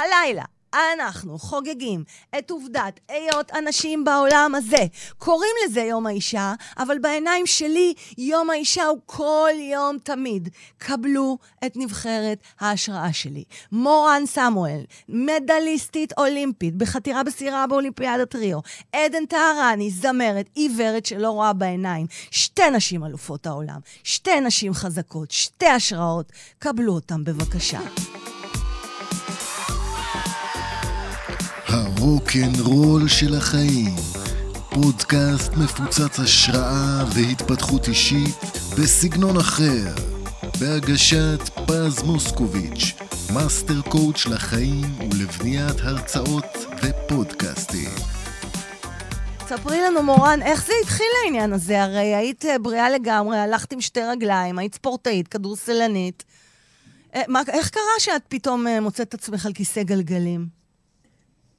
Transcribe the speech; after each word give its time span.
הלילה 0.00 0.44
אנחנו 0.74 1.38
חוגגים 1.38 2.04
את 2.38 2.50
עובדת 2.50 3.00
היות 3.08 3.52
אנשים 3.58 4.04
בעולם 4.04 4.52
הזה. 4.56 4.86
קוראים 5.18 5.52
לזה 5.64 5.80
יום 5.80 6.06
האישה, 6.06 6.54
אבל 6.78 6.98
בעיניים 6.98 7.46
שלי 7.46 7.94
יום 8.18 8.50
האישה 8.50 8.84
הוא 8.84 8.98
כל 9.06 9.50
יום 9.72 9.98
תמיד. 9.98 10.48
קבלו 10.78 11.38
את 11.66 11.76
נבחרת 11.76 12.38
ההשראה 12.60 13.12
שלי. 13.12 13.44
מורן 13.72 14.22
סמואל, 14.26 14.80
מדליסטית 15.08 16.12
אולימפית 16.18 16.76
בחתירה 16.76 17.24
בסירה 17.24 17.66
באולימפיאדת 17.66 18.34
ריו. 18.34 18.58
עדן 18.92 19.26
טהרני, 19.26 19.90
זמרת, 19.90 20.46
עיוורת 20.54 21.06
שלא 21.06 21.30
רואה 21.30 21.52
בעיניים. 21.52 22.06
שתי 22.30 22.70
נשים 22.70 23.04
אלופות 23.04 23.46
העולם, 23.46 23.80
שתי 24.04 24.40
נשים 24.40 24.74
חזקות, 24.74 25.30
שתי 25.30 25.66
השראות. 25.66 26.32
קבלו 26.58 26.92
אותם 26.92 27.24
בבקשה. 27.24 27.80
הרוקנרול 32.00 33.08
של 33.08 33.34
החיים, 33.34 33.94
פודקאסט 34.70 35.52
מפוצץ 35.52 36.18
השראה 36.18 37.04
והתפתחות 37.14 37.88
אישית 37.88 38.36
בסגנון 38.78 39.36
אחר, 39.36 39.94
בהגשת 40.60 41.40
פז 41.66 42.02
מוסקוביץ', 42.02 42.94
master 43.34 43.80
coach 43.80 44.26
לחיים 44.26 44.98
ולבניית 45.12 45.80
הרצאות 45.82 46.66
ופודקאסטים. 46.82 47.90
ספרי 49.48 49.80
לנו, 49.80 50.02
מורן, 50.02 50.42
איך 50.42 50.66
זה 50.66 50.72
התחיל 50.82 51.06
העניין 51.24 51.52
הזה? 51.52 51.82
הרי 51.82 52.14
היית 52.14 52.44
אה, 52.44 52.58
בריאה 52.58 52.90
לגמרי, 52.90 53.38
הלכת 53.38 53.72
עם 53.72 53.80
שתי 53.80 54.02
רגליים, 54.02 54.58
היית 54.58 54.74
ספורטאית, 54.74 55.28
כדורסלנית. 55.28 56.24
אה, 57.14 57.22
איך 57.48 57.70
קרה 57.70 57.82
שאת 57.98 58.22
פתאום 58.28 58.66
אה, 58.66 58.80
מוצאת 58.80 59.08
את 59.08 59.14
עצמך 59.14 59.46
על 59.46 59.52
כיסא 59.52 59.82
גלגלים? 59.82 60.59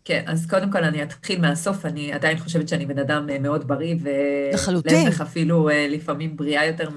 כן, 0.05 0.23
אז 0.27 0.45
קודם 0.49 0.71
כל 0.71 0.83
אני 0.83 1.03
אתחיל 1.03 1.41
מהסוף, 1.41 1.85
אני 1.85 2.13
עדיין 2.13 2.39
חושבת 2.39 2.67
שאני 2.67 2.85
בן 2.85 2.99
אדם 2.99 3.29
אה, 3.29 3.39
מאוד 3.39 3.67
בריא, 3.67 3.95
לחלוטין. 4.53 5.01
ולהפך 5.01 5.21
אפילו 5.21 5.69
אה, 5.69 5.87
לפעמים 5.89 6.37
בריאה 6.37 6.65
יותר 6.65 6.89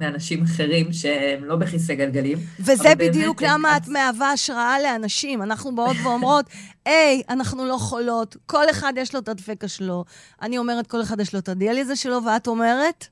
מאנשים 0.00 0.42
אחרים 0.42 0.92
שהם 0.92 1.44
לא 1.44 1.56
בכיסא 1.56 1.94
גלגלים. 1.94 2.38
וזה 2.60 2.94
בדיוק 2.98 3.40
באמת, 3.40 3.52
למה 3.52 3.76
את 3.76 3.88
מהווה 3.88 4.32
השראה 4.32 4.80
לאנשים. 4.82 5.42
אנחנו 5.42 5.74
באות 5.74 5.96
ואומרות, 6.04 6.44
היי, 6.86 7.22
אנחנו 7.28 7.66
לא 7.66 7.76
חולות, 7.78 8.36
כל 8.46 8.70
אחד 8.70 8.92
יש 8.96 9.14
לו 9.14 9.20
את 9.20 9.28
הדפקה 9.28 9.68
שלו. 9.68 10.04
אני 10.42 10.58
אומרת, 10.58 10.86
כל 10.86 11.02
אחד 11.02 11.20
יש 11.20 11.34
לו 11.34 11.38
את 11.40 11.48
הדיאליזה 11.48 11.96
שלו, 11.96 12.24
ואת 12.24 12.46
אומרת? 12.46 13.06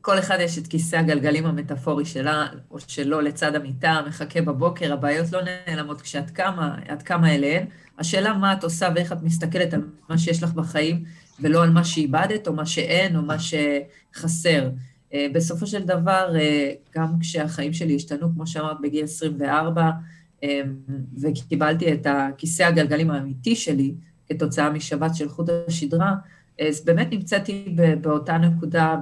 כל 0.00 0.18
אחד 0.18 0.38
יש 0.40 0.58
את 0.58 0.66
כיסא 0.66 0.96
הגלגלים 0.96 1.46
המטאפורי 1.46 2.04
שלה 2.04 2.46
או 2.70 2.80
שלו 2.80 3.20
לצד 3.20 3.54
המיטה, 3.54 4.00
מחכה 4.08 4.40
בבוקר, 4.40 4.92
הבעיות 4.92 5.32
לא 5.32 5.40
נעלמות 5.66 6.00
כשאת 6.00 6.30
קמה, 6.30 6.76
את 6.92 7.02
קמה 7.02 7.34
אליהן. 7.34 7.66
השאלה 7.98 8.34
מה 8.34 8.52
את 8.52 8.64
עושה 8.64 8.88
ואיך 8.94 9.12
את 9.12 9.22
מסתכלת 9.22 9.74
על 9.74 9.82
מה 10.08 10.18
שיש 10.18 10.42
לך 10.42 10.52
בחיים, 10.52 11.04
ולא 11.40 11.62
על 11.62 11.70
מה 11.70 11.84
שאיבדת, 11.84 12.48
או 12.48 12.52
מה 12.52 12.66
שאין, 12.66 13.16
או 13.16 13.22
מה 13.22 13.36
שחסר. 13.38 14.70
אה, 15.14 15.26
בסופו 15.32 15.66
של 15.66 15.82
דבר, 15.82 16.34
אה, 16.36 16.72
גם 16.94 17.18
כשהחיים 17.20 17.72
שלי 17.72 17.96
השתנו, 17.96 18.28
כמו 18.34 18.46
שאמרת, 18.46 18.76
בגיל 18.82 19.04
24, 19.04 19.90
אה, 20.42 20.60
וקיבלתי 21.22 21.92
את 21.92 22.06
הכיסא 22.10 22.62
הגלגלים 22.62 23.10
האמיתי 23.10 23.56
שלי, 23.56 23.94
כתוצאה 24.28 24.70
משבת 24.70 25.14
של 25.14 25.28
חוט 25.28 25.48
השדרה, 25.68 26.14
אז 26.60 26.84
באמת 26.84 27.08
נמצאתי 27.10 27.76
באותה 28.00 28.38
נקודה, 28.38 28.96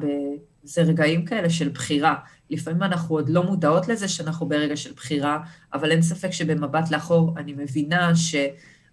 זה 0.63 0.83
רגעים 0.83 1.25
כאלה 1.25 1.51
של 1.51 1.69
בחירה. 1.69 2.15
לפעמים 2.51 2.83
אנחנו 2.83 3.15
עוד 3.15 3.29
לא 3.29 3.43
מודעות 3.43 3.89
לזה 3.89 4.09
שאנחנו 4.09 4.49
ברגע 4.49 4.77
של 4.77 4.93
בחירה, 4.93 5.39
אבל 5.75 5.91
אין 5.91 6.03
ספק 6.03 6.31
שבמבט 6.31 6.91
לאחור 6.91 7.35
אני 7.39 7.53
מבינה 7.53 8.17
ש... 8.17 8.35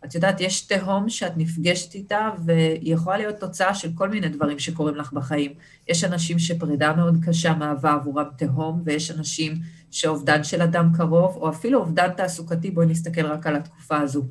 את 0.06 0.16
יודעת, 0.16 0.42
יש 0.42 0.62
תהום 0.62 1.10
שאת 1.10 1.38
נפגשת 1.38 1.96
איתה, 1.96 2.30
והיא 2.46 2.94
יכולה 2.94 3.18
להיות 3.18 3.36
תוצאה 3.36 3.76
של 3.76 3.90
כל 3.96 4.10
מיני 4.10 4.30
דברים 4.30 4.60
שקורים 4.60 4.96
לך 4.96 5.14
בחיים. 5.14 5.54
יש 5.88 6.04
אנשים 6.04 6.40
שפרידה 6.40 6.94
מאוד 6.94 7.18
קשה 7.26 7.54
מהווה 7.54 7.94
עבורם 7.94 8.26
תהום, 8.38 8.82
ויש 8.86 9.12
אנשים 9.12 9.54
שאובדן 9.92 10.44
של 10.44 10.62
אדם 10.62 10.90
קרוב, 10.98 11.36
או 11.36 11.50
אפילו 11.50 11.80
אובדן 11.80 12.10
תעסוקתי, 12.18 12.72
בואי 12.72 12.88
נסתכל 12.88 13.26
רק 13.26 13.48
על 13.48 13.56
התקופה 13.56 13.98
הזו. 13.98 14.24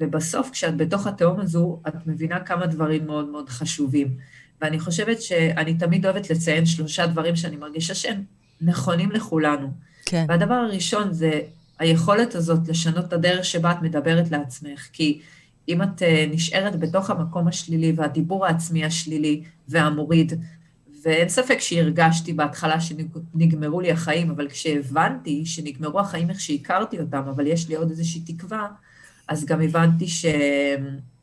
ובסוף, 0.00 0.50
כשאת 0.50 0.76
בתוך 0.76 1.06
התהום 1.06 1.40
הזו, 1.40 1.80
את 1.88 2.06
מבינה 2.06 2.40
כמה 2.40 2.66
דברים 2.66 3.06
מאוד 3.06 3.28
מאוד 3.28 3.48
חשובים. 3.48 4.16
ואני 4.62 4.80
חושבת 4.80 5.22
שאני 5.22 5.74
תמיד 5.74 6.06
אוהבת 6.06 6.30
לציין 6.30 6.66
שלושה 6.66 7.06
דברים 7.06 7.36
שאני 7.36 7.56
מרגישה 7.56 7.94
שהם 7.94 8.22
נכונים 8.60 9.10
לכולנו. 9.10 9.70
כן. 10.06 10.26
והדבר 10.28 10.54
הראשון 10.54 11.12
זה 11.12 11.40
היכולת 11.80 12.34
הזאת 12.34 12.68
לשנות 12.68 13.04
את 13.04 13.12
הדרך 13.12 13.44
שבה 13.44 13.72
את 13.72 13.82
מדברת 13.82 14.30
לעצמך, 14.30 14.88
כי 14.92 15.20
אם 15.68 15.82
את 15.82 16.02
אה, 16.02 16.26
נשארת 16.30 16.80
בתוך 16.80 17.10
המקום 17.10 17.48
השלילי 17.48 17.92
והדיבור 17.96 18.46
העצמי 18.46 18.84
השלילי 18.84 19.42
והמוריד, 19.68 20.32
ואין 21.02 21.28
ספק 21.28 21.58
שהרגשתי 21.60 22.32
בהתחלה 22.32 22.76
שנגמרו 22.80 23.80
לי 23.80 23.90
החיים, 23.90 24.30
אבל 24.30 24.48
כשהבנתי 24.48 25.46
שנגמרו 25.46 26.00
החיים 26.00 26.30
איך 26.30 26.40
שהכרתי 26.40 27.00
אותם, 27.00 27.22
אבל 27.28 27.46
יש 27.46 27.68
לי 27.68 27.74
עוד 27.74 27.90
איזושהי 27.90 28.20
תקווה, 28.20 28.68
אז 29.28 29.44
גם 29.44 29.60
הבנתי 29.60 30.08
ש... 30.08 30.26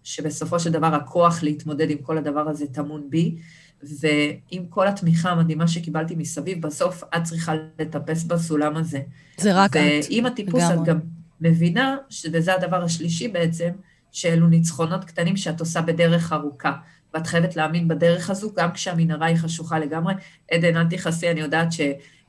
שבסופו 0.07 0.59
של 0.59 0.71
דבר 0.71 0.95
הכוח 0.95 1.43
להתמודד 1.43 1.89
עם 1.89 1.97
כל 1.97 2.17
הדבר 2.17 2.49
הזה 2.49 2.67
טמון 2.67 3.09
בי, 3.09 3.35
ועם 3.83 4.65
כל 4.69 4.87
התמיכה 4.87 5.29
המדהימה 5.29 5.67
שקיבלתי 5.67 6.15
מסביב, 6.15 6.61
בסוף 6.61 7.03
את 7.17 7.23
צריכה 7.23 7.53
לטפס 7.79 8.23
בסולם 8.23 8.77
הזה. 8.77 8.99
זה 9.37 9.63
רק 9.63 9.77
את. 9.77 9.81
ועם 10.09 10.25
הטיפוס 10.25 10.63
את 10.63 10.83
גם 10.85 10.99
מבינה, 11.41 11.97
וזה 12.31 12.53
הדבר 12.55 12.83
השלישי 12.83 13.27
בעצם, 13.27 13.69
שאלו 14.11 14.47
ניצחונות 14.47 15.05
קטנים 15.05 15.37
שאת 15.37 15.59
עושה 15.59 15.81
בדרך 15.81 16.33
ארוכה. 16.33 16.73
ואת 17.13 17.27
חייבת 17.27 17.55
להאמין 17.55 17.87
בדרך 17.87 18.29
הזו, 18.29 18.51
גם 18.55 18.71
כשהמנהרה 18.71 19.27
היא 19.27 19.37
חשוכה 19.37 19.79
לגמרי. 19.79 20.13
עדן, 20.51 20.77
אל 20.77 20.85
תכעסי, 20.89 21.31
אני 21.31 21.39
יודעת 21.39 21.71
ש... 21.71 21.81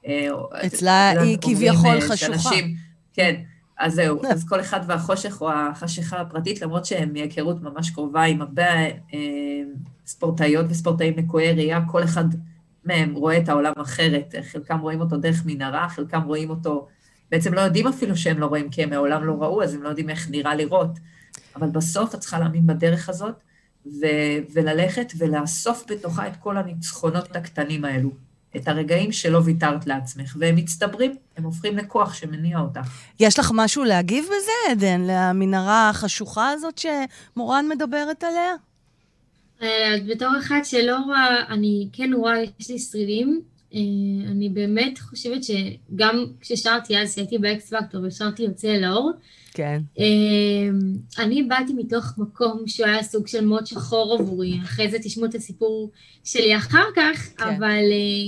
אה, 0.07 0.29
אצלה 0.67 1.11
היא 1.21 1.39
כביכול 1.41 1.91
אה, 1.91 2.01
חשוכה. 2.01 2.17
שאנשים, 2.17 2.75
כן, 3.13 3.35
אז 3.79 3.95
זהו, 3.95 4.21
אז 4.31 4.49
כל 4.49 4.61
אחד 4.61 4.81
והחושך 4.87 5.41
או 5.41 5.51
החשיכה 5.53 6.21
הפרטית, 6.21 6.63
למרות 6.63 6.85
שהם 6.85 7.13
מהיכרות 7.13 7.63
ממש 7.63 7.91
קרובה 7.91 8.23
עם 8.23 8.43
הרבה 8.43 8.65
אה, 9.15 9.63
ספורטאיות 10.07 10.67
וספורטאים 10.69 11.19
לקויי 11.19 11.53
ראייה, 11.53 11.81
כל 11.91 12.05
אחד 12.05 12.25
מהם 12.85 13.15
רואה 13.15 13.39
את 13.39 13.49
העולם 13.49 13.73
אחרת. 13.77 14.35
חלקם 14.43 14.79
רואים 14.79 15.01
אותו 15.01 15.17
דרך 15.17 15.43
מנהרה, 15.47 15.89
חלקם 15.89 16.23
רואים 16.23 16.51
אותו, 16.51 16.89
בעצם 17.31 17.55
לא 17.55 17.61
יודעים 17.61 17.87
אפילו 17.87 18.17
שהם 18.17 18.39
לא 18.39 18.47
רואים, 18.47 18.71
כי 18.71 18.83
הם 18.83 18.91
מעולם 18.91 19.25
לא 19.25 19.33
ראו, 19.33 19.63
אז 19.63 19.75
הם 19.75 19.83
לא 19.83 19.89
יודעים 19.89 20.11
איך 20.11 20.31
נראה 20.31 20.55
לראות. 20.55 20.99
אבל 21.57 21.69
בסוף 21.69 22.15
את 22.15 22.21
צריכה 22.21 22.39
להאמין 22.39 22.67
בדרך 22.67 23.09
הזאת, 23.09 23.35
ו- 23.87 24.39
וללכת 24.53 25.13
ולאסוף 25.19 25.85
בתוכה 25.91 26.29
את 26.29 26.37
כל 26.37 26.57
הניצחונות 26.57 27.37
הקטנים 27.37 27.85
האלו. 27.85 28.28
את 28.57 28.69
הרגעים 28.69 29.13
שלא 29.13 29.41
ויתרת 29.45 29.87
לעצמך, 29.87 30.37
והם 30.39 30.57
מצטברים, 30.57 31.17
הם 31.37 31.45
הופכים 31.45 31.77
לכוח 31.77 32.15
שמניע 32.15 32.59
אותך. 32.59 32.91
יש 33.21 33.39
לך 33.39 33.51
משהו 33.55 33.85
להגיב 33.85 34.25
בזה, 34.25 34.73
עדן, 34.73 35.01
למנהרה 35.07 35.91
החשוכה 35.91 36.51
הזאת 36.51 36.79
שמורן 36.79 37.69
מדברת 37.69 38.25
עליה? 38.25 38.55
אה, 39.63 39.95
בתור 40.09 40.29
אחת 40.39 40.65
שלא 40.65 40.97
רואה, 40.97 41.45
אני 41.49 41.89
כן 41.93 42.11
רואה, 42.13 42.43
יש 42.61 42.71
לי 42.71 42.79
שרידים. 42.79 43.41
אה, 43.75 43.81
אני 44.31 44.49
באמת 44.49 44.99
חושבת 44.99 45.41
שגם 45.45 46.25
כששרתי 46.41 46.99
אז, 46.99 47.13
כשהייתי 47.13 47.39
באקס 47.39 47.75
פקטור 47.75 48.05
ושרתי 48.05 48.43
יוצא 48.43 48.69
לאור, 48.69 49.13
כן. 49.55 49.83
אה, 49.99 50.05
אני 51.19 51.43
באתי 51.43 51.73
מתוך 51.73 52.19
מקום 52.19 52.63
שהוא 52.67 52.87
היה 52.87 53.03
סוג 53.03 53.27
של 53.27 53.45
מאוד 53.45 53.67
שחור 53.67 54.17
עבורי. 54.21 54.59
אחרי 54.65 54.91
זה 54.91 54.99
תשמעו 54.99 55.27
את 55.27 55.35
הסיפור 55.35 55.91
שלי 56.25 56.57
אחר 56.57 56.85
כך, 56.97 57.29
כן. 57.37 57.45
אבל 57.45 57.83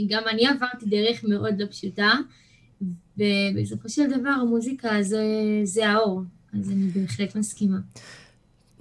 גם 0.09 0.23
אני 0.31 0.47
עברתי 0.47 0.87
דרך 0.87 1.25
מאוד 1.25 1.62
לא 1.62 1.67
פשוטה, 1.67 2.12
ובסופו 3.19 3.89
של 3.89 4.07
דבר 4.07 4.31
המוזיקה 4.31 5.03
זה, 5.03 5.25
זה 5.65 5.89
האור, 5.89 6.22
אז 6.61 6.71
אני 6.71 6.87
בהחלט 6.87 7.37
מסכימה. 7.37 7.78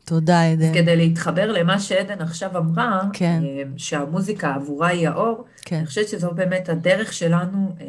תודה, 0.10 0.52
עדן. 0.52 0.74
כדי 0.74 0.96
להתחבר 0.96 1.52
למה 1.52 1.80
שעדן 1.80 2.22
עכשיו 2.22 2.58
אמרה, 2.58 3.02
כן. 3.14 3.42
אה, 3.44 3.64
שהמוזיקה 3.78 4.54
עבורה 4.56 4.88
היא 4.88 5.08
האור, 5.08 5.46
כן. 5.66 5.76
אני 5.76 5.86
חושבת 5.86 6.08
שזו 6.08 6.32
באמת 6.32 6.70
הדרך 6.70 7.14
שלנו, 7.14 7.76
אה, 7.82 7.86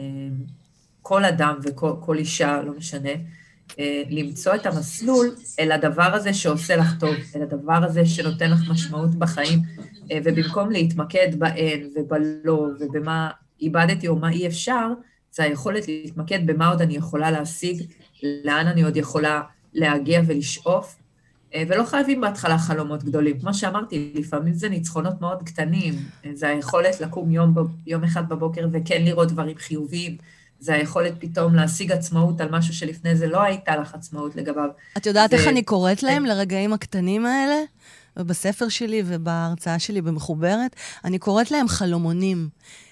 כל 1.03 1.25
אדם 1.25 1.55
וכל 1.65 2.19
אישה, 2.19 2.63
לא 2.63 2.73
משנה, 2.73 3.11
אה, 3.79 4.03
למצוא 4.11 4.55
את 4.55 4.67
המסלול 4.67 5.35
אל 5.61 5.73
הדבר 5.73 6.15
הזה 6.15 6.35
שעושה 6.35 6.77
לך 6.77 6.95
טוב, 7.01 7.15
אל 7.37 7.43
הדבר 7.43 7.85
הזה 7.85 8.07
שנותן 8.07 8.51
לך 8.51 8.61
משמעות 8.71 9.15
בחיים, 9.15 9.59
ובמקום 10.25 10.71
להתמקד 10.71 11.39
באין 11.39 11.91
ובלא 11.97 12.69
ובמה 12.81 13.31
איבדתי 13.61 14.09
או 14.09 14.17
מה 14.17 14.31
אי 14.31 14.47
אפשר, 14.47 14.89
זה 15.33 15.43
היכולת 15.43 15.89
להתמקד 15.89 16.47
במה 16.47 16.69
עוד 16.69 16.83
אני 16.83 16.97
יכולה 16.97 17.31
להשיג, 17.31 17.83
לאן 18.45 18.67
אני 18.67 18.83
עוד 18.83 18.97
יכולה 18.97 19.43
להגיע 19.75 20.21
ולשאוף, 20.27 21.00
ולא 21.55 21.85
חייבים 21.85 22.21
בהתחלה 22.21 22.59
חלומות 22.59 23.05
גדולים. 23.05 23.41
כמו 23.41 23.55
שאמרתי, 23.55 24.13
לפעמים 24.15 24.55
זה 24.55 24.69
ניצחונות 24.69 25.21
מאוד 25.21 25.43
קטנים. 25.43 25.95
זה 26.35 26.49
היכולת 26.49 27.01
לקום 27.01 27.31
יום, 27.31 27.55
יום 27.87 28.05
אחד 28.05 28.29
בבוקר 28.29 28.69
וכן 28.73 29.05
לראות 29.05 29.29
דברים 29.29 29.57
חיוביים, 29.59 30.17
זה 30.61 30.75
היכולת 30.75 31.13
פתאום 31.19 31.55
להשיג 31.55 31.93
עצמאות 31.93 32.41
על 32.41 32.49
משהו 32.51 32.75
שלפני 32.75 33.17
זה 33.17 33.27
לא 33.27 33.43
הייתה 33.43 33.77
לך 33.77 33.95
עצמאות 33.95 34.37
לגביו. 34.37 34.69
את 34.97 35.07
יודעת 35.07 35.33
ו... 35.33 35.37
איך 35.37 35.49
אני 35.49 35.63
קוראת 35.63 36.03
להם, 36.03 36.25
לרגעים 36.25 36.73
הקטנים 36.73 37.27
האלה? 37.27 37.57
בספר 38.17 38.69
שלי 38.69 39.03
ובהרצאה 39.07 39.79
שלי 39.79 40.03
במחוברת, 40.03 40.77
אני 41.05 41.19
קוראת 41.19 41.51
להם 41.51 41.69
חלומונים. 41.69 42.49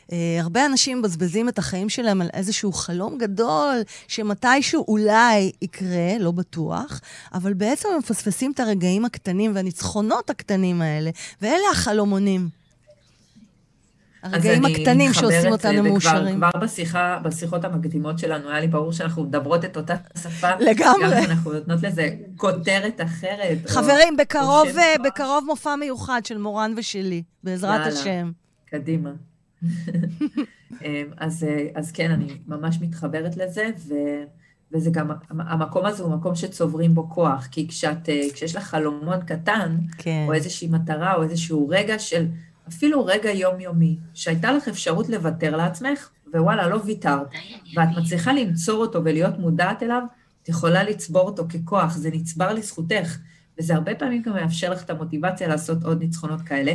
Uh, 0.09 0.13
הרבה 0.41 0.67
אנשים 0.67 0.99
מבזבזים 0.99 1.49
את 1.49 1.59
החיים 1.59 1.89
שלהם 1.89 2.21
על 2.21 2.29
איזשהו 2.35 2.73
חלום 2.73 3.19
גדול, 3.19 3.77
שמתישהו 4.09 4.85
אולי 4.89 5.53
יקרה, 5.63 6.19
לא 6.21 6.31
בטוח, 6.31 7.01
אבל 7.35 7.55
בעצם 7.55 7.89
הם 7.93 7.99
מפספסים 7.99 8.53
את 8.53 8.61
הרגעים 8.61 9.05
הקטנים 9.05 9.55
והניצחונות 9.55 10.31
הקטנים 10.31 10.83
האלה, 10.83 11.11
ואלה 11.43 11.65
החלומונים. 11.73 12.49
הרגעים 14.23 14.65
הקטנים 14.65 15.13
שעושים 15.13 15.53
אותנו 15.53 15.83
מאושרים. 15.83 16.37
כבר 16.37 16.61
בשיחה, 16.61 17.19
בשיחות 17.23 17.65
המקדימות 17.65 18.19
שלנו, 18.19 18.51
היה 18.51 18.61
לי 18.61 18.69
ברור 18.69 18.93
שאנחנו 18.93 19.25
מדברות 19.25 19.65
את 19.65 19.77
אותה 19.77 19.95
שפה. 20.23 20.51
לגמרי. 20.61 21.03
גם 21.03 21.31
אנחנו 21.31 21.53
נותנות 21.53 21.83
לזה 21.83 22.09
כותרת 22.37 23.01
אחרת. 23.01 23.59
חברים, 23.67 24.13
או, 24.13 24.17
בקרוב, 24.17 24.69
או 24.69 24.79
אה, 24.79 24.95
בקרוב 25.05 25.45
מופע 25.47 25.77
מיוחד 25.77 26.21
של 26.25 26.39
מורן 26.39 26.75
ושלי, 26.77 27.23
בעזרת 27.45 27.81
יאללה, 27.81 28.01
השם. 28.01 28.31
קדימה. 28.71 29.11
אמ, 30.85 31.07
אז, 31.17 31.45
אה, 31.45 31.67
אז 31.75 31.93
כן, 31.93 32.11
אני 32.11 32.39
ממש 32.47 32.79
מתחברת 32.81 33.37
לזה, 33.37 33.71
ו, 33.89 33.95
וזה 34.73 34.91
גם, 34.91 35.11
המקום 35.31 35.87
הזה 35.87 36.03
הוא 36.03 36.13
מקום 36.13 36.35
שצוברים 36.35 36.95
בו 36.95 37.11
כוח, 37.11 37.47
כי 37.51 37.69
כשאת, 37.69 38.09
אה, 38.09 38.23
כשיש 38.33 38.57
לך 38.57 38.63
חלומון 38.63 39.21
קטן, 39.21 39.77
כן. 39.99 40.25
או 40.29 40.33
איזושהי 40.33 40.69
מטרה, 40.69 41.15
או 41.15 41.23
איזשהו 41.23 41.69
רגע 41.69 41.99
של... 41.99 42.27
אפילו 42.69 43.07
רגע 43.07 43.31
יומיומי, 43.31 43.97
שהייתה 44.15 44.53
לך 44.53 44.69
אפשרות 44.69 45.09
לוותר 45.09 45.57
לעצמך, 45.57 46.11
ווואלה, 46.35 46.69
לא 46.69 46.81
ויתרת, 46.85 47.27
ואת 47.77 47.89
מצליחה 47.97 48.33
לנצור 48.33 48.81
אותו 48.81 49.05
ולהיות 49.05 49.39
מודעת 49.39 49.83
אליו, 49.83 50.03
את 50.43 50.49
יכולה 50.49 50.83
לצבור 50.83 51.27
אותו 51.27 51.47
ככוח, 51.49 51.97
זה 51.97 52.11
נצבר 52.11 52.53
לזכותך, 52.53 53.19
וזה 53.59 53.75
הרבה 53.75 53.95
פעמים 53.95 54.23
גם 54.23 54.33
מאפשר 54.33 54.71
לך 54.71 54.85
את 54.85 54.91
המוטיבציה 54.91 55.49
לעשות 55.49 55.85
עוד 55.85 55.99
ניצחונות 55.99 56.41
כאלה. 56.41 56.75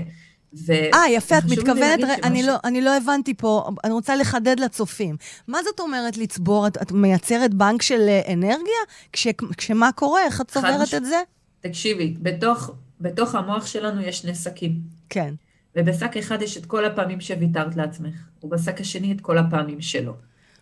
אה, 0.70 1.10
יפה, 1.10 1.38
את 1.38 1.44
מתכוונת, 1.50 2.00
אני, 2.24 2.44
לא, 2.44 2.54
אני 2.64 2.82
לא 2.82 2.98
הבנתי 2.98 3.34
פה, 3.34 3.70
אני 3.84 3.94
רוצה 3.94 4.16
לחדד 4.16 4.60
לצופים. 4.60 5.16
מה 5.48 5.60
זאת 5.64 5.80
אומרת 5.80 6.18
לצבור? 6.18 6.68
את, 6.68 6.82
את 6.82 6.92
מייצרת 6.92 7.54
בנק 7.54 7.82
של 7.82 8.02
אה, 8.08 8.34
אנרגיה? 8.34 8.84
כש, 9.14 9.28
כשמה 9.58 9.92
קורה? 9.92 10.24
איך 10.26 10.42
את 10.42 10.52
צוברת 10.52 10.94
את 10.94 11.06
זה? 11.06 11.22
תקשיבי, 11.60 12.16
בתוך, 12.22 12.72
בתוך 13.02 13.36
המוח 13.36 13.66
שלנו 13.66 14.02
יש 14.02 14.20
שני 14.20 14.36
שקים. 14.36 14.80
כן. 15.10 15.34
ובשק 15.76 16.18
אחד 16.18 16.42
יש 16.42 16.58
את 16.58 16.66
כל 16.66 16.86
הפעמים 16.86 17.22
שוויתרת 17.22 17.76
לעצמך, 17.76 18.16
ובשק 18.44 18.82
השני 18.82 19.12
את 19.12 19.22
כל 19.22 19.38
הפעמים 19.38 19.82
שלא. 19.82 20.14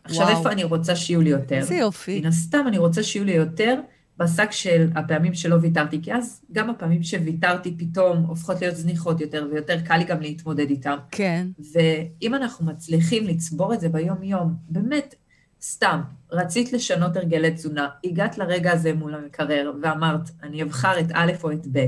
עכשיו, 0.04 0.26
וואו. 0.26 0.38
איפה 0.38 0.52
אני 0.52 0.64
רוצה 0.64 0.96
שיהיו 0.96 1.22
לי 1.22 1.30
יותר? 1.30 1.56
איזה 1.56 1.76
יופי. 1.76 2.20
מן 2.20 2.26
הסתם 2.26 2.64
אני 2.68 2.78
רוצה 2.78 3.04
שיהיו 3.04 3.26
לי 3.26 3.32
יותר 3.32 3.76
בשק 4.22 4.52
של 4.52 4.90
הפעמים 4.96 5.34
שלא 5.34 5.56
ויתרתי, 5.62 6.02
כי 6.02 6.14
אז 6.14 6.42
גם 6.52 6.70
הפעמים 6.70 7.04
שוויתרתי 7.04 7.76
פתאום 7.78 8.18
הופכות 8.18 8.62
להיות 8.62 8.76
זניחות 8.76 9.22
יותר, 9.22 9.48
ויותר 9.52 9.82
קל 9.82 9.98
לי 9.98 10.04
גם 10.04 10.22
להתמודד 10.22 10.70
איתם. 10.70 10.98
כן. 11.12 11.48
ואם 11.74 12.36
אנחנו 12.36 12.66
מצליחים 12.66 13.28
לצבור 13.28 13.74
את 13.74 13.82
זה 13.82 13.90
ביום-יום, 13.90 14.54
באמת, 14.70 15.16
סתם, 15.62 16.02
רצית 16.32 16.74
לשנות 16.74 17.18
הרגלי 17.18 17.52
תזונה, 17.52 17.88
הגעת 18.04 18.38
לרגע 18.38 18.72
הזה 18.72 18.94
מול 18.94 19.16
המקרר 19.16 19.72
ואמרת, 19.82 20.30
אני 20.44 20.64
אבחר 20.64 21.00
את 21.00 21.08
א' 21.14 21.32
או 21.44 21.52
את 21.52 21.68
ב', 21.72 21.86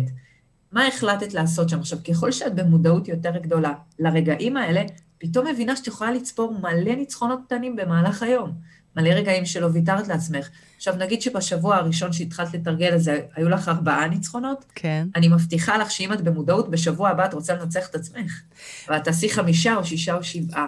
מה 0.72 0.88
החלטת 0.88 1.34
לעשות 1.34 1.70
שם? 1.70 1.80
עכשיו, 1.80 2.00
ככל 2.10 2.32
שאת 2.32 2.56
במודעות 2.56 3.08
יותר 3.08 3.38
גדולה 3.38 3.74
לרגעים 4.00 4.58
האלה, 4.58 4.82
פתאום 5.18 5.48
מבינה 5.48 5.76
שאת 5.76 5.88
יכולה 5.88 6.12
לצפור 6.12 6.60
מלא 6.62 6.96
ניצחונות 6.96 7.40
קטנים 7.46 7.76
במהלך 7.76 8.24
היום. 8.24 8.52
מלא 8.98 9.10
רגעים 9.10 9.46
שלא 9.46 9.68
ויתרת 9.74 10.08
לעצמך. 10.08 10.50
עכשיו, 10.84 10.96
נגיד 10.96 11.22
שבשבוע 11.22 11.76
הראשון 11.76 12.14
שהתחלת 12.14 12.54
לתרגל 12.54 12.96
את 12.96 13.02
זה, 13.02 13.20
היו 13.36 13.50
לך 13.50 13.70
ארבעה 13.70 14.08
ניצחונות? 14.08 14.66
כן. 14.76 15.08
אני 15.16 15.28
מבטיחה 15.28 15.78
לך 15.78 15.92
שאם 15.92 16.14
את 16.14 16.22
במודעות, 16.22 16.72
בשבוע 16.72 17.10
הבא 17.10 17.26
את 17.26 17.34
רוצה 17.34 17.54
לנצח 17.54 17.90
את 17.90 17.96
עצמך. 17.96 18.42
ואת 18.90 19.04
תעשי 19.04 19.30
חמישה 19.30 19.76
או 19.76 19.86
שישה 19.86 20.16
או 20.16 20.24
שבעה. 20.24 20.66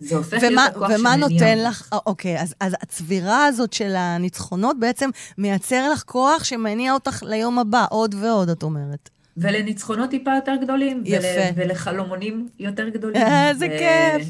זה 0.00 0.16
הופך 0.16 0.38
ומה, 0.42 0.48
להיות 0.48 0.76
הכוח 0.76 0.90
ומה 0.98 1.16
נותן 1.16 1.58
לך, 1.58 1.88
אה, 1.92 1.98
אוקיי, 2.06 2.40
אז, 2.40 2.54
אז 2.60 2.74
הצבירה 2.82 3.46
הזאת 3.46 3.72
של 3.72 3.96
הניצחונות 3.96 4.80
בעצם 4.80 5.10
מייצר 5.38 5.90
לך 5.92 6.02
כוח 6.06 6.44
שמניע 6.44 6.94
אותך 6.94 7.22
ליום 7.22 7.58
הבא, 7.58 7.86
עוד 7.90 8.14
ועוד, 8.20 8.48
את 8.48 8.62
אומרת. 8.62 9.10
ולניצחונות 9.40 10.10
טיפה 10.10 10.30
יותר 10.34 10.54
גדולים. 10.62 11.02
יפה. 11.06 11.26
ול, 11.26 11.42
ולחלומונים 11.56 12.48
יותר 12.58 12.88
גדולים. 12.88 13.22
איזה 13.22 13.66
ו... 13.66 13.78
כיף. 13.78 14.28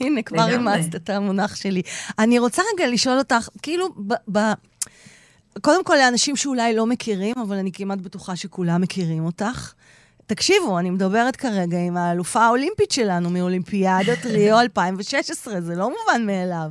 הנה, 0.00 0.22
כבר 0.22 0.48
אימצת 0.50 0.94
את 0.94 1.10
המונח 1.10 1.56
שלי. 1.56 1.82
אני 2.18 2.38
רוצה 2.38 2.62
רגע 2.74 2.88
לשאול 2.88 3.18
אותך, 3.18 3.48
כאילו, 3.62 3.88
ב... 4.06 4.14
ב... 4.32 4.38
קודם 5.60 5.84
כל, 5.84 5.96
לאנשים 5.96 6.36
שאולי 6.36 6.74
לא 6.74 6.86
מכירים, 6.86 7.34
אבל 7.42 7.56
אני 7.56 7.72
כמעט 7.72 7.98
בטוחה 7.98 8.36
שכולם 8.36 8.80
מכירים 8.80 9.24
אותך. 9.24 9.72
תקשיבו, 10.26 10.78
אני 10.78 10.90
מדברת 10.90 11.36
כרגע 11.36 11.78
עם 11.78 11.96
האלופה 11.96 12.40
האולימפית 12.40 12.90
שלנו 12.90 13.30
מאולימפיאדת 13.30 14.26
ריו 14.26 14.60
2016, 14.70 15.60
זה 15.60 15.74
לא 15.74 15.90
מובן 15.90 16.26
מאליו, 16.26 16.70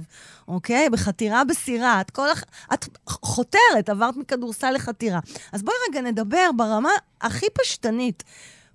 אוקיי? 0.50 0.90
בחתירה 0.90 1.44
בסירה, 1.44 2.02
את, 2.02 2.12
כל, 2.12 2.28
את 2.74 2.86
חותרת, 3.08 3.90
עברת 3.90 4.18
מכדורסל 4.18 4.72
לחתירה. 4.72 5.20
אז 5.54 5.64
בואי 5.64 5.76
רגע 5.90 6.02
נדבר 6.02 6.50
ברמה 6.58 6.90
הכי 7.22 7.46
פשטנית. 7.54 8.24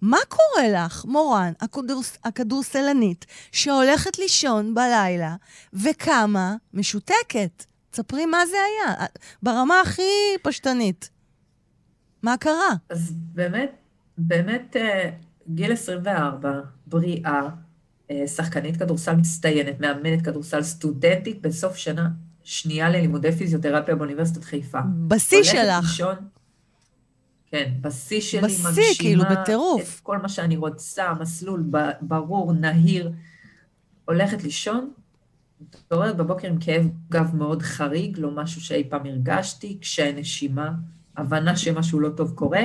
מה 0.03 0.19
קורה 0.29 0.69
לך, 0.69 1.05
מורן, 1.05 1.53
הכדורס, 1.61 2.19
הכדורסלנית, 2.25 3.27
שהולכת 3.53 4.19
לישון 4.19 4.75
בלילה 4.75 5.37
וקמה 5.73 6.57
משותקת? 6.75 7.65
תספרי 7.91 8.27
מה 8.27 8.47
זה 8.47 8.57
היה, 8.57 9.07
ברמה 9.43 9.81
הכי 9.81 10.03
פשטנית. 10.43 11.11
מה 12.23 12.37
קרה? 12.37 12.71
אז 12.91 13.13
באמת, 13.13 13.71
באמת 14.19 14.77
אה, 14.77 15.11
גיל 15.49 15.73
24, 15.73 16.61
בריאה, 16.87 17.41
אה, 17.41 17.49
שחקנית 18.27 18.77
כדורסל 18.77 19.15
מצטיינת, 19.15 19.81
מאמנת 19.81 20.23
כדורסל 20.23 20.63
סטודנטית 20.63 21.43
בסוף 21.43 21.77
שנה 21.77 22.09
שנייה 22.45 22.91
ללימודי 22.91 23.33
פיזיותרפיה 23.33 23.95
באוניברסיטת 23.95 24.45
חיפה. 24.45 24.79
בשיא 25.09 25.43
שלך. 25.43 25.85
לישון, 25.85 26.15
כן, 27.47 27.73
בשיא 27.81 28.21
שלי, 28.21 28.41
בשיא, 28.43 28.69
מגשימה 28.69 28.95
כאילו, 28.99 29.25
בטירוף. 29.31 29.95
את 29.97 30.01
כל 30.01 30.19
מה 30.19 30.29
שאני 30.29 30.57
רוצה, 30.57 31.13
מסלול 31.21 31.65
ברור, 32.01 32.53
נהיר. 32.53 33.13
הולכת 34.05 34.45
לישון, 34.45 34.91
מתעוררת 35.61 36.17
בבוקר 36.17 36.49
עם 36.49 36.59
כאב 36.61 36.89
גב 37.11 37.35
מאוד 37.35 37.63
חריג, 37.63 38.19
לא 38.19 38.31
משהו 38.31 38.61
שאי 38.61 38.85
פעם 38.89 39.07
הרגשתי, 39.07 39.79
קשיי 39.79 40.13
נשימה, 40.13 40.71
הבנה 41.17 41.57
שמשהו 41.57 42.01
לא 42.01 42.09
טוב 42.09 42.33
קורה, 42.35 42.63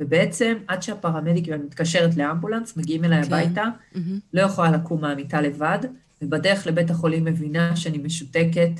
ובעצם 0.00 0.54
עד 0.68 0.82
שהפרמדיק, 0.82 1.48
אני 1.48 1.62
מתקשרת 1.62 2.16
לאמבולנס, 2.16 2.76
מגיעים 2.76 3.04
אליי 3.04 3.22
כן. 3.22 3.32
הביתה, 3.32 3.64
mm-hmm. 3.64 3.98
לא 4.34 4.40
יכולה 4.40 4.70
לקום 4.70 5.00
מהמיטה 5.00 5.40
לבד, 5.40 5.78
ובדרך 6.22 6.66
לבית 6.66 6.90
החולים 6.90 7.24
מבינה 7.24 7.76
שאני 7.76 7.98
משותקת, 7.98 8.70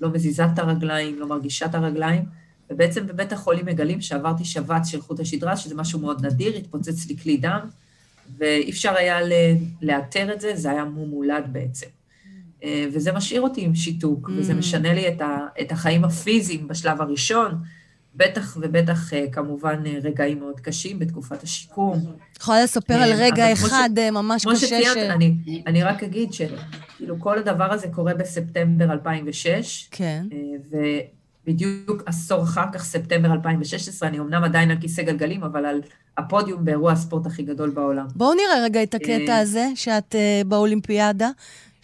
לא 0.00 0.10
מזיזה 0.10 0.44
את 0.44 0.58
הרגליים, 0.58 1.20
לא 1.20 1.28
מרגישה 1.28 1.66
את 1.66 1.74
הרגליים, 1.74 2.24
ובעצם 2.70 3.06
בבית 3.06 3.32
החולים 3.32 3.66
מגלים 3.66 4.00
שעברתי 4.00 4.44
שבץ 4.44 4.86
של 4.86 5.00
חוט 5.00 5.20
השדרה, 5.20 5.56
שזה 5.56 5.74
משהו 5.74 6.00
מאוד 6.00 6.26
נדיר, 6.26 6.56
התפוצץ 6.56 7.08
לי 7.08 7.16
כלי 7.16 7.36
דם, 7.36 7.60
ואי 8.38 8.70
אפשר 8.70 8.94
היה 8.96 9.18
לאתר 9.82 10.32
את 10.32 10.40
זה, 10.40 10.56
זה 10.56 10.70
היה 10.70 10.84
מום 10.84 11.10
מולד 11.10 11.44
בעצם. 11.52 11.86
אה, 12.64 12.86
וזה 12.92 13.12
משאיר 13.12 13.40
אותי 13.40 13.60
עם 13.64 13.74
שיתוק, 13.74 14.28
mm. 14.28 14.32
וזה 14.36 14.54
משנה 14.54 14.94
לי 14.94 15.08
את, 15.08 15.20
ה, 15.20 15.38
את 15.60 15.72
החיים 15.72 16.04
הפיזיים 16.04 16.68
בשלב 16.68 17.00
הראשון, 17.00 17.58
בטח 18.14 18.56
ובטח 18.60 19.12
אה, 19.12 19.24
כמובן 19.32 19.82
אה, 19.86 19.98
רגעים 20.02 20.40
מאוד 20.40 20.60
קשים 20.60 20.98
בתקופת 20.98 21.42
השיקום. 21.42 21.98
יכולה 22.40 22.64
לספר 22.64 22.94
על 22.94 23.12
רגע 23.12 23.52
אחד 23.52 23.90
ש... 23.96 24.10
ממש 24.12 24.46
קשה 24.46 24.66
שציינת, 24.66 24.94
ש... 24.94 24.98
אני, 24.98 25.62
אני 25.66 25.82
רק 25.82 26.02
אגיד 26.02 26.32
שכאילו 26.32 27.20
כל 27.20 27.38
הדבר 27.38 27.72
הזה 27.72 27.88
קורה 27.88 28.14
בספטמבר 28.14 28.92
2006. 28.92 29.88
כן. 29.90 30.26
ובדיוק 31.46 32.02
עשור 32.06 32.42
אחר 32.42 32.66
כך, 32.72 32.84
ספטמבר 32.84 33.32
2016, 33.32 34.08
אני 34.08 34.18
אמנם 34.18 34.44
עדיין 34.44 34.70
על 34.70 34.76
כיסא 34.80 35.02
גלגלים, 35.02 35.44
אבל 35.44 35.66
על 35.66 35.80
הפודיום 36.18 36.64
באירוע 36.64 36.92
הספורט 36.92 37.26
הכי 37.26 37.42
גדול 37.42 37.70
בעולם. 37.70 38.06
בואו 38.16 38.34
נראה 38.34 38.64
רגע 38.64 38.82
את 38.82 38.94
הקטע 38.94 39.36
הזה, 39.36 39.66
שאת 39.74 40.14
באולימפיאדה. 40.46 41.30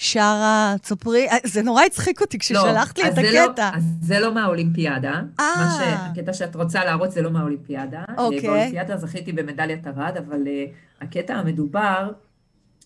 שרה, 0.00 0.74
צפרי, 0.82 1.28
אה, 1.28 1.36
זה 1.44 1.62
נורא 1.62 1.84
הצחיק 1.84 2.20
אותי 2.20 2.38
כששלחת 2.38 2.98
לא, 2.98 3.04
לי 3.04 3.10
את 3.10 3.18
לא- 3.18 3.50
הקטע. 3.50 3.70
לא, 3.72 3.76
אז 3.76 3.84
זה 4.00 4.20
לא 4.20 4.34
מהאולימפיאדה. 4.34 5.20
אה. 5.40 6.06
הקטע 6.10 6.32
שאת 6.32 6.56
רוצה 6.56 6.84
להראות 6.84 7.12
זה 7.12 7.22
לא 7.22 7.30
מהאולימפיאדה. 7.30 8.04
אוקיי. 8.18 8.40
באולימפיאדה 8.40 8.96
זכיתי 8.96 9.32
במדליית 9.32 9.86
ארד, 9.86 10.16
אבל 10.16 10.42
uh, 10.44 11.04
הקטע 11.04 11.34
המדובר, 11.34 12.10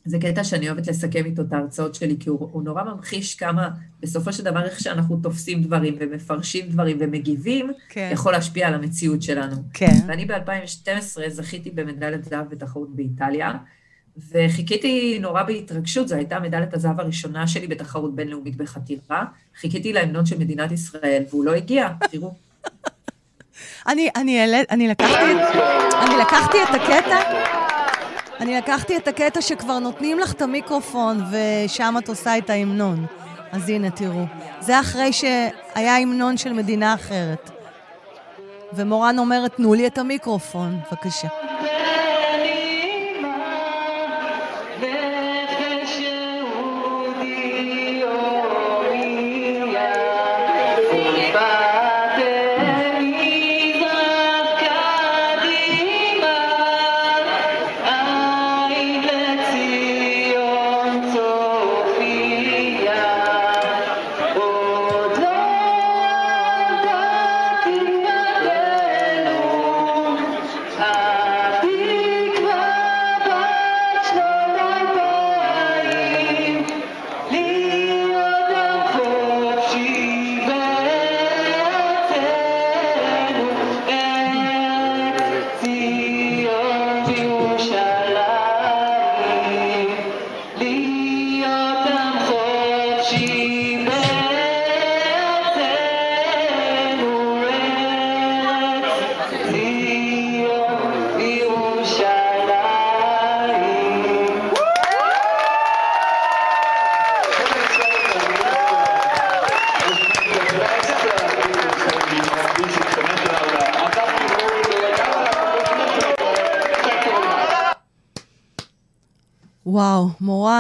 זה 0.05 0.19
קטע 0.19 0.45
שאני 0.45 0.69
אוהבת 0.69 0.87
לסכם 0.87 1.25
איתו 1.25 1.43
את 1.43 1.53
ההרצאות 1.53 1.95
שלי, 1.95 2.17
כי 2.21 2.31
הוא, 2.31 2.49
הוא 2.53 2.63
נורא 2.63 2.83
ממחיש 2.83 3.35
כמה, 3.35 3.69
בסופו 4.01 4.33
של 4.33 4.45
דבר, 4.45 4.65
איך 4.65 4.81
שאנחנו 4.81 5.17
תופסים 5.23 5.63
דברים 5.63 5.97
ומפרשים 6.01 6.69
דברים 6.69 6.97
ומגיבים, 7.01 7.73
כן. 7.89 8.11
יכול 8.13 8.33
להשפיע 8.33 8.69
על 8.69 8.75
המציאות 8.75 9.23
שלנו. 9.23 9.57
כן. 9.75 9.97
ואני 10.07 10.25
ב-2012 10.25 11.29
זכיתי 11.29 11.71
במדליית 11.71 12.25
זהב 12.25 12.49
בתחרות 12.49 12.97
באיטליה, 12.97 13.53
וחיכיתי 14.31 15.19
נורא 15.21 15.43
בהתרגשות, 15.43 16.09
זו 16.09 16.15
הייתה 16.15 16.41
מדליית 16.41 16.75
הזהב 16.75 17.01
הראשונה 17.01 17.47
שלי 17.47 17.67
בתחרות 17.67 18.15
בינלאומית 18.15 18.57
בחתירה. 18.57 19.25
חיכיתי 19.61 19.93
להמנון 19.93 20.27
של 20.27 20.39
מדינת 20.39 20.73
ישראל, 20.73 21.23
והוא 21.31 21.45
לא 21.45 21.55
הגיע, 21.55 21.89
תראו. 22.11 22.35
אני, 23.87 24.11
אני, 24.17 24.45
אני, 24.71 24.89
לקחתי, 24.89 25.33
אני 26.03 26.17
לקחתי 26.21 26.63
את 26.63 26.69
הקטע, 26.75 27.19
אני 28.41 28.57
לקחתי 28.57 28.97
את 28.97 29.09
הקטע 29.09 29.41
שכבר 29.43 29.79
נותנים 29.79 30.19
לך 30.19 30.33
את 30.33 30.43
המיקרופון 30.43 31.21
ושם 31.31 31.95
את 31.99 32.09
עושה 32.09 32.39
את 32.39 32.51
ההמנון. 32.51 33.07
אז 33.53 33.69
הנה, 33.69 33.91
תראו. 33.91 34.25
זה 34.61 34.81
אחרי 34.81 35.13
שהיה 35.13 35.97
המנון 35.97 36.37
של 36.37 36.53
מדינה 36.53 36.95
אחרת. 36.95 37.51
ומורן 38.73 39.19
אומרת, 39.19 39.57
תנו 39.57 39.75
לי 39.75 39.87
את 39.87 39.99
המיקרופון, 39.99 40.81
בבקשה. 40.91 41.29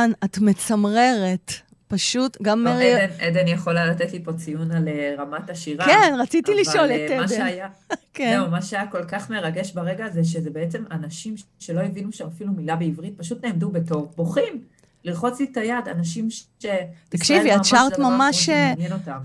מורן, 0.02 0.12
את 0.25 0.38
מצמררת. 0.38 1.52
פשוט, 1.88 2.42
גם 2.42 2.64
לא, 2.64 2.71
מרי... 2.71 2.94
עדן, 2.94 3.12
עדן 3.21 3.49
יכולה 3.49 3.87
לתת 3.87 4.12
לי 4.12 4.25
פה 4.25 4.32
ציון 4.32 4.71
על 4.71 4.88
אה, 4.88 5.14
רמת 5.18 5.50
השירה. 5.50 5.85
כן, 5.85 6.14
רציתי 6.18 6.54
לשאול 6.54 6.85
את 6.85 7.11
אה, 7.11 7.18
עדן. 7.18 7.28
שהיה, 7.28 7.68
כן. 8.14 8.40
לא, 8.40 8.50
מה 8.50 8.62
שהיה 8.62 8.87
כל 8.87 9.04
כך 9.04 9.30
מרגש 9.30 9.73
ברגע 9.73 10.04
הזה, 10.04 10.25
שזה 10.25 10.50
בעצם 10.50 10.85
אנשים 10.90 11.35
שלא 11.59 11.80
הבינו 11.80 12.12
שם 12.12 12.26
אפילו 12.26 12.52
מילה 12.52 12.76
בעברית, 12.76 13.14
פשוט 13.16 13.44
נעמדו 13.44 13.71
בתור, 13.71 14.12
בוכים. 14.16 14.64
ללחוץ 15.04 15.40
לי 15.40 15.47
את 15.52 15.56
היד, 15.56 15.88
אנשים 15.88 16.30
ש... 16.30 16.66
תקשיבי, 17.09 17.56
את 17.56 17.64
שרת 17.64 17.99
ממש... 17.99 18.49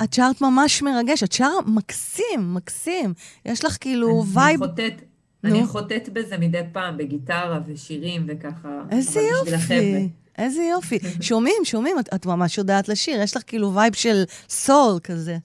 את 0.04 0.14
שרת 0.14 0.42
ממש 0.42 0.82
מרגש, 0.82 1.24
את 1.24 1.32
שרת 1.32 1.66
מקסים, 1.66 2.54
מקסים. 2.54 3.14
יש 3.46 3.66
לך 3.66 3.78
כאילו 3.80 4.26
vibe... 4.34 4.64
אני 4.64 4.70
חוטאת, 4.72 5.02
אני 5.44 5.66
חוטאת 5.66 6.10
בזה 6.10 6.38
מדי 6.38 6.62
פעם, 6.72 6.98
בגיטרה 6.98 7.60
ושירים 7.66 8.26
וככה. 8.28 8.82
איזה 8.92 9.22
יופי. 9.22 10.10
איזה 10.38 10.64
יופי. 10.64 11.00
שומעים, 11.22 11.58
שומעים, 11.64 12.00
את, 12.00 12.10
את 12.16 12.26
ממש 12.26 12.58
יודעת 12.58 12.90
לשיר, 12.90 13.22
יש 13.22 13.38
לך 13.38 13.44
כאילו 13.48 13.74
vibe 13.76 13.94
של 13.94 14.24
soul 14.50 15.00
כזה. 15.04 15.38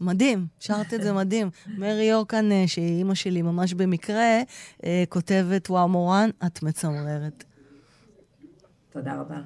מדהים, 0.00 0.46
שרת 0.60 0.94
את 0.94 1.02
זה 1.02 1.12
מדהים. 1.22 1.50
מרי 1.78 2.04
יורקן, 2.04 2.52
אה, 2.52 2.64
שהיא 2.66 2.98
אימא 2.98 3.14
שלי 3.14 3.42
ממש 3.42 3.74
במקרה, 3.74 4.40
אה, 4.84 5.04
כותבת, 5.08 5.70
וואו, 5.70 5.88
מורן, 5.88 6.30
את 6.46 6.62
מצמררת. 6.62 7.44
תודה 8.92 9.14
רבה. 9.14 9.36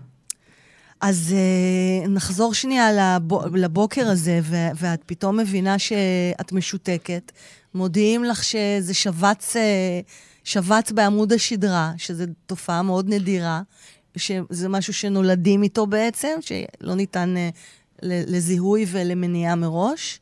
אז 1.00 1.35
אה, 1.35 2.09
נחזור 2.09 2.55
שנייה 2.55 2.93
לב, 2.93 3.55
לבוקר 3.55 4.09
הזה, 4.09 4.41
ו- 4.43 4.69
ואת 4.76 5.03
פתאום 5.07 5.37
מבינה 5.37 5.79
שאת 5.79 6.53
משותקת. 6.53 7.33
מודיעים 7.75 8.25
לך 8.25 8.45
שזה 8.45 8.95
שבץ, 8.95 9.57
אה, 9.57 9.59
שבץ 10.45 10.93
בעמוד 10.93 11.33
השדרה, 11.33 11.93
שזו 11.97 12.25
תופעה 12.47 12.83
מאוד 12.83 13.09
נדירה, 13.09 13.62
שזה 14.16 14.68
משהו 14.68 14.92
שנולדים 14.92 15.62
איתו 15.62 15.87
בעצם, 15.87 16.38
שלא 16.40 16.94
ניתן 16.94 17.35
uh, 17.37 17.56
לזיהוי 18.02 18.87
ולמניעה 18.92 19.54
מראש. 19.54 20.20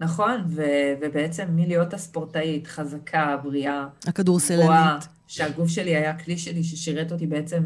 נכון, 0.00 0.44
ו- 0.48 0.94
ובעצם 1.00 1.44
מלהיות 1.50 1.94
הספורטאית, 1.94 2.66
חזקה, 2.66 3.36
בריאה, 3.42 3.86
הכדורסלנית, 4.06 4.64
גבוהה, 4.64 4.98
שהגוף 5.26 5.68
שלי 5.68 5.96
היה 5.96 6.18
כלי 6.18 6.38
שלי 6.38 6.64
ששירת 6.64 7.12
אותי 7.12 7.26
בעצם 7.26 7.62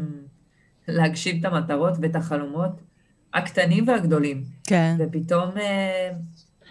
להגשים 0.87 1.39
את 1.39 1.45
המטרות 1.45 1.93
ואת 2.01 2.15
החלומות 2.15 2.71
הקטנים 3.33 3.87
והגדולים. 3.87 4.43
כן. 4.63 4.95
ופתאום 4.99 5.57
אה, 5.57 6.11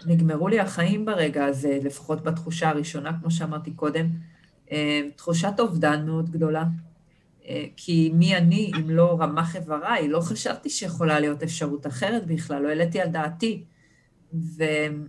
נגמרו 0.05 0.47
לי 0.47 0.59
החיים 0.59 1.05
ברגע 1.05 1.45
הזה, 1.45 1.79
לפחות 1.83 2.23
בתחושה 2.23 2.69
הראשונה, 2.69 3.11
כמו 3.21 3.31
שאמרתי 3.31 3.71
קודם, 3.71 4.07
אה, 4.71 5.01
תחושת 5.15 5.53
אובדן 5.59 6.05
מאוד 6.05 6.29
גדולה. 6.29 6.63
אה, 7.47 7.65
כי 7.77 8.11
מי 8.13 8.37
אני 8.37 8.71
אם 8.79 8.89
לא 8.89 9.17
רמ"ח 9.19 9.55
איבריי? 9.55 10.07
לא 10.07 10.19
חשבתי 10.19 10.69
שיכולה 10.69 11.19
להיות 11.19 11.43
אפשרות 11.43 11.87
אחרת 11.87 12.27
בכלל, 12.27 12.61
לא 12.61 12.69
העליתי 12.69 13.01
על 13.01 13.09
דעתי. 13.09 13.63
ו, 14.33 14.63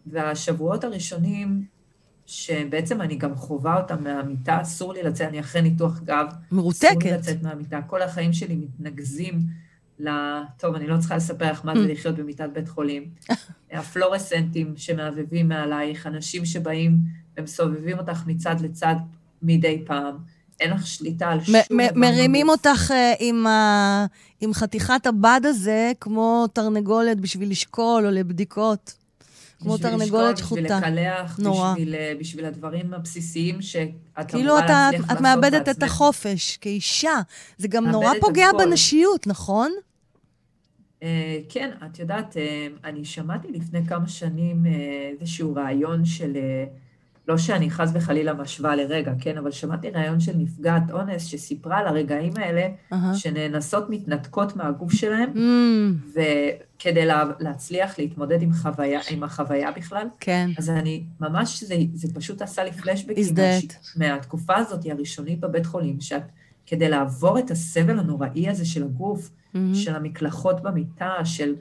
והשבועות 0.07 0.85
הראשונים 0.85 1.65
שבעצם 2.27 3.01
אני 3.01 3.17
גם 3.17 3.35
חווה 3.35 3.81
אותה 3.81 3.97
מהמיטה, 3.97 4.63
אסור 4.63 4.93
לי 4.93 5.03
לצאת, 5.03 5.29
אני 5.29 5.41
אחרי 5.41 5.63
ניתוח 5.63 6.01
גב. 6.01 6.27
מרותקת. 6.53 6.85
אסור 6.85 7.03
לי 7.03 7.13
לצאת 7.13 7.43
מהמיטה. 7.43 7.81
כל 7.87 8.03
החיים 8.03 8.33
שלי 8.33 8.57
מתנקזים 8.57 9.41
ל... 9.99 10.09
טוב, 10.59 10.75
אני 10.75 10.87
לא 10.87 10.97
צריכה 10.99 11.17
לספר 11.17 11.51
לך 11.51 11.65
מה 11.65 11.75
זה 11.75 11.85
mm. 11.85 11.89
לחיות 11.89 12.17
במיטת 12.17 12.51
בית 12.53 12.69
חולים. 12.69 13.11
הפלורסנטים 13.73 14.75
שמעבבים 14.77 15.49
מעלייך, 15.49 16.07
אנשים 16.07 16.45
שבאים 16.45 16.99
ומסובבים 17.37 17.99
אותך 17.99 18.27
מצד 18.27 18.61
לצד 18.61 18.97
מדי 19.43 19.83
פעם. 19.87 20.17
אין 20.61 20.71
לך 20.71 20.87
שליטה 20.87 21.29
על 21.29 21.45
שום 21.45 21.55
דבר. 21.71 21.87
מרימים 21.95 22.49
אותך 22.49 22.91
uh, 22.91 22.95
עם, 23.19 23.47
ה... 23.47 24.07
עם 24.41 24.55
חתיכת 24.55 25.07
הבד 25.07 25.41
הזה, 25.45 25.93
כמו 26.01 26.47
תרנגולת 26.53 27.21
בשביל 27.21 27.51
לשקול 27.51 28.07
או 28.07 28.11
לבדיקות. 28.11 28.95
כמו 29.61 29.79
תרנגולת 29.79 30.39
שחוטה. 30.39 30.63
בשביל 30.63 30.77
לקלח, 30.77 31.39
נורא. 31.39 31.73
בשביל, 31.73 31.95
אה, 31.95 32.13
בשביל 32.21 32.45
הדברים 32.45 32.95
הבסיסיים 32.95 33.63
שאת 33.63 33.89
כאילו 34.29 34.59
אמורה 34.59 34.61
להצליח 34.61 35.01
לעשות 35.01 35.01
בעצמך. 35.01 35.09
כאילו 35.09 35.19
את 35.19 35.21
מאבדת 35.21 35.69
את 35.69 35.83
החופש 35.83 36.57
כאישה. 36.57 37.21
זה 37.59 37.69
גם 37.69 37.87
נורא 37.87 38.13
פוגע 38.21 38.47
בנשיות, 38.59 39.27
נכון? 39.27 39.73
Uh, 41.01 41.05
כן, 41.49 41.71
את 41.87 41.99
יודעת, 41.99 42.37
uh, 42.37 42.87
אני 42.87 43.05
שמעתי 43.05 43.49
לפני 43.53 43.87
כמה 43.87 44.09
שנים 44.09 44.65
uh, 44.65 44.69
איזשהו 45.21 45.55
רעיון 45.55 46.05
של... 46.05 46.33
Uh, 46.33 46.88
לא 47.29 47.39
שאני 47.39 47.71
חס 47.71 47.91
וחלילה 47.95 48.35
משווה 48.35 48.77
לרגע, 48.77 49.13
כן, 49.21 49.39
אבל 49.39 49.51
שמעתי 49.51 49.91
ראיון 49.91 50.21
של 50.21 50.33
נפגעת 50.37 50.91
אונס 50.91 51.25
שסיפרה 51.25 51.79
על 51.79 51.87
הרגעים 51.87 52.33
האלה, 52.37 52.69
uh-huh. 52.93 52.97
שנאנסות 53.15 53.91
מתנתקות 53.91 54.57
מהגוף 54.57 54.93
שלהם, 54.93 55.33
mm. 55.35 56.19
וכדי 56.77 57.07
לה, 57.07 57.25
להצליח 57.41 57.99
להתמודד 57.99 58.43
עם, 58.43 58.53
חוויה, 58.53 59.01
עם 59.11 59.23
החוויה 59.23 59.71
בכלל. 59.73 60.07
כן. 60.21 60.51
אז 60.59 60.71
אני, 60.71 61.05
ממש, 61.21 61.65
זה, 61.65 61.75
זה 61.95 62.15
פשוט 62.15 62.43
עשה 62.43 62.65
לי 62.65 62.73
פלשבקים. 62.73 63.15
מהתקופה 63.97 64.57
הזאת, 64.57 64.87
הראשונית 64.91 65.41
בבית 65.41 65.67
חולים, 65.67 66.01
שאת, 66.01 66.23
כדי 66.67 66.89
לעבור 66.89 67.39
את 67.39 67.51
הסבל 67.51 67.99
הנוראי 67.99 68.49
הזה 68.49 68.65
של 68.65 68.83
הגוף, 68.83 69.31
mm-hmm. 69.31 69.59
של 69.75 69.97
המקלחות 69.97 70.63
במיטה, 70.63 71.15
של... 71.25 71.55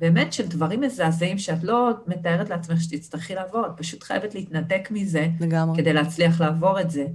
באמת 0.00 0.32
של 0.32 0.46
דברים 0.46 0.80
מזעזעים 0.80 1.38
שאת 1.38 1.64
לא 1.64 1.90
מתארת 2.06 2.50
לעצמך 2.50 2.80
שתצטרכי 2.80 3.34
לעבור, 3.34 3.66
את 3.66 3.72
פשוט 3.76 4.02
חייבת 4.02 4.34
להתנתק 4.34 4.88
מזה, 4.90 5.28
לגמרי. 5.40 5.76
כדי 5.76 5.92
להצליח 5.92 6.40
לעבור 6.40 6.80
את 6.80 6.90
זה. 6.90 7.06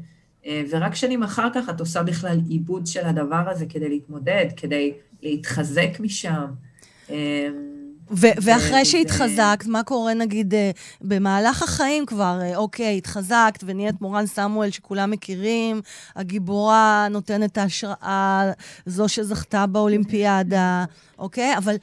אה, 0.46 0.64
ורק 0.70 0.96
שנים 0.96 1.24
אחר 1.24 1.48
כך 1.54 1.70
את 1.70 1.80
עושה 1.80 2.04
בכלל 2.04 2.38
עיבוד 2.50 2.88
של 2.88 3.06
הדבר 3.06 3.44
הזה 3.50 3.66
כדי 3.66 3.90
להתמודד, 3.90 4.46
כדי 4.58 4.94
להתחזק 5.22 6.00
משם. 6.00 6.46
אה, 7.10 7.48
ואחרי 8.12 8.86
שהתחזקת, 8.86 9.66
מה 9.66 9.84
קורה 9.84 10.14
נגיד 10.14 10.54
אה, 10.54 10.72
במהלך 11.02 11.64
החיים 11.64 12.06
כבר? 12.06 12.40
אוקיי, 12.56 12.98
התחזקת 12.98 13.64
ונהיית 13.64 14.02
מורן 14.02 14.26
סמואל 14.26 14.70
שכולם 14.70 15.12
מכירים, 15.12 15.82
הגיבורה 16.16 17.08
נותנת 17.12 17.58
ההשראה, 17.58 18.52
זו 18.86 19.10
שזכתה 19.10 19.66
באולימפיאדה, 19.66 20.86
אוקיי? 21.20 21.58
אבל 21.58 21.76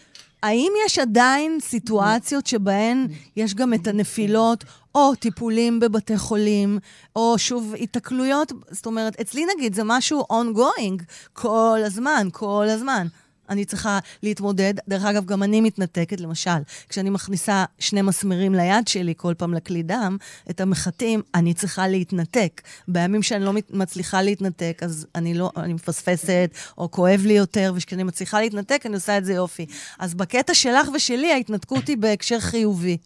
האם 0.42 0.72
יש 0.86 0.98
עדיין 0.98 1.58
סיטואציות 1.60 2.46
שבהן 2.46 3.06
יש 3.36 3.54
גם 3.54 3.74
את 3.74 3.86
הנפילות, 3.86 4.64
או 4.94 5.14
טיפולים 5.14 5.80
בבתי 5.80 6.18
חולים, 6.18 6.78
או 7.16 7.38
שוב 7.38 7.74
התקלויות? 7.80 8.52
זאת 8.70 8.86
אומרת, 8.86 9.20
אצלי 9.20 9.46
נגיד 9.56 9.74
זה 9.74 9.82
משהו 9.84 10.24
ongoing 10.32 11.02
כל 11.32 11.78
הזמן, 11.84 12.28
כל 12.32 12.66
הזמן. 12.68 13.06
אני 13.48 13.64
צריכה 13.64 13.98
להתמודד. 14.22 14.74
דרך 14.88 15.04
אגב, 15.04 15.24
גם 15.24 15.42
אני 15.42 15.60
מתנתקת, 15.60 16.20
למשל, 16.20 16.50
כשאני 16.88 17.10
מכניסה 17.10 17.64
שני 17.78 18.02
מסמרים 18.02 18.54
ליד 18.54 18.88
שלי 18.88 19.14
כל 19.16 19.34
פעם 19.34 19.54
לכלי 19.54 19.82
דם, 19.82 20.16
את 20.50 20.60
המחטים, 20.60 21.22
אני 21.34 21.54
צריכה 21.54 21.88
להתנתק. 21.88 22.62
בימים 22.88 23.22
שאני 23.22 23.44
לא 23.44 23.52
מצליחה 23.70 24.22
להתנתק, 24.22 24.78
אז 24.82 25.06
אני 25.14 25.34
לא, 25.34 25.50
אני 25.56 25.72
מפספסת, 25.72 26.50
או 26.78 26.90
כואב 26.90 27.22
לי 27.26 27.32
יותר, 27.32 27.72
וכשאני 27.76 28.02
מצליחה 28.02 28.40
להתנתק, 28.40 28.82
אני 28.86 28.94
עושה 28.94 29.18
את 29.18 29.24
זה 29.24 29.32
יופי. 29.32 29.66
אז 29.98 30.14
בקטע 30.14 30.54
שלך 30.54 30.88
ושלי, 30.94 31.32
ההתנתקות 31.32 31.88
היא 31.88 31.96
בהקשר 31.96 32.40
חיובי. 32.40 32.96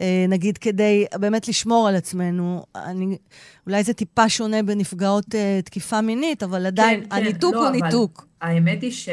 אה, 0.00 0.24
נגיד, 0.28 0.58
כדי 0.58 1.04
באמת 1.14 1.48
לשמור 1.48 1.88
על 1.88 1.96
עצמנו. 1.96 2.64
אני, 2.76 3.18
אולי 3.66 3.84
זה 3.84 3.92
טיפה 3.92 4.28
שונה 4.28 4.62
בנפגעות 4.62 5.24
uh, 5.24 5.64
תקיפה 5.64 6.00
מינית, 6.00 6.42
אבל 6.42 6.66
עדיין, 6.66 7.00
כן, 7.00 7.06
כן, 7.10 7.16
הניתוק 7.16 7.54
לא, 7.54 7.68
הוא 7.68 7.70
ניתוק. 7.70 8.26
האמת 8.40 8.82
היא 8.82 8.90
ש... 8.90 9.08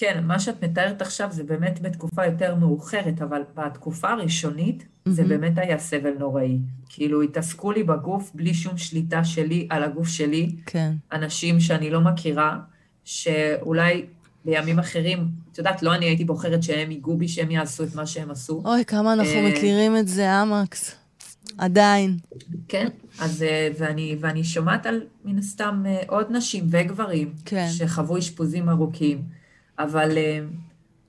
כן, 0.00 0.24
מה 0.26 0.38
שאת 0.38 0.64
מתארת 0.64 1.02
עכשיו 1.02 1.28
זה 1.32 1.44
באמת 1.44 1.80
בתקופה 1.82 2.26
יותר 2.26 2.54
מאוחרת, 2.54 3.22
אבל 3.22 3.42
בתקופה 3.54 4.10
הראשונית 4.10 4.82
mm-hmm. 4.82 5.10
זה 5.10 5.24
באמת 5.24 5.52
היה 5.56 5.78
סבל 5.78 6.12
נוראי. 6.18 6.58
כאילו, 6.88 7.22
התעסקו 7.22 7.72
לי 7.72 7.82
בגוף 7.82 8.30
בלי 8.34 8.54
שום 8.54 8.78
שליטה 8.78 9.24
שלי 9.24 9.66
על 9.70 9.84
הגוף 9.84 10.08
שלי. 10.08 10.50
כן. 10.66 10.92
אנשים 11.12 11.60
שאני 11.60 11.90
לא 11.90 12.00
מכירה, 12.00 12.58
שאולי 13.04 14.06
בימים 14.44 14.78
אחרים, 14.78 15.28
את 15.52 15.58
יודעת, 15.58 15.82
לא 15.82 15.94
אני 15.94 16.06
הייתי 16.06 16.24
בוחרת 16.24 16.62
שהם 16.62 16.90
ייגעו 16.90 17.16
בי, 17.16 17.28
שהם 17.28 17.50
יעשו 17.50 17.84
את 17.84 17.94
מה 17.94 18.06
שהם 18.06 18.30
עשו. 18.30 18.62
אוי, 18.64 18.84
כמה 18.84 19.12
אנחנו 19.12 19.32
אה, 19.32 19.50
מכירים 19.50 19.96
את 19.96 20.08
זה, 20.08 20.42
אמקס. 20.42 20.94
עדיין. 21.58 22.16
כן, 22.68 22.88
אז, 23.20 23.42
אה, 23.42 23.68
ואני, 23.78 24.16
ואני 24.20 24.44
שומעת 24.44 24.86
על, 24.86 25.00
מן 25.24 25.38
הסתם, 25.38 25.84
אה, 25.86 26.00
עוד 26.06 26.26
נשים 26.30 26.64
וגברים, 26.70 27.32
כן. 27.44 27.68
שחוו 27.70 28.18
אשפוזים 28.18 28.68
ארוכים. 28.68 29.37
אבל, 29.78 30.18
אה, 30.18 30.40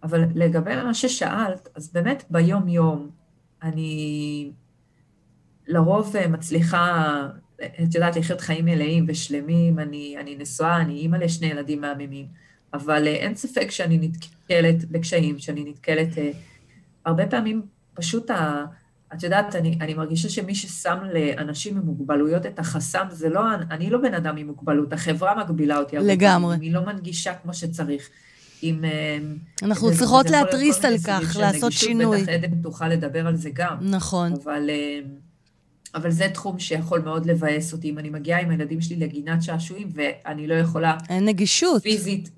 אבל 0.04 0.24
לגבי 0.36 0.76
מה 0.76 0.94
ששאלת, 0.94 1.70
אז 1.76 1.94
באמת 1.94 2.24
ביום-יום 2.30 3.10
אני 3.64 4.52
לרוב 5.68 6.16
אה, 6.16 6.28
מצליחה, 6.28 7.28
את 7.84 7.96
יודעת, 7.96 8.16
לחיות 8.16 8.42
חיים 8.42 8.66
מלאים 8.66 9.06
ושלמים, 9.08 9.80
אני, 9.80 10.16
אני 10.20 10.36
נשואה, 10.36 10.82
אני 10.82 10.94
אימא 10.94 11.18
לשני 11.18 11.48
ילדים 11.48 11.82
מהממים, 11.82 12.26
אבל 12.74 13.08
אה, 13.08 13.14
אין 13.14 13.36
ספק 13.36 13.72
שאני 13.72 13.98
נתקלת 13.98 14.92
בקשיים, 14.92 15.40
שאני 15.40 15.64
נתקלת, 15.64 16.10
הרבה 17.06 17.28
פעמים 17.28 17.62
פשוט 17.94 18.30
ה... 18.30 18.66
את 19.14 19.24
יודעת, 19.24 19.56
אני, 19.56 19.78
אני 19.82 19.94
מרגישה 19.94 20.30
שמי 20.30 20.56
ששם 20.56 20.98
לאנשים 21.14 21.78
עם 21.78 21.84
מוגבלויות 21.84 22.46
את 22.46 22.60
החסם, 22.60 23.06
זה 23.10 23.30
לא, 23.30 23.42
אני 23.72 23.90
לא 23.90 23.98
בן 23.98 24.14
אדם 24.14 24.38
עם 24.38 24.48
מוגבלות, 24.48 24.94
החברה 24.94 25.44
מגבילה 25.44 25.78
אותי. 25.78 25.98
לגמרי. 25.98 26.58
היא 26.62 26.74
לא 26.74 26.86
מנגישה 26.86 27.34
כמו 27.34 27.54
שצריך. 27.54 28.10
עם... 28.62 28.86
אה, 28.86 29.18
אנחנו 29.64 29.92
צריכות 29.98 30.30
להתריס 30.30 30.86
על 30.86 30.98
כך, 30.98 31.38
לעשות 31.40 31.72
שינוי. 31.72 32.24
בטח 32.24 32.32
עדן 32.32 32.62
תוכל 32.62 32.88
לדבר 32.88 33.28
על 33.28 33.36
זה 33.36 33.50
גם. 33.54 33.78
נכון. 33.82 34.34
אבל, 34.44 34.70
אה, 34.70 35.00
אבל 35.96 36.12
זה 36.12 36.28
תחום 36.34 36.60
שיכול 36.60 37.00
מאוד 37.02 37.26
לבאס 37.26 37.74
אותי. 37.74 37.90
אם 37.90 38.00
אני 38.00 38.10
מגיעה 38.10 38.42
עם 38.42 38.50
הילדים 38.50 38.82
שלי 38.82 38.96
לגינת 38.96 39.44
שעשועים, 39.44 39.90
ואני 39.94 40.48
לא 40.48 40.54
יכולה... 40.54 40.98
אין 41.10 41.26
נגישות. 41.26 41.84
פיזית, 41.84 42.30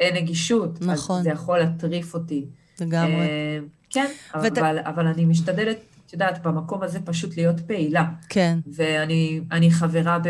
אין 0.00 0.16
נגישות. 0.16 0.82
נכון. 0.82 1.18
אז 1.18 1.24
זה 1.24 1.30
יכול 1.30 1.58
להטריף 1.58 2.14
אותי. 2.14 2.44
לגמרי. 2.80 3.14
אה, 3.14 3.58
כן, 3.90 4.06
ות... 4.42 4.58
אבל, 4.58 4.78
אבל 4.78 5.06
אני 5.06 5.24
משתדלת, 5.24 5.78
את 6.06 6.12
יודעת, 6.12 6.42
במקום 6.42 6.82
הזה 6.82 7.00
פשוט 7.04 7.36
להיות 7.36 7.60
פעילה. 7.60 8.04
כן. 8.28 8.58
ואני 8.72 9.70
חברה 9.70 10.18
ב... 10.18 10.28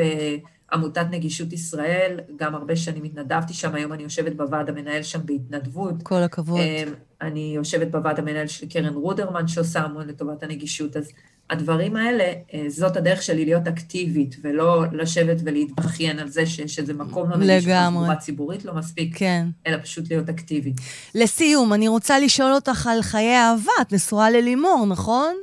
עמותת 0.72 1.06
נגישות 1.10 1.52
ישראל, 1.52 2.20
גם 2.36 2.54
הרבה 2.54 2.76
שנים 2.76 3.04
התנדבתי 3.04 3.54
שם, 3.54 3.74
היום 3.74 3.92
אני 3.92 4.02
יושבת 4.02 4.36
בוועד 4.36 4.68
המנהל 4.68 5.02
שם 5.02 5.20
בהתנדבות. 5.24 5.94
כל 6.02 6.22
הכבוד. 6.22 6.60
אמ, 6.60 6.92
אני 7.22 7.52
יושבת 7.56 7.90
בוועד 7.90 8.18
המנהל 8.18 8.46
של 8.46 8.66
קרן 8.68 8.94
רודרמן, 8.94 9.48
שעושה 9.48 9.80
המון 9.80 10.08
לטובת 10.08 10.42
הנגישות. 10.42 10.96
אז 10.96 11.12
הדברים 11.50 11.96
האלה, 11.96 12.24
אה, 12.54 12.64
זאת 12.68 12.96
הדרך 12.96 13.22
שלי 13.22 13.44
להיות 13.44 13.68
אקטיבית, 13.68 14.36
ולא 14.42 14.84
לשבת 14.92 15.36
ולהתבכיין 15.44 16.18
על 16.18 16.28
זה 16.28 16.46
שיש 16.46 16.78
איזה 16.78 16.94
מקום 16.94 17.30
לא 17.30 17.36
נגיש, 17.36 17.64
תחבורה 17.64 18.16
ציבורית 18.16 18.64
לא 18.64 18.74
מספיק, 18.74 19.18
כן. 19.18 19.46
אלא 19.66 19.76
פשוט 19.82 20.10
להיות 20.10 20.28
אקטיבית. 20.28 20.74
לסיום, 21.14 21.72
אני 21.72 21.88
רוצה 21.88 22.20
לשאול 22.20 22.52
אותך 22.52 22.86
על 22.86 23.02
חיי 23.02 23.36
אהבה. 23.36 23.72
את 23.80 23.92
נשואה 23.92 24.30
ללימור, 24.30 24.86
נכון? 24.88 25.34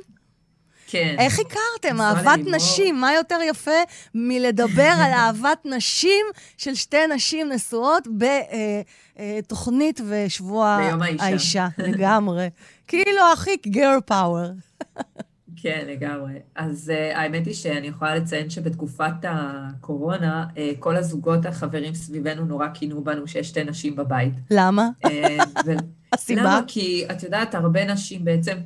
כן. 0.90 1.16
איך 1.18 1.38
הכרתם? 1.38 2.00
אהבת 2.00 2.40
נשים, 2.46 3.00
מה 3.00 3.14
יותר 3.14 3.38
יפה 3.48 3.80
מלדבר 4.14 4.92
על 4.96 5.12
אהבת 5.12 5.58
נשים 5.64 6.26
של 6.56 6.74
שתי 6.74 7.06
נשים 7.14 7.48
נשואות 7.52 8.08
בתוכנית 9.46 10.00
אה, 10.00 10.04
אה, 10.06 10.24
ושבוע 10.26 10.78
ביום 10.80 11.02
האישה. 11.02 11.24
האישה, 11.24 11.68
לגמרי. 11.88 12.50
כאילו 12.88 13.20
הכי 13.32 13.56
גר 13.66 13.98
פאוור. 14.06 14.46
כן, 15.56 15.84
לגמרי. 15.86 16.32
אז 16.54 16.92
uh, 16.94 17.16
האמת 17.16 17.46
היא 17.46 17.54
שאני 17.54 17.86
יכולה 17.86 18.14
לציין 18.14 18.50
שבתקופת 18.50 19.12
הקורונה, 19.22 20.46
uh, 20.54 20.58
כל 20.78 20.96
הזוגות 20.96 21.46
החברים 21.46 21.94
סביבנו 21.94 22.44
נורא 22.44 22.66
כינו 22.74 23.04
בנו 23.04 23.26
שיש 23.26 23.48
שתי 23.48 23.64
נשים 23.64 23.96
בבית. 23.96 24.34
למה? 24.50 24.88
Uh, 25.06 25.08
ו... 25.66 25.72
הסיבה? 26.12 26.42
למה? 26.42 26.60
כי 26.66 27.06
את 27.10 27.22
יודעת, 27.22 27.54
הרבה 27.54 27.84
נשים 27.84 28.24
בעצם 28.24 28.56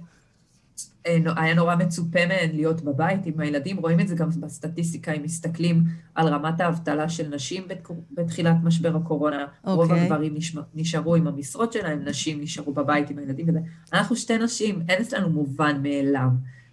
היה 1.37 1.55
נורא 1.55 1.75
מצופה 1.75 2.27
מהן 2.27 2.51
להיות 2.53 2.81
בבית 2.83 3.27
עם 3.27 3.41
הילדים, 3.41 3.77
רואים 3.77 4.01
את 4.01 4.09
זה 4.09 4.15
גם 4.15 4.31
בסטטיסטיקה, 4.31 5.13
אם 5.13 5.23
מסתכלים 5.23 5.83
על 6.15 6.29
רמת 6.29 6.61
האבטלה 6.61 7.09
של 7.09 7.35
נשים 7.35 7.63
בתחילת 8.11 8.57
משבר 8.63 8.97
הקורונה, 8.97 9.45
okay. 9.45 9.69
רוב 9.69 9.91
אוקיי. 9.91 10.03
הגברים 10.03 10.35
נשארו 10.75 11.15
עם 11.15 11.27
המשרות 11.27 11.73
שלהם, 11.73 12.05
נשים 12.05 12.41
נשארו 12.41 12.73
בבית 12.73 13.11
עם 13.11 13.19
הילדים 13.19 13.49
וזה. 13.49 13.59
אנחנו 13.93 14.17
שתי 14.17 14.39
נשים, 14.39 14.83
אין 14.89 15.03
אצלנו 15.03 15.31
מובן 15.31 15.83
מאליו. 15.83 16.29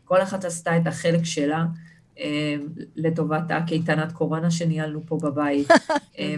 כל 0.05 0.21
אחת 0.21 0.45
עשתה 0.45 0.77
את 0.77 0.87
החלק 0.87 1.23
שלה. 1.23 1.65
אה, 2.19 2.55
לטובת 2.95 3.51
הקייטנת 3.51 4.11
קורונה 4.11 4.51
שניהלנו 4.51 5.01
פה 5.05 5.17
בבית. 5.21 5.67
אה, 6.19 6.35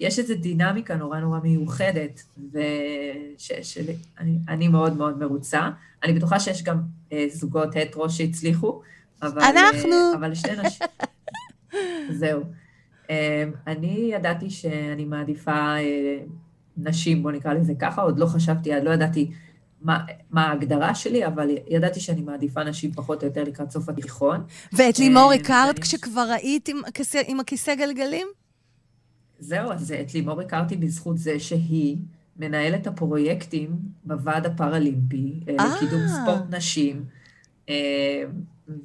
ויש 0.00 0.18
איזו 0.18 0.34
דינמיקה 0.34 0.96
נורא 0.96 1.20
נורא 1.20 1.38
מיוחדת, 1.42 2.22
ושאני 3.48 4.68
מאוד 4.68 4.96
מאוד 4.96 5.18
מרוצה. 5.18 5.70
אני 6.04 6.12
בטוחה 6.12 6.40
שיש 6.40 6.62
גם 6.62 6.80
אה, 7.12 7.26
זוגות 7.32 7.76
הטרו 7.76 8.10
שהצליחו, 8.10 8.80
אבל... 9.22 9.42
אנחנו! 9.42 10.14
אבל 10.14 10.34
שתי 10.34 10.50
נשים... 10.64 10.86
זהו. 12.20 12.42
אני 13.66 14.10
ידעתי 14.12 14.50
שאני 14.50 15.04
מעדיפה 15.04 15.74
נשים, 16.76 17.22
בוא 17.22 17.32
נקרא 17.32 17.52
לזה 17.52 17.72
ככה, 17.78 18.02
עוד 18.02 18.18
לא 18.18 18.26
חשבתי, 18.26 18.74
עוד 18.74 18.84
לא 18.84 18.90
ידעתי 18.90 19.30
מה, 19.82 20.04
מה 20.30 20.46
ההגדרה 20.46 20.94
שלי, 20.94 21.26
אבל 21.26 21.50
ידעתי 21.68 22.00
שאני 22.00 22.20
מעדיפה 22.20 22.64
נשים 22.64 22.92
פחות 22.92 23.22
או 23.22 23.28
יותר 23.28 23.44
לקראת 23.44 23.70
סוף 23.70 23.88
התיכון. 23.88 24.44
ואת 24.72 24.98
לימור 24.98 25.32
אה, 25.32 25.36
הכרת 25.36 25.78
כשכבר 25.78 26.26
היית 26.36 26.68
עם, 26.68 26.80
עם 27.26 27.40
הכיסא 27.40 27.74
גלגלים? 27.74 28.26
זהו, 29.38 29.72
אז 29.72 29.94
את 30.00 30.14
לימור 30.14 30.40
הכרתי 30.40 30.76
בזכות 30.76 31.18
זה 31.18 31.40
שהיא 31.40 31.96
מנהלת 32.36 32.86
הפרויקטים 32.86 33.76
בוועד 34.04 34.46
הפראלימפי 34.46 35.40
אה, 35.48 35.54
לקידום 35.54 36.00
ספורט 36.08 36.42
נשים, 36.50 37.04
אה, 37.68 38.22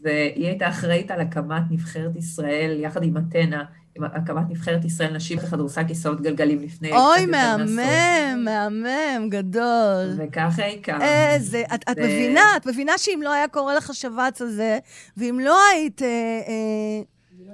והיא 0.03 0.47
הייתה 0.47 0.69
אחראית 0.69 1.11
על 1.11 1.21
הקמת 1.21 1.63
נבחרת 1.69 2.15
ישראל 2.15 2.77
יחד 2.79 3.03
עם 3.03 3.17
אתנה. 3.17 3.63
עם 3.95 4.03
הקמת 4.03 4.49
נבחרת 4.49 4.85
ישראל 4.85 5.13
נשים 5.13 5.37
בכדורסל 5.37 5.83
כיסאות 5.87 6.21
גלגלים 6.21 6.61
לפני... 6.61 6.91
אוי, 6.91 7.25
מהמם, 7.25 8.43
מהמם, 8.43 9.29
גדול. 9.29 10.13
וככה 10.17 10.65
הכרנו. 10.65 11.03
איזה, 11.03 11.63
את, 11.75 11.83
את 11.91 11.97
מבינה, 11.97 12.57
את 12.57 12.65
מבינה 12.65 12.97
שאם 12.97 13.19
לא 13.23 13.33
היה 13.33 13.47
קורה 13.47 13.75
לך 13.75 13.89
השבץ 13.89 14.41
הזה, 14.41 14.79
ואם 15.17 15.39
לא 15.43 15.57
היית... 15.71 16.01
אה, 16.01 16.07
אה, 16.07 17.01
לא 17.47 17.53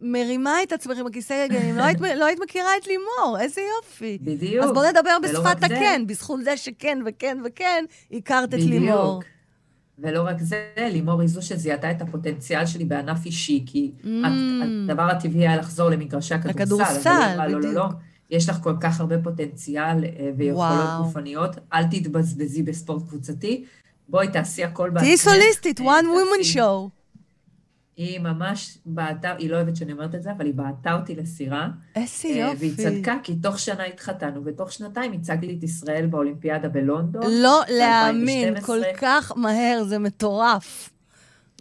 מרימה 0.00 0.62
את 0.62 0.72
עצמך 0.72 0.98
עם 0.98 1.06
הכיסא 1.06 1.46
גלגלים, 1.46 1.76
לא, 1.76 1.82
היית, 1.82 2.00
לא 2.00 2.24
היית 2.24 2.40
מכירה 2.40 2.76
את 2.76 2.86
לימור, 2.86 3.38
איזה 3.40 3.60
יופי. 3.76 4.18
בדיוק. 4.20 4.64
אז 4.64 4.72
בוא 4.72 4.86
נדבר 4.86 5.16
בשפת 5.22 5.64
הכן, 5.64 6.02
בזכות 6.06 6.44
זה 6.44 6.56
שכן 6.56 6.98
וכן 7.06 7.38
וכן, 7.44 7.84
הכרת 8.12 8.54
את 8.54 8.58
לימור. 8.58 9.18
בדיוק. 9.18 9.39
ולא 10.02 10.22
רק 10.22 10.40
זה, 10.40 10.70
לימור 10.78 11.20
היא 11.20 11.28
זו 11.28 11.42
שזיהתה 11.42 11.90
את 11.90 12.02
הפוטנציאל 12.02 12.66
שלי 12.66 12.84
בענף 12.84 13.26
אישי, 13.26 13.64
כי 13.66 13.90
mm. 14.02 14.06
הדבר 14.84 15.02
הטבעי 15.02 15.48
היה 15.48 15.56
לחזור 15.56 15.90
למגרשי 15.90 16.34
הכדורסל. 16.34 16.62
לכדורסל, 16.62 17.38
בדיוק. 17.44 17.64
לא, 17.64 17.70
לא, 17.70 17.74
לא, 17.74 17.88
יש 18.30 18.48
לך 18.48 18.58
כל 18.62 18.74
כך 18.80 19.00
הרבה 19.00 19.22
פוטנציאל 19.22 20.04
אה, 20.04 20.30
ויכולות 20.36 20.90
גופניות, 20.98 21.56
אל 21.72 21.84
תתבזבזי 21.84 22.62
בספורט 22.62 23.08
קבוצתי, 23.08 23.64
בואי 24.08 24.28
תעשי 24.28 24.64
הכל 24.64 24.90
בעצמך. 24.90 25.06
תהיי 25.06 25.16
סוליסטית, 25.16 25.80
one 25.80 25.82
woman 25.82 26.54
show. 26.54 26.99
היא 28.00 28.20
ממש 28.20 28.78
בעטה, 28.86 29.34
היא 29.38 29.50
לא 29.50 29.56
אוהבת 29.56 29.76
שאני 29.76 29.92
אומרת 29.92 30.14
את 30.14 30.22
זה, 30.22 30.32
אבל 30.32 30.46
היא 30.46 30.54
בעטה 30.54 30.94
אותי 30.94 31.14
לסירה. 31.14 31.68
איזה 31.96 32.28
אה, 32.28 32.36
יופי. 32.36 32.56
והיא 32.56 32.76
צדקה, 32.76 33.14
כי 33.22 33.36
תוך 33.36 33.58
שנה 33.58 33.84
התחתנו, 33.84 34.44
ותוך 34.44 34.72
שנתיים 34.72 35.12
הצגתי 35.12 35.56
את 35.58 35.62
ישראל 35.62 36.06
באולימפיאדה 36.06 36.68
בלונדון. 36.68 37.22
לא 37.28 37.62
להאמין, 37.68 38.60
כל 38.60 38.80
כך 39.00 39.32
מהר, 39.36 39.84
זה 39.84 39.98
מטורף. 39.98 40.90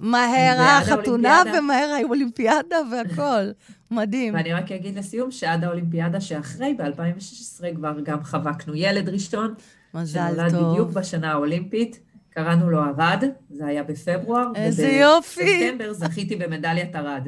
מהר 0.02 0.62
החתונה 0.62 1.44
ומהר 1.58 1.90
האולימפיאדה 2.00 2.78
והכול. 2.92 3.54
מדהים. 3.92 4.34
ואני 4.34 4.54
רק 4.54 4.72
אגיד 4.72 4.98
לסיום 4.98 5.32
שעד 5.32 5.64
האולימפיאדה 5.64 6.22
שאחרי, 6.22 6.74
ב-2016 6.74 7.76
כבר 7.76 8.00
גם 8.04 8.24
חבקנו 8.24 8.76
ילד 8.76 9.10
ראשון. 9.10 9.54
מזל 9.94 10.30
טוב. 10.36 10.50
שנולד 10.50 10.72
בדיוק 10.72 10.90
בשנה 10.90 11.32
האולימפית. 11.32 12.00
קראנו 12.30 12.70
לו 12.70 12.84
ארד, 12.84 13.24
זה 13.50 13.66
היה 13.66 13.84
בפברואר. 13.84 14.52
איזה 14.56 14.88
יופי. 14.88 15.42
ובספטמבר 15.42 15.94
זכיתי 15.94 16.36
במדליית 16.36 16.96
ארד. 16.96 17.28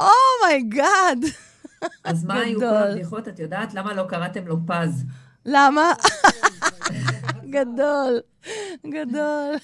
Oh 0.00 0.31
my 0.31 0.62
God. 0.62 1.24
Oh 1.24 1.88
אז 2.04 2.24
מה 2.24 2.34
היו 2.34 2.60
כל 2.60 2.66
הבדיחות? 2.66 3.28
את 3.28 3.38
יודעת 3.38 3.74
למה 3.74 3.94
לא 3.94 4.02
קראתם 4.08 4.46
לו 4.46 4.56
פז? 4.66 5.04
למה? 5.46 5.92
גדול, 7.50 8.20
גדול. 8.86 9.54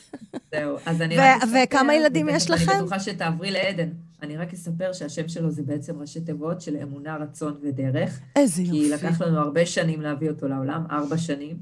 זהו, 0.53 0.77
אז 0.87 1.03
אני 1.03 1.17
רק 1.17 1.43
אספר... 1.43 1.59
וכמה 1.65 1.95
ילדים 1.95 2.29
יש 2.29 2.51
לכם? 2.51 2.71
אני 2.71 2.81
בטוחה 2.81 3.01
שתעברי 3.01 3.51
לעדן. 3.51 3.89
אני 4.23 4.37
רק 4.37 4.53
אספר 4.53 4.93
שהשם 4.93 5.29
שלו 5.29 5.51
זה 5.51 5.63
בעצם 5.63 6.01
ראשי 6.01 6.21
תיבות 6.21 6.61
של 6.61 6.77
אמונה, 6.83 7.17
רצון 7.17 7.59
ודרך. 7.63 8.21
איזה 8.37 8.63
יופי. 8.63 8.81
כי 8.81 8.91
לקח 8.91 9.21
לנו 9.21 9.39
הרבה 9.39 9.67
שנים 9.67 10.01
להביא 10.01 10.31
אותו 10.31 10.49
לעולם, 10.49 10.85
ארבע 10.91 11.19
שנים. 11.19 11.57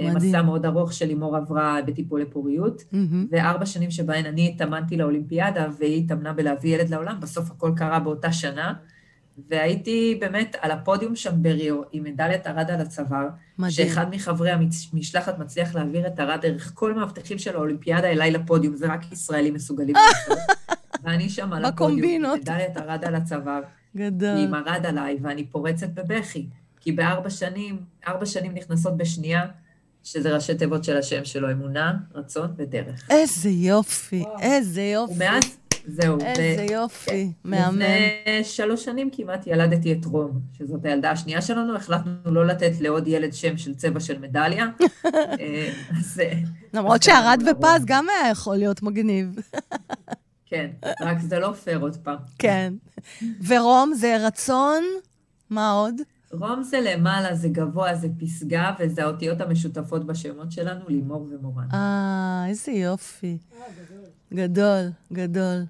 אה, 0.00 0.14
מדהים. 0.14 0.30
מסע 0.30 0.42
מאוד 0.42 0.66
ארוך 0.66 0.92
שלימור 0.92 1.36
עברה 1.36 1.78
בטיפולי 1.86 2.24
פוריות, 2.24 2.80
mm-hmm. 2.80 3.16
וארבע 3.30 3.66
שנים 3.66 3.90
שבהן 3.90 4.26
אני 4.26 4.48
התאמנתי 4.48 4.96
לאולימפיאדה, 4.96 5.68
והיא 5.78 6.04
התאמנה 6.04 6.32
בלהביא 6.32 6.74
ילד 6.74 6.88
לעולם, 6.88 7.20
בסוף 7.20 7.50
הכל 7.50 7.72
קרה 7.76 8.00
באותה 8.00 8.32
שנה. 8.32 8.74
והייתי 9.50 10.18
באמת 10.20 10.56
על 10.60 10.70
הפודיום 10.70 11.16
שם 11.16 11.42
בריו, 11.42 11.82
עם 11.92 12.04
מדליית 12.04 12.46
ארד 12.46 12.70
על 12.70 12.80
הצוואר, 12.80 13.28
מדהים. 13.58 13.70
שאחד 13.70 14.14
מחברי 14.14 14.50
המשלחת 14.50 15.38
מצליח 15.38 15.74
להעביר 15.74 16.06
את 16.06 16.20
ארד 16.20 16.38
דרך 16.42 16.72
כל 16.74 16.94
מאבטחים 16.94 17.38
של 17.38 17.56
האולימפיאדה 17.56 18.08
אליי 18.08 18.30
לפודיום, 18.30 18.76
זה 18.76 18.86
רק 18.86 19.12
ישראלים 19.12 19.54
מסוגלים 19.54 19.96
לעשות. 20.06 20.38
ואני 21.02 21.28
שם 21.28 21.52
על 21.52 21.64
הפודיום, 21.64 22.24
עם 22.24 22.40
מדליית 22.40 22.76
ארד 22.76 23.04
על 23.04 23.14
הצוואר. 23.14 23.60
גדול. 23.96 24.38
עם 24.38 24.54
ארד 24.54 24.86
עליי, 24.86 25.18
ואני 25.22 25.46
פורצת 25.46 25.88
בבכי. 25.88 26.46
כי 26.80 26.92
בארבע 26.92 27.30
שנים, 27.30 27.80
ארבע 28.08 28.26
שנים 28.26 28.54
נכנסות 28.54 28.96
בשנייה, 28.96 29.46
שזה 30.06 30.34
ראשי 30.34 30.54
תיבות 30.54 30.84
של 30.84 30.96
השם 30.96 31.24
שלו, 31.24 31.50
אמונה, 31.50 31.92
רצון 32.14 32.54
ודרך. 32.56 33.10
איזה 33.10 33.50
יופי, 33.50 34.24
איזה 34.40 34.82
יופי. 34.82 35.14
ומאז, 35.14 35.44
זהו. 35.86 36.18
איזה 36.20 36.66
ו... 36.68 36.72
יופי, 36.72 37.32
מהמם. 37.44 37.78
לפני 37.78 38.44
שלוש 38.44 38.84
שנים 38.84 39.10
כמעט 39.12 39.46
ילדתי 39.46 39.92
את 39.92 40.04
רום, 40.04 40.40
שזאת 40.58 40.84
הילדה 40.84 41.10
השנייה 41.10 41.42
שלנו, 41.42 41.76
החלטנו 41.76 42.12
לא 42.24 42.46
לתת 42.46 42.72
לעוד 42.80 43.08
ילד 43.08 43.32
שם 43.32 43.56
של 43.56 43.74
צבע 43.74 44.00
של 44.00 44.18
מדליה. 44.18 44.66
אה, 45.04 45.72
אז... 45.98 46.20
אה, 46.24 46.38
למרות 46.74 47.02
שערד 47.02 47.42
ופז 47.50 47.84
גם 47.84 48.06
היה 48.08 48.30
יכול 48.30 48.56
להיות 48.56 48.82
מגניב. 48.82 49.36
כן, 50.50 50.70
רק 51.00 51.20
זה 51.20 51.38
לא 51.38 51.52
פייר 51.52 51.78
עוד 51.78 51.96
פעם. 51.96 52.18
כן. 52.38 52.72
ורום 53.46 53.94
זה 53.94 54.16
רצון, 54.26 54.84
מה 55.50 55.70
עוד? 55.70 55.94
רום 56.32 56.62
זה 56.62 56.80
למעלה, 56.80 57.34
זה 57.34 57.48
גבוה, 57.48 57.94
זה 57.94 58.08
פסגה, 58.20 58.74
וזה 58.78 59.02
האותיות 59.02 59.40
המשותפות 59.40 60.06
בשמות 60.06 60.52
שלנו, 60.52 60.80
לימור 60.88 61.28
ומורן. 61.30 61.68
אה, 61.72 62.44
איזה 62.48 62.72
יופי. 62.72 63.38
גדול, 64.34 64.90
גדול. 65.12 65.64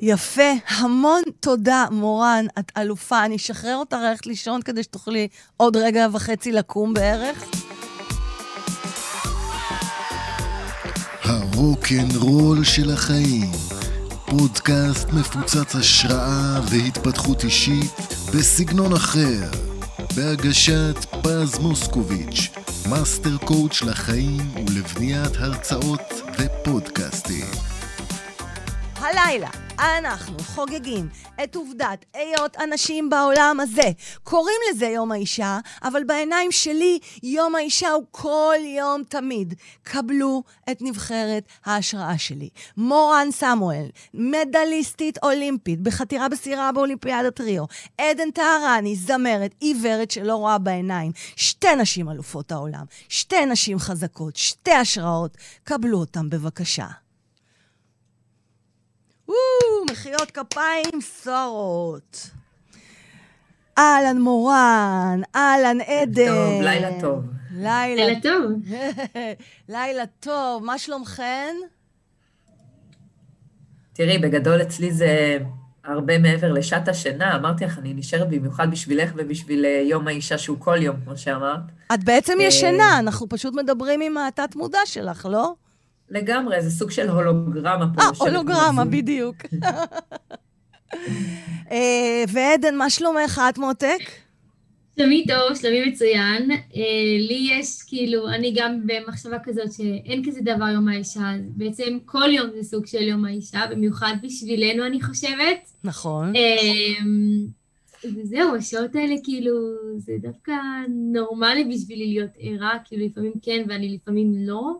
יפה, 0.00 0.52
המון 0.68 1.22
תודה, 1.40 1.86
מורן, 1.90 2.46
את 2.58 2.72
אלופה. 2.76 3.24
אני 3.24 3.36
אשחרר 3.36 3.76
אותך 3.76 3.96
ללכת 4.02 4.26
לישון 4.26 4.62
כדי 4.62 4.82
שתוכלי 4.82 5.28
עוד 5.56 5.76
רגע 5.76 6.06
וחצי 6.12 6.52
לקום 6.52 6.94
בערך. 6.94 7.44
הרוקנרול 11.24 12.64
של 12.64 12.90
החיים, 12.90 13.50
פודקאסט 14.38 15.08
מפוצץ 15.12 15.76
השראה 15.76 16.60
והתפתחות 16.70 17.44
אישית 17.44 17.92
בסגנון 18.34 18.92
אחר, 18.92 19.50
בהגשת 20.16 20.96
פז 21.22 21.58
מוסקוביץ', 21.58 22.48
master 22.90 23.36
coach 23.36 23.82
לחיים 23.82 24.54
ולבניית 24.66 25.36
הרצאות 25.38 26.12
ופודקאסטים. 26.38 27.71
הלילה 29.02 29.50
אנחנו 29.78 30.38
חוגגים 30.38 31.08
את 31.44 31.56
עובדת 31.56 32.04
היות 32.14 32.56
אנשים 32.56 33.10
בעולם 33.10 33.58
הזה. 33.60 33.90
קוראים 34.22 34.56
לזה 34.70 34.86
יום 34.86 35.12
האישה, 35.12 35.58
אבל 35.82 36.04
בעיניים 36.04 36.52
שלי 36.52 36.98
יום 37.22 37.54
האישה 37.54 37.90
הוא 37.90 38.04
כל 38.10 38.54
יום 38.78 39.02
תמיד. 39.08 39.54
קבלו 39.82 40.42
את 40.70 40.82
נבחרת 40.82 41.44
ההשראה 41.64 42.18
שלי. 42.18 42.48
מורן 42.76 43.28
סמואל, 43.30 43.86
מדליסטית 44.14 45.18
אולימפית 45.22 45.80
בחתירה 45.80 46.28
בסירה 46.28 46.72
באולימפיאדת 46.72 47.40
ריו. 47.40 47.64
עדן 47.98 48.30
טהרני, 48.30 48.96
זמרת, 48.96 49.54
עיוורת 49.60 50.10
שלא 50.10 50.34
רואה 50.34 50.58
בעיניים. 50.58 51.12
שתי 51.36 51.76
נשים 51.76 52.10
אלופות 52.10 52.52
העולם, 52.52 52.84
שתי 53.08 53.46
נשים 53.46 53.78
חזקות, 53.78 54.36
שתי 54.36 54.72
השראות. 54.72 55.36
קבלו 55.64 55.98
אותם 55.98 56.30
בבקשה. 56.30 56.86
וואו, 59.28 59.84
מחיאות 59.90 60.30
כפיים 60.30 61.00
סוערות. 61.00 62.30
אהלן 63.78 64.20
מורן, 64.20 65.20
אהלן 65.34 65.80
עדן. 65.80 66.26
טוב, 66.26 66.62
לילה 66.62 67.00
טוב. 67.00 67.24
לילה, 67.54 68.04
לילה 68.06 68.20
טוב. 68.20 68.52
לילה 69.74 70.04
טוב, 70.20 70.64
מה 70.64 70.78
שלומכן? 70.78 71.56
תראי, 73.92 74.18
בגדול 74.18 74.62
אצלי 74.62 74.92
זה 74.92 75.38
הרבה 75.84 76.18
מעבר 76.18 76.52
לשעת 76.52 76.88
השינה. 76.88 77.36
אמרתי 77.36 77.64
לך, 77.64 77.78
אני 77.78 77.94
נשארת 77.94 78.28
במיוחד 78.28 78.70
בשבילך 78.70 79.10
ובשביל 79.16 79.64
אה, 79.64 79.82
יום 79.84 80.08
האישה 80.08 80.38
שהוא 80.38 80.56
כל 80.60 80.82
יום, 80.82 80.96
כמו 81.04 81.16
שאמרת. 81.16 81.60
את 81.94 82.04
בעצם 82.04 82.40
אה, 82.40 82.44
ישנה, 82.44 82.98
אנחנו 82.98 83.28
פשוט 83.28 83.54
מדברים 83.54 84.00
עם 84.00 84.18
התת-מודע 84.18 84.78
שלך, 84.84 85.26
לא? 85.30 85.54
לגמרי, 86.12 86.62
זה 86.62 86.70
סוג 86.70 86.90
של 86.90 87.08
הולוגרמה 87.08 87.86
פה. 87.94 88.02
אה, 88.02 88.08
הולוגרמה, 88.18 88.84
בדיוק. 88.84 89.36
אה, 91.72 92.24
ועדן, 92.28 92.76
מה 92.76 92.90
שלומך? 92.90 93.40
את 93.50 93.58
מותק? 93.58 93.98
שלומי 94.96 95.24
טוב, 95.26 95.56
שלומי 95.56 95.84
מצוין. 95.84 96.50
אה, 96.50 96.58
לי 97.28 97.48
יש, 97.52 97.82
כאילו, 97.86 98.28
אני 98.28 98.54
גם 98.56 98.80
במחשבה 98.86 99.38
כזאת 99.44 99.72
שאין 99.72 100.24
כזה 100.26 100.40
דבר 100.40 100.68
יום 100.68 100.88
האישה, 100.88 101.32
בעצם 101.56 101.98
כל 102.04 102.30
יום 102.30 102.50
זה 102.56 102.62
סוג 102.62 102.86
של 102.86 103.02
יום 103.02 103.24
האישה, 103.24 103.60
במיוחד 103.70 104.14
בשבילנו, 104.22 104.86
אני 104.86 105.02
חושבת. 105.02 105.72
נכון. 105.84 106.36
אה, 106.36 107.04
וזהו, 108.04 108.56
השעות 108.56 108.94
האלה, 108.94 109.14
כאילו, 109.24 109.52
זה 109.96 110.12
דווקא 110.22 110.52
נורמלי 110.88 111.64
בשבילי 111.64 112.06
להיות 112.06 112.30
ערה, 112.38 112.72
כאילו, 112.84 113.06
לפעמים 113.06 113.32
כן 113.42 113.64
ואני 113.68 113.94
לפעמים 113.94 114.32
לא. 114.36 114.72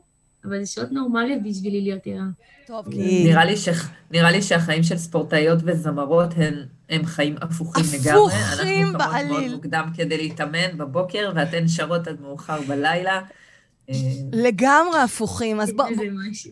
אבל 0.44 0.60
זה 0.60 0.66
שעות 0.66 0.92
נורמליות 0.92 1.42
בשבילי 1.42 1.80
להיות 1.80 2.06
ערה. 2.06 2.24
טוב, 2.66 2.90
כי... 2.90 3.24
נראה 3.24 3.44
לי, 3.44 3.56
ש... 3.56 3.68
נראה 4.10 4.30
לי 4.30 4.42
שהחיים 4.42 4.82
של 4.82 4.96
ספורטאיות 4.96 5.58
וזמרות 5.64 6.28
הם, 6.36 6.54
הם 6.90 7.06
חיים 7.06 7.36
הפוכים 7.40 7.84
לגמרי. 7.94 8.32
הפוכים 8.32 8.92
בעליל. 8.92 8.92
אנחנו 8.92 9.18
קמות 9.18 9.40
מאוד 9.40 9.52
מוקדם 9.52 9.88
כדי 9.96 10.16
להתאמן 10.16 10.78
בבוקר, 10.78 11.32
ואתן 11.34 11.68
שרות 11.68 12.08
עד 12.08 12.20
מאוחר 12.20 12.60
בלילה. 12.68 13.20
אה, 13.90 13.94
לגמרי 14.32 14.98
הפוכים. 15.04 15.60
אז 15.60 15.72
בוא, 15.76 15.84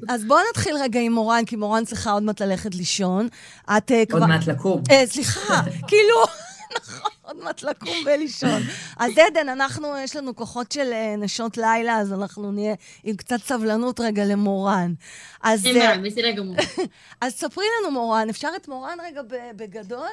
אז 0.09 0.25
בוא 0.25 0.39
נתחיל 0.51 0.77
רגע 0.83 1.01
עם 1.01 1.13
מורן, 1.13 1.45
כי 1.45 1.57
מורן 1.57 1.85
צריכה 1.85 2.11
עוד 2.11 2.23
מעט 2.23 2.43
ללכת 2.43 2.75
לישון. 2.75 3.29
את 3.77 3.91
uh, 3.91 3.95
כבר... 4.09 4.19
עוד 4.19 4.29
מעט 4.29 4.47
לקום. 4.47 4.83
Uh, 4.89 4.93
סליחה, 5.07 5.63
כאילו... 5.89 6.17
נכון, 6.79 7.11
עוד 7.31 7.45
מעט 7.45 7.63
לקום 7.63 7.95
ולישון. 8.07 8.63
אז 8.97 9.13
עדן, 9.19 9.49
אנחנו, 9.49 9.97
יש 9.99 10.17
לנו 10.17 10.37
כוחות 10.37 10.73
של 10.73 10.93
אה, 10.93 11.15
נשות 11.19 11.57
לילה, 11.57 11.99
אז 11.99 12.13
אנחנו 12.13 12.53
נהיה 12.53 12.75
עם 13.05 13.17
קצת 13.17 13.37
סבלנות 13.43 14.01
רגע 14.01 14.25
למורן. 14.25 14.93
אז... 15.43 15.67
אין 15.67 15.75
בעיה, 15.75 15.99
בסדר 15.99 16.31
גמור. 16.31 16.57
אז 17.21 17.33
ספרי 17.33 17.65
לנו, 17.81 17.91
מורן, 17.91 18.29
אפשר 18.29 18.49
את 18.57 18.69
מורן 18.69 18.99
רגע 19.07 19.23
בגדול? 19.57 20.09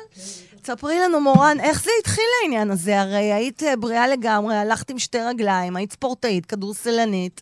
ספרי 0.64 1.00
לנו, 1.00 1.22
מורן, 1.22 1.60
איך 1.60 1.84
זה 1.84 1.92
התחיל 2.00 2.24
העניין 2.44 2.72
הזה? 2.72 3.02
הרי 3.02 3.34
היית 3.34 3.64
אה, 3.64 3.76
בריאה 3.76 4.08
לגמרי, 4.08 4.56
הלכת 4.56 4.90
עם 4.90 5.00
שתי 5.00 5.20
רגליים, 5.20 5.76
היית 5.76 5.92
ספורטאית, 5.92 6.46
כדורסלנית. 6.46 7.42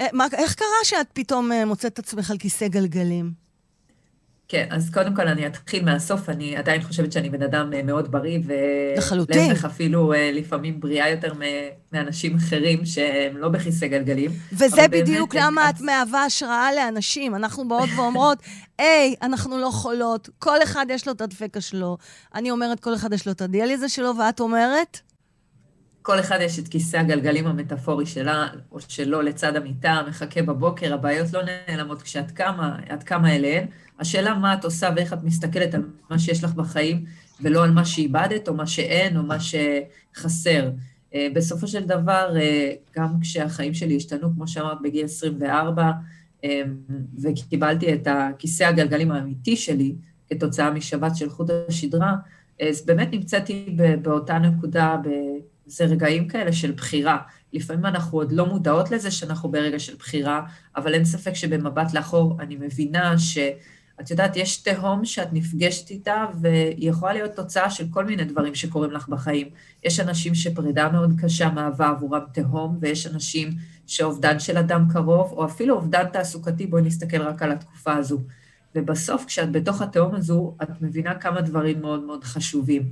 אה, 0.00 0.06
איך 0.32 0.54
קרה 0.54 0.84
שאת 0.84 1.06
פתאום 1.12 1.52
מוצאת 1.52 1.92
את 1.92 1.98
עצמך 1.98 2.30
על 2.30 2.38
כיסא 2.38 2.68
גלגלים? 2.68 3.43
כן, 4.54 4.66
אז 4.70 4.90
קודם 4.90 5.14
כל 5.14 5.28
אני 5.28 5.46
אתחיל 5.46 5.84
מהסוף, 5.84 6.28
אני 6.28 6.56
עדיין 6.56 6.82
חושבת 6.82 7.12
שאני 7.12 7.30
בן 7.30 7.42
אדם 7.42 7.72
אה, 7.72 7.82
מאוד 7.82 8.12
בריא, 8.12 8.38
לחלוטין. 8.96 9.46
ולהפך 9.46 9.64
אפילו 9.64 10.12
אה, 10.12 10.30
לפעמים 10.32 10.80
בריאה 10.80 11.10
יותר 11.10 11.32
מאנשים 11.92 12.36
אחרים 12.36 12.86
שהם 12.86 13.36
לא 13.36 13.48
בכיסא 13.48 13.86
גלגלים. 13.86 14.30
וזה 14.52 14.88
בדיוק 14.90 15.34
באמת, 15.34 15.46
למה 15.46 15.70
את 15.70 15.80
מהווה 15.80 16.24
השראה 16.24 16.72
לאנשים. 16.76 17.34
אנחנו 17.34 17.68
באות 17.68 17.88
ואומרות, 17.96 18.38
היי, 18.78 19.14
אנחנו 19.22 19.58
לא 19.58 19.70
חולות, 19.70 20.28
כל 20.38 20.62
אחד 20.62 20.86
יש 20.88 21.06
לו 21.06 21.12
את 21.12 21.20
הדפקה 21.20 21.60
שלו. 21.60 21.96
אני 22.34 22.50
אומרת, 22.50 22.80
כל 22.80 22.94
אחד 22.94 23.12
יש 23.12 23.26
לו 23.26 23.32
את 23.32 23.42
הדיאליזה 23.42 23.88
שלו, 23.88 24.12
ואת 24.18 24.40
אומרת? 24.40 25.00
כל 26.02 26.20
אחד 26.20 26.38
יש 26.40 26.58
את 26.58 26.68
כיסא 26.68 26.96
הגלגלים 26.96 27.46
המטאפורי 27.46 28.06
שלה, 28.06 28.46
או 28.72 28.80
שלו 28.88 29.22
לצד 29.22 29.56
המיטה, 29.56 30.02
מחכה 30.08 30.42
בבוקר, 30.42 30.94
הבעיות 30.94 31.32
לא 31.32 31.40
נעלמות 31.68 32.02
כשאת 32.02 32.30
קמה, 32.30 32.76
את 32.94 33.02
קמה 33.02 33.36
אליהן. 33.36 33.66
השאלה 33.98 34.34
מה 34.34 34.54
את 34.54 34.64
עושה 34.64 34.90
ואיך 34.96 35.12
את 35.12 35.22
מסתכלת 35.22 35.74
על 35.74 35.82
מה 36.10 36.18
שיש 36.18 36.44
לך 36.44 36.54
בחיים, 36.54 37.04
ולא 37.40 37.64
על 37.64 37.70
מה 37.70 37.84
שאיבדת, 37.84 38.48
או 38.48 38.54
מה 38.54 38.66
שאין, 38.66 39.16
או 39.16 39.22
מה 39.22 39.36
שחסר. 39.40 40.70
אה, 41.14 41.28
בסופו 41.34 41.68
של 41.68 41.84
דבר, 41.84 42.34
אה, 42.36 42.72
גם 42.96 43.20
כשהחיים 43.20 43.74
שלי 43.74 43.96
השתנו, 43.96 44.34
כמו 44.34 44.48
שאמרת, 44.48 44.78
בגיל 44.82 45.04
24, 45.04 45.90
אה, 46.44 46.62
וקיבלתי 47.22 47.94
את 47.94 48.08
הכיסא 48.10 48.64
הגלגלים 48.64 49.10
האמיתי 49.10 49.56
שלי, 49.56 49.94
כתוצאה 50.30 50.70
משבת 50.70 51.16
של 51.16 51.30
חוט 51.30 51.50
השדרה, 51.68 52.14
אז 52.60 52.86
באמת 52.86 53.08
נמצאתי 53.12 53.76
באותה 54.02 54.38
נקודה, 54.38 54.96
זה 55.66 55.84
רגעים 55.84 56.28
כאלה 56.28 56.52
של 56.52 56.72
בחירה. 56.72 57.18
לפעמים 57.52 57.86
אנחנו 57.86 58.18
עוד 58.18 58.32
לא 58.32 58.46
מודעות 58.46 58.90
לזה 58.90 59.10
שאנחנו 59.10 59.50
ברגע 59.50 59.78
של 59.78 59.94
בחירה, 59.98 60.42
אבל 60.76 60.94
אין 60.94 61.04
ספק 61.04 61.34
שבמבט 61.34 61.94
לאחור 61.94 62.36
אני 62.40 62.56
מבינה 62.56 63.18
ש... 63.18 63.38
את 64.00 64.10
יודעת, 64.10 64.36
יש 64.36 64.56
תהום 64.56 65.04
שאת 65.04 65.28
נפגשת 65.32 65.90
איתה, 65.90 66.26
והיא 66.40 66.90
יכולה 66.90 67.12
להיות 67.12 67.32
תוצאה 67.32 67.70
של 67.70 67.84
כל 67.90 68.04
מיני 68.04 68.24
דברים 68.24 68.54
שקורים 68.54 68.90
לך 68.90 69.08
בחיים. 69.08 69.48
יש 69.84 70.00
אנשים 70.00 70.34
שפרידה 70.34 70.88
מאוד 70.88 71.12
קשה 71.22 71.50
מהווה 71.50 71.88
עבורם 71.88 72.20
תהום, 72.32 72.78
ויש 72.80 73.06
אנשים 73.06 73.50
שאובדן 73.86 74.38
של 74.40 74.58
אדם 74.58 74.86
קרוב, 74.92 75.32
או 75.32 75.44
אפילו 75.44 75.74
אובדן 75.74 76.04
תעסוקתי, 76.12 76.66
בואי 76.66 76.82
נסתכל 76.82 77.22
רק 77.22 77.42
על 77.42 77.52
התקופה 77.52 77.92
הזו. 77.96 78.20
ובסוף, 78.74 79.24
כשאת 79.24 79.52
בתוך 79.52 79.82
התהום 79.82 80.14
הזו, 80.14 80.56
את 80.62 80.82
מבינה 80.82 81.14
כמה 81.14 81.40
דברים 81.40 81.80
מאוד 81.80 82.02
מאוד 82.02 82.24
חשובים. 82.24 82.82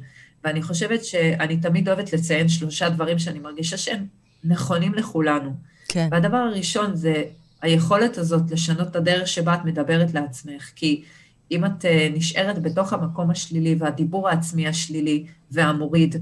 ואני 0.45 0.62
חושבת 0.62 1.05
שאני 1.05 1.57
תמיד 1.57 1.88
אוהבת 1.88 2.12
לציין 2.12 2.49
שלושה 2.49 2.88
דברים 2.88 3.19
שאני 3.19 3.38
מרגישה 3.38 3.77
שהם 3.77 4.07
נכונים 4.45 4.95
לכולנו. 4.95 5.55
כן. 5.88 6.09
והדבר 6.11 6.37
הראשון 6.37 6.97
זה 6.97 7.25
היכולת 7.62 8.18
הזאת 8.18 8.51
לשנות 8.51 8.88
את 8.88 8.96
הדרך 8.96 9.29
שבה 9.29 9.55
את 9.55 9.64
מדברת 9.64 10.14
לעצמך, 10.14 10.70
כי 10.77 11.03
אם 11.51 11.64
את 11.64 11.85
אה, 11.85 12.09
נשארת 12.12 12.62
בתוך 12.62 12.92
המקום 12.92 13.31
השלילי 13.31 13.77
והדיבור 13.79 14.29
העצמי 14.29 14.68
השלילי 14.68 15.27
והמוריד, 15.51 16.16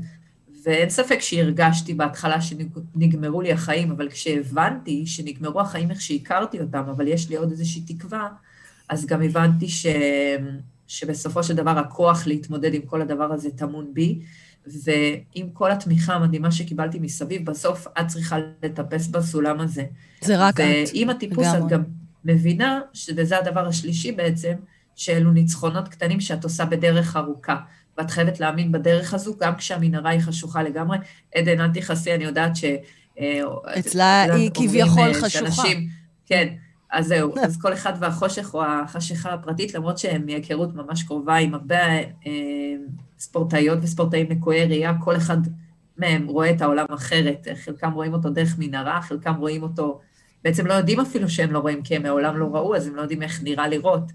ואין 0.65 0.91
ספק 0.91 1.21
שהרגשתי 1.21 1.95
בהתחלה 1.95 2.37
שנגמרו 2.41 3.41
לי 3.41 3.53
החיים, 3.53 3.91
אבל 3.91 4.09
כשהבנתי 4.09 5.07
שנגמרו 5.07 5.61
החיים 5.61 5.91
איך 5.91 6.01
שהכרתי 6.01 6.61
אותם, 6.61 6.85
אבל 6.91 7.09
יש 7.09 7.29
לי 7.29 7.37
עוד 7.37 7.51
איזושהי 7.51 7.83
תקווה, 7.83 8.29
אז 8.89 9.07
גם 9.07 9.23
הבנתי 9.23 9.69
ש... 9.69 9.87
שבסופו 10.87 11.43
של 11.43 11.55
דבר 11.55 11.79
הכוח 11.79 12.27
להתמודד 12.27 12.75
עם 12.75 12.83
כל 12.83 13.03
הדבר 13.03 13.33
הזה 13.33 13.51
טמון 13.51 13.95
בי, 13.95 14.19
ועם 14.67 15.51
כל 15.53 15.71
התמיכה 15.71 16.15
המדהימה 16.15 16.51
שקיבלתי 16.51 16.99
מסביב, 16.99 17.51
בסוף 17.51 17.87
את 18.01 18.07
צריכה 18.07 18.37
לטפס 18.63 19.07
בסולם 19.07 19.61
הזה. 19.61 19.85
זה 20.21 20.39
רק 20.39 20.61
את. 20.61 20.65
ועם 20.95 21.11
הטיפוס 21.11 21.47
את 21.47 21.69
גם 21.69 21.83
מבינה, 22.25 22.81
וזה 23.17 23.39
הדבר 23.39 23.67
השלישי 23.67 24.13
בעצם, 24.13 24.53
שאלו 24.97 25.33
ניצחונות 25.33 25.89
קטנים 25.89 26.21
שאת 26.21 26.45
עושה 26.45 26.65
בדרך 26.65 27.17
ארוכה. 27.17 27.57
ואת 27.99 28.11
חייבת 28.11 28.41
להאמין 28.41 28.73
בדרך 28.73 29.15
הזו, 29.15 29.37
גם 29.41 29.57
כשהמנהרה 29.57 30.11
היא 30.11 30.21
חשוכה 30.21 30.63
לגמרי. 30.63 30.99
עדן, 31.35 31.61
אל 31.61 31.71
תכעסי, 31.75 32.15
אני 32.15 32.25
יודעת 32.25 32.57
ש... 32.57 32.65
אה, 33.21 33.41
אצלה 33.79 34.23
היא 34.35 34.51
כביכול 34.55 35.09
אה, 35.09 35.15
חשוכה. 35.15 35.29
שאנשים, 35.31 35.89
כן, 36.27 36.55
אז 36.93 37.07
זהו, 37.07 37.35
אז 37.45 37.61
כל 37.61 37.73
אחד 37.73 37.93
והחושך 38.01 38.55
או 38.55 38.65
החשיכה 38.65 39.35
הפרטית, 39.35 39.75
למרות 39.75 39.99
שהם 39.99 40.27
מהיכרות 40.27 40.75
ממש 40.75 41.03
קרובה 41.03 41.37
עם 41.37 41.55
הרבה 41.55 41.99
אה, 42.27 42.33
ספורטאיות 43.19 43.79
וספורטאים 43.83 44.31
לקויי 44.31 44.67
ראייה, 44.67 44.93
כל 45.05 45.17
אחד 45.17 45.37
מהם 45.99 46.27
רואה 46.27 46.51
את 46.51 46.63
העולם 46.63 46.87
אחרת. 46.91 47.47
חלקם 47.65 47.93
רואים 47.93 48.13
אותו 48.13 48.31
דרך 48.31 48.55
מנהרה, 48.59 49.03
חלקם 49.03 49.35
רואים 49.35 49.63
אותו, 49.63 50.01
בעצם 50.45 50.67
לא 50.67 50.75
יודעים 50.75 51.01
אפילו 51.01 51.29
שהם 51.29 51.53
לא 51.53 51.59
רואים, 51.59 51.83
כי 51.83 51.97
הם 51.97 52.03
מעולם 52.03 52.37
לא 52.37 52.47
ראו, 52.53 52.77
אז 52.77 52.87
הם 52.87 52.97
לא 52.97 53.03
יודעים 53.03 53.23
איך 53.23 53.43
נראה 53.43 53.69
לראות. 53.69 54.13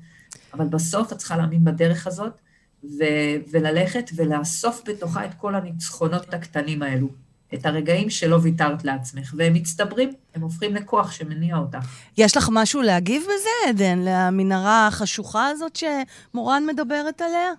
אבל 0.54 0.68
בסוף 0.68 1.14
את 1.14 1.18
צריכה 1.18 1.38
להאמין 1.38 1.64
בדרך 1.64 2.08
הזאת, 2.08 2.42
ו- 2.84 3.38
וללכת 3.52 4.10
ולאסוף 4.16 4.82
בתוכה 4.88 5.26
את 5.26 5.34
כל 5.34 5.56
הניצחונות 5.56 6.34
הקטנים 6.34 6.82
האלו. 6.82 7.25
את 7.54 7.66
הרגעים 7.66 8.10
שלא 8.10 8.40
ויתרת 8.42 8.86
לעצמך, 8.86 9.34
והם 9.38 9.54
מצטברים, 9.54 10.14
הם 10.36 10.42
הופכים 10.42 10.76
לכוח 10.76 11.12
שמניע 11.12 11.58
אותך. 11.58 11.88
יש 12.18 12.38
לך 12.38 12.50
משהו 12.52 12.82
להגיב 12.82 13.24
בזה, 13.24 13.70
עדן, 13.70 14.00
למנהרה 14.06 14.88
החשוכה 14.88 15.48
הזאת 15.48 15.76
שמורן 15.76 16.64
מדברת 16.68 17.22
עליה? 17.22 17.52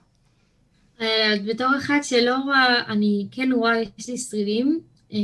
אה, 1.00 1.34
בתור 1.46 1.68
אחת 1.78 2.04
שלא 2.04 2.36
רואה, 2.44 2.82
אני 2.88 3.26
כן 3.30 3.48
רואה, 3.52 3.82
יש 3.98 4.08
לי 4.08 4.18
שרידים. 4.18 4.80
אה, 5.12 5.18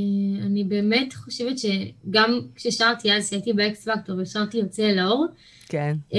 אני 0.47 0.65
באמת 0.65 1.15
חושבת 1.15 1.57
שגם 1.59 2.41
כששרתי 2.55 3.13
אז, 3.13 3.27
כשהייתי 3.27 3.53
באקס 3.53 3.89
פקטור 3.89 4.17
ושרתי 4.19 4.57
יוצא 4.57 4.83
לאור, 4.83 5.27
כן. 5.73 5.97
אה, 6.15 6.19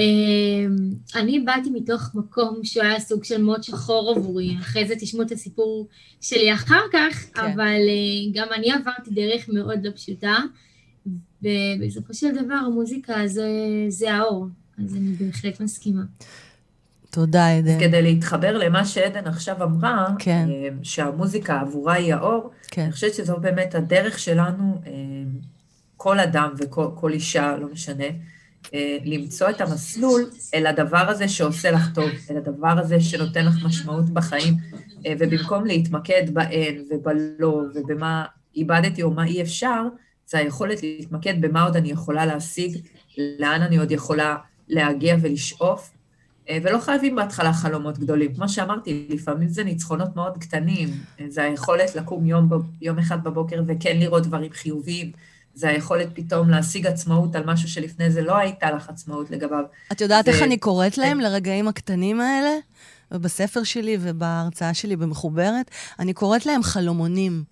אני 1.20 1.40
באתי 1.40 1.70
מתוך 1.70 2.14
מקום 2.14 2.60
שהוא 2.64 2.84
היה 2.84 3.00
סוג 3.00 3.24
של 3.24 3.42
מאוד 3.42 3.62
שחור 3.62 4.14
עבורי. 4.16 4.56
אחרי 4.60 4.86
זה 4.86 4.94
תשמעו 5.00 5.22
את 5.22 5.32
הסיפור 5.32 5.88
שלי 6.20 6.54
אחר 6.54 6.80
כך, 6.92 7.24
כן. 7.34 7.40
אבל 7.40 7.80
גם 8.34 8.46
אני 8.54 8.72
עברתי 8.72 9.10
דרך 9.10 9.48
מאוד 9.48 9.86
לא 9.86 9.90
פשוטה, 9.94 10.36
ובסופו 11.42 12.14
של 12.14 12.44
דבר 12.44 12.54
המוזיקה 12.54 13.26
זה, 13.26 13.48
זה 13.88 14.14
האור, 14.14 14.46
אז 14.84 14.96
אני 14.96 15.12
בהחלט 15.12 15.60
מסכימה. 15.60 16.02
תודה, 17.10 17.48
עדן. 17.48 17.80
כדי 17.80 18.02
להתחבר 18.02 18.58
למה 18.58 18.84
שעדן 18.84 19.26
עכשיו 19.26 19.62
אמרה, 19.62 20.06
כן. 20.18 20.46
אה, 20.50 20.68
שהמוזיקה 20.82 21.60
עבורה 21.60 21.94
היא 21.94 22.14
האור, 22.14 22.50
כן. 22.68 22.82
אני 22.82 22.92
חושבת 22.92 23.14
שזו 23.14 23.36
באמת 23.36 23.74
הדרך 23.74 24.18
שלנו, 24.18 24.80
אה, 24.86 24.92
כל 25.96 26.20
אדם 26.20 26.54
וכל 26.58 27.12
אישה, 27.12 27.56
לא 27.60 27.68
משנה, 27.72 28.04
אה, 28.04 28.10
למצוא 29.04 29.50
את 29.50 29.60
המסלול 29.60 30.30
אל 30.54 30.66
הדבר 30.66 31.08
הזה 31.08 31.28
שעושה 31.28 31.70
לך 31.70 31.88
טוב, 31.94 32.10
אל 32.30 32.36
הדבר 32.36 32.74
הזה 32.78 33.00
שנותן 33.00 33.46
לך 33.46 33.54
משמעות 33.64 34.10
בחיים, 34.10 34.54
ובמקום 35.18 35.66
להתמקד 35.66 36.34
באין 36.34 36.84
ובלא 36.90 37.62
ובמה 37.74 38.24
איבדתי 38.56 39.02
או 39.02 39.10
מה 39.10 39.24
אי 39.24 39.42
אפשר, 39.42 39.82
זה 40.26 40.38
היכולת 40.38 40.82
להתמקד 40.82 41.40
במה 41.40 41.62
עוד 41.62 41.76
אני 41.76 41.90
יכולה 41.90 42.26
להשיג, 42.26 42.78
לאן 43.18 43.62
אני 43.62 43.76
עוד 43.76 43.90
יכולה 43.90 44.36
להגיע 44.68 45.16
ולשאוף, 45.22 45.90
אה, 46.48 46.58
ולא 46.62 46.78
חייבים 46.78 47.16
בהתחלה 47.16 47.52
חלומות 47.52 47.98
גדולים. 47.98 48.34
כמו 48.34 48.48
שאמרתי, 48.48 49.06
לפעמים 49.10 49.48
זה 49.48 49.64
ניצחונות 49.64 50.16
מאוד 50.16 50.38
קטנים. 50.38 50.88
אה, 51.20 51.26
זה 51.28 51.42
היכולת 51.42 51.94
לקום 51.94 52.26
יום, 52.26 52.48
יום 52.82 52.98
אחד 52.98 53.24
בבוקר 53.24 53.62
וכן 53.66 53.98
לראות 53.98 54.26
דברים 54.26 54.52
חיוביים. 54.52 55.12
זה 55.54 55.68
היכולת 55.68 56.08
פתאום 56.14 56.50
להשיג 56.50 56.86
עצמאות 56.86 57.36
על 57.36 57.44
משהו 57.46 57.68
שלפני 57.68 58.10
זה 58.10 58.22
לא 58.22 58.36
הייתה 58.36 58.70
לך 58.70 58.88
עצמאות 58.88 59.30
לגביו. 59.30 59.64
את 59.92 60.00
יודעת 60.00 60.28
ו... 60.28 60.30
איך 60.30 60.42
אני 60.42 60.58
קוראת 60.58 60.98
להם, 60.98 61.20
לרגעים 61.20 61.68
הקטנים 61.68 62.20
האלה? 62.20 62.50
ובספר 63.12 63.62
שלי 63.62 63.96
ובהרצאה 64.00 64.74
שלי 64.74 64.96
במחוברת, 64.96 65.70
אני 65.98 66.12
קוראת 66.12 66.46
להם 66.46 66.62
חלומונים. 66.62 67.44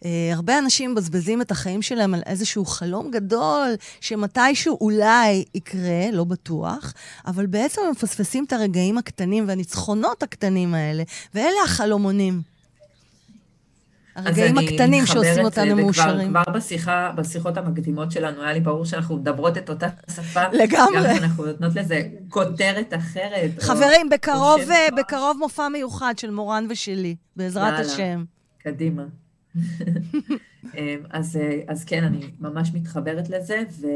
Uh, 0.00 0.02
הרבה 0.34 0.58
אנשים 0.58 0.92
מבזבזים 0.92 1.42
את 1.42 1.50
החיים 1.50 1.82
שלהם 1.82 2.14
על 2.14 2.22
איזשהו 2.26 2.64
חלום 2.64 3.10
גדול, 3.10 3.68
שמתישהו 4.00 4.78
אולי 4.80 5.44
יקרה, 5.54 6.10
לא 6.12 6.24
בטוח, 6.24 6.92
אבל 7.26 7.46
בעצם 7.46 7.80
הם 7.84 7.90
מפספסים 7.90 8.44
את 8.44 8.52
הרגעים 8.52 8.98
הקטנים 8.98 9.48
והניצחונות 9.48 10.22
הקטנים 10.22 10.74
האלה, 10.74 11.02
ואלה 11.34 11.56
החלומונים. 11.64 12.42
הרגעים 14.16 14.58
הקטנים 14.58 15.06
שעושים 15.06 15.44
אותנו 15.44 15.76
מאושרים. 15.76 16.30
כבר 16.30 16.42
בשיחה, 16.54 17.12
בשיחות 17.16 17.56
המקדימות 17.56 18.12
שלנו, 18.12 18.42
היה 18.42 18.52
לי 18.52 18.60
ברור 18.60 18.84
שאנחנו 18.84 19.16
מדברות 19.16 19.58
את 19.58 19.70
אותה 19.70 19.88
שפה. 20.10 20.42
לגמרי. 20.52 20.96
גם 20.96 21.16
אנחנו 21.22 21.46
נותנות 21.46 21.74
לזה 21.76 22.02
כותרת 22.28 22.94
אחרת. 22.94 23.50
חברים, 23.58 24.06
או, 24.06 24.10
בקרוב, 24.10 24.60
או 24.60 24.96
בקרוב 24.96 25.36
מופע 25.38 25.68
מיוחד 25.68 26.14
של 26.18 26.30
מורן 26.30 26.66
ושלי, 26.70 27.16
בעזרת 27.36 27.72
יאללה, 27.72 27.80
השם. 27.80 28.24
קדימה. 28.58 29.02
אמ, 30.78 31.00
אז, 31.10 31.38
אז 31.68 31.84
כן, 31.84 32.04
אני 32.04 32.30
ממש 32.40 32.70
מתחברת 32.74 33.28
לזה, 33.28 33.62
ו, 33.80 33.86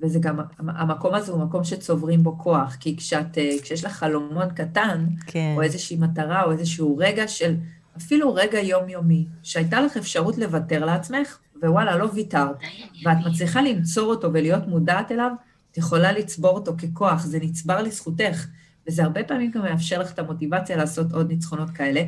וזה 0.00 0.18
גם, 0.18 0.38
המקום 0.58 1.14
הזה 1.14 1.32
הוא 1.32 1.40
מקום 1.40 1.64
שצוברים 1.64 2.22
בו 2.22 2.38
כוח, 2.38 2.76
כי 2.80 2.96
כשאת, 2.96 3.38
כשיש 3.62 3.84
לך 3.84 3.92
חלומון 3.92 4.50
קטן, 4.54 5.06
כן. 5.26 5.54
או 5.56 5.62
איזושהי 5.62 5.96
מטרה, 5.96 6.42
או 6.42 6.52
איזשהו 6.52 6.96
רגע 6.96 7.28
של, 7.28 7.54
אפילו 7.96 8.34
רגע 8.34 8.60
יומיומי, 8.60 9.26
שהייתה 9.42 9.80
לך 9.80 9.96
אפשרות 9.96 10.38
לוותר 10.38 10.84
לעצמך, 10.84 11.38
ווואלה, 11.62 11.96
לא 11.96 12.08
ויתרת, 12.14 12.56
ואת 13.04 13.16
מצליחה 13.26 13.62
למצוא 13.62 14.04
אותו 14.04 14.32
ולהיות 14.32 14.66
מודעת 14.66 15.12
אליו, 15.12 15.30
את 15.72 15.78
יכולה 15.78 16.12
לצבור 16.12 16.50
אותו 16.50 16.74
ככוח, 16.78 17.24
זה 17.24 17.38
נצבר 17.42 17.82
לזכותך. 17.82 18.46
וזה 18.88 19.04
הרבה 19.04 19.24
פעמים 19.24 19.50
גם 19.50 19.62
מאפשר 19.62 20.00
לך 20.00 20.12
את 20.12 20.18
המוטיבציה 20.18 20.76
לעשות 20.76 21.12
עוד 21.12 21.28
ניצחונות 21.28 21.70
כאלה. 21.70 22.02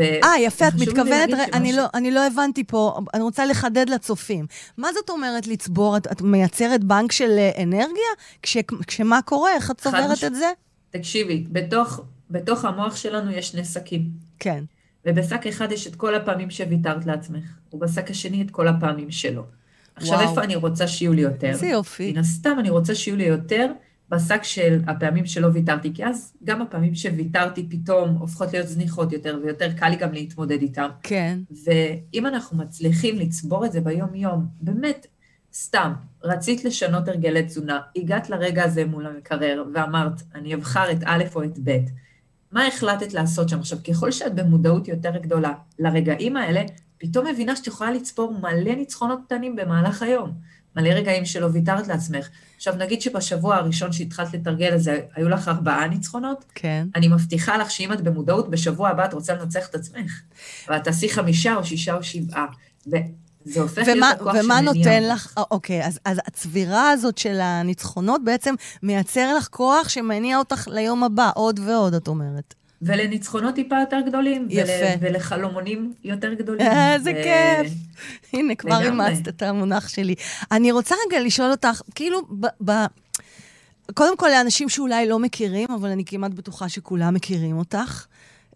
אה, 0.00 0.38
יפה, 0.40 0.68
את 0.68 0.72
מתכוונת, 0.74 1.28
אני, 1.52 1.72
לא, 1.72 1.86
אני 1.94 2.10
לא 2.10 2.26
הבנתי 2.26 2.64
פה, 2.64 2.98
אני 3.14 3.22
רוצה 3.22 3.46
לחדד 3.46 3.88
לצופים. 3.88 4.46
מה 4.78 4.92
זאת 4.92 5.10
אומרת 5.10 5.46
לצבור? 5.46 5.96
את, 5.96 6.06
את 6.12 6.22
מייצרת 6.22 6.84
בנק 6.84 7.12
של 7.12 7.30
אה, 7.38 7.62
אנרגיה? 7.62 8.12
כש, 8.42 8.56
כשמה 8.86 9.22
קורה? 9.22 9.52
איך 9.54 9.70
את 9.70 9.80
צוברת. 9.80 10.24
את 10.24 10.34
זה? 10.34 10.50
תקשיבי, 10.90 11.44
בתוך, 11.52 12.00
בתוך 12.30 12.64
המוח 12.64 12.96
שלנו 12.96 13.30
יש 13.30 13.48
שני 13.48 13.64
שקים. 13.64 14.10
כן. 14.38 14.64
ובשק 15.06 15.46
אחד 15.46 15.72
יש 15.72 15.86
את 15.86 15.96
כל 15.96 16.14
הפעמים 16.14 16.50
שוויתרת 16.50 17.06
לעצמך, 17.06 17.44
ובשק 17.72 18.10
השני 18.10 18.42
את 18.42 18.50
כל 18.50 18.68
הפעמים 18.68 19.10
שלו. 19.10 19.42
עכשיו, 19.94 20.18
וואו. 20.18 20.28
איפה 20.28 20.42
אני 20.44 20.56
רוצה 20.56 20.86
שיהיו 20.86 21.12
לי 21.12 21.22
יותר? 21.22 21.48
איזה 21.48 21.66
יופי. 21.66 22.12
מן 22.12 22.18
הסתם 22.18 22.56
אני 22.58 22.70
רוצה 22.70 22.94
שיהיו 22.94 23.16
לי 23.16 23.24
יותר 23.24 23.72
בשק 24.08 24.42
של 24.42 24.80
הפעמים 24.86 25.26
שלא 25.26 25.48
ויתרתי, 25.52 25.94
כי 25.94 26.04
אז 26.04 26.32
גם 26.44 26.62
הפעמים 26.62 26.94
שוויתרתי 26.94 27.66
פתאום 27.70 28.10
הופכות 28.10 28.52
להיות 28.52 28.68
זניחות 28.68 29.12
יותר, 29.12 29.38
ויותר 29.42 29.72
קל 29.72 29.88
לי 29.88 29.96
גם 29.96 30.12
להתמודד 30.12 30.62
איתן. 30.62 30.88
כן. 31.02 31.38
ואם 31.64 32.26
אנחנו 32.26 32.58
מצליחים 32.58 33.18
לצבור 33.18 33.66
את 33.66 33.72
זה 33.72 33.80
ביום-יום, 33.80 34.46
באמת, 34.60 35.06
סתם, 35.54 35.92
רצית 36.24 36.64
לשנות 36.64 37.08
הרגלי 37.08 37.42
תזונה, 37.42 37.80
הגעת 37.96 38.30
לרגע 38.30 38.64
הזה 38.64 38.84
מול 38.84 39.06
המקרר 39.06 39.64
ואמרת, 39.74 40.22
אני 40.34 40.54
אבחר 40.54 40.90
את 40.90 40.98
א' 41.04 41.24
או 41.34 41.44
את 41.44 41.58
ב', 41.64 41.78
מה 42.52 42.66
החלטת 42.66 43.12
לעשות 43.12 43.48
שם? 43.48 43.58
עכשיו, 43.58 43.78
ככל 43.88 44.10
שאת 44.10 44.34
במודעות 44.34 44.88
יותר 44.88 45.16
גדולה 45.16 45.52
לרגעים 45.78 46.36
האלה, 46.36 46.62
פתאום 46.98 47.26
מבינה 47.26 47.56
שאת 47.56 47.66
יכולה 47.66 47.90
לצפור 47.90 48.34
מלא 48.42 48.74
ניצחונות 48.74 49.18
קטנים 49.26 49.56
במהלך 49.56 50.02
היום. 50.02 50.32
מלא 50.76 50.88
רגעים 50.88 51.24
שלא 51.24 51.48
ויתרת 51.52 51.88
לעצמך. 51.88 52.28
עכשיו, 52.56 52.74
נגיד 52.74 53.02
שבשבוע 53.02 53.56
הראשון 53.56 53.92
שהתחלת 53.92 54.34
לתרגל 54.34 54.74
לזה, 54.74 55.00
היו 55.14 55.28
לך 55.28 55.48
ארבעה 55.48 55.88
ניצחונות? 55.88 56.44
כן. 56.54 56.86
אני 56.96 57.08
מבטיחה 57.08 57.56
לך 57.56 57.70
שאם 57.70 57.92
את 57.92 58.00
במודעות, 58.00 58.50
בשבוע 58.50 58.88
הבא 58.88 59.04
את 59.04 59.14
רוצה 59.14 59.34
לנצח 59.34 59.68
את 59.68 59.74
עצמך. 59.74 60.22
ואת 60.68 60.84
תעשי 60.84 61.08
חמישה 61.08 61.54
או 61.54 61.64
שישה 61.64 61.94
או 61.94 62.02
שבעה. 62.02 62.46
וזה 63.46 63.60
הופך 63.60 63.82
ומה, 63.86 63.94
להיות 63.94 64.20
הכוח 64.20 64.32
שמניע. 64.32 64.44
ומה 64.44 64.60
נותן 64.60 65.02
לך, 65.02 65.34
אוקיי, 65.50 65.86
אז, 65.86 66.00
אז 66.04 66.20
הצבירה 66.26 66.90
הזאת 66.90 67.18
של 67.18 67.40
הניצחונות 67.40 68.24
בעצם 68.24 68.54
מייצר 68.82 69.34
לך 69.34 69.48
כוח 69.48 69.88
שמניע 69.88 70.38
אותך 70.38 70.68
ליום 70.70 71.04
הבא, 71.04 71.30
עוד 71.34 71.60
ועוד, 71.64 71.94
את 71.94 72.08
אומרת. 72.08 72.54
ולניצחונות 72.82 73.54
טיפה 73.54 73.76
יותר 73.80 74.00
גדולים. 74.06 74.46
יפה. 74.50 74.72
ול, 74.72 74.96
ולחלומונים 75.00 75.92
יותר 76.04 76.34
גדולים. 76.34 76.66
איזה 76.66 77.10
ו... 77.10 77.22
כיף. 77.22 77.72
הנה, 78.32 78.54
כבר 78.54 78.82
אימצת 78.82 79.28
את 79.28 79.42
המונח 79.42 79.88
שלי. 79.88 80.14
אני 80.52 80.72
רוצה 80.72 80.94
רגע 81.06 81.20
לשאול 81.20 81.50
אותך, 81.50 81.82
כאילו, 81.94 82.22
ב... 82.40 82.46
ב... 82.64 82.72
קודם 83.94 84.16
כל, 84.16 84.28
לאנשים 84.28 84.68
שאולי 84.68 85.08
לא 85.08 85.18
מכירים, 85.18 85.68
אבל 85.70 85.88
אני 85.88 86.04
כמעט 86.04 86.30
בטוחה 86.30 86.68
שכולם 86.68 87.14
מכירים 87.14 87.58
אותך. 87.58 88.06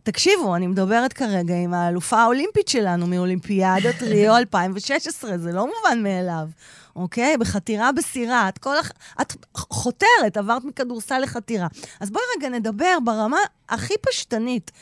תקשיבו, 0.07 0.57
אני 0.57 0.67
מדברת 0.67 1.13
כרגע 1.13 1.55
עם 1.55 1.75
האלופה 1.75 2.19
האולימפית 2.19 2.69
שלנו 2.69 3.07
מאולימפיאדת 3.07 4.03
ריו 4.03 4.37
2016, 4.47 5.39
זה 5.39 5.53
לא 5.53 5.67
מובן 5.67 6.03
מאליו. 6.03 6.49
אוקיי? 6.97 7.37
בחתירה 7.37 7.93
בסירה. 7.93 8.49
את 8.49 8.59
כל... 8.59 8.75
את 9.21 9.33
חותרת, 9.57 10.37
עברת 10.37 10.65
מכדורסל 10.65 11.19
לחתירה. 11.19 11.67
אז 12.01 12.11
בואי 12.11 12.25
רגע 12.37 12.49
נדבר 12.49 12.99
ברמה 13.05 13.37
הכי 13.69 13.95
פשטנית. 14.01 14.73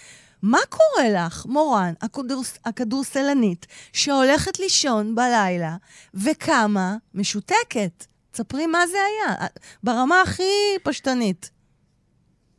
מה 0.42 0.58
קורה 0.68 1.10
לך, 1.26 1.46
מורן, 1.46 1.92
הכדורס, 2.00 2.58
הכדורסלנית, 2.64 3.66
שהולכת 3.92 4.58
לישון 4.58 5.14
בלילה 5.14 5.76
וקמה 6.14 6.96
משותקת? 7.14 8.06
תספרי 8.30 8.66
מה 8.66 8.86
זה 8.86 8.98
היה, 8.98 9.46
ברמה 9.82 10.20
הכי 10.20 10.52
פשטנית. 10.82 11.50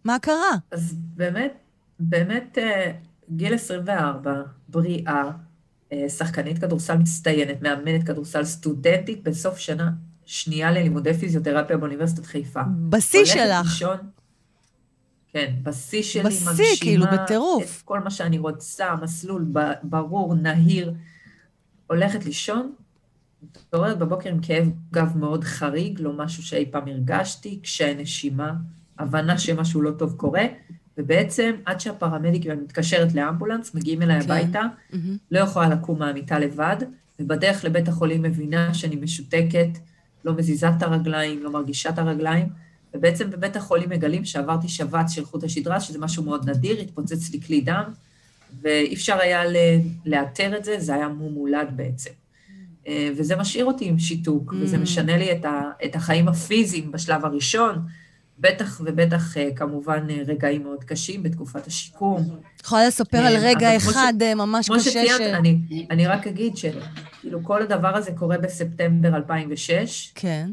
מה 0.06 0.20
קרה? 0.20 0.52
אז 0.72 0.94
באמת, 0.98 1.65
באמת, 2.00 2.58
אה, 2.58 2.92
גיל 3.30 3.54
24, 3.54 4.42
בריאה, 4.70 5.32
אה, 5.92 6.10
שחקנית 6.10 6.60
כדורסל 6.60 6.98
מצטיינת, 6.98 7.62
מאמנת 7.62 8.04
כדורסל 8.04 8.44
סטודנטית 8.44 9.24
בסוף 9.24 9.58
שנה 9.58 9.92
שנייה 10.26 10.72
ללימודי 10.72 11.14
פיזיותרפיה 11.14 11.78
באוניברסיטת 11.78 12.26
חיפה. 12.26 12.62
בשיא 12.90 13.26
שלך. 13.26 13.66
לישון, 13.66 13.98
כן, 15.36 15.54
בשיא 15.64 16.04
שלי, 16.04 16.24
בשיא, 16.24 16.48
מגשימה 16.50 16.78
כאילו, 16.82 17.06
בטירוף. 17.14 17.78
את 17.78 17.86
כל 17.86 18.00
מה 18.00 18.10
שאני 18.10 18.38
רוצה, 18.38 18.96
מסלול 19.02 19.46
ברור, 19.84 20.36
נהיר. 20.36 20.94
הולכת 21.88 22.26
לישון, 22.26 22.74
מתעוררת 23.44 23.98
בבוקר 23.98 24.30
עם 24.30 24.40
כאב 24.42 24.72
גב 24.92 25.18
מאוד 25.18 25.44
חריג, 25.44 26.02
לא 26.02 26.14
משהו 26.14 26.44
שאי 26.44 26.66
פעם 26.72 26.88
הרגשתי, 26.88 27.60
קשיי 27.60 27.96
נשימה, 27.96 28.54
הבנה 29.00 29.38
שמשהו 29.38 29.82
לא 29.82 29.92
טוב 29.92 30.14
קורה, 30.18 30.44
ובעצם 30.98 31.52
עד 31.66 31.80
שהפרמדיקים, 31.80 32.52
אני 32.52 32.62
מתקשרת 32.62 33.14
לאמבולנס, 33.14 33.76
מגיעים 33.76 34.02
אליי 34.02 34.22
כן. 34.22 34.32
הביתה, 34.32 34.62
mm-hmm. 34.62 34.96
לא 35.32 35.40
יכולה 35.40 35.70
לקום 35.70 36.00
מהמיטה 36.00 36.40
לבד, 36.40 36.78
ובדרך 37.20 37.66
לבית 37.66 37.88
החולים 37.88 38.22
מבינה 38.22 38.74
שאני 38.74 38.96
משותקת, 38.96 39.70
לא 40.26 40.34
מזיזה 40.34 40.70
את 40.70 40.84
הרגליים, 40.84 41.44
לא 41.44 41.52
מרגישה 41.52 41.90
את 41.90 42.00
הרגליים, 42.00 42.50
ובעצם 42.94 43.30
בבית 43.30 43.56
החולים 43.56 43.90
מגלים 43.90 44.26
שעברתי 44.26 44.68
שבץ 44.68 45.12
של 45.12 45.26
חוט 45.26 45.44
השדרה, 45.44 45.80
שזה 45.80 46.00
משהו 46.00 46.24
מאוד 46.24 46.50
נדיר, 46.50 46.80
התפוצץ 46.80 47.32
לי 47.32 47.42
כלי 47.42 47.62
דם, 47.62 47.84
ואי 48.62 48.94
אפשר 48.94 49.18
היה 49.20 49.42
לאתר 50.06 50.58
את 50.58 50.66
זה, 50.66 50.80
זה 50.80 50.96
היה 50.96 51.08
מום 51.08 51.34
מולד 51.34 51.68
בעצם. 51.76 52.12
אה, 52.88 53.10
וזה 53.18 53.36
משאיר 53.36 53.66
אותי 53.66 53.86
עם 53.86 54.00
שיתוק, 54.00 54.54
mm. 54.54 54.56
וזה 54.60 54.78
משנה 54.78 55.18
לי 55.18 55.32
את, 55.32 55.46
ה, 55.46 55.62
את 55.86 55.96
החיים 55.96 56.28
הפיזיים 56.28 56.92
בשלב 56.92 57.26
הראשון, 57.26 57.82
בטח 58.40 58.82
ובטח 58.86 59.38
אה, 59.38 59.50
כמובן 59.56 60.08
אה, 60.10 60.22
רגעים 60.28 60.64
מאוד 60.64 60.84
קשים 60.84 61.24
בתקופת 61.24 61.68
השיקום. 61.68 62.24
יכולה 62.62 62.88
לספר 62.88 63.18
על 63.18 63.36
רגע 63.38 63.78
אחד 63.78 64.14
ש... 64.20 64.36
ממש 64.36 64.70
קשה 64.70 64.90
שציינת, 64.90 65.18
ש... 65.18 65.22
אני, 65.22 65.60
אני 65.92 66.08
רק 66.08 66.28
אגיד 66.28 66.58
שכאילו 66.58 67.44
כל 67.44 67.62
הדבר 67.62 67.96
הזה 67.96 68.12
קורה 68.12 68.38
בספטמבר 68.38 69.16
2006. 69.16 70.12
כן. 70.16 70.50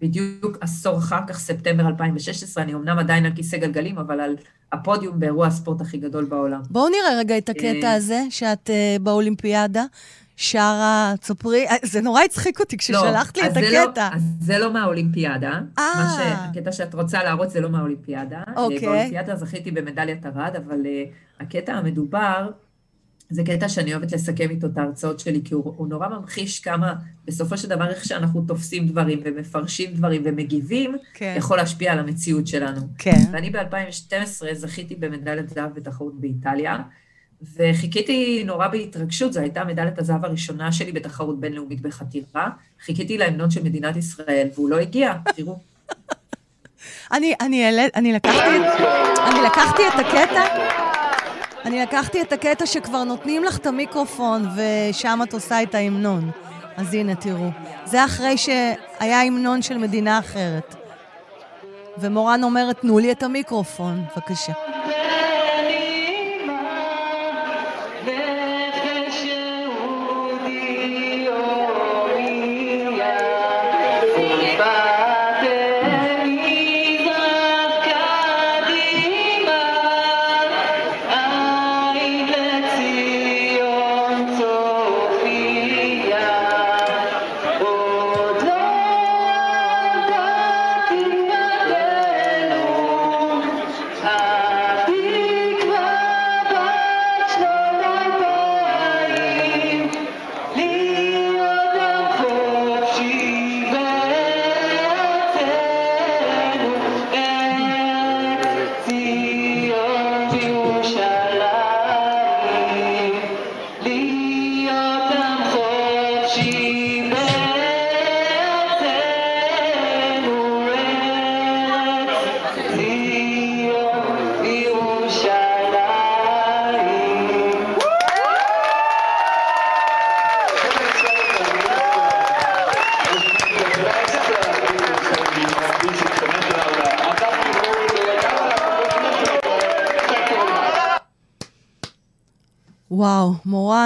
ובדיוק 0.00 0.58
עשור 0.60 0.98
אחר 0.98 1.20
כך, 1.28 1.38
ספטמבר 1.38 1.86
2016, 1.86 2.64
אני 2.64 2.74
אמנם 2.74 2.98
עדיין 2.98 3.26
על 3.26 3.32
כיסא 3.36 3.56
גלגלים, 3.56 3.98
אבל 3.98 4.20
על 4.20 4.36
הפודיום 4.72 5.20
באירוע 5.20 5.46
הספורט 5.46 5.80
הכי 5.80 5.98
גדול 5.98 6.24
בעולם. 6.24 6.60
בואו 6.70 6.88
נראה 6.88 7.18
רגע 7.18 7.38
את 7.38 7.48
הקטע 7.48 7.92
הזה, 7.92 8.22
שאת 8.30 8.70
באולימפיאדה. 9.00 9.84
שרה, 10.36 11.14
תספרי, 11.20 11.68
אה, 11.68 11.76
זה 11.82 12.00
נורא 12.00 12.22
הצחיק 12.22 12.60
אותי 12.60 12.76
כששלחת 12.76 13.36
לא, 13.36 13.42
לי 13.42 13.48
את 13.48 13.56
לא- 13.56 13.78
הקטע. 13.78 14.08
לא, 14.10 14.16
אז 14.16 14.22
זה 14.40 14.58
לא 14.58 14.72
מהאולימפיאדה. 14.72 15.60
אה. 15.78 16.48
הקטע 16.50 16.72
שאת 16.72 16.94
רוצה 16.94 17.22
להראות 17.22 17.50
זה 17.50 17.60
לא 17.60 17.68
מהאולימפיאדה. 17.68 18.42
אוקיי. 18.56 18.80
באולימפיאדה 18.80 19.36
זכיתי 19.36 19.70
במדליית 19.70 20.26
ארד, 20.26 20.56
אבל 20.56 20.80
uh, 20.82 21.42
הקטע 21.42 21.72
המדובר, 21.72 22.50
זה 23.30 23.42
קטע 23.44 23.68
שאני 23.68 23.94
אוהבת 23.94 24.12
לסכם 24.12 24.50
איתו 24.50 24.66
את 24.66 24.78
ההרצאות 24.78 25.20
שלי, 25.20 25.40
כי 25.44 25.54
הוא, 25.54 25.74
הוא 25.76 25.88
נורא 25.88 26.08
ממחיש 26.08 26.60
כמה, 26.60 26.94
בסופו 27.24 27.58
של 27.58 27.68
דבר, 27.68 27.88
איך 27.88 28.04
שאנחנו 28.04 28.44
תופסים 28.46 28.86
דברים 28.86 29.20
ומפרשים 29.24 29.94
דברים 29.94 30.22
ומגיבים, 30.24 30.96
כן. 31.14 31.34
יכול 31.38 31.56
להשפיע 31.56 31.92
על 31.92 31.98
המציאות 31.98 32.46
שלנו. 32.46 32.80
כן. 32.98 33.20
ואני 33.32 33.50
ב-2012 33.50 34.52
זכיתי 34.52 34.94
במדליית 34.96 35.48
זהב 35.48 35.74
בתחרות 35.74 36.20
באיטליה. 36.20 36.78
וחיכיתי 37.56 38.44
נורא 38.46 38.68
בהתרגשות, 38.68 39.32
זו 39.32 39.40
הייתה 39.40 39.64
מדליית 39.64 39.98
הזהב 39.98 40.24
הראשונה 40.24 40.72
שלי 40.72 40.92
בתחרות 40.92 41.40
בינלאומית 41.40 41.80
בחתירה. 41.80 42.48
חיכיתי 42.84 43.18
להמנון 43.18 43.50
של 43.50 43.62
מדינת 43.62 43.96
ישראל, 43.96 44.48
והוא 44.54 44.70
לא 44.70 44.76
הגיע, 44.76 45.14
תראו. 45.36 45.58
אני, 47.12 47.34
אני, 47.40 47.70
אני, 47.94 48.12
לקחתי, 48.12 48.56
אני 49.26 49.42
לקחתי 49.46 49.82
את 49.88 49.98
הקטע, 49.98 50.44
אני 51.64 51.82
לקחתי 51.82 52.22
את 52.22 52.32
הקטע 52.32 52.66
שכבר 52.66 53.04
נותנים 53.04 53.44
לך 53.44 53.56
את 53.56 53.66
המיקרופון 53.66 54.46
ושם 54.56 55.20
את 55.22 55.32
עושה 55.32 55.62
את 55.62 55.74
ההמנון. 55.74 56.30
אז 56.76 56.94
הנה, 56.94 57.14
תראו. 57.14 57.48
זה 57.84 58.04
אחרי 58.04 58.38
שהיה 58.38 59.22
המנון 59.22 59.62
של 59.62 59.78
מדינה 59.78 60.18
אחרת. 60.18 60.74
ומורן 61.98 62.44
אומרת, 62.44 62.80
תנו 62.80 62.98
לי 62.98 63.12
את 63.12 63.22
המיקרופון, 63.22 64.04
בבקשה. 64.16 64.52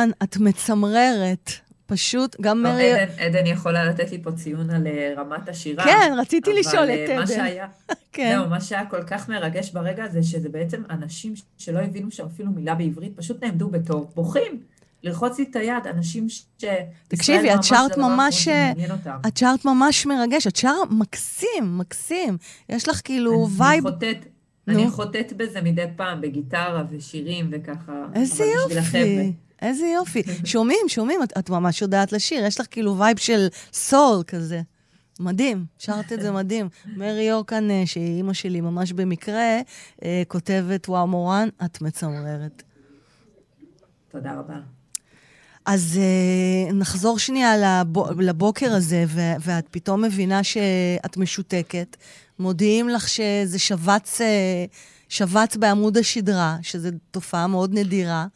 מורן, 0.00 0.10
את 0.22 0.36
מצמררת. 0.36 1.50
פשוט, 1.86 2.36
גם 2.40 2.62
לא, 2.62 2.70
מרי... 2.70 2.92
עדן, 2.92 3.12
עדן 3.18 3.46
יכולה 3.46 3.84
לתת 3.84 4.10
לי 4.10 4.22
פה 4.22 4.32
ציון 4.32 4.70
על 4.70 4.86
אה, 4.86 5.14
רמת 5.16 5.48
השירה. 5.48 5.84
כן, 5.84 6.12
רציתי 6.18 6.50
אבל, 6.50 6.60
לשאול 6.60 6.90
אה, 6.90 7.04
את 7.04 7.10
מה 7.10 7.22
עדן. 7.22 7.26
שהיה, 7.26 7.66
כן. 8.12 8.36
זהו, 8.36 8.48
מה 8.48 8.60
שהיה 8.60 8.86
כל 8.86 9.02
כך 9.02 9.28
מרגש 9.28 9.70
ברגע 9.70 10.04
הזה, 10.04 10.22
שזה 10.22 10.48
בעצם 10.48 10.82
אנשים 10.90 11.34
שלא 11.58 11.78
הבינו 11.78 12.10
שם 12.10 12.26
אפילו 12.26 12.50
מילה 12.50 12.74
בעברית, 12.74 13.12
פשוט 13.16 13.44
נעמדו 13.44 13.68
בתור, 13.68 14.10
בוכים. 14.14 14.60
ללחוץ 15.02 15.38
לי 15.38 15.44
את 15.50 15.56
היד, 15.56 15.86
אנשים 15.86 16.28
ש... 16.28 16.64
תקשיבי, 17.08 17.54
את 17.54 17.62
שרת 17.64 17.98
ממש... 17.98 18.48
מעניין 18.48 18.90
אותם. 18.90 19.16
את 19.28 19.36
שרת 19.36 19.64
ממש 19.64 20.06
מרגש, 20.06 20.46
את 20.46 20.56
שרה 20.56 20.84
מקסים, 20.90 21.78
מקסים. 21.78 22.36
יש 22.68 22.88
לך 22.88 23.00
כאילו 23.04 23.48
vibe... 23.58 23.84
אני 24.68 24.90
חוטאת 24.90 25.32
בזה 25.32 25.60
מדי 25.60 25.84
פעם, 25.96 26.20
בגיטרה 26.20 26.84
ושירים 26.90 27.50
וככה. 27.52 27.92
איזה 28.14 28.44
אבל. 28.44 28.76
יופי, 28.76 29.32
איזה 29.62 29.86
יופי. 29.86 30.22
שומעים, 30.44 30.88
שומעים, 30.88 31.22
את, 31.22 31.32
את 31.38 31.50
ממש 31.50 31.82
יודעת 31.82 32.12
לשיר, 32.12 32.44
יש 32.44 32.60
לך 32.60 32.66
כאילו 32.70 32.98
vibe 32.98 33.18
של 33.18 33.48
soul 33.72 34.22
כזה. 34.26 34.60
מדהים, 35.20 35.64
שרת 35.78 36.12
את 36.12 36.20
זה 36.20 36.32
מדהים. 36.40 36.68
מרי 36.96 37.22
יורקן, 37.22 37.70
אה, 37.70 37.82
שהיא 37.86 38.16
אימא 38.16 38.32
שלי 38.32 38.60
ממש 38.60 38.92
במקרה, 38.92 39.60
אה, 40.04 40.22
כותבת, 40.28 40.88
וואו, 40.88 41.06
מורן, 41.06 41.48
את 41.64 41.82
מצמררת. 41.82 42.62
תודה 44.10 44.34
רבה. 44.34 44.54
אז 45.66 45.98
אה, 45.98 46.72
נחזור 46.72 47.18
שנייה 47.18 47.56
לבו, 47.56 48.06
לבוקר 48.18 48.72
הזה, 48.72 49.04
ו- 49.08 49.34
ואת 49.40 49.66
פתאום 49.70 50.04
מבינה 50.04 50.44
שאת 50.44 51.16
משותקת. 51.16 51.96
מודיעים 52.38 52.88
לך 52.88 53.08
שזה 53.08 53.58
שבץ, 53.58 54.20
אה, 54.20 54.24
שבץ 55.08 55.56
בעמוד 55.56 55.96
השדרה, 55.96 56.56
שזו 56.62 56.88
תופעה 57.10 57.46
מאוד 57.46 57.74
נדירה, 57.74 58.26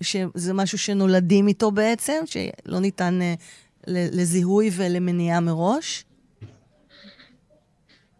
שזה 0.00 0.52
משהו 0.52 0.78
שנולדים 0.78 1.48
איתו 1.48 1.70
בעצם, 1.70 2.22
שלא 2.26 2.80
ניתן 2.80 3.18
uh, 3.20 3.40
לזיהוי 3.86 4.70
ולמניעה 4.76 5.40
מראש. 5.40 6.04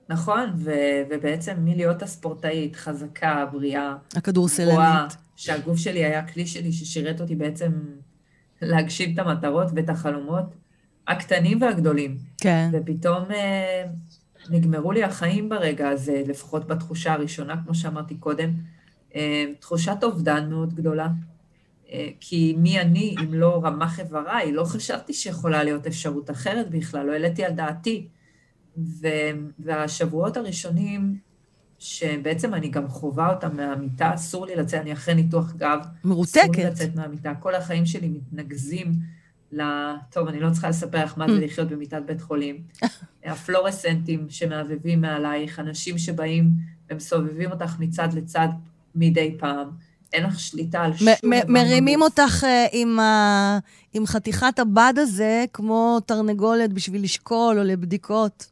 נכון, 0.08 0.50
ו- 0.56 1.02
ובעצם 1.10 1.54
מלהיות 1.58 2.02
הספורטאית, 2.02 2.76
חזקה, 2.76 3.46
בריאה, 3.52 3.80
גבוהה, 3.82 4.16
הכדורסלנית. 4.16 5.16
שהגוף 5.36 5.76
שלי 5.76 6.04
היה 6.04 6.26
כלי 6.26 6.46
שלי 6.46 6.72
ששירת 6.72 7.20
אותי 7.20 7.34
בעצם 7.34 7.72
להגשים 8.62 9.14
את 9.14 9.18
המטרות 9.18 9.66
ואת 9.74 9.88
החלומות 9.88 10.44
הקטנים 11.08 11.62
והגדולים. 11.62 12.16
כן. 12.38 12.70
ופתאום 12.72 13.30
אה, 13.30 13.84
נגמרו 14.50 14.92
לי 14.92 15.04
החיים 15.04 15.48
ברגע 15.48 15.88
הזה, 15.88 16.22
לפחות 16.26 16.66
בתחושה 16.66 17.12
הראשונה, 17.12 17.54
כמו 17.64 17.74
שאמרתי 17.74 18.16
קודם, 18.16 18.50
אה, 19.14 19.44
תחושת 19.60 19.96
אובדן 20.02 20.50
מאוד 20.50 20.74
גדולה. 20.74 21.08
אה, 21.92 22.08
כי 22.20 22.54
מי 22.58 22.80
אני 22.80 23.14
אם 23.24 23.34
לא 23.34 23.60
רמ"ח 23.64 24.00
איבריי? 24.00 24.52
לא 24.52 24.64
חשבתי 24.64 25.12
שיכולה 25.12 25.64
להיות 25.64 25.86
אפשרות 25.86 26.30
אחרת 26.30 26.70
בכלל, 26.70 27.06
לא 27.06 27.12
העליתי 27.12 27.44
על 27.44 27.52
דעתי. 27.52 28.08
ו- 28.76 29.06
והשבועות 29.58 30.36
הראשונים, 30.36 31.18
שבעצם 31.78 32.54
אני 32.54 32.68
גם 32.68 32.88
חווה 32.88 33.34
אותם 33.34 33.56
מהמיטה, 33.56 34.14
אסור 34.14 34.46
לי 34.46 34.56
לצאת, 34.56 34.80
אני 34.80 34.92
אחרי 34.92 35.14
ניתוח 35.14 35.52
גב. 35.52 35.78
אסור 35.80 35.92
לי 36.02 36.10
מרותקת. 36.10 36.58
לצאת 36.58 36.94
מהמיטה. 36.94 37.34
כל 37.40 37.54
החיים 37.54 37.86
שלי 37.86 38.08
מתנקזים 38.08 38.92
ל... 39.52 39.62
טוב, 40.10 40.28
אני 40.28 40.40
לא 40.40 40.50
צריכה 40.50 40.68
לספר 40.68 41.04
לך 41.04 41.18
מה 41.18 41.26
זה 41.28 41.40
לחיות 41.40 41.68
במיטת 41.68 42.02
בית 42.06 42.20
חולים. 42.20 42.62
הפלורסנטים 43.24 44.26
שמהבהבים 44.28 45.00
מעלייך, 45.00 45.58
אנשים 45.58 45.98
שבאים 45.98 46.50
ומסובבים 46.90 47.50
אותך 47.50 47.76
מצד 47.78 48.08
לצד 48.12 48.48
מדי 48.94 49.36
פעם. 49.38 49.70
אין 50.12 50.24
לך 50.24 50.40
שליטה 50.40 50.80
על 50.82 50.96
שום 50.96 51.08
דבר. 51.22 51.38
מרימים. 51.48 52.02
אותך 52.02 52.44
uh, 52.44 52.46
עם, 52.72 53.00
ה- 53.00 53.58
עם 53.92 54.06
חתיכת 54.06 54.58
הבד 54.58 54.94
הזה, 54.96 55.44
כמו 55.52 56.00
תרנגולת 56.06 56.72
בשביל 56.72 57.02
לשקול 57.04 57.58
או 57.58 57.64
לבדיקות. 57.64 58.46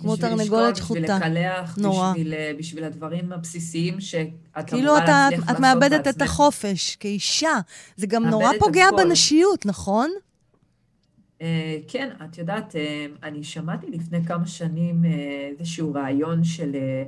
כמו 0.00 0.16
תרנגולת 0.16 0.76
שחוטה. 0.76 1.00
בשביל 1.00 1.14
לקלח, 1.16 1.78
נורא. 1.78 2.12
בשביל, 2.12 2.34
אה, 2.34 2.52
בשביל 2.58 2.84
הדברים 2.84 3.32
הבסיסיים 3.32 4.00
שאת 4.00 4.28
כאילו 4.66 4.98
אתה, 4.98 5.28
את 5.32 5.38
לעשות 5.38 5.60
מאבדת 5.60 6.08
את. 6.08 6.22
החופש 6.22 6.96
כאישה. 6.96 7.58
זה 7.96 8.06
גם 8.06 8.26
נורא 8.26 8.50
פוגע 8.58 8.86
הכל. 8.86 8.96
בנשיות, 8.96 9.66
נכון? 9.66 10.10
אה, 11.42 11.78
כן, 11.88 12.08
את 12.24 12.38
יודעת, 12.38 12.76
אה, 12.76 13.06
אני 13.22 13.44
שמעתי 13.44 13.86
לפני 13.90 14.24
כמה 14.24 14.46
שנים 14.46 15.04
אה, 15.04 15.10
איזשהו 15.58 15.94
רעיון 15.94 16.44
של, 16.44 16.74
אה, 16.74 17.04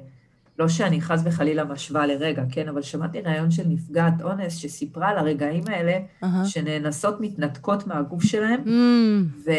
לא 0.58 0.68
שאני 0.68 1.00
חס 1.00 1.20
וחלילה 1.24 1.64
משווה 1.64 2.06
לרגע, 2.06 2.42
כן, 2.50 2.68
אבל 2.68 2.82
שמעתי 2.82 3.20
רעיון 3.20 3.50
של 3.50 3.62
נפגעת 3.68 4.22
אונס 4.22 4.56
שסיפרה 4.56 5.08
על 5.08 5.18
הרגעים 5.18 5.62
האלה, 5.66 5.98
אהה. 6.24 6.44
שנאנסות 6.44 7.20
מתנתקות 7.20 7.86
מהגוף 7.86 8.24
שלהם, 8.24 8.60
Mm, 8.64 9.50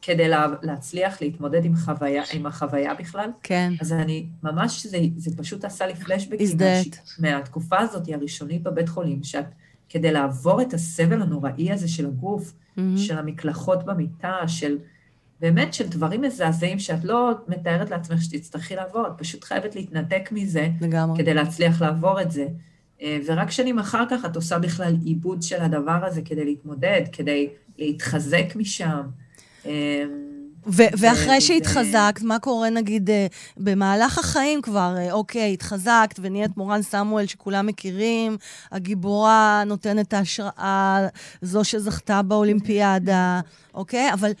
וכדי 0.00 0.28
לה, 0.28 0.46
להצליח 0.62 1.22
להתמודד 1.22 1.64
עם, 1.64 1.76
חוויה, 1.76 2.22
עם 2.32 2.46
החוויה 2.46 2.94
בכלל. 2.94 3.30
כן. 3.42 3.72
אז 3.80 3.92
אני, 3.92 4.26
ממש, 4.42 4.86
זה, 4.86 4.98
זה 5.16 5.36
פשוט 5.36 5.64
עשה 5.64 5.86
לי 5.86 5.94
פלשבקים 5.94 6.46
הזדהית. 6.46 7.00
מהתקופה 7.18 7.78
הזאת, 7.78 8.08
הראשונית 8.08 8.62
בבית 8.62 8.88
חולים, 8.88 9.24
שאת, 9.24 9.44
כדי 9.88 10.12
לעבור 10.12 10.62
את 10.62 10.74
הסבל 10.74 11.22
הנוראי 11.22 11.72
הזה 11.72 11.88
של 11.88 12.06
הגוף, 12.06 12.52
מהמם. 12.76 12.96
של 12.96 13.18
המקלחות 13.18 13.84
במיטה, 13.84 14.36
של 14.46 14.76
באמת 15.40 15.74
של 15.74 15.88
דברים 15.88 16.20
מזעזעים 16.20 16.78
שאת 16.78 17.04
לא 17.04 17.30
מתארת 17.48 17.90
לעצמך 17.90 18.22
שתצטרכי 18.22 18.76
לעבור, 18.76 19.06
את 19.06 19.12
פשוט 19.16 19.44
חייבת 19.44 19.76
להתנתק 19.76 20.28
מזה 20.32 20.68
לגמרי. 20.80 21.18
כדי 21.18 21.34
להצליח 21.34 21.82
לעבור 21.82 22.20
את 22.20 22.30
זה. 22.30 22.46
אה, 23.02 23.18
ורק 23.26 23.50
שנים 23.50 23.78
אחר 23.78 24.04
כך 24.10 24.24
את 24.24 24.36
עושה 24.36 24.58
בכלל 24.58 24.96
עיבוד 25.04 25.42
של 25.42 25.62
הדבר 25.62 25.98
הזה 26.04 26.22
כדי 26.22 26.44
להתמודד, 26.44 27.02
כדי 27.12 27.48
להתחזק 27.78 28.56
משם. 28.56 29.02
אה, 29.66 30.04
ו- 30.66 30.92
ואחרי 30.98 31.40
שהתחזקת, 31.40 32.22
מה 32.22 32.38
קורה 32.38 32.70
נגיד 32.70 33.10
אה, 33.10 33.26
במהלך 33.56 34.18
החיים 34.18 34.62
כבר, 34.62 34.96
אוקיי, 35.12 35.52
התחזקת 35.52 36.20
ונהיית 36.20 36.56
מורן 36.56 36.82
סמואל 36.82 37.26
שכולם 37.26 37.66
מכירים, 37.66 38.36
הגיבורה 38.72 39.62
נותנת 39.66 40.12
ההשראה, 40.12 41.06
זו 41.42 41.64
שזכתה 41.64 42.22
באולימפיאדה, 42.22 43.40
אוקיי? 43.74 44.12
אבל 44.12 44.32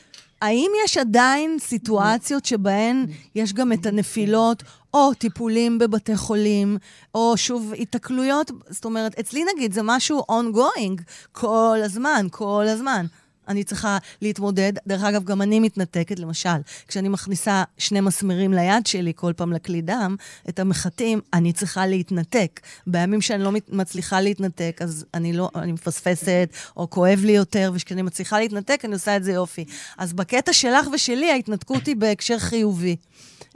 האם 0.42 0.70
יש 0.84 0.98
עדיין 0.98 1.56
סיטואציות 1.58 2.44
שבהן 2.44 3.06
יש 3.34 3.52
גם 3.52 3.72
את 3.72 3.86
הנפילות, 3.86 4.62
או 4.94 5.14
טיפולים 5.14 5.78
בבתי 5.78 6.16
חולים, 6.16 6.78
או 7.14 7.36
שוב 7.36 7.72
התקלויות? 7.78 8.50
זאת 8.68 8.84
אומרת, 8.84 9.18
אצלי 9.18 9.44
נגיד 9.54 9.72
זה 9.72 9.80
משהו 9.84 10.24
ongoing, 10.30 11.02
כל 11.32 11.78
הזמן, 11.84 12.26
כל 12.30 12.64
הזמן. 12.68 13.06
אני 13.50 13.64
צריכה 13.64 13.98
להתמודד. 14.22 14.72
דרך 14.86 15.02
אגב, 15.02 15.24
גם 15.24 15.42
אני 15.42 15.60
מתנתקת, 15.60 16.18
למשל, 16.18 16.48
כשאני 16.88 17.08
מכניסה 17.08 17.64
שני 17.78 18.00
מסמרים 18.00 18.52
ליד 18.52 18.86
שלי 18.86 19.12
כל 19.16 19.32
פעם 19.36 19.52
לכלי 19.52 19.82
דם, 19.82 20.16
את 20.48 20.58
המחטים, 20.58 21.20
אני 21.34 21.52
צריכה 21.52 21.86
להתנתק. 21.86 22.60
בימים 22.86 23.20
שאני 23.20 23.42
לא 23.42 23.52
מצליחה 23.68 24.20
להתנתק, 24.20 24.80
אז 24.80 25.04
אני 25.14 25.32
לא, 25.32 25.50
אני 25.54 25.72
מפספסת, 25.72 26.48
או 26.76 26.90
כואב 26.90 27.20
לי 27.24 27.32
יותר, 27.32 27.70
וכשאני 27.74 28.02
מצליחה 28.02 28.40
להתנתק, 28.40 28.80
אני 28.84 28.92
עושה 28.92 29.16
את 29.16 29.24
זה 29.24 29.32
יופי. 29.32 29.64
אז 29.98 30.12
בקטע 30.12 30.52
שלך 30.52 30.86
ושלי, 30.92 31.30
ההתנתקות 31.30 31.86
היא 31.86 31.96
בהקשר 31.96 32.38
חיובי. 32.38 32.96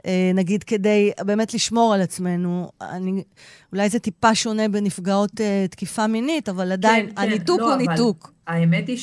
אה, 0.05 0.31
נגיד, 0.33 0.63
כדי 0.63 1.11
באמת 1.19 1.53
לשמור 1.53 1.93
על 1.93 2.01
עצמנו. 2.01 2.69
אני, 2.81 3.23
אולי 3.71 3.89
זה 3.89 3.99
טיפה 3.99 4.35
שונה 4.35 4.67
בנפגעות 4.67 5.41
אה, 5.41 5.65
תקיפה 5.69 6.07
מינית, 6.07 6.49
אבל 6.49 6.71
עדיין, 6.71 7.05
כן, 7.05 7.15
כן, 7.15 7.21
הניתוק 7.21 7.59
לא, 7.59 7.65
הוא 7.65 7.73
אבל 7.73 7.91
ניתוק. 7.91 8.33
האמת 8.47 8.87
היא 8.87 8.97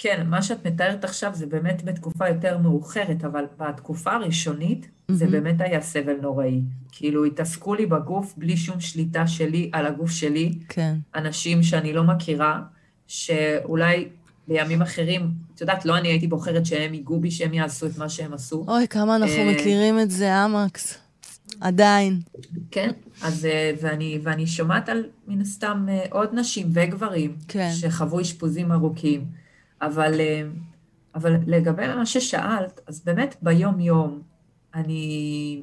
שכן, 0.00 0.26
מה 0.26 0.42
שאת 0.42 0.66
מתארת 0.66 1.04
עכשיו 1.04 1.30
זה 1.34 1.46
באמת 1.46 1.82
בתקופה 1.84 2.28
יותר 2.28 2.58
מאוחרת, 2.58 3.24
אבל 3.24 3.44
בתקופה 3.58 4.12
הראשונית 4.12 4.88
זה 5.08 5.24
מהמם. 5.24 5.32
באמת 5.32 5.60
היה 5.60 5.80
סבל 5.80 6.16
נוראי. 6.22 6.60
כאילו, 6.92 7.24
התעסקו 7.24 7.74
לי 7.74 7.86
בגוף 7.86 8.34
בלי 8.36 8.56
שום 8.56 8.80
שליטה 8.80 9.26
שלי 9.26 9.70
על 9.72 9.86
הגוף 9.86 10.10
שלי, 10.10 10.58
כן. 10.68 10.94
אנשים 11.14 11.62
שאני 11.62 11.92
לא 11.92 12.04
מכירה, 12.04 12.60
שאולי 13.06 14.08
בימים 14.48 14.82
אחרים, 14.82 15.30
את 15.54 15.60
יודעת, 15.60 15.84
לא 15.84 15.98
אני 15.98 16.08
הייתי 16.08 16.26
בוחרת 16.26 16.66
שהם 16.66 16.94
ייגעו 16.94 17.20
בי, 17.20 17.30
שהם 17.30 17.54
יעשו 17.54 17.86
את 17.86 17.98
מה 17.98 18.08
שהם 18.08 18.34
עשו. 18.34 18.64
אוי, 18.68 18.88
כמה 18.88 19.16
אנחנו 19.16 19.36
אה, 19.36 19.52
מכירים 19.54 20.00
את 20.00 20.10
זה, 20.10 20.44
אמקס. 20.44 20.98
עדיין. 21.60 22.20
כן, 22.70 22.90
אז, 23.22 23.44
אה, 23.44 23.72
ואני, 23.82 24.18
ואני 24.22 24.46
שומעת 24.46 24.88
על, 24.88 25.04
מן 25.28 25.40
הסתם, 25.40 25.86
אה, 25.88 26.04
עוד 26.10 26.28
נשים 26.32 26.70
וגברים, 26.72 27.36
כן. 27.48 27.70
שחוו 27.72 28.20
אשפוזים 28.20 28.72
ארוכים, 28.72 29.39
אבל, 29.82 30.20
אה, 30.20 30.42
אבל 31.14 31.36
לגבי 31.46 31.86
מה 31.86 32.06
ששאלת, 32.06 32.80
אז 32.86 33.04
באמת 33.04 33.36
ביום-יום 33.42 34.22
אני 34.74 35.62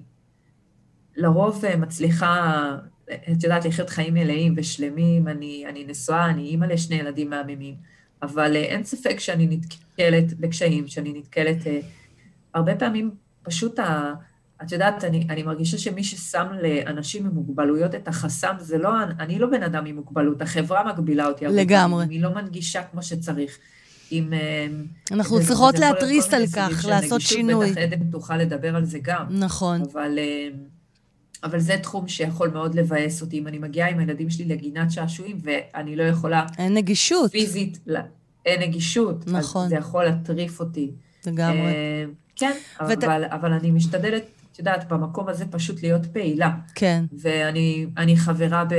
לרוב 1.15 1.65
אה, 1.65 1.77
מצליחה, 1.77 2.65
אה, 3.09 3.15
את 3.31 3.43
יודעת, 3.43 3.65
לחיות 3.65 3.89
חיים 3.89 4.13
מלאים 4.13 4.53
ושלמים, 4.57 5.27
אני, 5.27 5.65
אני 5.69 5.85
נשואה, 5.87 6.25
אני 6.25 6.41
אימא 6.41 6.65
לשני 6.65 6.95
ילדים 6.95 7.29
מהממים, 7.29 7.75
אבל 8.21 8.55
אין 8.55 8.83
ספק 8.83 9.19
שאני 9.19 9.47
נתקלת 9.47 10.33
בקשיים, 10.39 10.87
שאני 10.87 11.13
נתקלת, 11.13 11.57
הרבה 12.53 12.75
פעמים 12.75 13.11
פשוט 13.43 13.79
ה... 13.79 14.13
את 14.63 14.71
יודעת, 14.71 15.03
אני, 15.03 15.27
אני 15.29 15.43
מרגישה 15.43 15.77
שמי 15.77 16.03
ששם 16.03 16.47
לאנשים 16.61 17.25
עם 17.25 17.31
מוגבלויות 17.31 17.95
את 17.95 18.07
החסם, 18.07 18.55
זה 18.59 18.77
לא, 18.77 18.89
אני 19.19 19.39
לא 19.39 19.47
בן 19.47 19.63
אדם 19.63 19.85
עם 19.85 19.95
מוגבלות, 19.95 20.41
החברה 20.41 20.93
מגבילה 20.93 21.27
אותי. 21.27 21.45
לגמרי. 21.45 22.05
היא 22.09 22.21
לא 22.21 22.33
מנגישה 22.33 22.83
כמו 22.83 23.03
שצריך. 23.03 23.57
עם... 24.11 24.33
אה, 24.33 24.67
אנחנו 25.11 25.39
צריכות 25.45 25.79
להתריס 25.79 26.33
על 26.33 26.47
כך, 26.55 26.85
לעשות 26.89 27.21
שינוי. 27.21 27.71
בטח 27.71 27.81
עדן 27.81 28.11
תוכל 28.11 28.37
לדבר 28.37 28.75
על 28.75 28.85
זה 28.85 28.99
גם. 29.01 29.25
נכון. 29.29 29.81
אבל, 29.91 30.19
אה, 30.19 30.47
אבל 31.43 31.59
זה 31.59 31.77
תחום 31.83 32.07
שיכול 32.07 32.49
מאוד 32.49 32.75
לבאס 32.75 33.21
אותי. 33.21 33.39
אם 33.39 33.47
אני 33.47 33.59
מגיעה 33.59 33.89
עם 33.89 33.99
הילדים 33.99 34.29
שלי 34.29 34.45
לגינת 34.45 34.91
שעשועים, 34.91 35.37
ואני 35.43 35.95
לא 35.95 36.03
יכולה... 36.03 36.45
אין 36.57 36.73
נגישות. 36.73 37.31
פיזית, 37.31 37.79
אין 38.45 38.61
נגישות. 38.61 39.27
נכון. 39.27 39.63
אז 39.63 39.69
זה 39.69 39.75
יכול 39.75 40.03
להטריף 40.03 40.59
אותי. 40.59 40.91
לגמרי. 41.27 41.59
אה, 41.59 42.05
כן, 42.35 42.51
ות... 42.89 43.03
אבל, 43.03 43.23
אבל 43.25 43.53
אני 43.53 43.71
משתדלת, 43.71 44.23
את 44.51 44.59
יודעת, 44.59 44.87
במקום 44.87 45.29
הזה 45.29 45.45
פשוט 45.45 45.83
להיות 45.83 46.05
פעילה. 46.05 46.51
כן. 46.75 47.05
ואני 47.17 48.17
חברה 48.17 48.65
ב... 48.65 48.73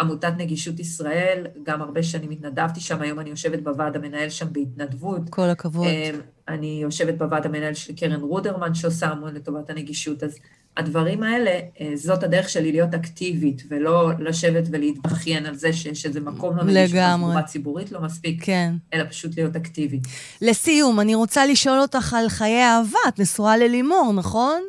עמותת 0.00 0.32
נגישות 0.38 0.80
ישראל, 0.80 1.46
גם 1.62 1.82
הרבה 1.82 2.02
שנים 2.02 2.30
התנדבתי 2.30 2.80
שם, 2.80 3.02
היום 3.02 3.20
אני 3.20 3.30
יושבת 3.30 3.62
בוועד 3.62 3.96
המנהל 3.96 4.28
שם 4.28 4.46
בהתנדבות. 4.52 5.22
כל 5.30 5.48
הכבוד. 5.48 5.86
אמ, 5.86 6.20
אני 6.48 6.78
יושבת 6.82 7.14
בוועד 7.18 7.46
המנהל 7.46 7.74
של 7.74 7.96
קרן 7.96 8.20
רודרמן, 8.20 8.74
שעושה 8.74 9.06
המון 9.06 9.34
לטובת 9.34 9.70
הנגישות. 9.70 10.22
אז 10.22 10.38
הדברים 10.76 11.22
האלה, 11.22 11.50
אה, 11.50 11.90
זאת 11.94 12.22
הדרך 12.22 12.48
שלי 12.48 12.72
להיות 12.72 12.94
אקטיבית, 12.94 13.62
ולא 13.70 14.10
לשבת 14.18 14.64
ולהתבכיין 14.70 15.46
על 15.46 15.54
זה 15.54 15.72
שיש 15.72 16.06
איזה 16.06 16.20
מקום 16.20 16.56
לא 16.56 16.64
נגיש, 16.64 16.92
תחבורה 16.92 17.42
ציבורית 17.42 17.92
לא 17.92 18.00
מספיק, 18.00 18.44
כן. 18.44 18.74
אלא 18.94 19.04
פשוט 19.10 19.36
להיות 19.36 19.56
אקטיבית. 19.56 20.02
לסיום, 20.42 21.00
אני 21.00 21.14
רוצה 21.14 21.46
לשאול 21.46 21.78
אותך 21.80 22.14
על 22.14 22.28
חיי 22.28 22.62
אהבה. 22.64 22.98
את 23.08 23.18
נשואה 23.18 23.56
ללימור, 23.56 24.12
נכון? 24.14 24.62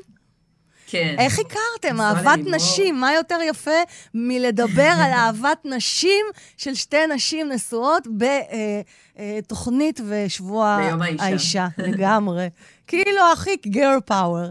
כן. 0.91 1.15
איך 1.19 1.39
הכרתם? 1.39 2.01
אהבת. 2.01 2.39
נשים, 2.45 2.99
מה 2.99 3.13
יותר 3.13 3.37
יפה 3.49 3.71
מלדבר 4.13 4.91
על 4.97 5.11
אהבת 5.11 5.65
נשים 5.65 6.25
של 6.57 6.73
שתי 6.75 7.07
נשים 7.15 7.49
נשואות 7.51 8.07
בתוכנית 9.45 9.99
אה, 9.99 10.05
אה, 10.05 10.25
ושבוע 10.25 10.77
ביום 10.81 11.01
האישה. 11.01 11.23
האישה, 11.23 11.67
לגמרי. 11.87 12.49
כאילו 12.87 13.21
הכי 13.33 13.55
גר 13.67 13.97
פאוור. 14.05 14.47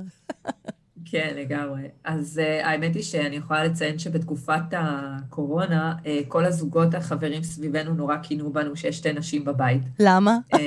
כן, 1.11 1.33
לגמרי. 1.37 1.83
אז 2.05 2.41
uh, 2.45 2.67
האמת 2.67 2.95
היא 2.95 3.03
שאני 3.03 3.37
יכולה 3.37 3.65
לציין 3.65 3.99
שבתקופת 3.99 4.63
הקורונה, 4.73 5.95
uh, 6.03 6.07
כל 6.29 6.45
הזוגות 6.45 6.95
החברים 6.95 7.43
סביבנו 7.43 7.95
נורא 7.95 8.17
כינו 8.23 8.53
בנו 8.53 8.77
שיש 8.77 8.97
שתי 8.97 9.13
נשים 9.13 9.45
בבית. 9.45 9.83
למה? 10.01 10.39
Uh, 10.55 10.59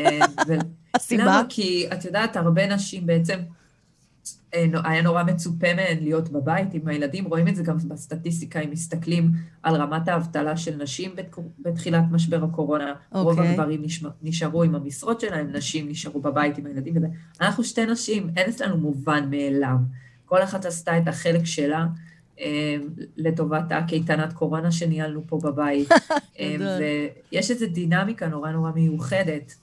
ו... 0.47 0.53
הסיבה? 0.95 1.24
למה? 1.24 1.43
כי 1.49 1.88
את 1.93 2.05
יודעת, 2.05 2.38
הרבה 2.38 2.67
נשים 2.67 3.05
בעצם 3.05 3.39
היה 4.84 5.02
נורא 5.02 5.24
מצופה 5.24 5.74
מהן 5.74 5.97
להיות 6.02 6.30
בבית 6.30 6.74
עם 6.74 6.88
הילדים, 6.88 7.26
רואים 7.26 7.47
את 7.47 7.56
זה 7.56 7.64
גם 7.64 7.78
בסטטיסטיקה, 7.78 8.60
אם 8.60 8.72
מסתכלים 8.72 9.32
על 9.64 9.76
רמת 9.76 10.08
האבטלה 10.08 10.58
של 10.58 10.84
נשים 10.84 11.12
בתחילת 11.60 12.04
משבר 12.12 12.43
הקורונה. 12.43 12.93
Okay. 12.93 13.18
רוב 13.18 13.39
אוקיי. 13.39 13.49
הגברים 13.49 13.84
נשארו 14.22 14.64
עם 14.64 14.76
המשרות 14.76 15.20
שלהם, 15.20 15.52
נשים 15.52 15.89
נשארו 15.89 16.22
בבית 16.22 16.58
עם 16.58 16.66
הילדים. 16.66 16.95
אנחנו 17.41 17.64
שתי 17.64 17.86
נשים, 17.86 18.30
אין 18.38 18.49
אצלנו 18.49 18.78
מובן 18.78 19.30
מאליו. 19.30 19.76
כל 20.26 20.43
אחת 20.43 20.66
עשתה 20.66 20.97
את 20.97 21.08
החלק 21.08 21.45
שלה. 21.45 21.86
אמ, 22.42 22.88
לטובת 23.18 23.72
הקייטנת 23.72 24.34
קורונה 24.34 24.72
שניהלנו 24.72 25.22
פה 25.28 25.39
בבית. 25.44 25.89
אמ, 26.39 26.62
ויש 27.32 27.52
איזו 27.52 27.66
דינמיקה 27.68 28.28
נורא 28.28 28.52
נורא 28.52 28.72
מיוחדת, 28.72 29.56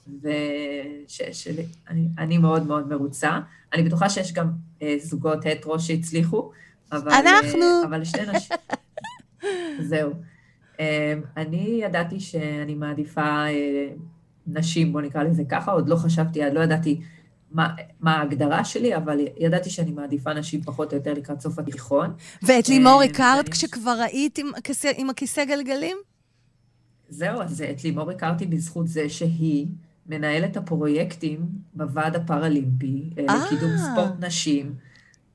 ושאני 1.07 2.37
מאוד 2.37 2.67
מאוד 2.67 2.87
מרוצה. 2.87 3.39
אני 3.73 3.83
בטוחה 3.83 4.09
שיש 4.09 4.33
גם 4.33 4.51
אה, 4.81 4.95
זוגות 5.01 5.45
הטרו 5.45 5.79
שהצליחו, 5.79 6.51
אבל... 6.91 7.11
אנחנו! 7.11 7.61
אה, 7.61 7.83
אבל 7.85 8.03
שתי 8.03 8.21
נשים... 8.33 8.57
זהו. 9.89 10.11
אמ, 10.79 10.85
אני 11.37 11.79
ידעתי 11.83 12.19
שאני 12.19 12.75
מעדיפה 12.75 13.21
אה, 13.47 13.89
נשים, 14.47 14.93
בוא 14.93 15.01
נקרא 15.01 15.23
לזה 15.23 15.43
ככה, 15.49 15.71
עוד 15.71 15.89
לא 15.89 15.95
חשבתי, 15.95 16.43
עוד 16.43 16.53
לא 16.53 16.59
ידעתי 16.59 17.01
מה, 17.51 17.75
מה 17.99 18.15
ההגדרה 18.15 18.65
שלי, 18.65 18.95
אבל 18.95 19.19
ידעתי 19.37 19.69
שאני 19.69 19.91
מעדיפה 19.91 20.33
נשים 20.33 20.61
פחות 20.61 20.91
או 20.93 20.97
יותר 20.97 21.13
לקראת 21.13 21.41
סוף 21.41 21.59
התיכון. 21.59 22.13
ואת 22.43 22.69
לימור 22.69 23.01
הכרת 23.01 23.49
כשכבר 23.49 23.97
היית 24.11 24.37
עם, 24.37 24.51
עם 24.97 25.09
הכיסא 25.09 25.45
גלגלים? 25.45 25.97
זהו, 27.09 27.41
אז 27.41 27.63
את 27.71 27.83
לימור 27.83 28.11
הכרתי 28.11 28.45
בזכות 28.45 28.87
זה 28.87 29.09
שהיא 29.09 29.67
מנהלת 30.07 30.57
הפרויקטים 30.57 31.39
בוועד 31.73 32.15
הפראלימפי 32.15 33.09
אה, 33.17 33.23
לקידום 33.45 33.71
ספורט 33.77 34.13
נשים, 34.19 34.73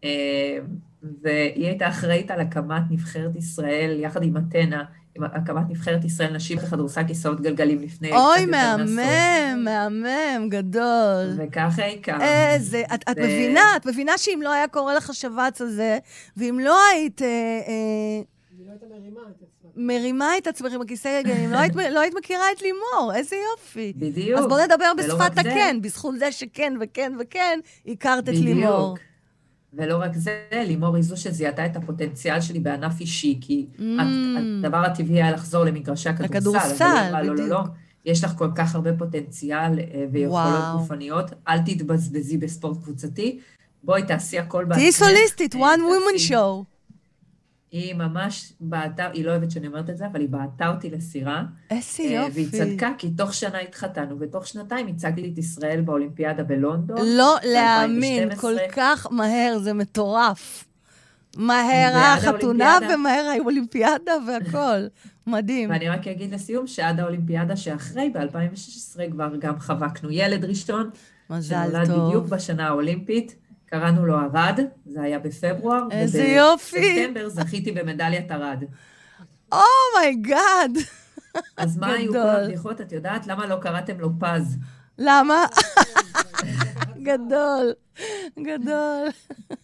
אה, 0.04 0.58
והיא 1.22 1.66
הייתה 1.66 1.88
אחראית 1.88 2.30
על 2.30 2.40
הקמת 2.40 2.82
נבחרת 2.90 3.36
ישראל 3.36 3.96
יחד 4.00 4.22
עם 4.22 4.36
אתנה. 4.36 4.84
הקמת 5.22 5.70
נבחרת 5.70 6.04
ישראל 6.04 6.32
נשים 6.32 6.58
בכדורסל 6.58 7.02
כיסאות 7.06 7.40
גלגלים 7.40 7.82
לפני... 7.82 8.12
אוי, 8.12 8.46
מהמם, 8.46 9.64
מהמם, 9.64 10.48
גדול. 10.48 11.24
וככה 11.36 11.86
הכרנו. 11.86 12.24
איזה, 12.24 12.82
את, 12.94 13.04
את 13.10 13.18
מבינה, 13.18 13.76
את 13.76 13.86
מבינה 13.86 14.18
שאם 14.18 14.40
לא 14.42 14.52
היה 14.52 14.68
קורה 14.68 14.94
לך 14.94 15.10
השבץ 15.10 15.60
הזה, 15.60 15.98
ואם 16.36 16.60
לא 16.62 16.78
היית... 16.92 17.22
אה, 17.22 17.28
אה, 17.28 18.22
לא 18.66 18.72
מרימה 19.76 20.38
את 20.38 20.46
עצמך 20.46 20.72
עם 20.72 20.80
הכיסא 20.80 21.22
גלגלים, 21.22 21.50
לא, 21.50 21.58
לא 21.90 22.00
היית 22.00 22.14
מכירה 22.14 22.52
את 22.52 22.62
לימור, 22.62 23.12
איזה 23.14 23.36
יופי. 23.52 23.92
בדיוק. 23.96 24.40
אז 24.40 24.46
בוא 24.46 24.60
נדבר 24.60 24.92
בשפת 24.98 25.38
הכן, 25.38 25.78
בזכות 25.82 26.18
זה 26.18 26.32
שכן 26.32 26.74
וכן 26.80 27.12
וכן, 27.20 27.60
הכרת 27.86 28.28
את 28.28 28.34
לימור. 28.34 28.94
בדיוק. 28.94 29.13
ולא 29.76 29.96
רק 29.96 30.14
זה, 30.14 30.44
לימור 30.52 30.96
היא 30.96 31.04
זו 31.04 31.16
שזיהתה 31.16 31.66
את 31.66 31.76
הפוטנציאל 31.76 32.40
שלי 32.40 32.60
בענף 32.60 33.00
אישי, 33.00 33.38
כי 33.40 33.66
mm. 33.78 33.82
הדבר 34.60 34.76
הטבעי 34.76 35.22
היה 35.22 35.32
לחזור 35.32 35.64
למגרשי 35.64 36.08
הכדורסל. 36.08 36.36
הכדורסל, 36.36 37.12
בדיוק. 37.18 37.38
לא, 37.38 37.44
לא, 37.44 37.48
לא, 37.48 37.60
יש 38.04 38.24
לך 38.24 38.32
כל 38.38 38.50
כך 38.54 38.74
הרבה 38.74 38.96
פוטנציאל 38.98 39.78
אה, 39.78 40.04
ויכולות 40.12 40.64
גופניות, 40.72 41.30
אל 41.48 41.58
תתבזבזי 41.58 42.38
בספורט 42.38 42.82
קבוצתי, 42.82 43.38
בואי 43.84 44.02
תעשי 44.02 44.38
הכל 44.38 44.64
בעצמך. 44.64 44.78
תהיי 44.78 44.92
סוליסטית, 44.92 45.54
one 45.54 45.58
woman 45.58 46.30
show. 46.30 46.73
היא 47.74 47.94
ממש 47.94 48.52
בעטה, 48.60 49.10
היא 49.12 49.24
לא 49.24 49.30
אוהבת 49.30 49.50
שאני 49.50 49.66
אומרת 49.66 49.90
את 49.90 49.96
זה, 49.96 50.06
אבל 50.06 50.20
היא 50.20 50.28
בעטה 50.28 50.68
אותי 50.68 50.90
לסירה. 50.90 51.42
איזה 51.70 52.02
אה, 52.02 52.10
יופי. 52.10 52.30
והיא 52.30 52.48
צדקה, 52.50 52.90
כי 52.98 53.10
תוך 53.10 53.34
שנה 53.34 53.58
התחתנו, 53.58 54.16
ותוך 54.20 54.46
שנתיים 54.46 54.86
הצגתי 54.86 55.30
את 55.32 55.38
ישראל 55.38 55.80
באולימפיאדה 55.80 56.44
בלונדון. 56.44 56.98
לא 57.02 57.36
להאמין, 57.44 58.36
כל 58.36 58.54
כך 58.72 59.06
מהר, 59.10 59.58
זה 59.58 59.72
מטורף. 59.72 60.64
מהר 61.36 61.96
החתונה 61.96 62.78
ומהר 62.94 63.32
האולימפיאדה 63.38 64.12
והכול. 64.26 64.88
מדהים. 65.26 65.70
ואני 65.70 65.88
רק 65.88 66.08
אגיד 66.08 66.34
לסיום 66.34 66.66
שעד 66.66 67.00
האולימפיאדה 67.00 67.56
שאחרי, 67.56 68.10
ב-2016 68.10 69.10
כבר 69.10 69.36
גם 69.38 69.58
חבקנו 69.58 70.10
ילד 70.10 70.44
ראשון. 70.44 70.90
מזל 71.30 71.64
טוב. 71.64 71.84
שנולד 71.84 72.06
בדיוק 72.06 72.26
בשנה 72.26 72.66
האולימפית. 72.68 73.34
קראנו 73.66 74.06
לו 74.06 74.14
ארד, 74.20 74.60
זה 74.86 75.02
היה 75.02 75.18
בפברואר. 75.18 75.82
איזה 75.90 76.22
יופי. 76.22 76.76
ובספטמבר 76.76 77.28
זכיתי 77.28 77.72
במדליית 77.72 78.32
ארד. 78.32 78.64
Oh 79.52 79.82
my 79.82 80.11
God. 80.11 80.70
Oh 80.76 81.40
אז 81.56 81.76
מה 81.76 81.92
היו 81.92 82.12
כל 82.12 82.18
הבדיחות? 82.18 82.80
את 82.80 82.92
יודעת 82.92 83.26
למה 83.26 83.46
לא 83.46 83.56
קראתם 83.56 84.00
לו 84.00 84.10
פז? 84.18 84.56
למה? 84.98 85.46
גדול, 87.02 87.72
גדול. 88.38 89.08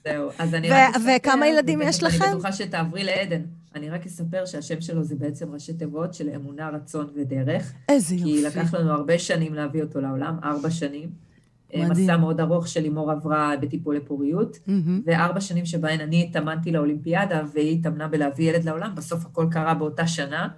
זהו, 0.04 0.30
אז 0.38 0.54
אני 0.54 0.70
רק 0.70 0.96
אספר... 0.96 1.10
וכמה 1.16 1.46
ילדים 1.46 1.82
יש 1.82 2.02
לכם? 2.02 2.24
אני 2.24 2.32
בטוחה 2.32 2.52
שתעברי 2.52 3.04
לעדן. 3.04 3.42
אני 3.74 3.90
רק 3.90 4.06
אספר 4.06 4.46
שהשם 4.46 4.80
שלו 4.80 5.04
זה 5.04 5.14
בעצם 5.14 5.52
ראשי 5.52 5.72
תיבות 5.72 6.14
של 6.14 6.30
אמונה, 6.34 6.68
רצון 6.68 7.10
ודרך. 7.14 7.72
איזה 7.88 8.14
יופי. 8.14 8.32
כי 8.32 8.42
לקח 8.42 8.74
לנו 8.74 8.90
הרבה 8.92 9.18
שנים 9.18 9.54
להביא 9.54 9.82
אותו 9.82 10.00
לעולם, 10.00 10.36
ארבע 10.44 10.70
שנים. 10.70 11.10
אה, 11.74 11.88
מדהים. 11.88 12.04
מסע 12.04 12.16
מאוד 12.16 12.40
ארוך 12.40 12.68
שלימור 12.68 13.10
עברה 13.10 13.52
בטיפולי 13.60 14.00
פוריות, 14.00 14.56
mm-hmm. 14.56 14.90
וארבע 15.04 15.40
שנים 15.40 15.66
שבהן 15.66 16.00
אני 16.00 16.24
התאמנתי 16.28 16.72
לאולימפיאדה, 16.72 17.42
והיא 17.54 17.78
התאמנה 17.78 18.08
בלהביא 18.08 18.50
ילד 18.50 18.64
לעולם, 18.64 18.94
בסוף 18.94 19.26
הכל 19.26 19.46
קרה 19.50 19.74
באותה 19.74 20.06
שנה. 20.06 20.48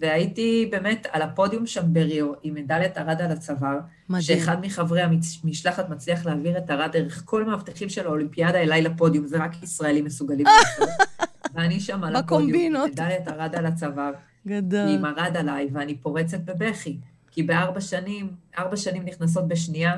והייתי 0.00 0.68
באמת 0.70 1.06
על 1.12 1.22
הפודיום 1.22 1.66
שם 1.66 1.92
בריו, 1.92 2.32
עם 2.42 2.54
מדליית 2.54 2.98
ארד 2.98 3.22
על 3.22 3.30
הצוואר, 3.32 3.78
מדהים. 4.08 4.22
שאחד 4.22 4.60
מחברי 4.60 5.02
המשלחת 5.02 5.88
מצליח 5.88 6.26
להעביר 6.26 6.58
את 6.58 6.70
ארד 6.70 6.92
דרך 6.92 7.22
כל 7.24 7.44
מאבטחים 7.44 7.88
של 7.88 8.06
האולימפיאדה 8.06 8.58
אליי 8.58 8.82
לפודיום, 8.82 9.26
זה 9.26 9.38
רק 9.38 9.62
ישראלים 9.62 10.04
מסוגלים 10.04 10.46
לעשות. 10.56 10.88
ואני 11.54 11.80
שם 11.80 12.04
על 12.04 12.16
הפודיום, 12.16 12.76
עם 12.76 12.90
מדליית 12.90 13.28
ארד 13.28 13.54
על 13.54 13.66
הצוואר. 13.66 14.12
גדול. 14.46 14.88
עם 14.88 15.04
ארד 15.04 15.36
עליי, 15.36 15.68
ואני 15.72 15.94
פורצת 15.94 16.40
בבכי. 16.40 16.96
כי 17.30 17.42
בארבע 17.42 17.80
שנים, 17.80 18.30
ארבע 18.58 18.76
שנים 18.76 19.04
נכנסות 19.04 19.48
בשנייה, 19.48 19.96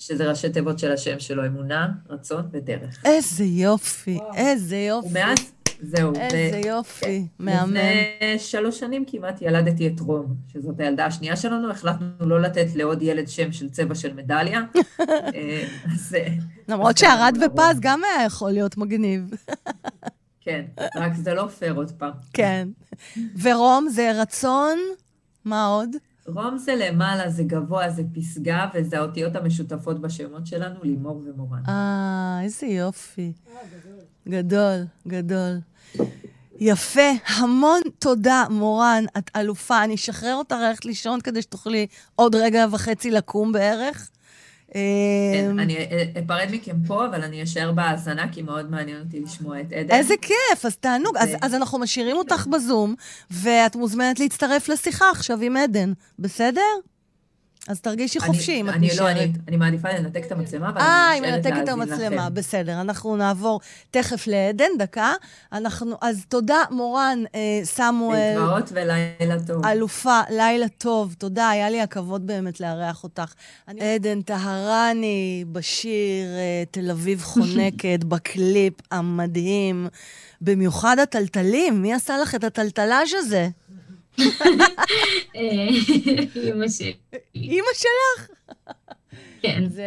שזה 0.00 0.28
ראשי 0.28 0.50
תיבות 0.50 0.78
של 0.78 0.92
השם 0.92 1.20
שלו, 1.20 1.46
אמונה, 1.46 1.88
רצון 2.08 2.48
ודרך. 2.52 3.02
איזה 3.04 3.44
יופי, 3.44 4.14
וואו. 4.14 4.34
איזה 4.34 4.76
יופי. 4.76 5.08
ומאז, 5.08 5.52
זהו. 5.80 6.12
איזה 6.14 6.60
יופי, 6.66 7.26
מהמם. 7.38 7.74
לפני 7.74 8.38
שלוש 8.38 8.80
שנים 8.80 9.04
כמעט 9.06 9.42
ילדתי 9.42 9.86
את 9.86 10.00
רום, 10.00 10.34
שזאת 10.52 10.80
הילדה 10.80 11.06
השנייה 11.06 11.36
שלנו, 11.36 11.70
החלטנו 11.70 12.06
לא 12.20 12.40
לתת 12.40 12.66
לעוד 12.74 13.02
ילד 13.02 13.28
שם 13.28 13.52
של 13.52 13.70
צבע 13.70 13.94
של 13.94 14.14
מדליה. 14.14 14.60
אה, 15.34 15.66
אז... 15.94 16.14
אה, 16.18 16.28
למרות 16.68 16.98
שערד 16.98 17.36
ופז 17.46 17.80
גם 17.80 18.00
היה 18.04 18.26
יכול 18.26 18.50
להיות 18.50 18.76
מגניב. 18.76 19.30
כן, 20.44 20.64
רק 20.96 21.14
זה 21.14 21.34
לא 21.34 21.46
פייר 21.46 21.74
עוד 21.74 21.90
פעם. 21.90 22.12
כן. 22.32 22.68
ורום 23.42 23.88
זה 23.88 24.12
רצון, 24.14 24.78
מה 25.44 25.66
עוד? 25.66 25.90
רום 26.26 26.58
זה 26.58 26.74
למעלה, 26.76 27.30
זה 27.30 27.42
גבוה, 27.42 27.90
זה 27.90 28.02
פסגה, 28.14 28.68
וזה 28.74 28.98
האותיות 28.98 29.36
המשותפות 29.36 30.00
בשמות 30.00 30.46
שלנו, 30.46 30.74
לימור 30.82 31.22
ומורן. 31.26 31.62
אה, 31.68 32.40
איזה 32.42 32.66
יופי. 32.66 33.32
גדול, 34.28 34.84
גדול. 35.08 35.58
יפה, 36.60 37.10
המון 37.26 37.80
תודה, 37.98 38.44
מורן, 38.50 39.04
את 39.18 39.30
אלופה. 39.36 39.84
אני 39.84 39.94
אשחרר 39.94 40.34
אותך 40.34 40.56
ללכת 40.60 40.84
לישון 40.84 41.20
כדי 41.20 41.42
שתוכלי 41.42 41.86
עוד 42.14 42.34
רגע 42.34 42.66
וחצי 42.70 43.10
לקום 43.10 43.52
בערך. 43.52 44.10
כן, 44.74 45.50
אמ, 45.50 45.58
אני 45.60 45.76
אפרד 46.24 46.48
מכם 46.50 46.76
פה, 46.86 47.06
אבל 47.06 47.22
אני 47.22 47.42
אשאר 47.42 47.72
בהאזנה, 47.72 48.32
כי 48.32 48.42
מאוד 48.42 48.70
מעניין 48.70 49.00
אותי 49.06 49.20
לשמוע 49.20 49.60
את 49.60 49.72
עדן. 49.72 49.94
איזה 49.94 50.14
כיף, 50.22 50.64
אז 50.64 50.76
תענוג. 50.76 51.16
אז 51.42 51.54
אנחנו 51.54 51.78
משאירים 51.78 52.16
אותך 52.16 52.46
בזום, 52.46 52.94
ואת 53.30 53.76
מוזמנת 53.76 54.20
להצטרף 54.20 54.68
לשיחה 54.68 55.10
עכשיו 55.10 55.40
עם 55.40 55.56
עדן, 55.56 55.92
בסדר? 56.18 56.60
אז 57.68 57.80
תרגישי 57.80 58.18
אני- 58.18 58.26
חופשי 58.26 58.60
אם 58.60 58.68
את 58.68 58.74
אני 58.74 58.86
נשארת. 58.86 59.00
לא, 59.00 59.10
אני- 59.10 59.32
אני 59.48 59.56
מעדיפה 59.56 59.88
לנתק 59.90 60.22
את 60.26 60.32
המצלמה, 60.32 60.68
אבל 60.68 60.80
אה, 60.80 60.86
אני 61.06 61.26
היא 61.26 61.32
נשארת 61.32 61.46
מנתקת 61.46 61.62
את 61.62 61.68
להאזין 61.68 61.92
המצלמה, 61.92 62.22
לכם. 62.26 62.34
בסדר. 62.34 62.80
אנחנו 62.80 63.16
נעבור 63.16 63.60
תכף 63.90 64.26
לעדן, 64.26 64.68
דקה. 64.78 65.12
אנחנו, 65.52 65.96
אז 66.00 66.24
תודה, 66.28 66.58
מורן, 66.70 67.18
אה, 67.34 67.40
סמואל, 67.64 68.34
להתראות 68.38 68.72
ולילה 68.72 69.36
טוב. 69.46 69.66
אלופה, 69.66 70.20
לילה 70.30 70.68
טוב. 70.68 71.14
תודה, 71.18 71.48
היה 71.50 71.70
לי 71.70 71.80
הכבוד 71.80 72.26
באמת 72.26 72.60
לארח 72.60 73.04
אותך. 73.04 73.32
אני... 73.68 73.80
עדן 73.94 74.22
טהרני, 74.22 75.44
בשיר 75.52 76.26
אה, 76.36 76.62
תל 76.70 76.90
אביב 76.90 77.22
חונקת, 77.22 78.04
בקליפ 78.08 78.74
המדהים. 78.90 79.88
במיוחד 80.40 80.96
הטלטלים, 80.98 81.82
מי 81.82 81.94
עשה 81.94 82.18
לך 82.18 82.34
את 82.34 82.44
הטלטלאז' 82.44 83.08
הזה? 83.18 83.48
אה, 85.36 85.40
אמא 86.52 86.68
שלי. 86.68 86.94
אימא 87.34 87.66
שלך? 87.74 88.28
כן. 89.42 89.62
זה 89.68 89.84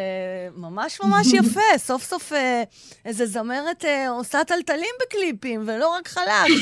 ממש 0.55 0.99
ממש 1.03 1.27
יפה. 1.33 1.77
סוף 1.77 2.03
סוף 2.03 2.33
אה, 2.33 2.63
איזה 3.05 3.25
זמרת 3.25 3.85
אה, 3.85 4.09
עושה 4.09 4.43
טלטלים 4.47 4.89
בקליפים, 5.01 5.63
ולא 5.67 5.89
רק 5.89 6.07
חלק. 6.07 6.25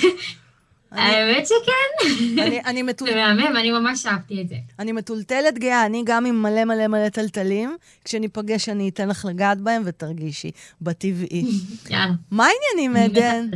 האמת 0.91 1.47
שכן, 1.47 2.07
אני- 2.41 2.61
אני 2.65 2.81
מטול- 2.83 3.09
זה 3.09 3.15
מהמם, 3.15 3.57
אני 3.57 3.71
ממש 3.71 4.05
אהבתי 4.05 4.41
את 4.41 4.49
זה. 4.49 4.55
אני 4.79 4.91
מטולטלת 4.91 5.57
גאה, 5.59 5.85
אני 5.85 6.01
גם 6.05 6.25
עם 6.25 6.41
מלא 6.41 6.63
מלא 6.65 6.87
מלא 6.87 7.09
טלטלים. 7.09 7.77
כשניפגש 8.05 8.69
אני 8.69 8.89
אתן 8.89 9.09
לך 9.09 9.25
לגעת 9.29 9.57
בהם 9.61 9.81
ותרגישי, 9.85 10.51
בטבעי. 10.81 11.45
יאללה. 11.89 12.05
מה 12.31 12.47
העניינים, 12.47 12.95
עדן? 12.95 13.49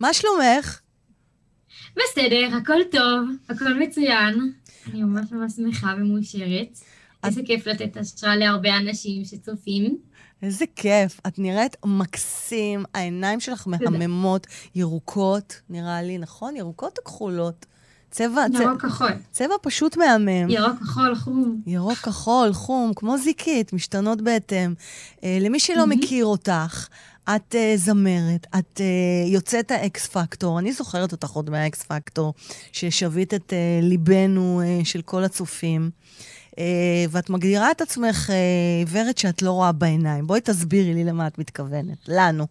מה 0.00 0.12
שלומך? 0.12 0.79
בסדר, 1.96 2.56
הכל 2.56 2.80
טוב, 2.90 3.28
הכל 3.48 3.74
מצוין. 3.74 4.52
אני 4.90 5.02
ממש 5.02 5.32
ממש 5.32 5.52
שמחה 5.52 5.94
ומאושרת. 5.98 6.78
איזה 7.24 7.40
כיף 7.44 7.66
לתת 7.66 7.96
השראה 7.96 8.36
להרבה 8.36 8.76
אנשים 8.76 9.24
שצופים. 9.24 9.98
איזה 10.42 10.64
כיף. 10.76 11.20
את 11.26 11.38
נראית 11.38 11.76
מקסים, 11.84 12.84
העיניים 12.94 13.40
שלך 13.40 13.66
מהממות, 13.66 14.46
ירוקות, 14.74 15.60
נראה 15.70 16.02
לי, 16.02 16.18
נכון? 16.18 16.56
ירוקות 16.56 16.98
או 16.98 17.04
כחולות? 17.04 17.66
צבע, 18.10 18.44
ירוק 18.60 18.82
כחול. 18.82 19.12
צבע 19.30 19.54
פשוט 19.62 19.96
מהמם. 19.96 20.48
ירוק 20.48 20.78
כחול 20.80 21.14
חום. 21.14 21.60
ירוק, 21.66 21.98
כחול, 21.98 22.52
חום, 22.52 22.92
כמו 22.96 23.18
זיקית, 23.18 23.72
משתנות 23.72 24.20
בהתאם. 24.22 24.74
Uh, 25.16 25.22
למי 25.40 25.60
שלא 25.60 25.76
מהמם. 25.76 25.90
מכיר 25.90 26.24
אותך, 26.24 26.88
את 27.36 27.54
uh, 27.54 27.76
זמרת, 27.76 28.46
את 28.58 28.76
uh, 28.80 29.28
יוצאת 29.28 29.70
האקס 29.70 30.06
פקטור, 30.06 30.58
אני 30.58 30.72
זוכרת 30.72 31.12
אותך 31.12 31.30
עוד 31.30 31.50
מהאקס 31.50 31.82
פקטור, 31.82 32.34
ששבית 32.72 33.34
את 33.34 33.52
uh, 33.52 33.84
ליבנו 33.84 34.62
uh, 34.62 34.84
של 34.84 35.02
כל 35.02 35.24
הצופים. 35.24 35.90
Uh, 36.50 36.54
ואת 37.10 37.30
מגדירה 37.30 37.70
את 37.70 37.80
עצמך 37.80 38.30
uh, 38.30 38.32
עיוורת 38.78 39.18
שאת 39.18 39.42
לא 39.42 39.50
רואה 39.50 39.72
בעיניים. 39.72 40.26
בואי 40.26 40.40
תסבירי 40.40 40.94
לי 40.94 41.04
למה 41.04 41.26
את 41.26 41.38
מתכוונת. 41.38 41.98
לנו. 42.08 42.46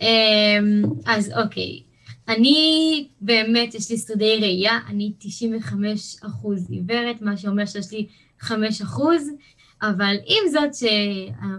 אמ, 0.00 0.82
אז 1.06 1.32
אוקיי, 1.44 1.82
אני 2.28 3.08
באמת, 3.20 3.74
יש 3.74 3.90
לי 3.90 3.98
שרידי 3.98 4.36
ראייה, 4.40 4.78
אני 4.88 5.12
95 5.18 6.16
אחוז 6.20 6.70
עיוורת, 6.70 7.22
מה 7.22 7.36
שאומר 7.36 7.66
שיש 7.66 7.92
לי 7.92 8.06
5 8.40 8.82
אחוז, 8.82 9.28
אבל 9.82 10.16
עם 10.26 10.50
זאת 10.50 10.88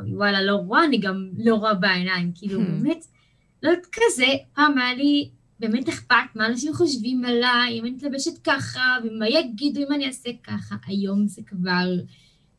שוואלה 0.07 0.41
לא 0.41 0.55
רואה, 0.55 0.85
אני 0.85 0.97
גם 0.97 1.29
לא 1.37 1.55
רואה 1.55 1.73
בעיניים, 1.73 2.31
כאילו 2.35 2.61
Hmm. 2.61 2.63
באמת, 2.63 3.05
לא 3.63 3.71
כזה, 3.91 4.25
פעם 4.53 4.77
היה 4.77 4.93
לי 4.93 5.29
באמת 5.59 5.89
אכפת 5.89 6.15
מה 6.35 6.45
אנשים 6.45 6.73
חושבים 6.73 7.25
עליי, 7.25 7.79
אם 7.79 7.85
אני 7.85 7.91
מתלבשת 7.91 8.37
ככה, 8.43 8.97
ומה 9.03 9.29
יגידו 9.29 9.81
אם 9.81 9.93
אני 9.93 10.07
אעשה 10.07 10.29
ככה, 10.43 10.75
היום 10.87 11.27
זה 11.27 11.41
כבר 11.45 11.89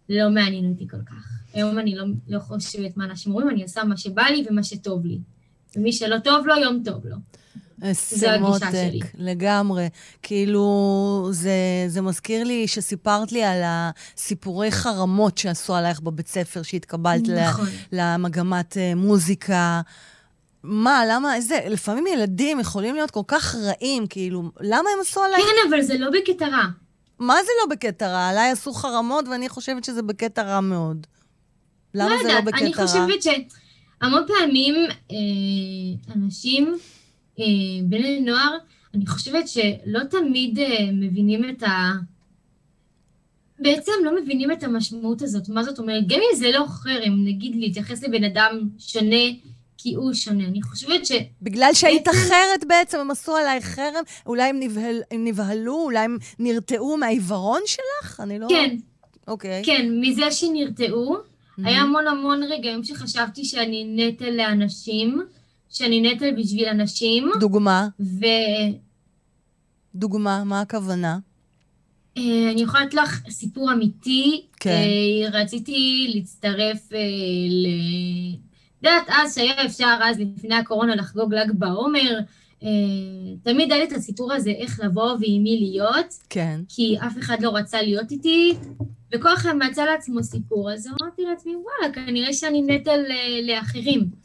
לא 0.09 0.31
מעניין 0.31 0.71
אותי 0.71 0.89
כל 0.89 1.03
כך. 1.07 1.29
היום 1.55 1.79
אני 1.79 1.95
לא, 1.95 2.05
לא 2.29 2.39
חושבת 2.39 2.97
מה 2.97 3.05
אנשים 3.05 3.33
רואים, 3.33 3.51
אני 3.51 3.63
עושה 3.63 3.85
מה 3.85 3.97
שבא 3.97 4.23
לי 4.23 4.45
ומה 4.51 4.63
שטוב 4.63 5.07
לי. 5.07 5.19
ומי 5.77 5.93
שלא 5.93 6.19
טוב 6.19 6.47
לו, 6.47 6.55
יום 6.57 6.83
טוב 6.85 7.07
לו. 7.07 7.17
זה 7.93 8.33
הגישה 8.33 8.71
שלי. 8.73 9.01
לגמרי. 9.15 9.89
כאילו, 10.23 11.29
זה, 11.31 11.55
זה 11.89 12.01
מזכיר 12.01 12.45
לי 12.45 12.69
שסיפרת 12.69 13.33
לי 13.33 13.45
על 13.45 13.63
הסיפורי 13.65 14.71
חרמות 14.71 15.39
שעשו 15.39 15.75
עלייך 15.75 16.01
בבית 16.01 16.29
ספר, 16.29 16.63
שהתקבלת 16.63 17.29
נכון. 17.29 17.67
למגמת 17.93 18.77
אה, 18.77 18.95
מוזיקה. 18.95 19.81
מה, 20.63 21.03
למה, 21.11 21.37
איזה, 21.37 21.61
לפעמים 21.71 22.07
ילדים 22.07 22.61
יכולים 22.61 22.95
להיות 22.95 23.11
כל 23.11 23.23
כך 23.27 23.55
רעים, 23.55 24.07
כאילו, 24.07 24.51
למה 24.61 24.91
הם 24.95 25.01
עשו 25.01 25.23
עלייך? 25.23 25.45
כן, 25.45 25.69
אבל 25.69 25.83
זה 25.83 25.99
לא 25.99 26.11
בקטע 26.11 26.49
רע. 26.49 26.65
מה 27.19 27.35
זה 27.45 27.51
לא 27.63 27.75
בקטע 27.75 28.09
רע? 28.09 28.29
עליי 28.29 28.51
עשו 28.51 28.73
חרמות, 28.73 29.29
ואני 29.29 29.49
חושבת 29.49 29.85
שזה 29.85 30.03
בקטע 30.03 30.43
רע 30.43 30.61
מאוד. 30.61 31.07
למה 31.95 32.09
זה 32.23 32.25
לא 32.25 32.29
יודעת, 32.29 32.45
בקטע 32.45 32.59
אני 32.59 32.73
רע? 32.75 32.87
חושבת 32.87 33.23
שהמון 33.23 34.23
פעמים 34.27 34.75
אה, 35.11 36.15
אנשים, 36.17 36.67
אה, 36.67 36.79
בני 37.85 38.21
נוער, 38.21 38.57
אני 38.95 39.07
חושבת 39.07 39.49
שלא 39.49 40.01
תמיד 40.11 40.59
אה, 40.59 40.65
מבינים 40.93 41.51
את 41.51 41.63
ה... 41.63 41.93
בעצם 43.59 43.93
לא 44.05 44.23
מבינים 44.23 44.53
את 44.53 44.63
המשמעות 44.63 45.23
הזאת. 45.23 45.49
מה 45.49 45.65
זאת 45.65 45.79
אומרת? 45.79 46.07
גם 46.07 46.19
אם 46.33 46.37
זה 46.39 46.51
לא 46.51 46.65
חרם, 46.69 47.25
נגיד 47.25 47.57
להתייחס 47.57 48.03
לבן 48.03 48.25
אדם 48.25 48.61
שונה 48.79 49.17
כי 49.79 49.95
הוא 49.95 50.13
שונה. 50.13 50.45
אני 50.45 50.63
חושבת 50.63 51.07
ש... 51.07 51.13
בגלל 51.43 51.71
שהיית 51.75 52.05
בעצם- 52.07 52.19
אחרת 52.19 52.65
בעצם, 52.69 52.99
הם 52.99 53.11
עשו 53.11 53.37
עלייך 53.37 53.65
חרם? 53.65 54.03
אולי 54.27 54.43
הם, 54.43 54.61
נבהל, 54.61 55.01
הם 55.11 55.25
נבהלו? 55.25 55.75
אולי 55.75 55.99
הם 55.99 56.19
נרתעו 56.39 56.97
מהעיוורון 56.97 57.61
שלך? 57.67 58.21
אני 58.21 58.39
לא... 58.39 58.47
כן, 58.49 58.77
אוקיי. 59.29 59.63
כן, 59.65 59.87
מזה 60.01 60.31
שנרתעו. 60.31 61.17
היה 61.65 61.81
המון 61.81 62.07
המון 62.07 62.43
רגעים 62.43 62.85
שחשבתי 62.85 63.45
שאני 63.45 63.85
נטל 63.97 64.31
לאנשים, 64.31 65.23
שאני 65.75 66.01
נטל 66.01 66.31
בשביל 66.39 66.69
אנשים, 66.69 67.31
דוגמה, 67.41 67.89
ואני 68.01 68.79
דוגמה, 69.95 70.45
מה 70.45 70.61
הכוונה? 70.61 71.19
יכולה 72.57 72.85
לתת 72.85 72.95
לך 72.95 73.23
סיפור 73.31 73.73
אמיתי. 73.73 74.47
כן. 74.61 74.71
אה, 74.71 75.41
רציתי 75.41 76.11
להצטרף 76.15 76.93
אה, 76.93 76.99
ל... 77.49 77.67
יודעת, 78.83 79.05
אז 79.09 79.35
שהיה 79.35 79.65
אפשר, 79.65 79.99
אז 80.03 80.21
לפני 80.21 80.55
הקורונה, 80.55 80.95
לחגוג 80.95 81.35
ל"ג 81.35 81.51
בעומר, 81.53 82.19
אה, 82.63 82.69
תמיד 83.43 83.73
היה 83.73 83.81
לי 83.81 83.89
את 83.89 83.93
הסיפור 83.93 84.33
הזה, 84.33 84.51
איך 84.51 84.81
לבוא 84.81 85.11
ועם 85.21 85.43
מי 85.43 85.59
להיות, 85.61 86.15
כן. 86.31 86.61
כי 86.69 86.97
אף 87.07 87.19
אחד 87.19 87.43
לא 87.43 87.57
רצה 87.57 87.83
להיות 87.83 88.11
איתי, 88.11 88.55
וכל 89.15 89.35
אחד 89.35 89.53
מצא 89.71 89.85
לעצמו 89.85 90.23
סיפור, 90.23 90.73
אז 90.73 90.87
אמרתי 90.87 91.23
לעצמי, 91.23 91.53
וואלה, 91.57 91.95
כנראה 91.95 92.33
שאני 92.33 92.63
נטל 92.63 93.01
אה, 93.11 93.41
לאחרים. 93.43 94.24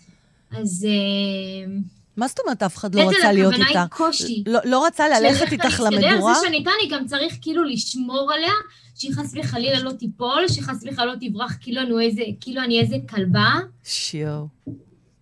אז 0.51 0.87
אה, 0.89 1.71
מה 2.17 2.27
זאת 2.27 2.39
אומרת 2.39 2.63
אף 2.63 2.77
אחד 2.77 2.95
לא 2.95 3.09
רצה 3.09 3.31
להיות 3.31 3.53
הכוונה 3.53 3.81
היא? 3.81 3.87
קושי. 3.87 4.43
לא, 4.47 4.59
לא 4.65 4.85
רצה 4.85 5.19
ללכת 5.19 5.51
איתך 5.51 5.79
למדורה? 5.85 6.33
זה 6.33 6.39
שאני 6.45 6.57
איתה, 6.57 6.71
אני 6.81 6.89
גם 6.89 7.05
צריך 7.05 7.37
כאילו 7.41 7.63
לשמור 7.63 8.31
עליה, 8.33 8.53
שהיא 8.95 9.13
חס 9.13 9.33
וחלילה 9.35 9.79
לא 9.79 9.91
תיפול, 9.91 10.47
שחס 10.47 10.83
וחלילה 10.83 11.05
לא 11.05 11.13
תברח 11.21 11.57
כאילו 11.61 11.81
אני 11.81 12.05
איזה, 12.05 12.21
כאילו 12.41 12.61
אני 12.61 12.79
איזה 12.79 12.95
כלבה. 13.09 13.53
שיו. 13.83 14.45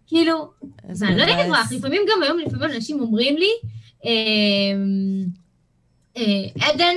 כאילו, 0.08 0.52
ואני 1.00 1.18
לא 1.18 1.26
מבאס. 1.26 1.46
אברח, 1.46 1.72
לפעמים 1.72 2.02
גם 2.12 2.24
היום, 2.24 2.40
לפעמים 2.40 2.76
אנשים 2.76 3.00
אומרים 3.00 3.38
לי, 3.38 3.50
אמ, 4.06 5.26
אה, 6.18 6.68
עדן, 6.68 6.96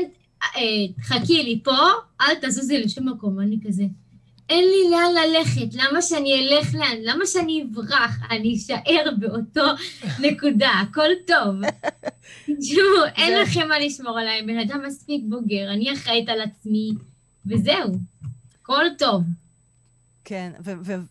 אה, 0.56 0.60
חכי 1.02 1.42
לי 1.42 1.60
פה, 1.64 1.76
אל 2.20 2.34
תזוזי 2.42 2.78
לשום 2.78 3.08
מקום, 3.08 3.40
אני 3.40 3.58
כזה, 3.66 3.84
אין 4.50 4.64
לי 4.64 4.90
לאן 4.90 5.12
ללכת, 5.14 5.74
למה 5.74 6.02
שאני 6.02 6.40
אלך 6.40 6.74
לאן? 6.74 6.96
למה 7.02 7.26
שאני 7.26 7.64
אברח? 7.70 8.16
אני 8.30 8.56
אשאר 8.56 9.10
באותו 9.18 9.64
נקודה, 10.26 10.70
הכל 10.70 11.08
טוב. 11.26 11.54
תשמעו, 12.60 13.04
אין 13.16 13.40
לכם 13.42 13.68
מה 13.68 13.78
לשמור 13.78 14.18
עליי, 14.18 14.42
בן 14.42 14.58
אדם 14.58 14.82
מספיק 14.86 15.24
בוגר, 15.28 15.70
אני 15.72 15.92
אחראית 15.92 16.28
על 16.28 16.40
עצמי, 16.40 16.90
וזהו, 17.46 17.92
הכל 18.62 18.84
טוב. 18.98 19.22
כן, 20.24 20.52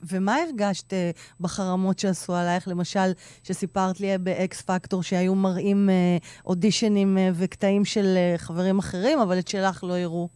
ומה 0.10 0.36
הרגשת 0.36 0.94
אה, 0.94 1.12
בחרמות 1.40 2.00
שעשו 2.00 2.36
עלייך? 2.36 2.68
למשל, 2.68 3.12
שסיפרת 3.44 4.00
לי 4.00 4.18
באקס 4.18 4.62
פקטור 4.62 5.04
שהיו 5.04 5.36
מראים 5.36 5.90
אה, 5.90 6.18
אודישנים 6.46 7.18
אה, 7.18 7.30
וקטעים 7.34 7.86
של 7.86 8.18
חברים 8.38 8.80
אחרים, 8.80 9.20
אבל 9.20 9.40
את 9.40 9.48
שלך 9.48 9.84
לא 9.84 9.98
הראו, 9.98 10.30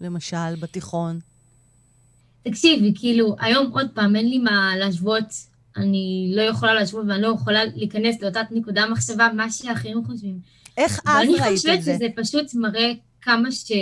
למשל, 0.00 0.56
בתיכון. 0.60 1.18
תקשיבי, 2.42 2.92
כאילו, 2.94 3.36
היום 3.40 3.70
עוד 3.72 3.90
פעם, 3.94 4.16
אין 4.16 4.28
לי 4.28 4.38
מה 4.38 4.76
להשוות, 4.76 5.24
אני 5.76 6.32
לא 6.36 6.42
יכולה 6.42 6.74
להשוות 6.74 7.04
ואני 7.08 7.22
לא 7.22 7.28
יכולה 7.28 7.64
להיכנס 7.64 8.22
לאותה 8.22 8.40
נקודה 8.50 8.88
מחשבה, 8.88 9.28
מה 9.36 9.50
שאחרים 9.50 10.04
חושבים. 10.04 10.38
איך 10.76 11.00
אז 11.06 11.28
ראית 11.28 11.30
את 11.30 11.36
זה? 11.36 11.42
ואני 11.42 11.56
חושבת 11.56 11.82
שזה 11.82 12.06
פשוט 12.16 12.54
מראה 12.54 12.92
כמה 13.22 13.52
ש... 13.52 13.72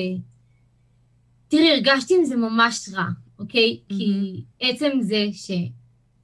תראי, 1.49 1.71
הרגשתי 1.71 2.15
עם 2.19 2.25
זה 2.25 2.37
ממש 2.37 2.89
רע, 2.93 3.07
אוקיי? 3.39 3.79
Mm-hmm. 3.81 3.95
כי 3.95 4.43
עצם 4.61 4.91
זה 5.01 5.27
ש... 5.33 5.51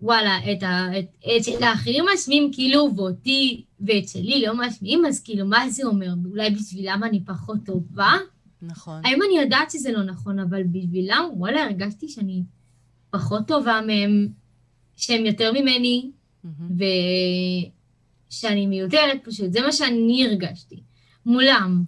וואלה, 0.00 0.38
את, 0.52 0.62
ה, 0.62 0.98
את, 0.98 1.04
את 1.36 1.44
של 1.44 1.62
האחרים 1.62 2.04
משמיעים 2.14 2.50
כאילו, 2.52 2.90
ואותי 2.96 3.64
ואת 3.80 4.08
שלי 4.08 4.42
לא 4.46 4.54
משמיעים, 4.54 5.06
אז 5.06 5.22
כאילו, 5.22 5.46
מה 5.46 5.70
זה 5.70 5.84
אומר? 5.84 6.08
אולי 6.30 6.50
בשבילם 6.50 7.00
אני 7.04 7.20
פחות 7.24 7.58
טובה? 7.66 8.12
נכון. 8.66 9.00
היום 9.04 9.20
אני 9.22 9.38
יודעת 9.40 9.70
שזה 9.70 9.92
לא 9.92 10.02
נכון, 10.02 10.38
אבל 10.38 10.62
בשבילם, 10.62 11.24
וואלה, 11.32 11.64
הרגשתי 11.64 12.08
שאני 12.08 12.42
פחות 13.10 13.46
טובה 13.46 13.80
מהם, 13.86 14.28
שהם 14.96 15.26
יותר 15.26 15.52
ממני, 15.52 16.10
mm-hmm. 16.44 16.84
ושאני 18.30 18.66
מיותרת 18.66 19.20
פשוט. 19.24 19.52
זה 19.52 19.60
מה 19.60 19.72
שאני 19.72 20.26
הרגשתי, 20.26 20.82
מולם. 21.26 21.84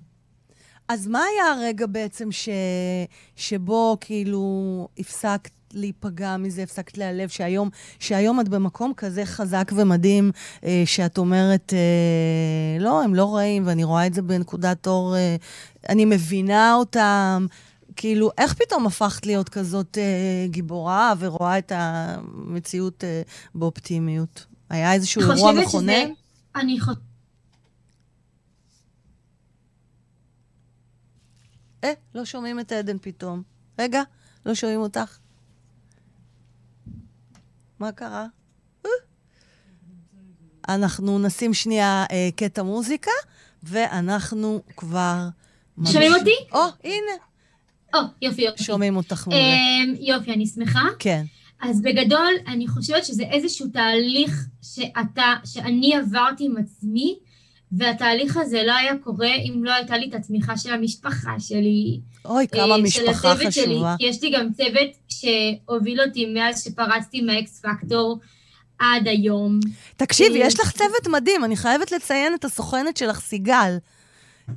אז 0.89 1.07
מה 1.09 1.19
היה 1.19 1.53
הרגע 1.53 1.87
בעצם 1.87 2.33
ש... 2.33 2.49
שבו 3.37 3.97
כאילו 4.01 4.89
הפסקת 4.99 5.56
להיפגע 5.77 6.37
מזה, 6.37 6.63
הפסקת 6.63 6.99
להיעלב, 6.99 7.29
שהיום, 7.29 7.71
שהיום 7.99 8.41
את 8.41 8.49
במקום 8.49 8.93
כזה 8.97 9.27
חזק 9.27 9.73
ומדהים, 9.77 10.33
אה, 10.65 10.83
שאת 10.87 11.19
אומרת, 11.19 11.73
אה, 11.73 12.83
לא, 12.85 13.03
הם 13.03 13.15
לא 13.15 13.35
רעים, 13.35 13.67
ואני 13.67 13.85
רואה 13.85 14.07
את 14.07 14.15
זה 14.15 14.23
בנקודת 14.23 14.87
אור, 14.87 15.17
אה, 15.17 15.37
אני 15.89 16.05
מבינה 16.05 16.75
אותם. 16.75 17.47
כאילו, 17.97 18.31
איך 18.39 18.55
פתאום 18.55 18.87
הפכת 18.87 19.27
להיות 19.27 19.49
כזאת 19.49 19.99
אה, 19.99 20.47
גיבורה 20.47 21.15
ורואה 21.19 21.59
את 21.59 21.73
המציאות 21.75 23.05
אה, 23.05 23.23
באופטימיות? 23.55 24.47
היה 24.71 24.93
איזשהו 24.93 25.23
אירוע 25.23 25.53
מכונן? 25.53 25.93
שזה... 25.93 26.13
אני 26.57 26.81
חושבת... 26.81 26.99
אה, 31.85 31.93
לא 32.15 32.25
שומעים 32.25 32.61
את 32.61 32.73
עדן 32.73 32.97
פתאום. 33.01 33.43
רגע, 33.79 34.03
לא 34.47 34.55
שומעים 34.55 34.81
אותך. 34.81 35.19
מה 37.81 37.93
קרה? 37.93 38.27
אה? 38.87 38.91
אנחנו 40.69 41.19
נשים 41.19 41.55
שנייה 41.55 42.05
אה, 42.11 42.29
קטע 42.37 42.63
מוזיקה, 42.63 43.11
ואנחנו 43.63 44.63
כבר... 44.77 45.29
שומעים 45.85 46.13
אותי? 46.15 46.35
או, 46.53 46.61
הנה. 46.85 47.13
או, 47.95 48.01
יופי, 48.23 48.43
יופי. 48.43 48.65
שומעים 48.65 48.97
אותך 48.97 49.29
מעולה. 49.29 49.45
אמ, 49.45 49.95
יופי, 50.01 50.33
אני 50.33 50.47
שמחה. 50.47 50.83
כן. 50.99 51.25
אז 51.63 51.83
בגדול, 51.83 52.33
אני 52.47 52.69
חושבת 52.69 53.05
שזה 53.05 53.23
איזשהו 53.23 53.67
תהליך 53.69 54.47
שאתה, 54.63 55.35
שאני 55.45 55.95
עברתי 55.95 56.45
עם 56.45 56.57
עצמי, 56.57 57.19
והתהליך 57.73 58.37
הזה 58.37 58.63
לא 58.67 58.73
היה 58.73 58.99
קורה 58.99 59.35
אם 59.35 59.65
לא 59.65 59.73
הייתה 59.73 59.99
לי 59.99 60.09
את 60.09 60.15
התמיכה 60.15 60.57
של 60.57 60.73
המשפחה 60.73 61.41
שלי. 61.41 62.01
אוי, 62.29 62.49
כמה 62.49 62.75
אה, 62.75 62.79
משפחה 62.79 63.35
חשובה. 63.35 63.51
שלי. 63.51 64.09
יש 64.09 64.23
לי 64.23 64.31
גם 64.31 64.53
צוות 64.53 64.91
שהוביל 65.09 66.01
אותי 66.01 66.27
מאז 66.27 66.65
שפרצתי 66.65 67.21
מהאקס 67.21 67.63
פקטור 67.63 68.19
עד 68.79 69.09
היום. 69.09 69.61
תקשיבי, 69.97 70.43
אה, 70.43 70.47
יש 70.47 70.61
לך 70.61 70.71
צוות 70.73 71.07
מדהים, 71.07 71.45
אני 71.45 71.57
חייבת 71.57 71.93
לציין 71.93 72.35
את 72.35 72.45
הסוכנת 72.45 72.97
שלך, 72.97 73.21
סיגל. 73.21 73.77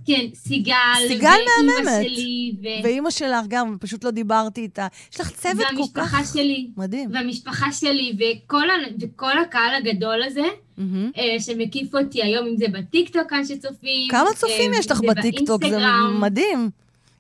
כן, 0.06 0.26
סיגל. 0.36 0.74
סיגל 1.08 1.38
מהממת. 1.66 2.04
שלי. 2.04 2.56
ו... 2.64 2.66
ואימא 2.84 3.10
שלך 3.10 3.46
גם, 3.48 3.78
פשוט 3.80 4.04
לא 4.04 4.12
דיברתי 4.12 4.62
איתה. 4.62 4.88
יש 5.14 5.20
לך 5.20 5.32
צוות 5.32 5.66
כל 5.78 5.84
כך... 5.94 5.98
והמשפחה 5.98 6.34
שלי. 6.34 6.68
מדהים. 6.78 7.10
והמשפחה 7.14 7.72
שלי, 7.72 8.18
וכל, 8.20 8.70
ה... 8.70 8.74
וכל 9.02 9.40
הקהל 9.40 9.76
הגדול 9.76 10.24
הזה, 10.24 10.42
mm-hmm. 10.80 11.20
שמקיף 11.40 11.96
אותי 11.96 12.24
היום, 12.24 12.48
אם 12.48 12.58
זה 12.58 12.66
בטיקטוק 12.68 13.30
כאן 13.30 13.46
שצופים. 13.46 14.10
כמה 14.12 14.30
צופים 14.36 14.72
יש 14.74 14.92
לך 14.92 15.02
בטיקטוק? 15.02 15.66
זה 15.66 15.78
מדהים. 16.20 16.70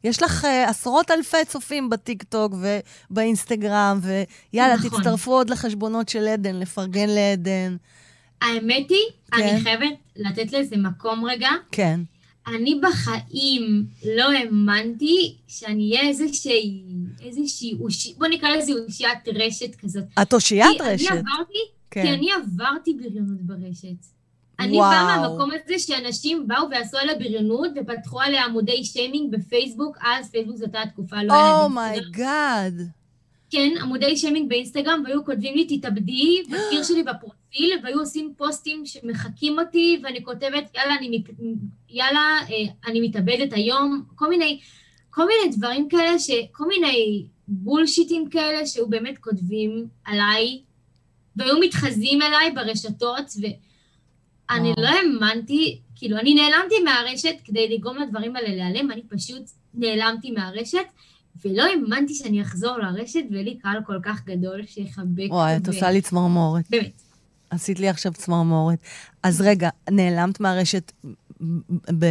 יש 0.04 0.24
לך 0.24 0.43
אה, 0.43 0.70
עשרות 0.70 1.12
אלפי 1.12 1.45
צופים 1.47 1.89
בטיקטוק 1.89 2.54
ובאינסטגרם, 3.10 4.00
ויאללה, 4.02 4.76
נכון. 4.76 4.89
תצטרפו 4.89 5.32
עוד 5.32 5.50
לחשבונות 5.50 6.10
של 6.10 6.28
עדן, 6.28 6.56
לפרגן 6.56 7.10
לעדן. 7.10 7.76
האמת 8.41 8.89
היא, 8.89 8.97
כן. 9.32 9.41
אני 9.41 9.62
חייבת 9.62 9.97
לתת 10.16 10.54
לזה 10.54 10.78
מקום 10.78 11.26
רגע. 11.26 11.50
כן. 11.72 12.00
אני 12.47 12.82
בחיים 12.82 13.86
לא 14.16 14.32
האמנתי 14.32 15.36
שאני 15.47 15.95
אהיה 15.95 16.10
איזושהי, 16.10 16.84
איזושהי, 17.22 17.78
בוא 18.18 18.28
נקרא 18.28 18.50
לזה 18.50 18.72
אושיית 18.88 19.28
רשת 19.28 19.76
כזאת. 19.76 20.04
את 20.22 20.34
אושיית 20.34 20.82
רשת? 20.82 21.12
אני 21.12 21.20
עברתי, 21.20 21.60
כן. 21.91 22.04
כי 22.04 22.10
אני 22.10 22.30
עברתי 22.32 22.93
בריונות 22.93 23.41
ברשת. 23.41 24.18
אני 24.60 24.78
באה 24.78 25.18
מהמקום 25.18 25.49
הזה 25.51 25.80
שאנשים 25.80 26.47
באו 26.47 26.70
ועשו 26.72 26.97
עליה 26.97 27.16
בריונות 27.16 27.72
ופתחו 27.76 28.22
עליה 28.22 28.45
עמודי 28.45 28.84
שיימינג 28.84 29.32
בפייסבוק, 29.32 29.97
אז 30.01 30.32
פייסבוק 30.32 30.55
זאת 30.55 30.76
הייתה 30.76 30.89
תקופה 30.89 31.24
לא 31.24 31.34
היה... 31.34 31.64
Oh 31.64 31.91
my 31.91 32.18
God. 32.18 32.74
כן, 33.49 33.70
עמודי 33.82 34.18
שיימינג 34.18 34.49
באינסטגרם, 34.49 35.03
והיו 35.05 35.26
כותבים 35.26 35.55
לי, 35.55 35.78
תתאבדי, 35.78 36.41
בקיר 36.49 36.84
שלי 36.84 37.03
בפרופיל, 37.03 37.72
והיו 37.84 37.99
עושים 37.99 38.34
פוסטים 38.38 38.86
שמחקים 38.86 39.60
אותי, 39.60 39.99
ואני 40.03 40.24
כותבת, 40.24 40.76
יאללה, 40.76 40.95
אני, 40.97 41.24
יאללה, 41.89 42.39
אה, 42.49 42.72
אני 42.88 43.01
מתאבדת 43.01 43.53
היום, 43.53 44.03
כל 44.16 44.30
מיני, 44.30 44.60
כל 45.10 45.24
מיני 45.28 45.57
דברים 45.57 45.89
כאלה, 45.89 46.20
ש, 46.20 46.30
כל 46.51 46.68
מיני 46.68 47.26
בולשיטים 47.47 48.30
כאלה, 48.30 48.66
שהיו 48.66 48.89
באמת 48.89 49.18
כותבים 49.18 49.88
עליי, 50.05 50.62
והיו 51.36 51.60
מתחזים 51.60 52.22
אליי 52.22 52.51
ברשתות, 52.51 53.30
ואני 54.50 54.74
לא 54.78 54.88
האמנתי, 54.88 55.80
כאילו, 55.95 56.18
אני 56.18 56.34
נעלמתי 56.34 56.76
מהרשת 56.84 57.36
כדי 57.43 57.78
לגרום 57.78 57.97
לדברים 57.97 58.36
האלה 58.36 58.50
להיעלם, 58.50 58.91
אני 58.91 59.02
פשוט 59.10 59.43
נעלמתי 59.74 60.32
מהרשת. 60.32 60.86
ולא 61.45 61.64
האמנתי 61.64 62.14
שאני 62.14 62.41
אחזור 62.41 62.78
לרשת, 62.78 63.24
ויהיה 63.32 63.43
לי 63.43 63.58
קהל 63.58 63.78
כל 63.86 64.00
כך 64.04 64.26
גדול 64.26 64.66
שיחבק. 64.66 65.28
וואי, 65.30 65.58
את 65.58 65.68
עושה 65.68 65.91
לי 65.91 66.02
צמרמורת. 66.02 66.70
באמת. 66.70 67.02
עשית 67.50 67.80
לי 67.80 67.89
עכשיו 67.89 68.14
צמרמורת. 68.14 68.80
אז 69.24 69.41
רגע, 69.41 69.70
נעלמת 69.89 70.39
מהרשת 70.39 70.91
ב... 72.00 72.06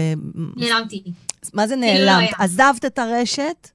נעלמתי. 0.56 1.02
מה 1.52 1.66
זה 1.66 1.74
כאילו 1.74 2.04
לא 2.04 2.12
נעלמת? 2.12 2.30
עזבת 2.38 2.84
את 2.84 2.98
הרשת? 2.98 3.70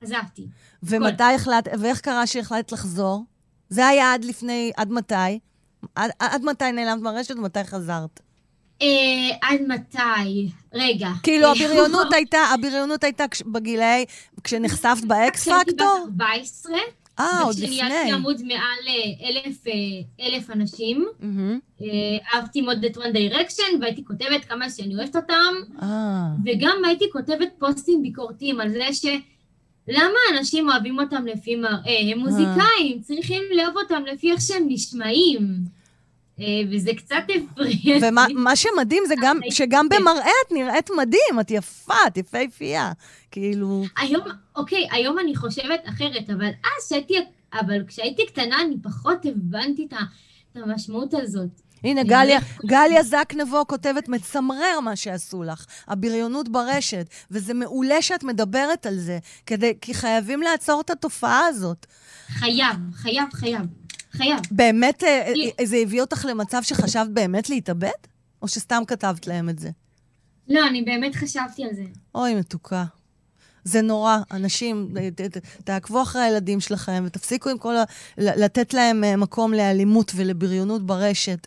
עזבתי. 0.00 0.46
ומתי 0.82 1.34
החלטת, 1.34 1.70
ואיך 1.80 2.00
קרה 2.00 2.26
שהחלטת 2.26 2.72
לחזור? 2.72 3.24
זה 3.68 3.86
היה 3.86 4.14
עד 4.14 4.24
לפני, 4.24 4.70
עד 4.76 4.90
מתי? 4.90 5.38
עד, 5.94 6.10
עד 6.18 6.44
מתי 6.44 6.72
נעלמת 6.72 7.02
מהרשת 7.02 7.36
ומתי 7.36 7.64
חזרת? 7.64 8.20
אה, 8.82 8.86
עד 9.42 9.60
מתי? 9.68 10.50
רגע. 10.74 11.08
כאילו, 11.22 11.48
הבריונות 11.48 12.12
הייתה, 12.16 12.38
הבריונות 12.38 13.04
הייתה 13.04 13.24
בגילאי, 13.46 14.04
כשנחשפת 14.44 15.04
באקס 15.08 15.48
פקטור? 15.48 15.62
כשהייתי 15.64 15.74
בת 15.74 15.82
14. 15.82 16.78
אה, 17.20 17.42
עוד 17.42 17.54
לפני. 17.54 17.66
וכשניהלתי 17.66 18.12
עמוד 18.12 18.42
מעל 18.42 18.78
אה, 18.88 19.28
אלף, 19.28 19.66
אה, 19.66 19.72
אלף 20.26 20.50
אנשים, 20.50 21.06
אהבתי 22.34 22.60
מאוד 22.60 22.84
את 22.84 22.96
one 22.96 23.00
direction, 23.00 23.80
והייתי 23.80 24.04
כותבת 24.04 24.44
כמה 24.48 24.70
שאני 24.70 24.96
אוהבת 24.96 25.16
אותם, 25.16 25.54
וגם 26.44 26.76
הייתי 26.84 27.04
כותבת 27.12 27.48
פוסטים 27.58 28.02
ביקורתיים 28.02 28.60
על 28.60 28.70
זה 28.70 28.92
ש... 28.92 29.04
למה 29.88 30.38
אנשים 30.38 30.68
אוהבים 30.70 30.98
אותם 30.98 31.26
לפי 31.26 31.56
מראה? 31.56 32.12
הם 32.12 32.18
מוזיקאים, 32.18 33.00
צריכים 33.02 33.42
לאהוב 33.50 33.76
אותם 33.76 34.02
לפי 34.06 34.32
איך 34.32 34.40
שהם 34.40 34.64
נשמעים. 34.68 35.38
אה, 36.40 36.60
וזה 36.70 36.90
קצת 36.96 37.16
הפריע. 37.36 37.96
ומה 38.30 38.56
שמדהים 38.56 39.02
זה 39.06 39.14
גם, 39.22 39.38
שגם 39.50 39.88
במראה 39.88 40.30
את 40.46 40.52
נראית 40.52 40.90
מדהים, 40.90 41.40
את 41.40 41.50
יפה, 41.50 41.94
את 42.06 42.16
יפהפייה. 42.16 42.92
כאילו... 43.30 43.84
היום, 43.98 44.22
אוקיי, 44.56 44.88
היום 44.90 45.18
אני 45.18 45.36
חושבת 45.36 45.80
אחרת, 45.88 46.30
אבל 46.30 46.46
אז 46.46 46.88
שהייתי, 46.88 47.14
אבל 47.52 47.82
כשהייתי 47.86 48.26
קטנה 48.26 48.62
אני 48.62 48.76
פחות 48.82 49.26
הבנתי 49.26 49.86
את 49.90 50.56
המשמעות 50.56 51.14
הזאת. 51.14 51.60
הנה, 51.84 52.02
גליה, 52.02 52.40
גליה 52.66 53.02
זק 53.02 53.32
נבו 53.36 53.66
כותבת, 53.66 54.08
מצמרר 54.08 54.80
מה 54.80 54.96
שעשו 54.96 55.42
לך, 55.42 55.66
הבריונות 55.88 56.48
ברשת, 56.48 57.06
וזה 57.30 57.54
מעולה 57.54 58.02
שאת 58.02 58.24
מדברת 58.24 58.86
על 58.86 58.98
זה, 58.98 59.18
כדי, 59.46 59.72
כי 59.80 59.94
חייבים 59.94 60.42
לעצור 60.42 60.80
את 60.80 60.90
התופעה 60.90 61.46
הזאת. 61.46 61.86
חייב, 62.28 62.76
חייב, 62.94 63.24
חייב, 63.32 63.62
חייב. 64.12 64.38
באמת, 64.50 65.04
אה, 65.04 65.32
אה, 65.60 65.66
זה 65.66 65.76
הביא 65.76 66.00
אותך 66.00 66.24
למצב 66.24 66.62
שחשבת 66.62 67.08
באמת 67.08 67.50
להתאבד? 67.50 67.88
או 68.42 68.48
שסתם 68.48 68.82
כתבת 68.86 69.26
להם 69.26 69.48
את 69.48 69.58
זה? 69.58 69.70
לא, 70.48 70.66
אני 70.66 70.82
באמת 70.82 71.14
חשבתי 71.14 71.64
על 71.64 71.70
זה. 71.74 71.84
אוי, 72.14 72.34
מתוקה. 72.34 72.84
זה 73.68 73.82
נורא. 73.82 74.16
אנשים, 74.30 74.94
ת, 75.14 75.36
תעקבו 75.64 76.02
אחרי 76.02 76.22
הילדים 76.22 76.60
שלכם 76.60 77.02
ותפסיקו 77.06 77.50
עם 77.50 77.58
כל 77.58 77.76
ה... 77.76 77.84
לתת 78.18 78.74
להם 78.74 79.04
אה, 79.04 79.16
מקום 79.16 79.52
לאלימות 79.52 80.12
ולבריונות 80.16 80.86
ברשת. 80.86 81.46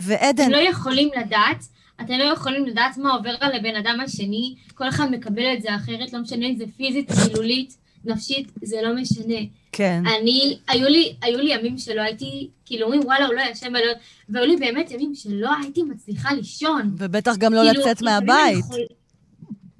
ועדן... 0.00 0.44
אתם 0.44 0.50
לא 0.50 0.68
יכולים 0.68 1.10
לדעת, 1.20 1.64
אתם 2.00 2.12
לא 2.18 2.24
יכולים 2.24 2.66
לדעת 2.66 2.98
מה 2.98 3.12
עובר 3.12 3.34
על 3.40 3.52
הבן 3.54 3.76
אדם 3.76 4.00
השני, 4.04 4.54
כל 4.74 4.88
אחד 4.88 5.10
מקבל 5.10 5.54
את 5.56 5.62
זה 5.62 5.74
אחרת, 5.74 6.12
לא 6.12 6.20
משנה 6.20 6.46
אם 6.46 6.56
זה 6.56 6.64
פיזית, 6.76 7.10
מילולית, 7.10 7.76
נפשית, 8.04 8.52
זה 8.62 8.76
לא 8.82 8.94
משנה. 8.94 9.38
כן. 9.72 10.02
אני, 10.06 10.58
היו 10.68 10.88
לי, 10.88 11.14
היו 11.22 11.38
לי 11.38 11.54
ימים 11.54 11.78
שלא 11.78 12.00
הייתי, 12.00 12.48
כאילו 12.64 12.84
אומרים, 12.84 13.00
וואלה, 13.04 13.26
הוא 13.26 13.34
לא 13.34 13.40
ישן 13.50 13.72
בלילות, 13.72 13.96
והיו 14.28 14.46
לי 14.46 14.56
באמת 14.56 14.90
ימים 14.90 15.14
שלא 15.14 15.50
הייתי 15.62 15.82
מצליחה 15.82 16.34
לישון. 16.34 16.94
ובטח 16.98 17.36
גם 17.36 17.52
לא 17.52 17.60
כאילו, 17.60 17.80
לצאת 17.80 18.02
מהבית. 18.02 18.64
חול... 18.64 18.80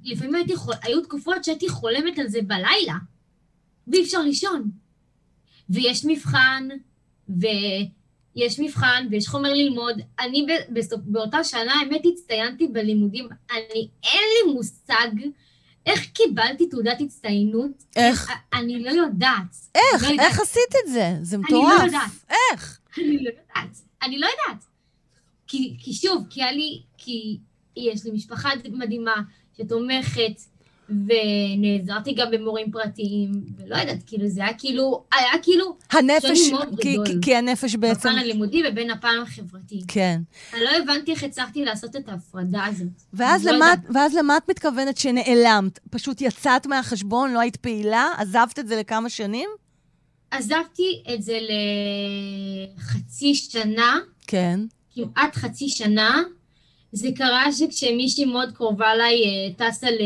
לפעמים 0.07 0.35
הייתי, 0.35 0.55
חול... 0.55 0.73
היו 0.81 1.01
תקופות 1.01 1.43
שהייתי 1.43 1.69
חולמת 1.69 2.19
על 2.19 2.27
זה 2.27 2.39
בלילה, 2.41 2.95
ואי 3.87 4.03
אפשר 4.03 4.21
לישון. 4.21 4.71
ויש 5.69 6.05
מבחן, 6.05 6.67
ויש 7.29 8.59
מבחן, 8.59 9.07
ויש 9.11 9.27
חומר 9.27 9.53
ללמוד. 9.53 10.01
אני 10.19 10.45
בסופ... 10.69 10.99
באותה 11.03 11.43
שנה, 11.43 11.73
האמת, 11.73 12.01
הצטיינתי 12.13 12.67
בלימודים. 12.67 13.27
אני, 13.51 13.89
אין 14.03 14.23
לי 14.33 14.53
מושג 14.53 15.09
איך 15.87 16.05
קיבלתי 16.13 16.69
תעודת 16.69 17.01
הצטיינות? 17.01 17.83
איך? 17.95 18.31
אני 18.53 18.83
לא 18.83 18.89
יודעת. 18.89 19.55
איך? 19.75 20.03
לא 20.03 20.07
יודעת. 20.07 20.27
איך 20.27 20.39
עשית 20.39 20.75
את 20.83 20.91
זה? 20.91 21.13
זה 21.21 21.37
מטורף. 21.37 21.81
אני 21.81 21.91
לא 21.91 21.97
יודעת. 21.97 22.11
איך? 22.29 22.79
אני 22.97 23.23
לא 23.23 23.29
יודעת. 23.29 23.81
אני 24.03 24.19
לא 24.19 24.27
יודעת. 24.27 24.65
כי, 25.47 25.75
כי 25.79 25.93
שוב, 25.93 26.23
כי 26.29 26.43
היה 26.43 26.51
לי, 26.51 26.81
כי 26.97 27.37
יש 27.75 28.05
לי 28.05 28.11
משפחה 28.11 28.49
מדהימה 28.71 29.21
שתומכת, 29.57 30.41
ונעזרתי 30.89 32.13
גם 32.13 32.31
במורים 32.31 32.71
פרטיים, 32.71 33.31
ולא 33.57 33.75
יודעת, 33.75 34.03
כאילו, 34.05 34.27
זה 34.27 34.43
היה 34.43 34.53
כאילו, 34.53 35.03
היה 35.13 35.41
כאילו... 35.41 35.77
הנפש, 35.91 36.51
כי, 36.81 36.97
כי, 37.05 37.11
כי 37.21 37.35
הנפש 37.35 37.75
בעצם... 37.75 38.09
בפן 38.09 38.17
הלימודי 38.17 38.63
ובין 38.69 38.91
הפן 38.91 39.15
החברתי. 39.23 39.81
כן. 39.87 40.21
אני 40.53 40.61
לא 40.63 40.69
הבנתי 40.69 41.11
איך 41.11 41.23
הצלחתי 41.23 41.65
לעשות 41.65 41.95
את 41.95 42.09
ההפרדה 42.09 42.65
הזאת. 42.65 42.87
ואז, 43.13 43.45
לא 43.45 43.51
למה, 43.51 43.73
ואז 43.93 44.15
למה 44.15 44.37
את 44.37 44.49
מתכוונת 44.49 44.97
שנעלמת? 44.97 45.79
פשוט 45.89 46.21
יצאת 46.21 46.67
מהחשבון, 46.67 47.33
לא 47.33 47.39
היית 47.39 47.55
פעילה? 47.55 48.09
עזבת 48.17 48.59
את 48.59 48.67
זה 48.67 48.75
לכמה 48.75 49.09
שנים? 49.09 49.49
עזבתי 50.31 51.03
את 51.13 51.23
זה 51.23 51.39
לחצי 52.77 53.35
שנה. 53.35 53.97
כן. 54.27 54.59
כמעט 54.93 55.35
חצי 55.35 55.69
שנה. 55.69 56.23
זה 56.91 57.09
קרה 57.15 57.51
שכשמישהי 57.51 58.25
מאוד 58.25 58.51
קרובה 58.51 58.91
אליי 58.91 59.23
אה, 59.23 59.69
טסה, 59.69 59.91
ל... 59.91 59.99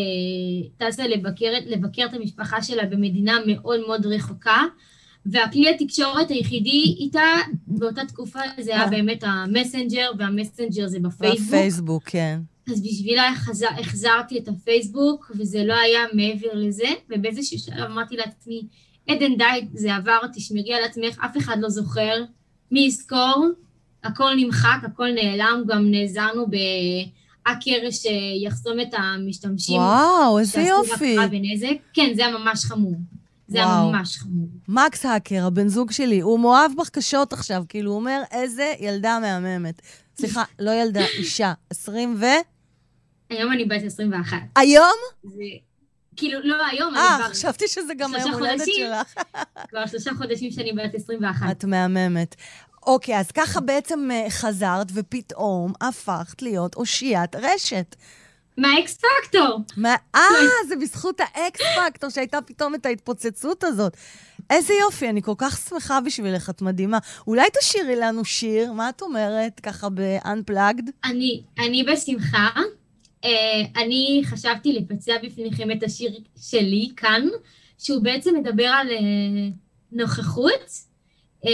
טסה 0.77 1.07
לבקר... 1.07 1.51
לבקר 1.65 2.05
את 2.05 2.13
המשפחה 2.13 2.63
שלה 2.63 2.85
במדינה 2.85 3.37
מאוד 3.47 3.79
מאוד 3.87 4.05
רחוקה, 4.05 4.61
והכלי 5.25 5.69
התקשורת 5.69 6.29
היחידי 6.29 6.95
איתה 6.99 7.35
באותה 7.67 8.05
תקופה 8.05 8.39
זה 8.59 8.71
היה 8.71 8.83
אה. 8.83 8.89
באמת 8.89 9.23
המסנג'ר, 9.23 10.11
והמסנג'ר 10.17 10.87
זה 10.87 10.99
בפייסבוק. 10.99 11.47
בפייסבוק, 11.47 12.03
כן. 12.05 12.39
אז 12.71 12.81
בשבילה 12.83 13.29
החזר, 13.29 13.67
החזרתי 13.79 14.39
את 14.39 14.47
הפייסבוק, 14.47 15.31
וזה 15.39 15.63
לא 15.63 15.73
היה 15.73 15.99
מעבר 16.13 16.53
לזה, 16.53 16.87
ובאיזשהו 17.09 17.59
שלב 17.59 17.83
אמרתי 17.91 18.15
לעצמי, 18.17 18.61
עדן 19.09 19.37
די, 19.37 19.67
זה 19.73 19.95
עבר, 19.95 20.19
תשמרי 20.33 20.73
על 20.73 20.83
עצמך, 20.83 21.19
אף 21.25 21.37
אחד 21.37 21.57
לא 21.59 21.69
זוכר, 21.69 22.23
מי 22.71 22.79
יזכור? 22.79 23.47
הכל 24.03 24.31
נמחק, 24.37 24.77
הכל 24.83 25.07
נעלם, 25.15 25.63
גם 25.67 25.91
נעזרנו 25.91 26.45
בהאקר 26.47 27.91
שיחסום 27.91 28.79
את 28.79 28.93
המשתמשים. 28.93 29.77
וואו, 29.77 30.39
איזה 30.39 30.61
יופי. 30.61 31.17
ונזק. 31.31 31.75
כן, 31.93 32.11
זה 32.15 32.25
היה 32.25 32.37
ממש 32.37 32.65
חמור. 32.65 32.95
זה 33.47 33.57
היה 33.57 33.83
ממש 33.83 34.17
חמור. 34.17 34.47
מקס 34.67 35.05
האקר, 35.05 35.45
הבן 35.45 35.67
זוג 35.67 35.91
שלי, 35.91 36.19
הוא 36.19 36.39
מאוהב 36.39 36.71
בך 36.77 36.89
קשות 36.89 37.33
עכשיו, 37.33 37.63
כאילו, 37.69 37.91
הוא 37.91 37.99
אומר, 37.99 38.21
איזה 38.31 38.73
ילדה 38.79 39.19
מהממת. 39.21 39.81
סליחה, 40.17 40.43
לא 40.59 40.71
ילדה, 40.71 41.05
אישה, 41.19 41.53
20 41.69 42.15
ו... 42.19 42.25
היום 43.29 43.51
אני 43.51 43.65
בת 43.65 43.83
21. 43.85 44.37
היום? 44.55 44.95
זה... 45.23 45.43
כאילו, 46.15 46.39
לא 46.43 46.65
היום, 46.71 46.95
אני 46.95 47.03
כבר... 47.15 47.25
אה, 47.25 47.29
חשבתי 47.29 47.67
שזה 47.67 47.93
גם 47.97 48.15
היום 48.15 48.33
הולדת 48.33 48.65
שלך. 48.65 49.23
כבר 49.69 49.85
שלושה 49.85 50.11
חודשים 50.17 50.51
שאני 50.51 50.73
בת 50.73 50.95
21. 50.95 51.51
את 51.51 51.65
מהממת. 51.65 52.35
אוקיי, 52.85 53.19
אז 53.19 53.31
ככה 53.31 53.59
בעצם 53.59 54.09
אה, 54.11 54.29
חזרת, 54.29 54.87
ופתאום 54.93 55.73
הפכת 55.81 56.41
להיות 56.41 56.75
אושיית 56.75 57.35
רשת. 57.35 57.95
מהאקס 58.57 58.97
פקטור. 58.97 59.59
מה... 59.77 59.95
אה, 60.15 60.21
זה 60.67 60.75
בזכות 60.75 61.19
האקס 61.19 61.61
פקטור 61.77 62.09
שהייתה 62.09 62.41
פתאום 62.41 62.75
את 62.75 62.85
ההתפוצצות 62.85 63.63
הזאת. 63.63 63.97
איזה 64.49 64.73
יופי, 64.73 65.09
אני 65.09 65.21
כל 65.21 65.33
כך 65.37 65.57
שמחה 65.69 66.01
בשבילך, 66.01 66.49
את 66.49 66.61
מדהימה. 66.61 66.97
אולי 67.27 67.47
תשאירי 67.59 67.95
לנו 67.95 68.25
שיר, 68.25 68.73
מה 68.73 68.89
את 68.89 69.01
אומרת, 69.01 69.59
ככה 69.59 69.89
ב-unplugged? 69.89 70.91
אני, 71.05 71.43
אני 71.59 71.83
בשמחה. 71.83 72.49
Uh, 73.25 73.27
אני 73.75 74.21
חשבתי 74.25 74.73
לפצע 74.73 75.13
בפניכם 75.23 75.71
את 75.71 75.83
השיר 75.83 76.19
שלי 76.41 76.89
כאן, 76.97 77.27
שהוא 77.77 78.03
בעצם 78.03 78.35
מדבר 78.35 78.65
על 78.65 78.87
uh, 78.87 79.53
נוכחות. 79.91 80.69
Uh, 81.45 81.47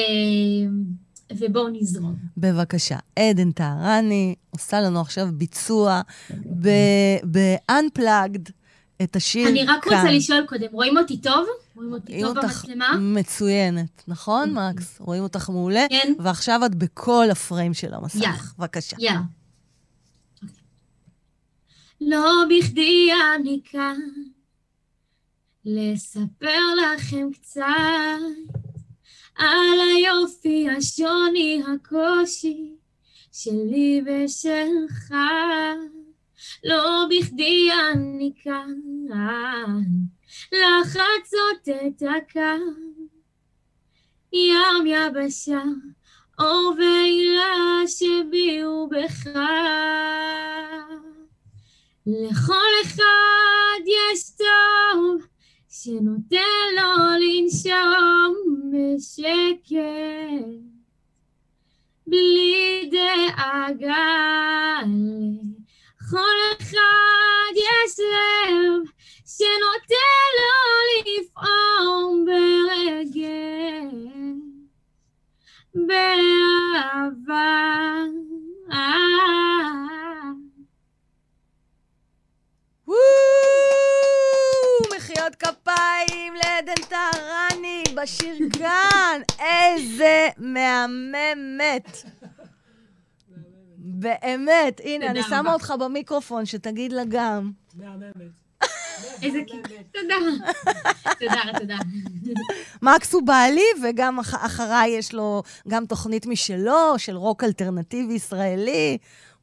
ובואו 1.38 1.70
נזרום. 1.70 2.16
בבקשה. 2.38 2.98
עדן 3.16 3.52
טהרני 3.52 4.36
עושה 4.50 4.82
לנו 4.82 5.02
עכשיו 5.02 5.28
ביצוע 5.34 6.02
ב-unplugged 7.32 8.52
את 9.04 9.16
השיר 9.16 9.46
כאן. 9.46 9.52
אני 9.52 9.66
רק 9.66 9.84
כאן. 9.84 9.94
רוצה 9.94 10.12
לשאול 10.12 10.46
קודם, 10.48 10.68
רואים 10.72 10.98
אותי 10.98 11.18
טוב? 11.18 11.46
רואים 11.76 11.94
אותי 11.94 12.22
טוב 12.22 12.38
במצלמה? 12.38 12.98
מצוינת, 13.00 14.04
נכון, 14.08 14.54
מקס? 14.54 14.98
רואים 15.00 15.24
אותך 15.24 15.50
מעולה? 15.50 15.86
כן. 15.90 16.14
ועכשיו 16.20 16.66
את 16.66 16.76
בכל 16.76 17.28
הפריים 17.32 17.74
של 17.74 17.94
המסך. 17.94 18.16
יאללה. 18.16 18.38
בבקשה. 18.58 18.96
יאללה. 19.00 19.22
לא 22.02 22.32
בכדי 22.50 23.10
אני 23.36 23.60
כאן, 23.72 24.00
לספר 25.66 26.60
לכם 26.96 27.28
קצת 27.34 27.62
על 29.38 29.80
היופי, 29.96 30.68
השוני, 30.70 31.62
הקושי 31.68 32.76
שלי 33.32 34.02
ושלך. 34.06 35.14
לא 36.64 37.06
בכדי 37.10 37.70
אני 37.92 38.34
כאן, 38.44 38.74
לחצות 40.52 41.68
את 41.88 42.02
הקו. 42.02 42.64
ים 44.34 44.86
יבשה, 44.86 45.64
אור 46.40 46.74
ועילה 46.78 47.88
שביעו 47.88 48.90
בך. 48.90 49.28
לכל 52.08 52.72
אחד 52.84 53.82
יש 53.86 54.30
טוב, 54.38 55.28
שנותן 55.88 56.64
לו 56.76 56.92
לנשום 57.20 58.34
בשקט, 58.72 59.78
בלי 62.08 62.90
דאגה. 62.92 63.98
לכל 66.02 66.38
אחד 66.62 67.54
יש 67.56 68.00
לב 68.00 68.82
שנותן 69.26 70.30
לו 70.38 70.56
לפעום 71.06 72.26
ברגש, 72.26 73.28
באהבה. 75.76 77.48
כפיים 85.40 86.34
לעדן 86.36 86.82
טהרני 86.90 87.84
בשיר 87.96 88.36
כאן. 88.60 89.22
איזה 89.40 90.28
מהממת. 90.38 91.98
באמת. 93.78 94.82
הנה, 94.84 95.06
אני 95.08 95.24
שמה 95.24 95.54
אותך 95.54 95.74
במיקרופון, 95.80 96.46
שתגיד 96.46 96.92
לה 96.92 97.04
גם. 97.10 97.52
מהממת. 97.76 98.14
איזה 99.24 99.40
כיף. 99.48 99.62
תודה. 99.94 100.16
תודה, 101.20 101.60
תודה. 101.60 101.76
מקס 102.82 103.14
הוא 103.14 103.22
בעלי, 103.24 103.62
וגם 103.84 104.20
אח- 104.20 104.46
אחריי 104.46 104.90
יש 104.90 105.14
לו 105.14 105.44
גם 105.68 105.86
תוכנית 105.86 106.26
משלו, 106.26 106.94
של 106.98 107.16
רוק 107.16 107.44
אלטרנטיבי 107.44 108.14
ישראלי. 108.14 108.98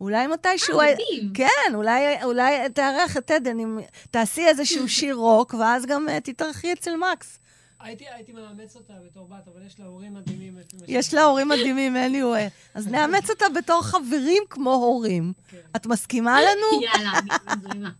אולי 0.05 0.27
מתישהו... 0.27 0.81
אה, 0.81 0.87
מדהים. 0.93 1.33
כן, 1.35 1.75
אולי, 1.75 2.23
אולי 2.23 2.69
תארח 2.75 3.17
את 3.17 3.31
עדן, 3.31 3.59
אם 3.61 3.79
תעשי 4.11 4.47
איזשהו 4.47 4.89
שיר 4.99 5.15
רוק, 5.15 5.55
ואז 5.55 5.87
גם 5.87 6.09
אה, 6.09 6.21
תתארחי 6.21 6.73
אצל 6.73 6.97
מקס. 6.97 7.39
הייתי, 7.81 8.05
הייתי 8.15 8.33
מאמץ 8.33 8.77
אותה 8.77 8.93
בתור 9.07 9.29
בת, 9.29 9.49
אבל 9.55 9.67
יש 9.67 9.81
לה 9.81 9.87
הורים 9.87 10.15
מדהימים. 10.15 10.59
יש 10.89 11.15
לה 11.15 11.25
הורים 11.25 11.49
מדהימים, 11.49 11.97
anyway. 11.97 12.51
אז 12.75 12.87
נאמץ 12.89 13.31
אותה 13.31 13.49
בתור 13.49 13.83
חברים 13.83 14.43
כמו 14.51 14.75
הורים. 14.75 15.33
כן. 15.49 15.57
את 15.77 15.87
מסכימה 15.87 16.41
לנו? 16.43 16.83
יאללה, 16.85 17.13
אני 17.19 17.31
מזרימה. 17.57 17.91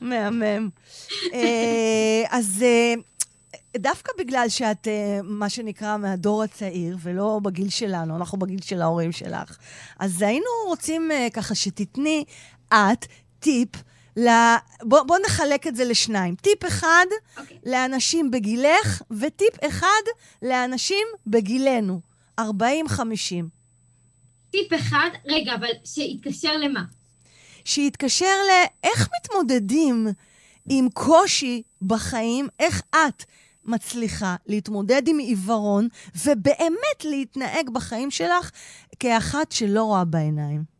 מהמם. 0.00 0.68
אה, 1.32 2.24
אז 2.30 2.62
אה, 2.62 2.94
דווקא 3.76 4.12
בגלל 4.18 4.48
שאת, 4.48 4.88
אה, 4.88 5.20
מה 5.22 5.48
שנקרא, 5.48 5.96
מהדור 5.96 6.42
הצעיר, 6.42 6.96
ולא 7.02 7.40
בגיל 7.42 7.68
שלנו, 7.68 8.16
אנחנו 8.16 8.38
בגיל 8.38 8.60
של 8.62 8.82
ההורים 8.82 9.12
שלך, 9.12 9.58
אז 9.98 10.22
היינו 10.22 10.46
רוצים 10.66 11.10
אה, 11.10 11.28
ככה 11.32 11.54
שתתני 11.54 12.24
את 12.68 13.06
טיפ. 13.38 13.68
ל... 14.16 14.28
בוא, 14.82 15.02
בוא 15.02 15.16
נחלק 15.26 15.66
את 15.66 15.76
זה 15.76 15.84
לשניים. 15.84 16.34
טיפ 16.34 16.64
אחד 16.66 17.06
אוקיי. 17.36 17.58
לאנשים 17.66 18.30
בגילך, 18.30 19.02
וטיפ 19.10 19.64
אחד 19.66 20.02
לאנשים 20.42 21.06
בגילנו, 21.26 22.00
40-50. 22.40 22.44
טיפ 24.50 24.72
אחד, 24.74 25.10
רגע, 25.26 25.54
אבל 25.54 25.68
שיתקשר 25.84 26.56
למה? 26.56 26.82
שיתקשר 27.64 28.34
לאיך 28.48 29.08
מתמודדים 29.16 30.06
עם 30.68 30.88
קושי 30.94 31.62
בחיים, 31.82 32.48
איך 32.58 32.82
את 32.90 33.24
מצליחה 33.64 34.36
להתמודד 34.46 35.02
עם 35.08 35.18
עיוורון, 35.18 35.88
ובאמת 36.26 37.04
להתנהג 37.04 37.70
בחיים 37.70 38.10
שלך 38.10 38.50
כאחת 39.00 39.52
שלא 39.52 39.84
רואה 39.84 40.04
בעיניים. 40.04 40.72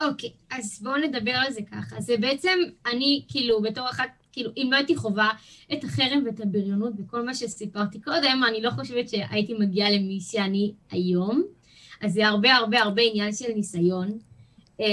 אוקיי, 0.00 0.30
אז 0.50 0.80
בואו 0.82 0.96
נדבר 0.96 1.30
על 1.30 1.52
זה 1.52 1.60
ככה. 1.72 2.00
זה 2.00 2.16
בעצם, 2.20 2.58
אני 2.92 3.24
כאילו, 3.28 3.62
בתור 3.62 3.90
אחת, 3.90 4.08
כאילו, 4.32 4.50
אם 4.56 4.68
לא 4.70 4.76
הייתי 4.76 4.96
חווה 4.96 5.30
את 5.72 5.84
החרם 5.84 6.22
ואת 6.26 6.40
הבריונות 6.40 6.92
וכל 6.98 7.26
מה 7.26 7.34
שסיפרתי 7.34 8.00
קודם, 8.00 8.42
אני 8.48 8.62
לא 8.62 8.70
חושבת 8.70 9.08
שהייתי 9.08 9.54
מגיעה 9.54 9.90
למי 9.90 10.20
שאני 10.20 10.72
היום. 10.90 11.42
אז 12.00 12.12
זה 12.12 12.26
הרבה 12.26 12.54
הרבה 12.54 12.78
הרבה 12.78 13.02
עניין 13.02 13.32
של 13.32 13.52
ניסיון. 13.54 14.18
אה, 14.80 14.86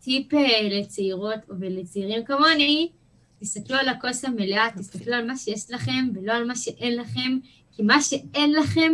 טיפ 0.00 0.34
אה, 0.34 0.68
לצעירות 0.70 1.40
ולצעירים 1.60 2.24
כמוני, 2.24 2.88
תסתכלו 3.44 3.76
על 3.76 3.88
הכוס 3.88 4.24
המלאה, 4.24 4.66
תסתכלו 4.76 5.14
על 5.14 5.26
מה 5.26 5.36
שיש 5.36 5.70
לכם 5.70 6.08
ולא 6.14 6.32
על 6.32 6.44
מה 6.46 6.56
שאין 6.56 6.96
לכם, 7.00 7.38
כי 7.76 7.82
מה 7.82 8.02
שאין 8.02 8.52
לכם 8.52 8.92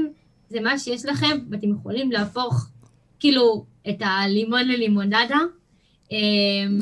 זה 0.51 0.61
מה 0.61 0.78
שיש 0.78 1.05
לכם, 1.07 1.38
ואתם 1.51 1.70
יכולים 1.70 2.12
להפוך, 2.12 2.66
כאילו, 3.20 3.64
את 3.88 3.96
הלימון 4.01 4.68
ללימונדה. 4.68 5.38
אה, 6.12 6.16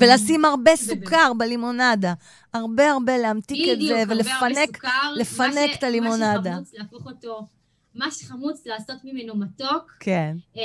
ולשים 0.01 0.45
הרבה 0.45 0.77
סוכר 0.77 1.33
בלימונדה. 1.39 2.15
הרבה 2.55 2.91
הרבה 2.91 3.19
להמתיק 3.19 3.59
את 3.61 3.67
זה 3.67 3.75
בדיוק, 3.77 3.91
הרבה 3.99 4.03
הרבה 4.35 4.47
ולפנק. 4.47 4.77
סוכר, 4.77 5.13
לפנק 5.17 5.55
מה 5.55 5.73
ש- 5.73 5.77
את 5.79 5.83
הלימונדה. 5.83 6.27
מה 6.37 6.51
שחמוץ, 6.51 6.75
להפוך 6.75 7.07
אותו, 7.07 7.47
מה 7.99 8.11
שחמוץ, 8.11 8.67
לעשות 8.67 8.97
ממנו 9.05 9.37
מתוק, 9.37 9.93
כן. 10.01 10.37
אה, 10.57 10.63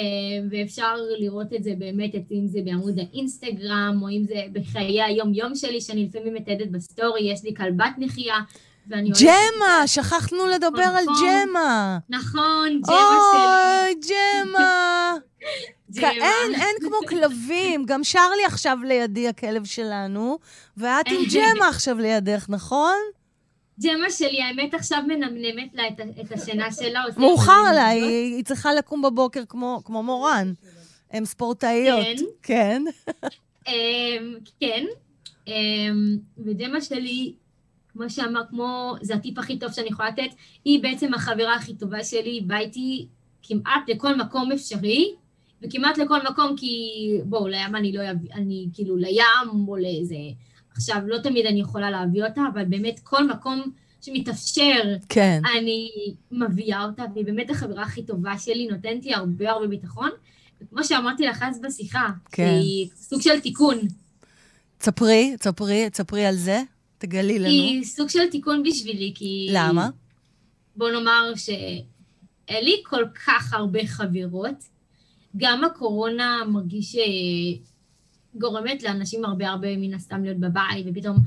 ואפשר 0.52 0.96
לראות 1.20 1.54
את 1.56 1.64
זה 1.64 1.72
באמת, 1.78 2.16
את- 2.16 2.32
אם 2.32 2.48
זה 2.48 2.60
בעמוד 2.66 3.00
האינסטגרם, 3.00 4.00
או 4.02 4.10
אם 4.10 4.24
זה 4.28 4.36
בחיי 4.54 5.02
היום-יום 5.04 5.56
שלי, 5.56 5.82
שאני 5.82 6.06
לפעמים 6.06 6.34
מתעדת 6.34 6.68
בסטורי, 6.72 7.32
יש 7.32 7.44
לי 7.44 7.54
כלבת 7.56 7.92
נחייה. 7.98 8.36
ג'מה, 8.90 9.88
שכחנו 9.88 10.46
לדבר 10.48 10.84
על 10.84 11.04
נכון. 11.04 11.16
ג'מה. 11.50 11.98
נכון, 12.10 12.82
ג'מה 12.88 13.20
שלי. 13.32 13.42
אוי, 13.42 13.96
ג'מה. 14.10 15.14
אין, 16.02 16.56
אין 16.56 16.76
כמו 16.82 16.98
כלבים. 17.10 17.86
גם 17.86 18.04
שרלי 18.04 18.46
עכשיו 18.46 18.78
לידי, 18.88 19.28
הכלב 19.28 19.66
שלנו, 19.66 20.38
ואת 20.78 21.06
עם 21.08 21.18
ג'מה 21.34 21.68
עכשיו 21.68 21.98
לידך, 22.00 22.46
נכון? 22.50 22.96
ג'מה 23.84 24.10
שלי, 24.10 24.42
האמת 24.42 24.74
עכשיו 24.74 25.04
מנמנמת 25.08 25.74
לה 25.74 25.88
את 25.88 26.00
את 26.22 26.32
השינה 26.32 26.72
שלה. 26.72 27.04
מאוחר 27.18 27.62
לה. 27.76 27.88
היא 27.88 28.36
היא 28.36 28.44
צריכה 28.46 28.74
לקום 28.74 29.02
בבוקר 29.02 29.44
כמו 29.50 29.82
כמו 29.86 30.04
מורן. 30.04 30.54
הן 31.12 31.26
ספורטאיות. 31.26 32.08
כן. 32.44 32.84
אמ, 33.68 34.36
כן, 34.60 34.86
אמ, 35.48 36.18
וג'מה 36.38 36.82
שלי, 36.82 37.34
כמו 37.94 38.10
שאמר, 38.10 38.42
כמו, 38.50 38.96
זה 39.02 39.16
הטיפ 39.16 39.38
הכי 39.38 39.60
טוב 39.60 39.72
שאני 39.72 39.88
יכולה 39.88 40.10
לתת, 40.10 40.36
היא 40.66 40.84
בעצם 40.84 41.14
החברה 41.14 41.56
הכי 41.56 41.74
טובה 41.76 42.04
שלי, 42.04 42.30
היא 42.30 42.44
באה 42.44 42.60
איתי 42.60 43.08
כמעט 43.44 43.90
לכל 43.90 44.16
מקום 44.16 44.52
אפשרי, 44.52 45.14
וכמעט 45.62 45.98
לכל 45.98 46.20
מקום 46.30 46.56
כי, 46.58 46.92
בואו, 47.26 47.48
לים 47.48 47.76
אני 47.76 47.92
לא 47.94 48.12
אביא, 48.12 48.30
אני 48.34 48.68
כאילו 48.74 48.96
לים 48.98 49.68
או 49.68 49.78
לאיזה... 49.78 50.16
עכשיו, 50.76 50.98
לא 51.06 51.18
תמיד 51.18 51.46
אני 51.46 51.62
יכולה 51.62 51.92
להביא 51.92 52.24
אותה, 52.26 52.42
אבל 52.54 52.66
באמת 52.66 53.00
כל 53.04 53.28
מקום 53.28 53.72
שמתאפשר, 54.02 54.82
כן. 55.10 55.42
אני 55.58 55.90
מביאה 56.32 56.86
אותה, 56.86 57.04
והיא 57.14 57.26
באמת 57.26 57.50
החברה 57.50 57.84
הכי 57.84 58.04
טובה 58.04 58.38
שלי, 58.38 58.68
נותנת 58.68 59.06
לי 59.06 59.14
הרבה 59.14 59.52
הרבה 59.52 59.68
ביטחון. 59.68 60.10
וכמו 60.62 60.84
שאמרתי 60.84 61.26
לך 61.26 61.44
אז 61.48 61.62
בשיחה, 61.62 62.10
כן. 62.32 62.60
היא 62.62 62.88
סוג 62.96 63.22
של 63.22 63.40
תיקון. 63.40 63.78
תספרי, 64.78 65.36
תספרי, 65.40 65.90
תספרי 65.90 66.26
על 66.26 66.36
זה. 66.36 66.62
תגלי 66.98 67.40
לנו. 67.40 67.50
היא 67.50 67.84
סוג 67.84 68.10
של 68.10 68.30
תיקון 68.32 68.64
בשבילי, 68.64 69.12
כי... 69.16 69.48
למה? 69.52 69.90
בוא 70.76 70.92
נאמר 70.92 71.34
שאין 71.36 72.64
לי 72.64 72.82
כל 72.86 73.04
כך 73.26 73.54
הרבה 73.54 73.88
חברות. 73.88 74.64
גם 75.38 75.64
הקורונה 75.64 76.42
מרגיש 76.48 76.96
שגורמת 78.38 78.84
לאנשים 78.84 79.26
הרבה 79.26 79.50
הרבה 79.50 79.78
מן 79.78 79.94
הסתם 79.94 80.24
להיות 80.24 80.38
בבית, 80.38 80.86
ופתאום 80.86 81.18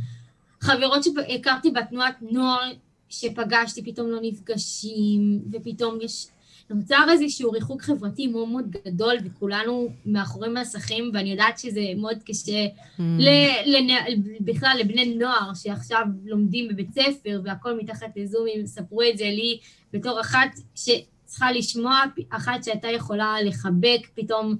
חברות 0.60 1.04
שהכרתי 1.04 1.70
בתנועת 1.70 2.14
נוער 2.22 2.72
שפגשתי 3.08 3.82
פתאום 3.84 4.10
לא 4.10 4.18
נפגשים, 4.22 5.20
ופתאום 5.52 5.98
יש... 6.02 6.26
נוצר 6.70 7.04
איזשהו 7.10 7.50
ריחוק 7.50 7.82
חברתי 7.82 8.26
מאוד 8.26 8.48
מאוד 8.48 8.64
גדול, 8.86 9.14
וכולנו 9.24 9.88
מאחורי 10.06 10.48
מסכים, 10.48 11.10
ואני 11.14 11.30
יודעת 11.30 11.58
שזה 11.58 11.80
מאוד 11.96 12.18
קשה 12.26 12.66
Mm. 12.98 13.02
ל- 13.18 13.76
לנ- 13.76 14.10
בכלל 14.40 14.76
לבני 14.80 15.14
נוער 15.14 15.54
שעכשיו 15.54 16.02
לומדים 16.24 16.68
בבית 16.68 16.88
ספר 16.92 17.40
והכל 17.44 17.78
מתחת 17.82 18.06
לזומים, 18.16 18.66
ספרו 18.66 19.02
את 19.02 19.18
זה 19.18 19.24
לי 19.24 19.58
בתור 19.92 20.20
אחת 20.20 20.48
שצריכה 20.74 21.52
לשמוע, 21.52 22.02
אחת 22.30 22.64
שהייתה 22.64 22.88
יכולה 22.88 23.34
לחבק, 23.44 24.00
פתאום 24.14 24.56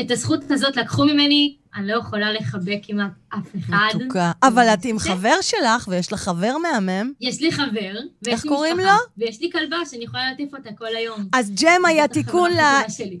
את 0.00 0.10
הזכות 0.10 0.50
הזאת 0.50 0.76
לקחו 0.76 1.04
ממני, 1.04 1.56
אני 1.74 1.86
לא 1.88 1.96
יכולה 1.96 2.32
לחבק 2.32 2.78
כמעט 2.82 3.10
אף 3.28 3.56
אחד. 3.58 3.88
מתוקה. 3.96 4.32
אבל 4.42 4.62
את 4.62 4.84
עם 4.84 4.98
כן. 4.98 5.04
חבר 5.04 5.34
שלך, 5.40 5.88
ויש 5.88 6.12
לך 6.12 6.20
חבר 6.20 6.56
מהמם, 6.58 7.12
יש 7.20 7.40
לי 7.40 7.52
חבר, 7.52 7.94
ויש 8.22 8.34
איך 8.34 8.44
לי 8.44 8.50
קוראים 8.50 8.76
משפחה, 8.76 8.96
לו? 8.96 9.24
ויש 9.24 9.40
לי 9.40 9.50
כלבה 9.52 9.76
שאני 9.90 10.04
יכולה 10.04 10.30
להטיף 10.30 10.54
אותה 10.54 10.70
כל 10.78 10.96
היום. 10.96 11.28
אז 11.32 11.50
ג'ם 11.62 11.84
היה 11.84 12.08
תיקון 12.08 12.50
ל... 12.50 12.60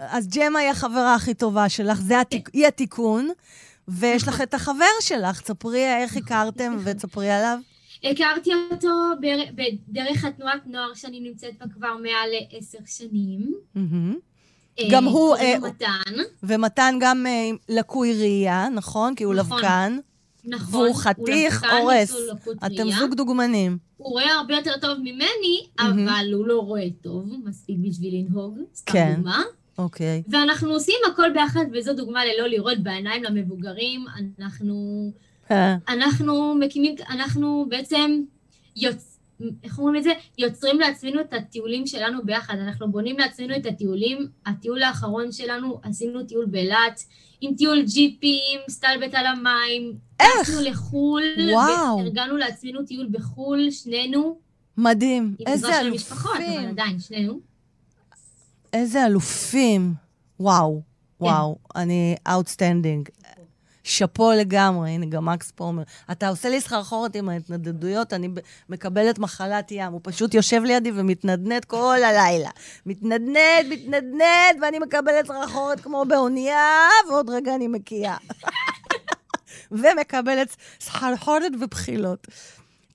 אז 0.00 0.28
ג'ם 0.28 0.56
היה 0.56 0.70
החברה 0.70 1.14
הכי 1.14 1.34
טובה 1.34 1.68
שלך, 1.68 2.00
זה 2.00 2.20
התיק... 2.20 2.50
היא 2.52 2.66
התיקון, 2.66 3.28
ויש 3.88 4.28
לך 4.28 4.40
את 4.40 4.54
החבר 4.54 4.84
שלך, 5.00 5.40
תספרי 5.40 5.84
איך 5.84 6.16
הכרתם 6.16 6.76
ותספרי 6.84 7.30
עליו. 7.30 7.58
הכרתי 8.04 8.50
אותו 8.70 8.88
בדרך 9.88 10.24
התנועת 10.24 10.66
נוער 10.66 10.94
שאני 10.94 11.20
נמצאת 11.20 11.58
בה 11.60 11.66
כבר 11.74 11.96
מעל 12.02 12.30
לעשר 12.52 12.78
שנים. 12.86 13.54
אה, 14.80 14.84
גם 14.90 15.04
הוא, 15.04 15.28
לו 15.28 15.36
אה, 15.36 15.58
מתן. 15.58 16.22
ומתן 16.42 16.94
גם 17.00 17.26
אה, 17.26 17.50
לקוי 17.68 18.12
ראייה, 18.20 18.68
נכון? 18.68 19.14
כי 19.14 19.24
הוא 19.24 19.34
נכון. 19.34 19.58
לבקן. 19.58 19.98
נכון. 20.44 20.80
והוא 20.80 20.96
חתיך 20.96 21.64
הורס. 21.80 22.14
אתם. 22.66 22.90
זוג 22.98 23.14
דוגמנים. 23.14 23.78
הוא 23.96 24.12
רואה 24.12 24.32
הרבה 24.32 24.54
יותר 24.54 24.72
טוב 24.80 24.98
ממני, 24.98 25.66
מהמם. 25.80 26.08
אבל 26.08 26.32
הוא 26.32 26.46
לא 26.46 26.58
רואה 26.58 26.86
טוב, 27.02 27.24
מספיק 27.44 27.76
בשביל 27.80 28.14
לנהוג, 28.14 28.58
סתם 28.74 28.92
כן. 28.92 29.14
דוגמה. 29.16 29.42
אוקיי. 29.78 30.22
ואנחנו 30.28 30.72
עושים 30.72 30.94
הכל 31.12 31.30
ביחד, 31.34 31.64
וזו 31.72 31.92
דוגמה 31.92 32.20
ללא 32.24 32.46
לראות 32.46 32.78
בעיניים 32.78 33.24
למבוגרים. 33.24 34.04
אנחנו, 34.38 35.10
אה, 35.50 35.76
אנחנו 35.88 36.54
מקימים, 36.54 36.94
אנחנו 37.10 37.66
בעצם 37.68 38.20
יוצ... 38.76 39.17
איך 39.64 39.78
אומרים 39.78 39.96
את 39.96 40.02
זה? 40.02 40.10
יוצרים 40.38 40.80
לעצמנו 40.80 41.20
את 41.20 41.32
הטיולים 41.32 41.86
שלנו 41.86 42.24
ביחד. 42.24 42.54
אנחנו 42.54 42.90
בונים 42.90 43.18
לעצמנו 43.18 43.56
את 43.56 43.66
הטיולים. 43.66 44.28
הטיול 44.46 44.82
האחרון 44.82 45.32
שלנו, 45.32 45.80
עשינו 45.82 46.24
טיול 46.24 46.46
באילת, 46.46 47.04
עם 47.40 47.54
טיול 47.54 47.82
ג'יפים, 47.82 48.60
סטלבט 48.70 49.14
על 49.14 49.26
המים. 49.26 49.92
איך? 50.20 50.30
טסנו 50.42 50.60
לחו"ל. 50.60 51.22
וואו. 51.52 51.98
וארגנו 51.98 52.36
לעצמנו 52.36 52.82
טיול 52.82 53.08
בחו"ל, 53.10 53.70
שנינו. 53.70 54.38
מדהים. 54.76 55.34
עם 55.38 55.46
איזה 55.46 55.68
עזרה 55.68 55.80
של 55.80 55.86
המשפחות, 55.86 56.36
אבל 56.36 56.44
אלופים. 56.44 56.68
עדיין, 56.68 57.00
שנינו. 57.00 57.40
איזה 58.72 59.06
אלופים. 59.06 59.94
וואו, 60.40 60.82
כן. 61.18 61.24
וואו. 61.24 61.58
אני 61.76 62.16
outstanding. 62.28 63.17
שאפו 63.88 64.32
לגמרי, 64.32 64.90
הנה, 64.90 65.06
גם 65.06 65.26
מקס 65.26 65.50
פה 65.50 65.64
אומר, 65.64 65.82
אתה 66.12 66.28
עושה 66.28 66.48
לי 66.48 66.60
סחרחורת 66.60 67.16
עם 67.16 67.28
ההתנדדויות, 67.28 68.12
אני 68.12 68.28
מקבלת 68.68 69.18
מחלת 69.18 69.68
ים. 69.70 69.92
הוא 69.92 70.00
פשוט 70.02 70.34
יושב 70.34 70.62
לידי 70.64 70.92
ומתנדנד 70.94 71.64
כל 71.64 71.98
הלילה. 72.04 72.50
מתנדנד, 72.86 73.66
מתנדנד, 73.68 74.62
ואני 74.62 74.78
מקבלת 74.78 75.26
סחרחורת 75.26 75.80
כמו 75.80 76.04
באונייה, 76.08 76.88
ועוד 77.08 77.30
רגע 77.30 77.54
אני 77.54 77.68
מקיאה. 77.68 78.16
ומקבלת 79.70 80.56
סחרחורת 80.80 81.52
ובחילות. 81.60 82.26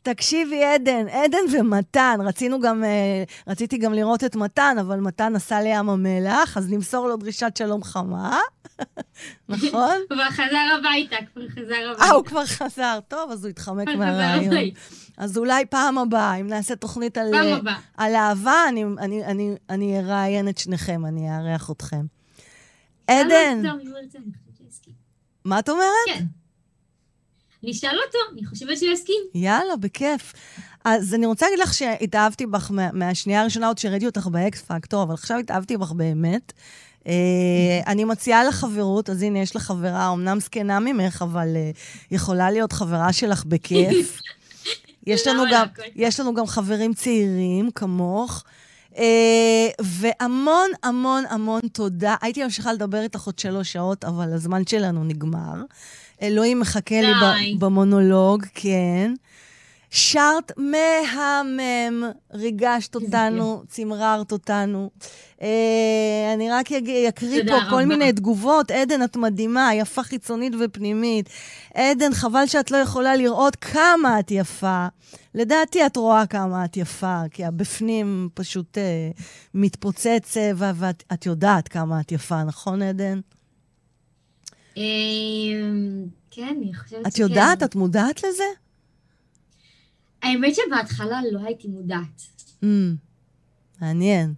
תקשיבי, 0.03 0.63
עדן, 0.63 1.07
עדן 1.07 1.37
ומתן, 1.51 2.17
רצינו 2.19 2.61
גם, 2.61 2.83
אה, 2.83 3.23
רציתי 3.47 3.77
גם 3.77 3.93
לראות 3.93 4.23
את 4.23 4.35
מתן, 4.35 4.75
אבל 4.79 4.99
מתן 4.99 5.33
נסע 5.33 5.61
לים 5.61 5.89
המלח, 5.89 6.57
אז 6.57 6.71
נמסור 6.71 7.07
לו 7.07 7.17
דרישת 7.17 7.57
שלום 7.57 7.83
חמה, 7.83 8.39
נכון? 9.49 9.97
כבר 10.09 10.29
חזר 10.29 10.77
הביתה, 10.79 11.15
כבר 11.33 11.47
חזר 11.49 11.89
הביתה. 11.89 12.03
אה, 12.03 12.09
הוא 12.11 12.25
כבר 12.25 12.45
חזר, 12.45 12.99
טוב, 13.07 13.31
אז 13.31 13.45
הוא 13.45 13.49
התחמק 13.49 13.87
מהרעיון. 13.87 14.55
אז 15.17 15.37
אולי 15.37 15.65
פעם 15.65 15.97
הבאה, 15.97 16.35
אם 16.35 16.47
נעשה 16.47 16.75
תוכנית 16.75 17.17
על, 17.17 17.33
על 17.97 18.15
אהבה, 18.15 18.63
אני, 18.69 18.83
אני, 18.83 19.25
אני, 19.25 19.55
אני 19.69 19.99
אראיין 19.99 20.49
את 20.49 20.57
שניכם, 20.57 21.05
אני 21.05 21.29
אארח 21.29 21.71
אתכם. 21.71 22.05
עדן. 23.07 23.63
מה 25.45 25.59
את 25.59 25.69
אומרת? 25.69 25.87
כן. 26.05 26.25
נשאל 27.63 27.97
אותו, 28.05 28.17
אני 28.33 28.45
חושבת 28.45 28.77
שהוא 28.77 28.91
יסכים. 28.91 29.21
יאללה, 29.33 29.75
בכיף. 29.75 30.33
אז 30.85 31.13
אני 31.13 31.25
רוצה 31.25 31.45
להגיד 31.45 31.59
לך 31.59 31.73
שהתאהבתי 31.73 32.45
בך 32.45 32.71
מהשנייה 32.93 33.41
הראשונה, 33.41 33.67
עוד 33.67 33.77
שראיתי 33.77 34.05
אותך 34.05 34.27
באקס 34.27 34.61
פקטור, 34.61 35.03
אבל 35.03 35.13
עכשיו 35.13 35.37
התאהבתי 35.37 35.77
בך 35.77 35.91
באמת. 35.91 36.53
אה, 37.07 37.81
אני 37.87 38.03
מציעה 38.03 38.43
לך 38.43 38.55
חברות, 38.55 39.09
אז 39.09 39.21
הנה, 39.21 39.39
יש 39.39 39.55
לך 39.55 39.61
חברה, 39.61 40.13
אמנם 40.13 40.39
זקנה 40.39 40.79
ממך, 40.79 41.21
אבל 41.21 41.47
אה, 41.55 41.71
יכולה 42.11 42.51
להיות 42.51 42.73
חברה 42.73 43.13
שלך 43.13 43.45
בכיף. 43.45 44.21
יש 45.07 45.27
לנו, 45.27 45.43
גם, 45.51 45.65
יש 45.95 46.19
לנו 46.19 46.33
גם 46.33 46.47
חברים 46.47 46.93
צעירים 46.93 47.71
כמוך. 47.75 48.43
Uh, 48.93 48.95
והמון 49.81 50.71
המון 50.83 51.23
המון 51.29 51.61
תודה. 51.71 52.15
הייתי 52.21 52.43
ממשיכה 52.43 52.73
לדבר 52.73 53.01
איתך 53.01 53.21
עוד 53.21 53.39
שלוש 53.39 53.73
שעות, 53.73 54.05
אבל 54.05 54.33
הזמן 54.33 54.65
שלנו 54.65 55.03
נגמר. 55.03 55.53
אלוהים 56.21 56.59
מחכה 56.59 57.01
לי 57.01 57.55
במונולוג, 57.59 58.45
כן. 58.53 59.13
שרת 59.95 60.51
מהמם, 60.57 62.11
ריגשת 62.33 62.95
אותנו, 62.95 63.63
צמררת 63.67 64.31
אותנו. 64.31 64.89
אה, 65.41 66.31
אני 66.33 66.51
רק 66.51 66.71
אקריא 67.09 67.43
פה 67.47 67.57
כל 67.69 67.85
מיני 67.85 68.13
תגובות. 68.13 68.71
עדן, 68.71 69.03
את 69.03 69.15
מדהימה, 69.15 69.75
יפה 69.75 70.03
חיצונית 70.03 70.53
ופנימית. 70.59 71.29
עדן, 71.73 72.13
חבל 72.13 72.45
שאת 72.45 72.71
לא 72.71 72.77
יכולה 72.77 73.15
לראות 73.15 73.55
כמה 73.55 74.19
את 74.19 74.31
יפה. 74.31 74.87
לדעתי 75.35 75.85
את 75.85 75.97
רואה 75.97 76.25
כמה 76.25 76.65
את 76.65 76.77
יפה, 76.77 77.21
כי 77.31 77.45
הבפנים 77.45 78.29
פשוט 78.33 78.77
אה, 78.77 79.09
מתפוצץ, 79.53 80.37
ואת 80.55 81.25
יודעת 81.25 81.67
כמה 81.67 81.99
את 82.01 82.11
יפה, 82.11 82.43
נכון, 82.43 82.81
עדן? 82.81 83.19
אמ, 84.77 86.05
כן, 86.31 86.55
אני 86.57 86.73
חושבת 86.73 86.99
שכן. 86.99 87.09
את 87.09 87.17
יודעת? 87.19 87.63
את 87.63 87.75
מודעת 87.75 88.23
לזה? 88.23 88.62
האמת 90.23 90.55
שבהתחלה 90.55 91.19
לא 91.31 91.39
הייתי 91.45 91.67
מודעת. 91.67 92.21
Mm, 92.63 92.65
מעניין. 93.81 94.33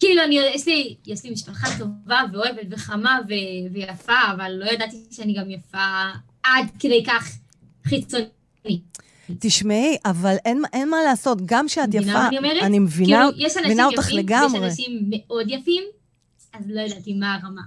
כאילו, 0.00 0.24
אני, 0.24 0.38
יש, 0.54 0.66
לי, 0.66 0.96
יש 1.06 1.24
לי 1.24 1.30
משפחה 1.30 1.68
טובה 1.78 2.20
ואוהבת 2.32 2.66
וחמה 2.70 3.18
ו, 3.28 3.32
ויפה, 3.72 4.12
אבל 4.36 4.52
לא 4.52 4.70
ידעתי 4.70 4.96
שאני 5.10 5.34
גם 5.34 5.50
יפה 5.50 6.08
עד 6.42 6.66
כדי 6.78 7.04
כך 7.06 7.38
חיצוני. 7.84 8.80
תשמעי, 9.38 9.96
אבל 10.04 10.36
אין, 10.44 10.62
אין 10.72 10.88
מה 10.88 10.96
לעשות, 11.04 11.38
גם 11.46 11.68
שאת 11.68 11.94
יפה, 11.94 12.28
אני 12.28 12.38
אומרת? 12.38 12.62
אני 12.62 12.78
מבינה, 12.78 13.28
כאילו, 13.36 13.48
מבינה 13.64 13.86
אותך 13.86 14.06
יפים, 14.06 14.18
לגמרי. 14.18 14.66
יש 14.66 14.72
אנשים 14.72 15.10
מאוד 15.10 15.46
יפים, 15.50 15.82
אז 16.52 16.64
לא 16.68 16.80
ידעתי 16.80 17.14
מה 17.14 17.34
הרמה. 17.34 17.62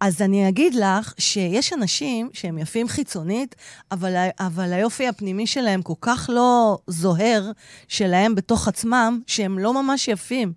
אז 0.00 0.22
אני 0.22 0.48
אגיד 0.48 0.74
לך 0.74 1.14
שיש 1.18 1.72
אנשים 1.72 2.30
שהם 2.32 2.58
יפים 2.58 2.88
חיצונית, 2.88 3.54
אבל, 3.92 4.14
אבל 4.40 4.72
היופי 4.72 5.08
הפנימי 5.08 5.46
שלהם 5.46 5.82
כל 5.82 5.94
כך 6.00 6.30
לא 6.32 6.78
זוהר 6.86 7.50
שלהם 7.88 8.34
בתוך 8.34 8.68
עצמם, 8.68 9.20
שהם 9.26 9.58
לא 9.58 9.82
ממש 9.82 10.08
יפים. 10.08 10.52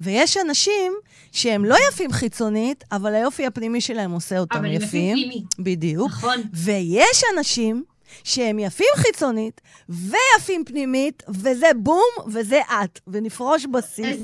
ויש 0.00 0.36
אנשים 0.36 0.92
שהם 1.32 1.64
לא 1.64 1.76
יפים 1.88 2.12
חיצונית, 2.12 2.84
אבל 2.92 3.14
היופי 3.14 3.46
הפנימי 3.46 3.80
שלהם 3.80 4.10
עושה 4.10 4.38
אותם 4.38 4.64
יפים. 4.64 4.66
אבל 4.66 4.76
הם 4.76 4.82
יפים 4.82 5.16
פנימי. 5.16 5.44
בדיוק. 5.58 6.08
נכון. 6.08 6.42
ויש 6.52 7.22
אנשים 7.36 7.84
שהם 8.24 8.58
יפים 8.58 8.86
חיצונית 8.96 9.60
ויפים 9.88 10.64
פנימית, 10.64 11.22
וזה 11.28 11.70
בום 11.76 12.32
וזה 12.32 12.60
את, 12.84 13.00
ונפרוש 13.06 13.66
בשיא. 13.72 14.14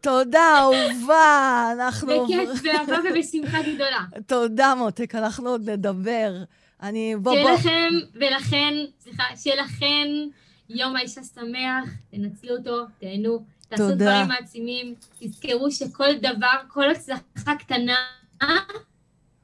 תודה, 0.00 0.58
אהובה, 0.58 1.70
אנחנו... 1.72 2.24
בכיף, 2.24 2.62
באהבה 2.62 2.96
ובשמחה 3.10 3.58
גדולה. 3.62 4.04
תודה, 4.26 4.74
מותק, 4.74 5.14
אנחנו 5.14 5.48
עוד 5.50 5.70
נדבר. 5.70 6.32
אני... 6.82 7.14
בוא, 7.16 7.32
בוא. 7.32 7.40
שיהיה 7.42 7.54
לכם, 7.54 7.88
ולכן, 8.14 8.74
סליחה, 9.00 9.24
שיהיה 9.36 9.62
לכם 9.62 10.06
יום 10.68 10.96
האישה 10.96 11.20
שמח, 11.34 11.90
תנצלו 12.10 12.56
אותו, 12.56 12.84
תהנו, 13.00 13.44
תעשו 13.68 13.82
תודה. 13.82 13.94
דברים 13.94 14.28
מעצימים, 14.28 14.94
תזכרו 15.20 15.70
שכל 15.70 16.12
דבר, 16.14 16.56
כל 16.68 16.90
הצלחה 16.90 17.54
קטנה, 17.58 17.96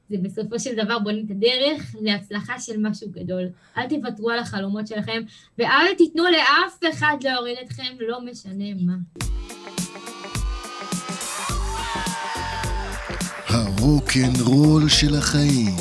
זה 0.09 0.17
בסופו 0.21 0.59
של 0.59 0.75
דבר 0.75 0.99
בונים 0.99 1.25
את 1.25 1.31
הדרך 1.31 1.95
להצלחה 2.01 2.59
של 2.59 2.77
משהו 2.77 3.07
גדול. 3.11 3.43
אל 3.77 3.87
תוותרו 3.89 4.29
על 4.29 4.39
החלומות 4.39 4.87
שלכם, 4.87 5.21
ואל 5.57 5.93
תיתנו 5.97 6.23
לאף 6.23 6.79
אחד 6.93 7.17
להוריד 7.21 7.57
אתכם, 7.65 7.95
לא 7.99 8.21
משנה 8.21 8.65
מה. 8.85 8.95
הרוקנרול 13.47 14.89
של 14.89 15.15
החיים, 15.15 15.75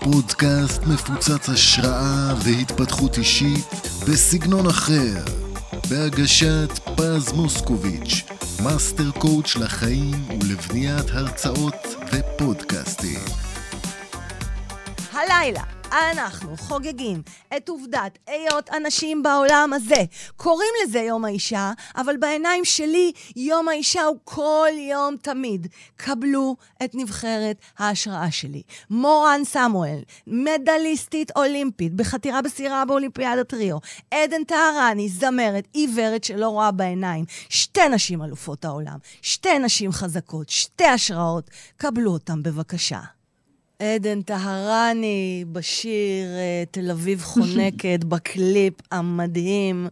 פודקאסט 0.00 0.82
מפוצץ 0.82 1.48
השראה 1.48 2.34
והתפתחות 2.44 3.18
אישית 3.18 3.66
בסגנון 4.08 4.66
אחר, 4.66 5.24
בהגשת 5.90 6.78
פז 6.96 7.32
מוסקוביץ', 7.32 8.24
master 8.64 9.10
coach 9.10 9.56
לחיים 9.56 10.14
ולבניית 10.40 11.10
הרצאות 11.10 11.86
ופודקאסטים. 12.12 13.47
הלילה 15.30 15.62
אנחנו 15.92 16.56
חוגגים 16.56 17.22
את 17.56 17.68
עובדת 17.68 18.18
היות 18.26 18.70
אנשים 18.70 19.22
בעולם 19.22 19.70
הזה. 19.74 20.04
קוראים 20.36 20.70
לזה 20.82 20.98
יום 20.98 21.24
האישה, 21.24 21.72
אבל 21.96 22.16
בעיניים 22.16 22.64
שלי 22.64 23.12
יום 23.36 23.68
האישה 23.68 24.02
הוא 24.02 24.18
כל 24.24 24.68
יום 24.90 25.16
תמיד. 25.22 25.66
קבלו 25.96 26.56
את 26.84 26.94
נבחרת 26.94 27.56
ההשראה 27.78 28.30
שלי. 28.30 28.62
מורן 28.90 29.40
סמואל, 29.44 29.98
מדליסטית 30.26 31.30
אולימפית 31.36 31.94
בחתירה 31.94 32.42
בסירה 32.42 32.84
באולימפיאדת 32.84 33.54
ריו. 33.54 33.78
עדן 34.10 34.44
טהרני, 34.44 35.08
זמרת, 35.08 35.68
עיוורת 35.72 36.24
שלא 36.24 36.48
רואה 36.48 36.70
בעיניים. 36.70 37.24
שתי 37.48 37.88
נשים 37.88 38.22
אלופות 38.22 38.64
העולם, 38.64 38.98
שתי 39.22 39.58
נשים 39.58 39.92
חזקות, 39.92 40.48
שתי 40.48 40.86
השראות. 40.86 41.50
קבלו 41.76 42.12
אותם 42.12 42.42
בבקשה. 42.42 43.17
עדן 43.82 44.22
טהרני 44.22 45.44
בשיר 45.52 46.26
אה, 46.36 46.64
תל 46.70 46.90
אביב 46.90 47.22
חונקת, 47.22 48.04
בקליפ 48.08 48.74
המדהים. 48.90 49.88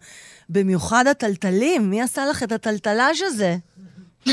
במיוחד 0.49 1.07
הטלטלים, 1.07 1.91
מי 1.91 2.03
עשה 2.03 2.27
לך 2.27 2.43
את 2.43 2.53
הטלטלאז' 2.53 3.23
הזה? 3.23 3.57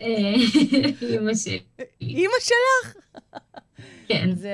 אימא 0.00 1.34
שלי. 1.34 1.60
אימא 2.00 2.34
שלך? 2.40 2.94
כן. 4.08 4.28
זה 4.34 4.50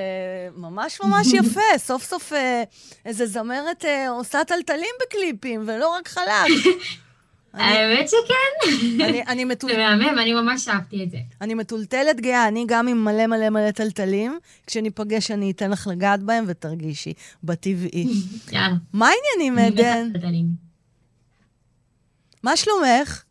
ממש 0.55 1.01
ממש 1.03 1.27
יפה. 1.33 1.77
סוף 1.77 2.03
סוף 2.03 2.33
אה, 2.33 2.63
איזה 3.05 3.25
זמרת 3.25 3.85
אה, 3.85 4.09
עושה 4.09 4.43
טלטלים 4.43 4.95
בקליפים, 5.01 5.63
ולא 5.67 5.89
רק 5.89 6.07
חלק. 6.07 6.27
האמת 7.53 8.09
שכן. 8.09 8.77
אני 9.27 9.45
מטולטלת. 9.45 9.77
זה 9.77 9.83
מהמם, 9.83 10.19
אני 10.19 10.33
ממש 10.33 10.67
אהבתי 10.67 11.03
את 11.03 11.11
זה. 11.11 11.17
אני 11.41 11.53
מטולטלת 11.53 12.21
גאה, 12.21 12.47
אני 12.47 12.65
גם 12.67 12.87
עם 12.87 13.05
מלא 13.05 13.27
מלא 13.27 13.49
מלא 13.49 13.71
טלטלים. 13.71 14.39
כשניפגש 14.67 15.31
אני 15.31 15.51
אתן 15.51 15.71
לך 15.71 15.87
לגעת 15.87 16.23
בהם 16.23 16.45
ותרגישי, 16.47 17.13
בטבעי. 17.43 18.07
יאללה. 18.51 18.75
מה 18.93 19.09
העניינים, 19.09 19.59
עדן? 19.59 20.11
מה 22.43 22.57
שלומך? 22.57 23.23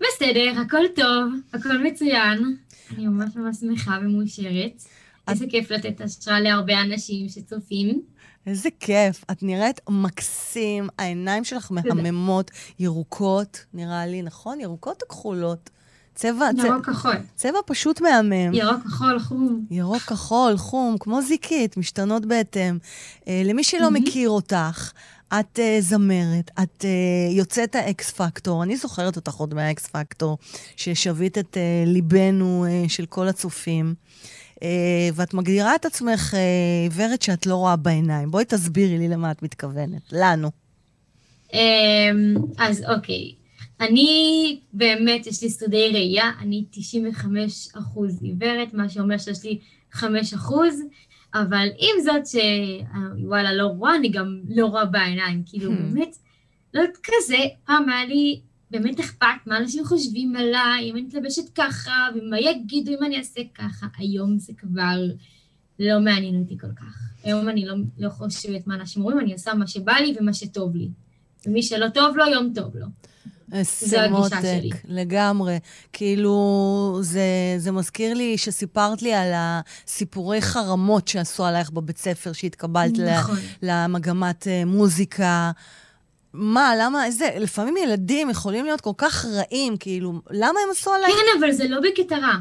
בסדר, 0.00 0.60
הכל 0.66 0.88
טוב, 0.94 1.32
הכל 1.52 1.78
מצוין. 1.78 2.56
אני 2.90 3.06
ממש 3.06 3.36
ממש 3.36 3.56
שמחה 3.56 3.98
ומאושרת. 4.02 4.82
איזה 5.28 5.46
כיף 5.50 5.70
לתת 5.70 6.00
השראה 6.00 6.40
להרבה 6.40 6.80
אנשים 6.80 7.28
שצופים. 7.28 8.02
איזה 8.46 8.68
כיף. 8.80 9.24
את 9.30 9.42
נראית 9.42 9.80
מקסים, 9.88 10.88
העיניים 10.98 11.44
שלך 11.44 11.72
מהממות, 11.72 12.50
ירוקות, 12.78 13.64
נראה 13.74 14.06
לי, 14.06 14.22
נכון? 14.22 14.60
ירוקות 14.60 15.02
או 15.02 15.08
כחולות? 15.08 15.70
צבע, 16.14 16.48
ירוק 16.64 16.86
כחול. 16.86 17.16
צבע 17.34 17.58
פשוט 17.66 18.00
מהמם. 18.00 18.54
ירוק 18.54 18.82
כחול 18.84 19.18
חום. 19.18 19.66
ירוק 19.70 20.02
כחול, 20.02 20.56
חום, 20.56 20.96
כמו 21.00 21.22
זיקית, 21.22 21.76
משתנות 21.76 22.26
בהתאם. 22.26 22.78
אה, 23.28 23.42
למי 23.44 23.64
שלא 23.64 23.90
מהמם. 23.90 23.94
מכיר 23.94 24.30
אותך, 24.30 24.92
את 25.40 25.58
uh, 25.58 25.82
זמרת, 25.82 26.50
את 26.62 26.82
uh, 26.82 27.32
יוצאת 27.32 27.74
האקס 27.74 28.10
פקטור, 28.10 28.62
אני 28.62 28.76
זוכרת 28.76 29.16
אותך 29.16 29.34
עוד 29.34 29.54
מהאקס 29.54 29.86
פקטור, 29.86 30.38
ששבית 30.76 31.38
את 31.38 31.56
uh, 31.56 31.88
ליבנו 31.88 32.66
uh, 32.66 32.88
של 32.88 33.06
כל 33.06 33.28
הצופים. 33.28 33.94
Uh, 33.98 34.41
ואת 35.14 35.34
מגדירה 35.34 35.74
את 35.74 35.84
עצמך 35.84 36.34
עיוורת 36.82 37.22
שאת 37.22 37.46
לא 37.46 37.54
רואה 37.54 37.76
בעיניים. 37.76 38.30
בואי 38.30 38.44
תסבירי 38.44 38.98
לי 38.98 39.08
למה 39.08 39.30
את 39.30 39.42
מתכוונת. 39.42 40.02
לנו. 40.12 40.50
אמ, 41.52 42.34
אז 42.58 42.84
אוקיי, 42.96 43.34
אני 43.80 44.60
באמת, 44.72 45.26
יש 45.26 45.42
לי 45.42 45.50
שרידי 45.50 45.88
ראייה, 45.92 46.30
אני 46.40 46.64
95 46.70 47.68
אחוז 47.78 48.22
עיוורת, 48.22 48.74
מה 48.74 48.88
שאומר 48.88 49.18
שיש 49.18 49.44
לי 49.44 49.58
5 49.92 50.34
אחוז, 50.34 50.82
אבל 51.34 51.68
עם 51.78 52.04
זאת 52.04 52.40
שוואלה 53.20 53.52
לא 53.52 53.66
רואה, 53.66 53.96
אני 53.96 54.08
גם 54.08 54.40
לא 54.48 54.66
רואה 54.66 54.84
בעיניים, 54.84 55.42
כאילו 55.46 55.70
Hmm. 55.70 55.74
באמת, 55.74 56.16
לא 56.74 56.82
כזה, 57.02 57.36
פעם 57.66 57.88
היה 57.88 58.04
לי 58.04 58.40
באמת 58.72 59.00
אכפת 59.00 59.26
מה 59.46 59.58
אנשים 59.58 59.84
חושבים 59.84 60.36
עליי, 60.36 60.90
אם 60.90 60.96
אני 60.96 61.02
מתלבשת 61.02 61.48
ככה, 61.54 62.08
ומה 62.14 62.40
יגידו 62.40 62.92
אם 62.92 63.04
אני 63.04 63.18
אעשה 63.18 63.40
ככה, 63.54 63.86
היום 63.98 64.38
זה 64.38 64.52
כבר 64.56 65.00
לא 65.78 66.00
מעניין 66.00 66.40
אותי 66.40 66.58
כל 66.58 66.72
כך. 66.76 67.10
היום 67.24 67.48
אני 67.48 67.64
לא, 67.64 67.74
לא 67.98 68.08
חושבת 68.08 68.66
מה 68.66 68.74
אנשים 68.74 69.02
אומרים, 69.02 69.20
אני 69.20 69.32
עושה 69.32 69.54
מה 69.54 69.66
שבא 69.66 69.92
לי 69.92 70.14
ומה 70.20 70.34
שטוב 70.34 70.76
לי. 70.76 70.88
ומי 71.46 71.62
שלא 71.62 71.88
טוב 71.88 72.16
לו, 72.16 72.24
יום 72.26 72.52
טוב 72.54 72.76
לו. 72.76 72.86
זה 73.62 74.02
הגישה 74.02 74.42
שלי. 74.42 74.70
לגמרי. 74.84 75.58
כאילו, 75.92 76.98
זה, 77.02 77.54
זה 77.58 77.72
מזכיר 77.72 78.14
לי 78.14 78.38
שסיפרת 78.38 79.02
לי 79.02 79.14
על 79.14 79.32
הסיפורי 79.34 80.42
חרמות 80.42 81.08
שעשו 81.08 81.44
עלייך 81.44 81.70
בבית 81.70 81.98
ספר, 81.98 82.32
שהתקבלת 82.32 82.98
נכון. 82.98 83.38
למגמת 83.62 84.46
אה, 84.48 84.64
מוזיקה. 84.64 85.50
מה, 86.34 86.72
למה, 86.78 87.06
איזה, 87.06 87.28
לפעמים 87.40 87.76
ילדים 87.76 88.30
יכולים 88.30 88.64
להיות 88.64 88.80
כל 88.80 88.92
כך 88.96 89.24
רעים, 89.24 89.76
כאילו, 89.76 90.12
למה 90.30 90.60
הם 90.64 90.70
עשו 90.70 90.92
עליי? 90.92 91.10
כן, 91.12 91.38
אבל 91.38 91.52
זה 91.52 91.68
לא 91.68 91.80
בקטע 91.80 92.18
רע. 92.18 92.34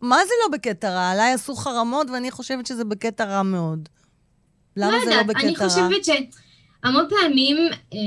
מה 0.00 0.16
זה 0.24 0.32
לא 0.44 0.56
בקטע 0.56 0.90
רע? 0.90 1.10
עליי 1.10 1.32
עשו 1.32 1.54
חרמות, 1.54 2.10
ואני 2.10 2.30
חושבת 2.30 2.66
שזה 2.66 2.84
בקטע 2.84 3.24
רע 3.24 3.42
מאוד. 3.42 3.88
למה 4.76 4.96
זה 5.04 5.10
לא 5.10 5.22
בקטע 5.22 5.40
אני 5.40 5.54
רע? 5.54 5.68
חושבת 5.68 6.04
שהמון 6.04 7.04
פעמים 7.08 7.56
אה, 7.92 7.98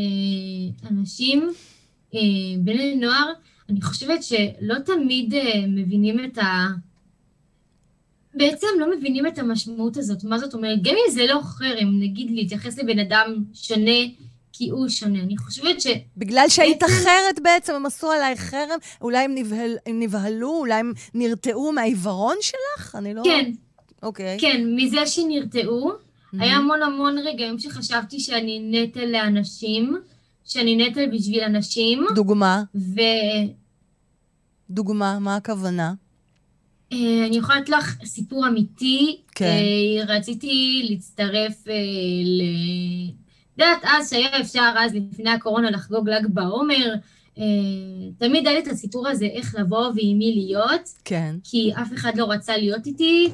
אנשים, 0.92 1.50
אה, 2.16 2.20
בני 2.60 2.96
נוער, 2.96 3.34
אני 3.70 3.82
חושבת 3.82 4.24
שלא 4.24 4.76
תמיד 4.86 5.34
אה, 5.34 5.42
מבינים 5.68 6.26
את 6.26 6.38
ה... 6.38 6.68
בעצם 8.34 8.68
לא 8.80 8.98
מבינים 8.98 9.28
את 9.28 9.40
המשמעות 9.40 9.98
הזאת. 9.98 10.24
מה 10.24 10.40
זאת 10.40 10.54
אומרת? 10.54 10.80
גם 10.82 10.94
אם 10.94 11.12
זה 11.12 11.26
לא 11.26 11.42
חרם, 11.44 12.00
נגיד 12.00 12.32
להתייחס 12.32 12.80
לבן 12.80 13.00
אדם 13.00 13.44
שונה 13.54 14.02
כי 14.54 14.70
הוא 14.70 14.90
שונה. 14.90 15.20
אני 15.20 15.38
חושבת 15.38 15.82
ש... 15.82 15.88
בגלל 16.18 16.50
שהיית 16.50 16.84
אחרת 16.84 17.40
בעצם, 17.44 17.74
הם 17.74 17.86
עשו 17.86 18.12
עלייך 18.12 18.40
חרם? 18.40 18.80
אולי 19.02 19.26
הם, 19.26 19.36
נבהל, 19.36 19.78
הם 19.86 20.00
נבהלו? 20.00 20.50
אולי 20.50 20.74
הם 20.74 20.94
נרתעו 21.14 21.72
מהעיוורון 21.72 22.36
שלך? 22.42 22.96
אני 22.96 23.14
לא... 23.14 23.22
כן, 23.26 23.52
אוקיי. 24.04 24.38
כן, 24.40 24.64
מזה 24.76 25.06
שנרתעו. 25.06 25.92
היה 26.40 26.56
המון 26.56 26.84
המון 26.84 27.18
רגעים 27.18 27.60
שחשבתי 27.60 28.20
שאני 28.20 28.60
נטל 28.72 29.06
לאנשים, 29.06 29.96
שאני 30.46 30.88
נטל 30.88 31.06
בשביל 31.14 31.44
אנשים, 31.44 32.06
דוגמה, 32.16 32.64
ואני 32.76 33.54
דוגמה, 34.70 35.20
מה 35.20 35.36
הכוונה? 35.36 35.94
יכולה 36.92 37.60
לתת 37.60 37.70
לך 37.70 37.98
סיפור 38.06 38.48
אמיתי. 38.48 39.18
כן. 39.36 39.46
אה, 39.46 40.16
רציתי 40.16 40.86
להצטרף 40.90 41.68
אה, 41.68 41.74
ל... 42.24 42.42
יודעת, 43.60 43.82
אז 43.84 44.10
שהיה 44.10 44.42
אפשר, 44.42 44.74
אז 44.78 44.96
לפני 44.96 45.30
הקורונה, 45.30 45.72
לחגוג 45.72 46.10
ל"ג 46.10 46.28
בעומר, 46.30 46.94
אה, 47.38 47.44
תמיד 48.18 48.48
היה 48.48 48.60
לי 48.60 48.64
את 48.64 48.68
הסיפור 48.68 49.08
הזה, 49.08 49.26
איך 49.26 49.56
לבוא 49.60 49.86
ועם 49.96 50.18
מי 50.18 50.34
להיות, 50.36 50.90
כן. 51.06 51.36
כי 51.44 51.72
אף 51.82 51.94
אחד 51.94 52.18
לא 52.18 52.32
רצה 52.32 52.58
להיות 52.58 52.86
איתי, 52.86 53.30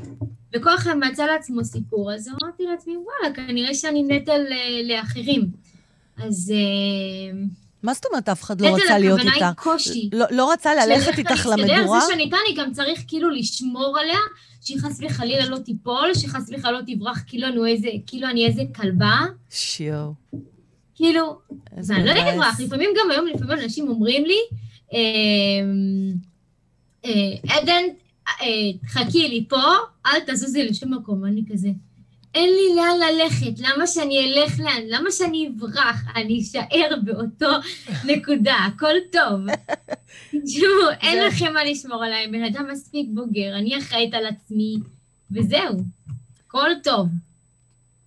וכל 0.56 0.76
אחד 0.76 0.94
מצא 0.98 1.26
לעצמו 1.26 1.66
סיפור, 1.66 2.14
אז 2.14 2.30
אמרתי 2.30 2.64
לעצמי, 2.64 2.94
וואלה, 2.98 3.36
כנראה 3.36 3.74
שאני 3.74 4.04
נטל 4.04 4.42
אה, 4.52 4.96
לאחרים. 4.96 5.48
אז 6.18 6.54
אה, 6.56 7.38
מה 7.84 7.94
זאת 7.94 8.06
אומרת 8.06 8.30
אף 8.30 8.44
אחד 8.44 8.62
לא 8.62 8.70
נטל 8.70 8.84
רצה 8.84 8.98
להיות 8.98 9.20
הכוונה 9.20 9.48
היא? 9.48 9.54
קושי. 9.56 10.10
לא, 10.14 10.26
לא 10.32 10.52
רצה 10.52 10.86
ללכת 10.86 11.18
איתך 11.18 11.48
למדורה? 11.52 12.00
זה 12.06 12.14
איתה, 12.14 12.38
אני 12.48 12.56
גם 12.56 12.74
צריך 12.74 13.04
כאילו 13.08 13.30
לשמור 13.30 13.98
עליה, 14.00 14.20
שהיא 14.64 14.80
חס 14.80 15.00
וחלילה 15.02 15.46
לא 15.46 15.58
תיפול, 15.58 16.14
שחס 16.14 16.50
וחלילה 16.50 16.80
לא 16.80 16.86
תברח 16.86 17.24
כאילו 17.28 17.48
אני 17.48 17.72
איזה, 17.72 17.90
כאילו 18.08 18.30
אני 18.30 18.46
איזה 18.46 18.64
כלבה. 18.76 19.20
שיו. 19.50 20.12
כאילו, 20.96 21.40
ואני 21.88 22.06
לא 22.06 22.14
מבאס. 22.14 22.34
אברח, 22.36 22.60
לפעמים 22.60 22.90
גם 23.00 23.12
היום, 23.12 23.28
לפעמים 23.28 23.60
אנשים 23.60 23.88
אומרים 23.88 24.26
לי, 24.26 24.40
אמ, 24.94 26.14
אה, 27.06 27.56
עדן, 27.58 27.84
אה, 28.28 28.88
חכי 28.88 29.28
לי 29.28 29.46
פה, 29.50 29.62
אל 30.06 30.20
תזוזי 30.28 30.64
לשום 30.64 30.94
מקום, 30.94 31.26
אני 31.26 31.44
כזה. 31.52 31.70
אין 32.34 32.50
לי 32.50 32.76
לאן 32.76 32.98
ללכת, 33.00 33.60
למה 33.60 33.88
שאני 33.88 34.26
אלך 34.26 34.60
לאן? 34.60 34.82
למה 34.88 35.12
שאני 35.12 35.52
אברח? 35.56 36.04
אני 36.16 36.42
אשאר 36.42 36.96
באותו 37.04 37.52
נקודה, 38.06 38.56
הכל 38.56 38.94
טוב. 39.12 39.40
תשמעו, 40.46 40.90
אין 41.02 41.28
לכם 41.28 41.54
מה 41.54 41.64
לשמור 41.64 42.04
עליי, 42.04 42.28
בן 42.28 42.44
אדם 42.44 42.68
מספיק 42.72 43.08
בוגר, 43.14 43.56
אני 43.56 43.78
אחראית 43.78 44.14
על 44.14 44.26
עצמי, 44.26 44.76
וזהו, 45.32 45.78
הכל 46.48 46.70
טוב. 46.84 47.08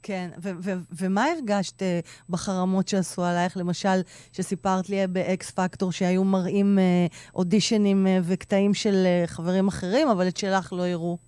כן, 0.03 0.31
ו- 0.43 0.51
ו- 0.63 0.81
ומה 0.93 1.25
הרגשת 1.25 1.83
אה, 1.83 2.01
בחרמות 2.29 2.89
שעשו 2.89 3.25
עלייך? 3.25 3.57
למשל, 3.57 4.01
שסיפרת 4.33 4.89
לי 4.89 5.07
באקס 5.07 5.51
פקטור 5.51 5.93
שהיו 5.93 6.25
מראים 6.25 6.79
אה, 6.79 7.07
אודישנים 7.35 8.07
אה, 8.07 8.19
וקטעים 8.23 8.75
של 8.75 9.03
אה, 9.07 9.27
חברים 9.27 9.69
אחרים, 9.69 10.09
אבל 10.09 10.29
את 10.29 10.37
שלך 10.37 10.73
לא 10.73 10.87
הראו, 10.87 11.19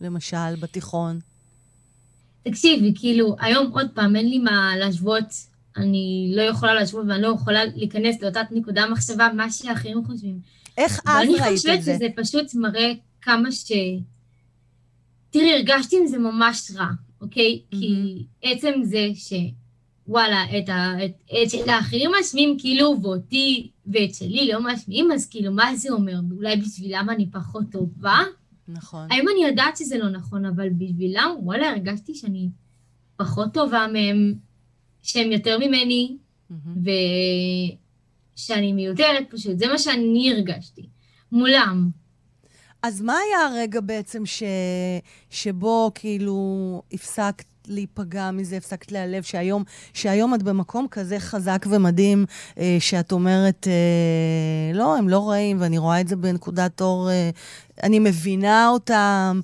למשל, 0.00 0.56
בתיכון. 0.60 1.18
תקשיבי, 2.50 2.92
כאילו, 2.94 3.36
היום 3.40 3.70
עוד 3.72 3.90
פעם, 3.94 4.16
אין 4.16 4.28
לי 4.28 4.38
מה 4.38 4.76
להשוות, 4.76 5.24
אני 5.76 6.32
לא 6.36 6.42
יכולה 6.42 6.74
להשוות 6.74 7.04
ואני 7.08 7.22
לא 7.22 7.28
יכולה 7.28 7.64
להיכנס 7.64 8.22
לאותה 8.22 8.40
נקודה 8.50 8.86
מחשבה, 8.90 9.28
מה 9.36 9.50
שאחרים 9.50 10.04
חושבים. 10.04 10.38
איך 10.78 11.00
אז 11.06 11.28
ואני 11.28 11.34
ראית 11.34 11.56
חושבת 11.58 11.78
את 11.78 11.82
זה? 11.82 11.94
שזה 11.94 12.06
פשוט 12.16 12.54
מראה 12.54 12.92
כמה 13.22 13.52
ש... 13.52 13.72
תראי, 15.30 15.52
הרגשתי 15.52 15.96
עם 16.00 16.06
זה 16.06 16.18
ממש 16.18 16.70
רע, 16.76 16.88
אוקיי? 17.20 17.60
כי 17.70 18.24
עצם 18.42 18.72
זה 18.82 19.08
ש... 19.14 19.32
וואלה, 20.06 20.44
את, 20.58 20.68
ה... 20.68 21.04
את... 21.04 21.10
את 21.42 21.50
של 21.50 21.68
האחרים 21.68 22.10
משמיעים 22.20 22.56
כאילו, 22.58 22.96
ואותי 23.02 23.70
ואת 23.86 24.14
שלי 24.14 24.48
לא 24.52 24.60
משמיעים, 24.60 25.12
אז 25.12 25.28
כאילו, 25.28 25.52
מה 25.52 25.76
זה 25.76 25.90
אומר? 25.90 26.20
אולי 26.36 26.56
בשבילם 26.56 27.06
אני 27.10 27.26
פחות 27.30 27.64
טובה? 27.72 28.18
נכון. 28.68 29.06
היום 29.10 29.26
אני 29.28 29.44
יודעת 29.46 29.76
שזה 29.76 29.98
לא 29.98 30.10
נכון, 30.10 30.44
אבל 30.44 30.68
בשבילם, 30.68 31.30
וואלה, 31.42 31.70
הרגשתי 31.70 32.14
שאני 32.14 32.48
פחות 33.16 33.54
טובה 33.54 33.86
מהם, 33.92 34.34
שהם 35.02 35.32
יותר 35.32 35.58
ממני, 35.58 36.16
מהמם. 36.50 36.82
ושאני 38.36 38.72
מיותרת 38.72 39.26
פשוט. 39.30 39.58
זה 39.58 39.66
מה 39.66 39.78
שאני 39.78 40.32
הרגשתי. 40.32 40.88
מולם. 41.32 41.90
אז 42.82 43.00
מה 43.00 43.12
היה 43.12 43.46
הרגע 43.46 43.80
בעצם 43.80 44.26
ש... 44.26 44.42
שבו 45.30 45.90
כאילו 45.94 46.82
הפסקת 46.92 47.44
להיפגע 47.66 48.30
מזה, 48.30 48.56
הפסקת 48.56 48.92
להיעלב, 48.92 49.22
שהיום, 49.22 49.64
שהיום 49.92 50.34
את 50.34 50.42
במקום 50.42 50.86
כזה 50.90 51.20
חזק 51.20 51.66
ומדהים, 51.70 52.26
אה, 52.58 52.76
שאת 52.80 53.12
אומרת, 53.12 53.66
אה, 53.68 54.78
לא, 54.78 54.96
הם 54.96 55.08
לא 55.08 55.28
רעים, 55.28 55.60
ואני 55.60 55.78
רואה 55.78 56.00
את 56.00 56.08
זה 56.08 56.16
בנקודת 56.16 56.80
אור, 56.80 57.10
אה, 57.10 57.30
אני 57.82 57.98
מבינה 57.98 58.68
אותם. 58.68 59.40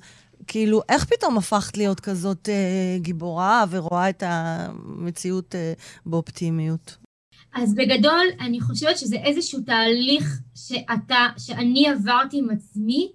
כאילו, 0.47 0.81
איך 0.89 1.05
פתאום 1.05 1.37
הפכת 1.37 1.77
להיות 1.77 1.99
כזאת 1.99 2.49
אה, 2.49 2.97
גיבורה 2.97 3.65
ורואה 3.69 4.09
את 4.09 4.23
המציאות 4.25 5.55
אה, 5.55 5.73
באופטימיות? 6.05 6.97
אז 7.55 7.75
בגדול, 7.75 8.25
אני 8.39 8.61
חושבת 8.61 8.97
שזה 8.97 9.15
איזשהו 9.15 9.59
תהליך 9.61 10.39
שאתה, 10.55 11.27
שאני 11.37 11.87
עברתי 11.89 12.37
עם 12.37 12.49
עצמי, 12.49 13.11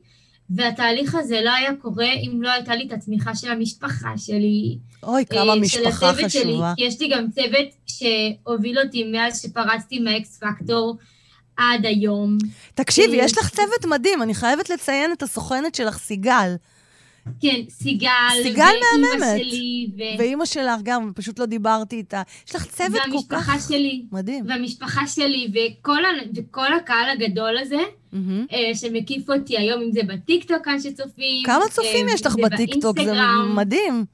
והתהליך 0.51 1.15
הזה 1.15 1.41
לא 1.45 1.51
היה 1.51 1.75
קורה 1.75 2.13
אם 2.13 2.43
לא 2.43 2.51
הייתה 2.51 2.75
לי 2.75 2.87
את 2.87 2.93
התמיכה 2.93 3.35
של 3.35 3.51
המשפחה 3.51 4.19
שלי, 4.19 4.79
אוי, 5.03 5.25
כמה 5.27 5.53
אה, 5.53 5.61
משפחה 5.61 5.83
של 5.83 5.87
הצוות 5.87 6.31
שלי, 6.31 6.43
חשובה. 6.43 6.73
כי 6.77 6.85
יש 6.85 7.01
לי 7.01 7.09
גם 7.09 7.31
צוות 7.31 7.69
שהוביל 7.87 8.79
אותי 8.79 9.05
מאז 9.05 9.43
שפרצתי 9.43 9.99
מהאקס 9.99 10.39
פקטור 10.39 10.97
עד 11.61 11.87
היום. 11.87 12.39
תקשיבי, 12.75 13.21
אה, 13.21 13.25
יש 13.25 13.39
לך 13.39 13.51
צוות 13.51 13.85
מדהים, 13.85 14.23
אני 14.23 14.35
חייבת 14.35 14.71
לציין 14.71 15.13
את 15.13 15.23
הסוכנת 15.23 15.75
שלך, 15.75 15.99
סיגל. 15.99 16.55
כן, 17.41 17.61
סיגל. 17.69 18.09
סיגל 18.43 18.65
ואימא 18.65 19.09
מהממת. 19.21 19.41
שלי, 19.41 19.89
ו... 19.97 20.19
ואימא 20.19 20.45
שלך 20.45 20.81
גם, 20.83 21.13
פשוט 21.15 21.39
לא 21.39 21.47
דיברתי 21.47 21.97
איתה. 21.97 22.23
יש 22.49 22.55
לך 22.57 22.65
צוות 22.67 23.01
כל 23.03 23.11
והמשפחה 23.11 23.57
כך 23.57 23.69
שלי. 23.69 24.03
מדהים. 24.13 24.45
והמשפחה 24.49 25.07
שלי, 25.07 25.53
וכל, 25.53 26.05
ה... 26.05 26.09
וכל 26.37 26.73
הקהל 26.73 27.11
הגדול 27.11 27.59
הזה, 27.59 27.83
מהמם. 28.13 28.47
אה, 28.53 28.75
שמקיף 28.75 29.31
אותי 29.31 29.59
היום, 29.59 29.83
אם 29.83 29.93
זה 29.93 30.01
בטיקטוק 30.03 30.65
כאן 30.65 30.81
שצופים. 30.81 31.45
כמה 31.45 31.65
אה, 31.65 31.69
צופים 31.69 32.07
יש 32.09 32.27
לך 32.27 32.35
בטיקטוק? 32.37 33.01
זה. 33.03 33.13
מדהים. 33.55 34.05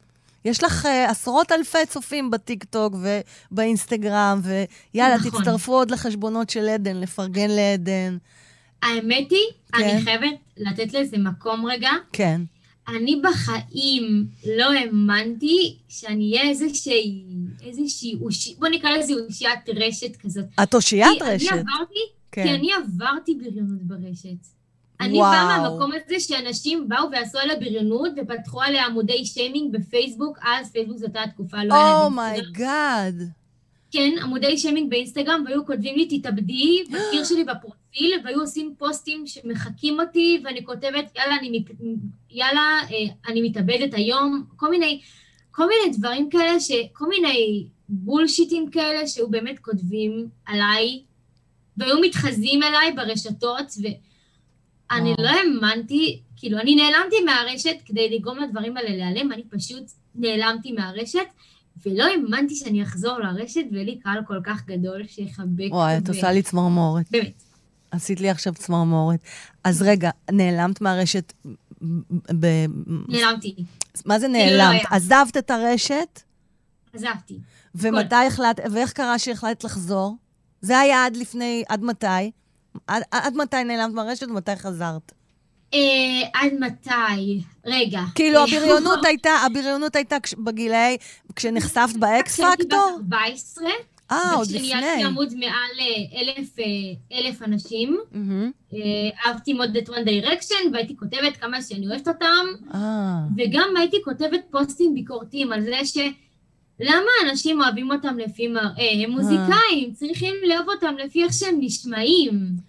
יש 0.46 0.64
לך 0.64 0.86
אה, 0.86 1.10
עשרות 1.10 1.52
אלפי 1.52 1.86
צופים 1.88 2.30
בטיקטוק 2.30 2.94
ובאינסטגרם, 3.52 4.40
ויאללה, 4.42 5.16
נכון. 5.16 5.30
תצטרפו 5.30 5.72
עוד 5.72 5.90
לחשבונות 5.90 6.50
של 6.50 6.68
עדן, 6.68 6.96
לפרגן 6.96 7.50
לעדן. 7.50 8.16
האמת 8.82 9.30
היא, 9.30 9.38
כן. 9.72 9.84
אני 9.84 10.02
חייבת 10.02 10.38
לתת 10.56 10.94
לזה 10.94 11.18
מקום 11.18 11.66
רגע. 11.66 11.90
כן. 12.12 12.40
אני 12.88 13.22
בחיים 13.22 14.26
לא 14.46 14.72
האמנתי 14.72 15.76
שאני 15.88 16.36
אהיה 16.36 16.50
איזושהי, 16.50 17.24
איזושהי, 17.62 18.14
אושי, 18.22 18.54
בוא 18.58 18.68
נקרא 18.68 18.90
לזה 18.90 19.12
אושיית 19.14 19.68
רשת 19.68 20.16
כזאת. 20.16 20.44
את 20.62 20.74
אושיית 20.74 21.22
רשת. 21.22 21.52
אני 21.52 21.60
עברתי, 21.60 22.00
כן. 22.32 22.44
כי 22.44 22.54
אני 22.54 22.68
עברתי 22.72 23.34
בריונות 23.34 23.82
ברשת. 23.82 24.55
אני 25.00 25.18
וואו. 25.18 25.30
באה 25.30 25.58
מהמקום 25.58 25.90
הזה 25.92 26.20
שאנשים 26.20 26.88
באו 26.88 27.10
ועשו 27.12 27.38
עליה 27.38 27.56
בריונות 27.56 28.12
ופתחו 28.16 28.62
עליה 28.62 28.86
עמודי 28.86 29.24
שיימינג 29.24 29.72
בפייסבוק, 29.72 30.38
אז 30.42 30.72
פייסבוק 30.72 30.96
זאת 30.96 31.16
הייתה 31.16 31.30
תקופה, 31.30 31.64
לא 31.64 31.74
היה... 31.74 31.84
לי 31.84 32.04
oh 32.04 32.32
my 32.32 32.59
god. 32.59 33.14
כן, 33.90 34.10
עמודי 34.22 34.58
שיימינג 34.58 34.90
באינסטגרם, 34.90 35.44
והיו 35.46 35.66
כותבים 35.66 35.96
לי, 35.96 36.18
תתאבדי, 36.18 36.82
בקיר 36.90 37.24
שלי 37.24 37.44
בפרופיל, 37.44 38.12
והיו 38.24 38.40
עושים 38.40 38.74
פוסטים 38.78 39.26
שמחקים 39.26 40.00
אותי, 40.00 40.42
ואני 40.44 40.64
כותבת, 40.64 41.12
יאללה, 41.16 41.36
אני, 41.40 41.58
מפ- 41.58 41.80
יאללה, 42.30 42.80
אה, 42.90 43.30
אני 43.32 43.42
מתאבדת 43.42 43.94
היום, 43.94 44.44
כל 44.56 44.70
מיני, 44.70 45.00
כל 45.50 45.64
מיני 45.68 45.96
דברים 45.96 46.30
כאלה, 46.30 46.60
ש, 46.60 46.70
כל 46.92 47.08
מיני 47.08 47.66
בולשיטים 47.88 48.70
כאלה, 48.70 49.06
שהיו 49.06 49.30
באמת 49.30 49.58
כותבים 49.58 50.28
עליי, 50.46 51.02
והיו 51.76 52.00
מתחזים 52.00 52.62
אליי 52.62 52.92
ברשתות, 52.92 53.66
ואני 53.82 53.96
וואו. 54.92 55.14
לא 55.18 55.28
האמנתי, 55.28 56.20
כאילו, 56.36 56.58
אני 56.58 56.74
נעלמתי 56.74 57.16
מהרשת 57.24 57.76
כדי 57.84 58.18
לגרום 58.18 58.38
לדברים 58.38 58.76
האלה 58.76 58.90
להיעלם, 58.90 59.32
אני 59.32 59.42
פשוט 59.50 59.84
נעלמתי 60.14 60.72
מהרשת, 60.72 61.26
ולא 61.86 62.04
האמנתי 62.04 62.54
שאני 62.54 62.82
אחזור 62.82 63.18
לרשת 63.18 63.64
ויהיה 63.72 63.84
לי 63.84 63.98
קהל 63.98 64.18
כל 64.26 64.40
כך 64.44 64.66
גדול 64.66 65.06
שיחבק. 65.06 65.68
וואי, 65.70 65.98
את 65.98 66.08
עושה 66.08 66.32
לי 66.32 66.42
צמרמורת. 66.42 67.06
באמת. 67.10 67.42
עשית 67.90 68.20
לי 68.20 68.30
עכשיו 68.30 68.54
צמרמורת. 68.54 69.20
אז 69.64 69.82
רגע, 69.82 70.10
נעלמת 70.30 70.80
מהרשת 70.80 71.32
ב... 72.40 72.46
נעלמתי, 73.08 73.54
מה 74.04 74.18
זה 74.18 74.26
כאילו 74.26 74.56
לא 74.56 74.64
נעלמת? 74.64 74.82
עזבת 74.90 75.36
את 75.36 75.50
הרשת, 75.50 76.22
עזבתי. 76.92 77.38
ומתי 77.74 78.14
החלטת, 78.26 78.62
ואיך 78.72 78.92
קרה 78.92 79.18
שהחלטת 79.18 79.64
לחזור? 79.64 80.16
זה 80.60 80.78
היה 80.78 81.06
עד 81.06 81.16
לפני, 81.16 81.64
עד 81.68 81.82
מתי? 81.82 82.30
עד, 82.86 83.02
עד 83.10 83.36
מתי 83.36 83.64
נעלמת 83.64 83.94
מהרשת 83.94 84.26
ומתי 84.28 84.56
חזרת? 84.56 85.12
אה, 85.74 85.78
עד 86.34 86.52
מתי? 86.60 87.40
רגע. 87.66 88.00
כאילו, 88.14 88.38
אה, 88.38 88.44
הבריונות 88.44 89.04
הייתה, 89.08 89.30
הבריונות 89.30 89.96
הייתה 89.96 90.20
כש- 90.20 90.34
בגילאי, 90.34 90.96
כשנחשפת 91.36 91.96
באקס 92.00 92.32
כשהייתי 92.34 92.62
בת 92.64 92.68
פקטור? 92.70 92.90
14, 92.96 93.64
אה, 94.10 94.32
עוד 94.34 94.42
וכשניהלתי 94.50 94.86
לפני. 94.90 95.04
עמוד 95.04 95.34
מעל 95.34 95.50
אה, 95.80 96.20
אלף, 96.20 96.58
אה, 96.58 96.64
אלף 97.18 97.42
אנשים. 97.42 97.98
אה, 98.74 98.78
אהבתי 99.26 99.52
מאוד 99.52 99.76
את 99.76 99.88
One 99.88 99.92
Direction, 100.08 100.72
והייתי 100.72 100.96
כותבת 100.96 101.36
כמה 101.40 101.62
שאני 101.62 101.86
אוהבת 101.88 102.08
אותם, 102.08 102.46
אה, 102.74 102.78
וגם 103.36 103.68
הייתי 103.78 103.96
כותבת 104.04 104.40
פוסטים 104.50 104.94
ביקורתיים 104.94 105.52
על 105.52 105.60
זה 105.62 105.76
ש... 105.84 105.96
למה 106.80 107.10
אנשים 107.30 107.60
אוהבים 107.60 107.90
אותם 107.90 108.18
לפי 108.18 108.48
מראה? 108.48 109.04
הם 109.04 109.10
מוזיקאים, 109.10 109.92
צריכים 109.94 110.34
לאהוב 110.44 110.68
אותם 110.68 110.94
לפי 111.04 111.24
איך 111.24 111.32
שהם 111.32 111.56
נשמעים. 111.60 112.66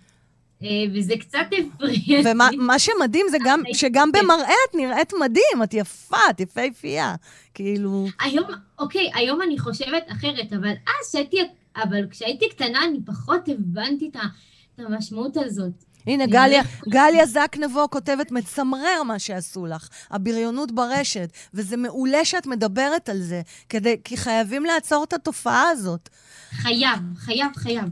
אה, 0.64 0.68
וזה 0.94 1.14
קצת 1.20 1.40
הפריע. 1.52 2.22
ומה 2.26 2.50
מה 2.58 2.80
שמדהים 2.80 3.26
זה 3.30 3.38
גם, 3.46 3.62
הייתי 3.66 3.80
שגם 3.80 4.10
כותבת. 4.12 4.24
במראה 4.24 4.56
את 4.70 4.76
נראית 4.76 5.14
מדהים, 5.14 5.64
את 5.64 5.74
יפה, 5.74 6.18
את 6.30 6.40
יפהפייה. 6.40 7.16
כאילו, 7.54 8.08
היום, 8.20 8.46
אוקיי, 8.80 9.10
היום 9.14 9.42
אני 9.42 9.60
חושבת 9.60 10.04
אחרת, 10.12 10.54
אבל 10.54 10.70
אז 10.70 11.12
שהייתי, 11.12 11.38
אבל 11.76 12.08
כשהייתי 12.10 12.50
קטנה 12.50 12.86
אני 12.86 13.00
פחות 13.06 13.50
הבנתי 13.50 14.10
את 14.14 14.20
המשמעות 14.78 15.38
הזאת. 15.38 15.84
הנה, 16.08 16.26
גליה, 16.26 16.64
גליה 16.90 17.26
זקנבו 17.26 17.88
כותבת, 17.92 18.32
מצמרר 18.32 19.04
מה 19.04 19.20
שעשו 19.20 19.66
לך, 19.66 19.90
הבריונות 20.12 20.72
ברשת, 20.72 21.30
וזה 21.54 21.78
מעולה 21.78 22.26
שאת 22.26 22.48
מדברת 22.48 23.10
על 23.10 23.22
זה, 23.22 23.42
כדי, 23.70 23.96
כי 24.04 24.18
חייבים 24.18 24.66
לעצור 24.66 25.04
את 25.04 25.14
התופעה 25.14 25.70
הזאת. 25.70 26.10
חייב, 26.52 27.00
חייב, 27.18 27.48
חייב, 27.58 27.84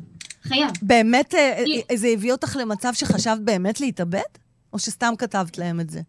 חייב. 0.44 0.70
באמת, 0.82 1.36
אה, 1.36 1.64
לי- 1.66 1.82
אה, 1.92 1.98
זה 1.98 2.08
הביא 2.08 2.32
אותך 2.32 2.56
למצב 2.56 2.94
שחשבת 2.94 3.40
באמת 3.40 3.82
להתאבד? 3.82 4.22
או 4.74 4.80
שסתם 4.80 5.14
כתבת 5.18 5.58
להם 5.58 5.80
את 5.80 5.90
זה? 5.90 6.02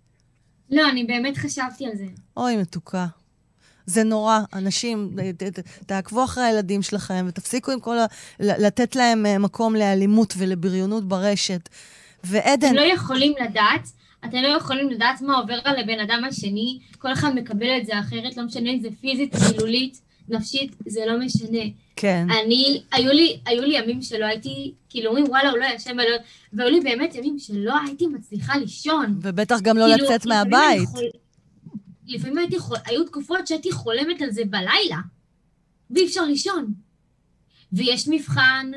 לא, 0.70 0.88
אני 0.90 1.04
באמת 1.04 1.36
חשבתי 1.36 1.86
על 1.86 1.92
זה. 1.98 2.04
אוי, 2.36 2.56
מתוקה. 2.56 3.06
זה 3.86 4.04
נורא. 4.04 4.40
אנשים, 4.52 5.16
תעקבו 5.86 6.24
אחרי 6.24 6.44
הילדים 6.44 6.82
שלכם 6.82 7.24
ותפסיקו 7.28 7.72
עם 7.72 7.80
כל 7.80 7.98
ה... 7.98 8.06
לתת 8.40 8.96
להם 8.96 9.26
אה, 9.26 9.38
מקום 9.38 9.74
לאלימות 9.74 10.34
ולבריונות 10.36 11.08
ברשת. 11.08 11.68
ועדן, 12.26 12.66
אתם 12.66 12.74
לא 12.74 12.80
יכולים 12.80 13.32
לדעת, 13.44 13.88
אתם 14.24 14.36
לא 14.36 14.48
יכולים 14.48 14.90
לדעת 14.90 15.20
מה 15.20 15.36
עובר 15.36 15.58
על 15.64 15.78
הבן 15.78 16.00
אדם 16.00 16.22
השני, 16.28 16.78
כל 16.98 17.12
אחד 17.12 17.34
מקבל 17.34 17.78
את 17.80 17.86
זה 17.86 18.00
אחרת, 18.00 18.36
לא 18.36 18.44
משנה 18.44 18.70
אם 18.70 18.80
זה 18.80 18.88
פיזית, 19.00 19.34
מילולית, 19.52 20.00
נפשית, 20.28 20.76
זה 20.86 21.00
לא 21.06 21.18
משנה. 21.18 21.58
כן. 21.96 22.26
אני, 22.44 22.82
היו 22.92 23.12
לי, 23.12 23.38
היו 23.46 23.62
לי 23.62 23.78
ימים 23.78 24.02
שלא 24.02 24.24
הייתי, 24.24 24.74
כאילו 24.88 25.08
אומרים, 25.08 25.24
וואלה, 25.28 25.50
הוא 25.50 25.58
לא 25.58 25.64
ישן 25.74 25.96
בלילות, 25.96 26.20
והיו 26.52 26.70
לי 26.70 26.80
באמת 26.80 27.14
ימים 27.14 27.38
שלא 27.38 27.74
הייתי 27.86 28.06
מצליחה 28.06 28.56
לישון. 28.56 29.18
ובטח 29.22 29.60
גם 29.60 29.76
לא 29.76 29.84
כאילו, 29.92 30.04
לצאת 30.04 30.26
מהבית. 30.26 30.88
חול- 30.88 31.04
לפעמים 32.06 32.38
הייתי 32.38 32.58
חול... 32.58 32.76
היו 32.86 33.04
תקופות 33.04 33.46
שהייתי 33.46 33.72
חולמת 33.72 34.22
על 34.22 34.30
זה 34.30 34.42
בלילה, 34.44 34.98
ואי 35.90 36.06
אפשר 36.06 36.24
לישון. 36.24 36.74
ויש 37.72 38.08
מבחן, 38.08 38.70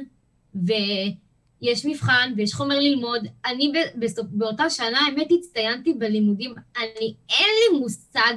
ויש 1.61 1.85
מבחן, 1.85 2.33
ויש 2.37 2.53
חומר 2.53 2.79
ללמוד. 2.79 3.27
אני 3.45 3.71
ב... 3.73 4.05
בסופ... 4.05 4.25
באותה 4.31 4.69
שנה, 4.69 4.99
האמת, 4.99 5.27
הצטיינתי 5.39 5.93
בלימודים. 5.93 6.53
אני, 6.77 7.13
אין 7.29 7.49
לי 7.71 7.79
מושג 7.79 8.33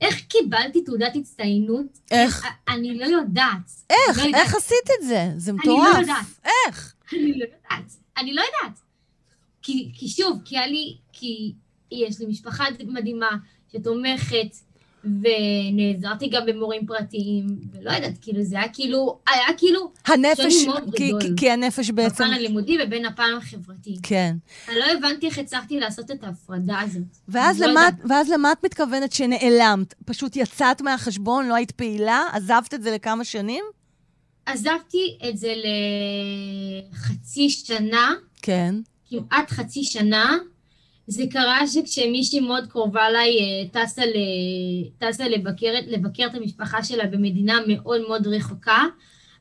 איך 0.00 0.20
קיבלתי 0.28 0.82
תעודת 0.84 1.16
הצטיינות. 1.16 1.98
איך? 2.10 2.46
אני 2.68 2.98
לא 2.98 3.04
יודעת. 3.04 3.70
איך? 3.90 4.18
לא 4.18 4.22
יודעת. 4.22 4.42
איך 4.42 4.54
עשית 4.54 4.90
את 4.98 5.06
זה? 5.06 5.28
זה 5.36 5.50
אני 5.50 5.58
מטורף. 5.60 5.94
לא 5.94 6.00
יודעת. 6.00 6.26
איך? 6.44 6.94
אני 7.12 7.38
לא 7.38 7.44
יודעת. 7.44 7.92
אני 8.18 8.34
לא 8.34 8.42
יודעת. 8.42 8.80
כי, 9.62 9.90
כי 9.94 10.08
שוב, 10.08 10.38
כי 10.44 10.58
היה 10.58 10.66
לי, 10.66 10.96
כי 11.12 11.52
יש 11.90 12.20
לי 12.20 12.26
משפחה 12.26 12.64
מדהימה 12.86 13.30
שתומכת, 13.72 14.56
ונעזרתי 15.22 16.28
גם 16.28 16.46
במורים 16.46 16.86
פרטיים, 16.86 17.46
ולא 17.72 17.90
יודעת, 17.90 18.12
כאילו, 18.20 18.42
זה 18.42 18.58
היה 18.58 18.68
כאילו, 18.68 19.18
היה 19.28 19.46
כאילו, 19.56 19.92
הנפש, 20.06 20.66
כי-. 20.96 21.12
כי- 21.20 21.28
כי 21.36 21.50
הנפש 21.50 21.90
בעצם... 21.90 22.24
בפן 22.24 22.32
הלימודי 22.34 22.76
ובין 22.84 23.06
הפן 23.06 23.22
החברתי. 23.38 23.96
כן. 24.02 24.36
אני 24.68 24.76
לא 24.78 24.84
הבנתי 24.98 25.26
איך 25.26 25.38
הצלחתי 25.38 25.80
לעשות 25.80 26.10
את 26.10 26.24
ההפרדה 26.24 26.80
הזאת. 26.80 27.02
ואז 27.28 27.60
לא 27.60 27.66
למה, 27.66 27.80
יודעת. 27.80 27.94
ואז 28.08 28.28
למה 28.30 28.52
את 28.52 28.64
מתכוונת 28.64 29.12
שנעלמת? 29.12 29.94
פשוט 30.04 30.36
יצאת 30.36 30.80
מהחשבון, 30.82 31.48
לא 31.48 31.54
היית 31.54 31.70
פעילה? 31.70 32.22
עזבת 32.32 32.74
את 32.74 32.82
זה 32.82 32.90
לכמה 32.90 33.24
שנים? 33.24 33.64
עזבתי 34.46 35.18
את 35.28 35.36
זה 35.38 35.52
לחצי 36.92 37.50
שנה, 37.50 38.12
כן. 38.42 38.74
כמעט 39.10 39.50
חצי 39.50 39.84
שנה. 39.84 40.36
זה 41.08 41.24
קרה 41.30 41.66
שכשמישהי 41.66 42.40
מאוד 42.40 42.66
קרובה 42.66 43.06
אליי 43.06 43.36
אה, 43.38 43.84
טסה, 43.84 44.02
ל... 44.06 44.14
טסה 44.98 45.28
לבקר... 45.28 45.72
לבקר 45.86 46.26
את 46.26 46.34
המשפחה 46.34 46.82
שלה 46.82 47.06
במדינה 47.06 47.58
מאוד 47.68 48.00
מאוד 48.08 48.26
רחוקה, 48.26 48.84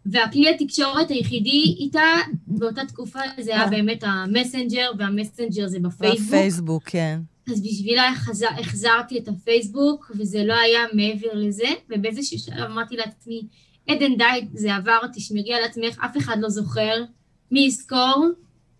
והכלי 0.05 0.49
התקשורת 0.49 1.09
היחידי 1.09 1.75
איתה 1.79 2.09
באותה 2.47 2.85
תקופה 2.85 3.19
זה 3.39 3.51
היה 3.51 3.63
אה. 3.63 3.69
באמת 3.69 4.03
המסנג'ר, 4.03 4.91
והמסנג'ר 4.97 5.67
זה 5.67 5.79
בפייסבוק. 5.79 6.27
בפייסבוק, 6.27 6.83
כן. 6.83 7.19
אז 7.51 7.61
בשבילה 7.61 8.09
החזר, 8.09 8.47
החזרתי 8.59 9.19
את 9.19 9.27
הפייסבוק, 9.27 10.11
וזה 10.17 10.43
לא 10.43 10.53
היה 10.53 10.81
מעבר 10.93 11.33
לזה, 11.33 11.67
ובאיזשהו 11.89 12.39
שלב 12.39 12.63
אמרתי 12.71 12.95
לעצמי, 12.95 13.41
עדן 13.87 14.17
די, 14.17 14.47
זה 14.53 14.75
עבר, 14.75 14.99
תשמרי 15.13 15.53
על 15.53 15.63
עצמך, 15.63 15.99
אף 16.05 16.17
אחד 16.17 16.37
לא 16.39 16.49
זוכר, 16.49 17.03
מי 17.51 17.59
יזכור? 17.59 18.27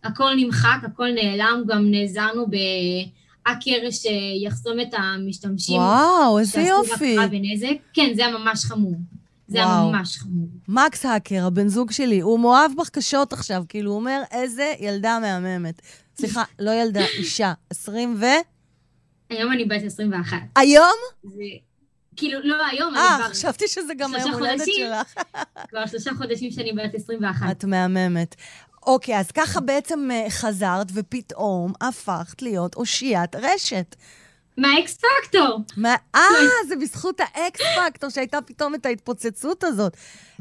הכל 0.03 0.31
נמחק, 0.35 0.77
הכל 0.83 1.07
נעלם, 1.15 1.63
גם 1.67 1.91
נעזרנו 1.91 2.45
בהאקר 2.47 3.91
שיחסום 3.91 4.79
את 4.79 4.93
המשתמשים. 4.93 5.75
וואו, 5.75 6.39
איזה 6.39 6.61
יופי. 6.61 7.17
רע 7.17 7.25
ונזק. 7.31 7.75
כן, 7.93 8.11
זה 8.15 8.25
היה 8.25 8.37
ממש 8.37 8.65
חמור. 8.65 8.95
זה 9.47 9.57
היה 9.57 9.67
וואו. 9.67 9.91
ממש 9.91 10.17
חמור. 10.17 10.47
מקס 10.67 11.05
האקר, 11.05 11.45
הבן 11.45 11.67
זוג 11.67 11.91
שלי, 11.91 12.19
הוא 12.19 12.39
מאוהב 12.39 12.71
בך 12.77 12.89
קשות 12.89 13.33
עכשיו, 13.33 13.63
כאילו, 13.69 13.91
הוא 13.91 13.99
אומר, 13.99 14.21
איזה 14.31 14.73
ילדה 14.79 15.19
מהממת. 15.21 15.81
סליחה, 16.17 16.43
לא 16.59 16.71
ילדה, 16.71 17.05
אישה, 17.17 17.53
20 17.69 18.15
ו... 18.19 18.25
היום 19.29 19.51
אני 19.51 19.65
בת 19.65 19.83
21. 19.85 20.37
היום? 20.55 20.95
זה... 21.23 21.43
כאילו, 22.15 22.39
לא 22.43 22.65
היום, 22.65 22.93
אני 22.93 23.03
אה, 23.03 23.17
כבר... 23.19 23.29
חשבתי 23.29 23.67
שזה 23.67 23.93
גם 23.97 24.15
היום 24.15 24.33
הולדת. 24.33 24.65
שלך. 24.65 25.13
כבר 25.69 25.85
שלושה 25.85 26.11
חודשים 26.17 26.51
שאני 26.51 26.71
בת 26.73 26.95
21. 26.95 27.51
את 27.51 27.65
מהממת. 27.65 28.35
אוקיי, 28.88 29.19
אז 29.19 29.31
ככה 29.31 29.59
בעצם 29.59 30.09
אה, 30.11 30.26
חזרת, 30.30 30.88
ופתאום 30.93 31.73
הפכת 31.81 32.41
להיות 32.41 32.76
אושיית 32.76 33.35
רשת. 33.35 33.95
מהאקס 34.57 34.97
פקטור. 34.97 35.59
מה- 35.77 35.95
אה, 36.15 36.22
זה 36.68 36.76
בזכות 36.76 37.19
האקס 37.19 37.61
פקטור 37.76 38.09
שהייתה 38.09 38.41
פתאום 38.41 38.76
את 38.76 38.85
ההתפוצצות 38.85 39.64
הזאת. 39.64 39.97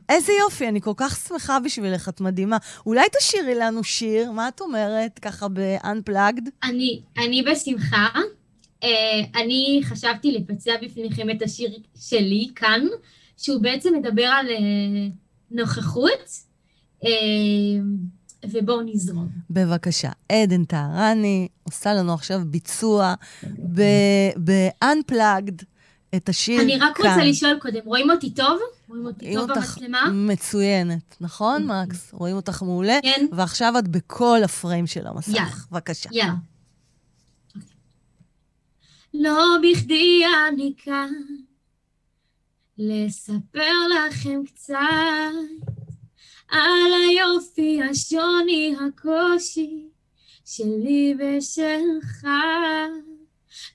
איזה 0.08 0.32
יופי, 0.32 0.68
אני 0.68 0.80
כל 0.80 0.92
כך 0.96 1.16
שמחה 1.28 1.60
בשבילך, 1.60 2.08
את 2.08 2.20
מדהימה. 2.20 2.56
אולי 2.86 3.06
תשאירי 3.18 3.54
לנו 3.54 3.84
שיר, 3.84 4.30
מה 4.32 4.48
את 4.48 4.60
אומרת? 4.60 5.18
ככה 5.18 5.48
ב-unplugged? 5.48 6.50
אני, 6.62 7.02
אני 7.18 7.42
בשמחה. 7.42 8.06
אה, 8.84 8.88
אני 9.42 9.80
חשבתי 9.84 10.32
לפצע 10.32 10.72
בפניכם 10.82 11.30
את 11.30 11.42
השיר 11.42 11.70
שלי 12.00 12.48
כאן, 12.56 12.80
שהוא 13.36 13.62
בעצם 13.62 13.94
מדבר 13.94 14.24
על 14.26 14.46
אה, 14.50 14.56
נוכחות, 15.50 16.28
אה, 17.04 17.10
ובואו 18.52 18.82
נזרום. 18.82 19.28
בבקשה. 19.50 20.10
עדן 20.32 20.64
טהרני 20.64 21.48
עושה 21.62 21.94
לנו 21.94 22.14
עכשיו 22.14 22.40
ביצוע 22.46 23.14
ב-unplugged 24.44 25.64
את 26.16 26.28
השיר 26.28 26.60
כאן. 26.60 26.64
אני 26.64 26.78
רק 26.78 26.96
רוצה 26.96 27.24
לשאול 27.24 27.58
קודם, 27.60 27.80
רואים 27.84 28.10
אותי 28.10 28.30
טוב? 28.30 28.58
רואים 28.88 29.06
אותי 29.06 29.24
רואים 29.24 29.38
טוב 29.38 29.50
אותך 29.50 29.78
במצלמה? 29.78 30.10
מצוינת, 30.12 31.16
נכון, 31.20 31.66
מקס? 31.66 32.12
רואים 32.12 32.36
אותך 32.36 32.62
מעולה. 32.62 32.98
כן. 33.02 33.26
ועכשיו 33.32 33.78
את 33.78 33.88
בכל 33.88 34.38
הפריים 34.44 34.86
של 34.86 35.06
המסך. 35.06 35.28
יאללה. 35.28 35.50
בבקשה. 35.70 36.08
יאללה. 36.12 36.34
לא 39.14 39.56
בכדי 39.62 40.22
אני 40.48 40.72
כאן, 40.84 41.12
לספר 42.78 43.72
לכם 44.08 44.40
קצת 44.46 44.76
על 46.56 46.92
היופי, 47.08 47.80
השוני, 47.82 48.74
הקושי 48.80 49.88
שלי 50.44 51.14
ושלך. 51.18 52.28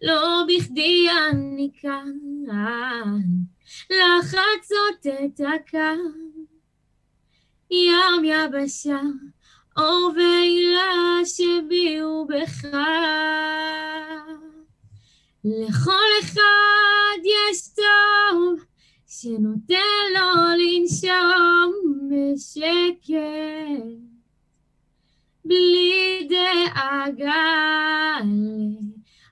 לא 0.01 0.43
בכדי 0.47 1.07
אני 1.29 1.71
כאן, 1.81 2.11
לחצות 3.89 5.05
את 5.25 5.39
הקו, 5.39 6.01
ים 7.71 8.23
יבשה. 8.23 9.01
אור 9.77 10.11
והילה 10.15 11.25
שביעו 11.25 12.27
בך. 12.27 12.65
לכל 15.43 16.09
אחד 16.21 17.17
יש 17.23 17.67
טוב 17.75 18.65
שנותן 19.13 19.75
לו 20.13 20.29
לנשום 20.57 21.71
בשקט, 22.09 23.11
בלי 25.45 26.27
דאגה. 26.29 27.41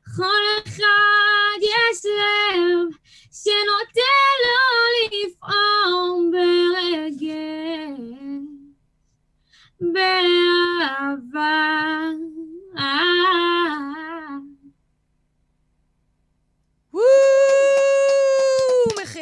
לכל 0.08 0.46
אחד 0.68 1.60
יש 1.62 2.06
לב 2.06 2.98
שנותן 3.32 4.36
לו 4.46 4.68
לפעום 5.12 6.32
ברגש. 6.32 7.40
באהבה. 9.82 11.50
וואו! 16.94 17.99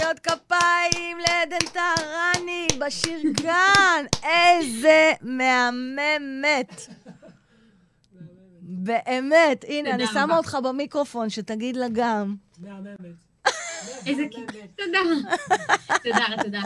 מחיאות 0.08 0.20
כפיים 0.20 1.18
לעדן 1.18 1.66
טהרני 1.74 2.68
בשיר 2.80 3.20
כאן. 3.44 4.06
איזה 4.24 5.12
מהממת. 5.22 6.88
באמת. 8.62 9.66
הנה, 9.68 9.90
אני 9.96 10.08
שמה. 10.08 10.38
אותך 10.38 10.58
במיקרופון, 10.64 11.30
שתגיד 11.30 11.76
לה 11.76 11.86
גם. 11.92 12.36
מהממת. 12.60 13.27
איזה 14.06 14.24
כיף. 14.32 14.46
תודה. 14.76 15.00
תודה, 16.04 16.44
תודה. 16.44 16.60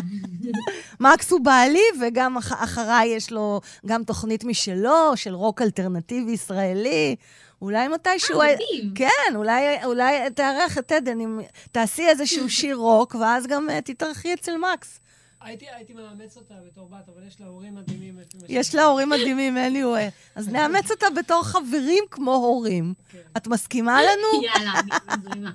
מקס 1.00 1.32
הוא 1.32 1.40
בעלי, 1.40 1.84
וגם 2.02 2.38
אח- 2.38 2.64
אחריי 2.64 3.08
יש 3.08 3.32
לו 3.32 3.62
גם 3.86 4.04
תוכנית 4.04 4.44
משלו, 4.44 5.12
של 5.16 5.34
רוק 5.34 5.62
אלטרנטיבי 5.62 6.32
ישראלי. 6.32 7.16
אולי 7.62 7.88
מתישהו... 7.88 8.42
אה, 8.42 8.48
מדהים. 8.54 8.94
כן, 8.96 9.36
אולי, 9.36 9.84
אולי 9.86 10.30
תארח 10.36 10.78
את 10.78 10.92
עדן, 10.92 11.20
אם 11.22 11.40
תעשי 11.72 12.08
איזשהו 12.08 12.50
שיר 12.50 12.76
רוק, 12.76 13.16
ואז 13.16 13.48
גם 13.48 13.70
אה, 13.70 13.82
תתארחי 13.82 14.34
אצל 14.34 14.58
מקס. 14.58 15.00
הייתי 15.42 15.66
הייתי 15.76 15.94
מאמץ 15.94 16.38
אותה 16.38 16.54
בתור 16.68 16.90
בת, 16.90 17.10
אבל 17.16 17.28
יש 17.28 17.42
לה 17.42 17.48
הורים 17.48 17.76
מדהימים 17.76 18.20
יש 18.50 18.76
לה 18.76 18.84
הורים 18.86 19.10
מדהימים, 19.10 19.58
anyway. 19.58 20.12
אז 20.36 20.48
נאמץ 20.48 20.92
אותה 20.92 21.06
בתור 21.10 21.44
חברים 21.44 22.04
כמו 22.12 22.36
הורים. 22.36 22.94
כן. 23.12 23.18
את 23.38 23.48
מסכימה 23.48 24.00
לנו? 24.04 24.44
יאללה, 24.44 24.72
אני 24.80 24.90
מזרימה. 25.20 25.52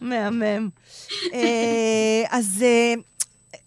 מהמם. 0.00 0.68
אה, 1.32 2.22
אז 2.30 2.64
אה, 2.66 2.94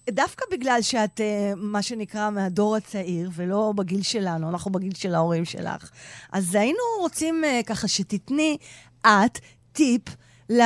דווקא 0.10 0.46
בגלל 0.52 0.82
שאת, 0.82 1.22
אה, 1.22 1.54
מה 1.58 1.82
שנקרא, 1.82 2.30
מהדור 2.30 2.76
הצעיר, 2.76 3.30
ולא 3.34 3.74
בגיל 3.76 4.02
שלנו, 4.02 4.50
אנחנו 4.50 4.72
בגיל 4.72 4.96
של 4.96 5.16
ההורים 5.16 5.46
שלך, 5.46 5.90
אז 6.32 6.56
היינו 6.56 6.80
רוצים 7.00 7.44
ככה 7.66 7.88
שתתני 7.88 8.58
את 9.02 9.40
טיפ. 9.74 10.02
ל... 10.50 10.62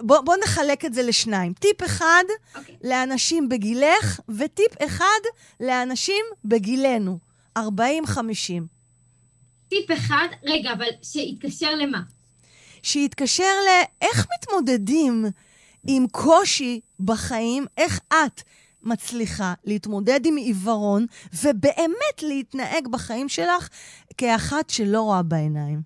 בוא, 0.00 0.20
בוא 0.20 0.34
נחלק 0.44 0.84
את 0.84 0.94
זה 0.94 1.02
לשניים. 1.02 1.52
טיפ 1.52 1.84
אחד 1.84 2.24
אוקיי. 2.56 2.76
לאנשים 2.84 3.48
בגילך, 3.48 4.20
וטיפ 4.28 4.82
אחד 4.86 5.20
לאנשים 5.60 6.24
בגילנו, 6.44 7.18
40-50. 7.58 7.60
טיפ 9.68 9.92
אחד, 9.92 10.28
רגע, 10.44 10.72
אבל 10.72 10.86
שיתקשר 11.02 11.74
למה? 11.74 12.02
שיתקשר 12.86 13.52
לאיך 13.66 14.26
מתמודדים 14.34 15.24
עם 15.86 16.06
קושי 16.12 16.80
בחיים, 17.00 17.66
איך 17.76 18.00
את 18.08 18.42
מצליחה 18.82 19.54
להתמודד 19.64 20.20
עם 20.26 20.36
עיוורון, 20.36 21.06
ובאמת 21.44 22.22
להתנהג 22.22 22.88
בחיים 22.88 23.28
שלך 23.28 23.68
כאחת 24.18 24.70
שלא 24.70 25.02
רואה 25.02 25.22
בעיניים. 25.22 25.80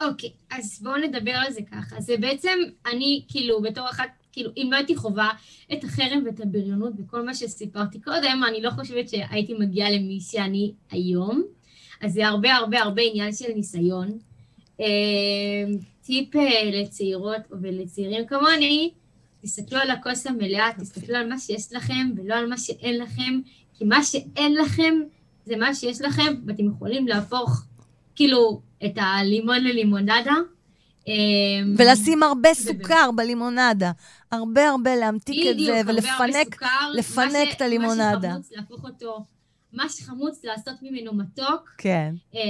אוקיי, 0.00 0.30
אז 0.50 0.80
בואו 0.82 0.96
נדבר 0.96 1.32
על 1.32 1.52
זה 1.52 1.60
ככה. 1.72 2.00
זה 2.00 2.16
בעצם, 2.20 2.58
אני 2.92 3.24
כאילו, 3.28 3.62
בתור 3.62 3.90
אחת, 3.90 4.08
כאילו, 4.32 4.50
אם 4.56 4.68
לא 4.70 4.76
הייתי 4.76 4.96
חווה 4.96 5.30
את 5.72 5.84
החרם 5.84 6.22
ואת 6.26 6.40
הבריונות 6.40 6.92
וכל 6.98 7.26
מה 7.26 7.34
שסיפרתי 7.34 8.00
קודם, 8.00 8.42
אני 8.48 8.62
לא 8.62 8.70
חושבת 8.70 9.08
שהייתי 9.08 9.54
מגיעה 9.58 9.90
למי 9.90 10.20
שאני 10.20 10.72
היום. 10.90 11.42
אז 12.00 12.12
זה 12.12 12.26
הרבה 12.26 12.54
הרבה 12.54 12.80
הרבה 12.80 13.02
עניין 13.02 13.32
של 13.32 13.52
ניסיון. 13.54 14.18
טיפ 16.04 16.36
אה, 16.36 16.70
לצעירות 16.72 17.40
ולצעירים 17.50 18.26
כמוני, 18.26 18.90
תסתכלו 19.42 19.78
על 19.78 19.90
הכוס 19.90 20.26
המלאה, 20.26 20.68
תסתכלו 20.78 21.16
על 21.16 21.28
מה 21.28 21.38
שיש 21.38 21.72
לכם 21.72 22.10
ולא 22.16 22.34
על 22.34 22.46
מה 22.48 22.58
שאין 22.58 22.98
לכם, 22.98 23.40
כי 23.78 23.84
מה 23.84 24.04
שאין 24.04 24.54
לכם 24.54 24.94
זה 25.46 25.56
מה 25.56 25.74
שיש 25.74 26.00
לכם, 26.00 26.34
ואתם 26.46 26.66
יכולים 26.66 27.08
להפוך 27.08 27.64
כאילו 28.14 28.60
את 28.84 28.92
הלימון 28.96 29.64
ללימונדה. 29.64 30.34
אה, 31.08 31.14
ולשים 31.78 32.22
הרבה 32.22 32.54
סוכר 32.54 33.10
בלימונדה. 33.16 33.90
הרבה 34.32 34.68
הרבה 34.68 34.96
להמתיק 34.96 35.46
את 35.46 35.54
בדיוק, 35.54 35.70
זה, 35.70 35.78
הרבה 35.78 35.92
הרבה 35.92 36.02
ולפנק 36.02 36.54
סוכר, 36.54 36.90
לפנק 36.94 37.32
מה 37.32 37.50
ש- 37.50 37.54
את 37.56 37.60
הלימונדה. 37.60 38.28
מה 38.28 38.28
שחמוץ, 38.28 38.52
להפוך 38.52 38.84
אותו, 38.84 39.24
מה 39.72 39.88
שחמוץ, 39.88 40.44
לעשות 40.44 40.74
ממנו 40.82 41.14
מתוק, 41.14 41.70
כן. 41.78 42.14
אה, 42.34 42.40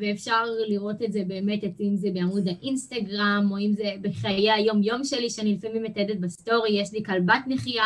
ואפשר 0.00 0.44
לראות 0.68 1.02
את 1.04 1.12
זה 1.12 1.20
באמת, 1.26 1.64
את- 1.64 1.80
אם 1.80 1.96
זה 1.96 2.08
בעמוד 2.14 2.48
האינסטגרם, 2.48 3.48
או 3.50 3.58
אם 3.58 3.72
זה 3.76 3.84
בחיי 4.02 4.52
היום-יום 4.52 5.04
שלי, 5.04 5.30
שאני 5.30 5.54
לפעמים 5.54 5.82
מתעדת 5.82 6.16
בסטורי, 6.20 6.80
יש 6.80 6.92
לי 6.92 7.02
כלבת 7.04 7.40
נחייה. 7.46 7.84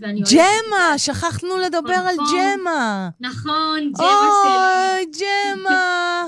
ג'מה, 0.00 0.98
שכחנו 0.98 1.58
לדבר 1.58 1.92
על 1.94 2.14
נכון. 2.14 2.26
ג'מה. 2.60 3.08
נכון, 3.20 3.92
ג'מה 3.98 4.28
שלי. 4.42 4.52
אוי. 4.52 5.06
ג'מה. 5.20 6.26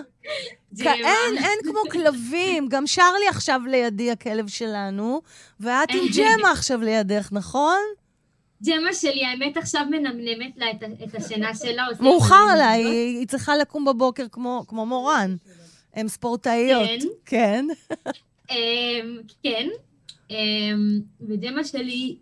אין, 0.86 1.39
אין 1.44 1.59
כמו 1.64 1.80
כלבים. 1.93 2.68
גם 2.68 2.86
שרלי 2.86 3.28
עכשיו 3.28 3.60
לידי, 3.70 4.10
הכלב 4.10 4.48
שלנו, 4.48 5.20
ואת 5.60 5.89
עם 5.90 6.05
ג'מה 6.16 6.51
עכשיו 6.51 6.80
לידך, 6.80 7.28
נכון? 7.32 7.78
ג'מה 8.66 8.93
שלי, 8.93 9.24
האמת 9.24 9.56
עכשיו 9.56 9.86
מנמנמת 9.90 10.56
לה 10.56 10.66
את 11.05 11.14
השינה 11.14 11.55
שלה. 11.55 11.86
מאוחר 12.01 12.47
לה. 12.59 12.70
היא 12.70 13.26
צריכה 13.26 13.56
לקום 13.56 13.84
בבוקר 13.84 14.26
כמו 14.32 14.64
כמו 14.68 14.86
מורן. 14.86 15.36
הן 15.94 16.09
ספורטאיות. 16.09 16.89
כן. 17.26 17.66
אמ, 18.51 19.18
כן, 19.43 19.68
אמ, 20.30 21.01
וג'מה 21.20 21.64
שלי, 21.64 22.16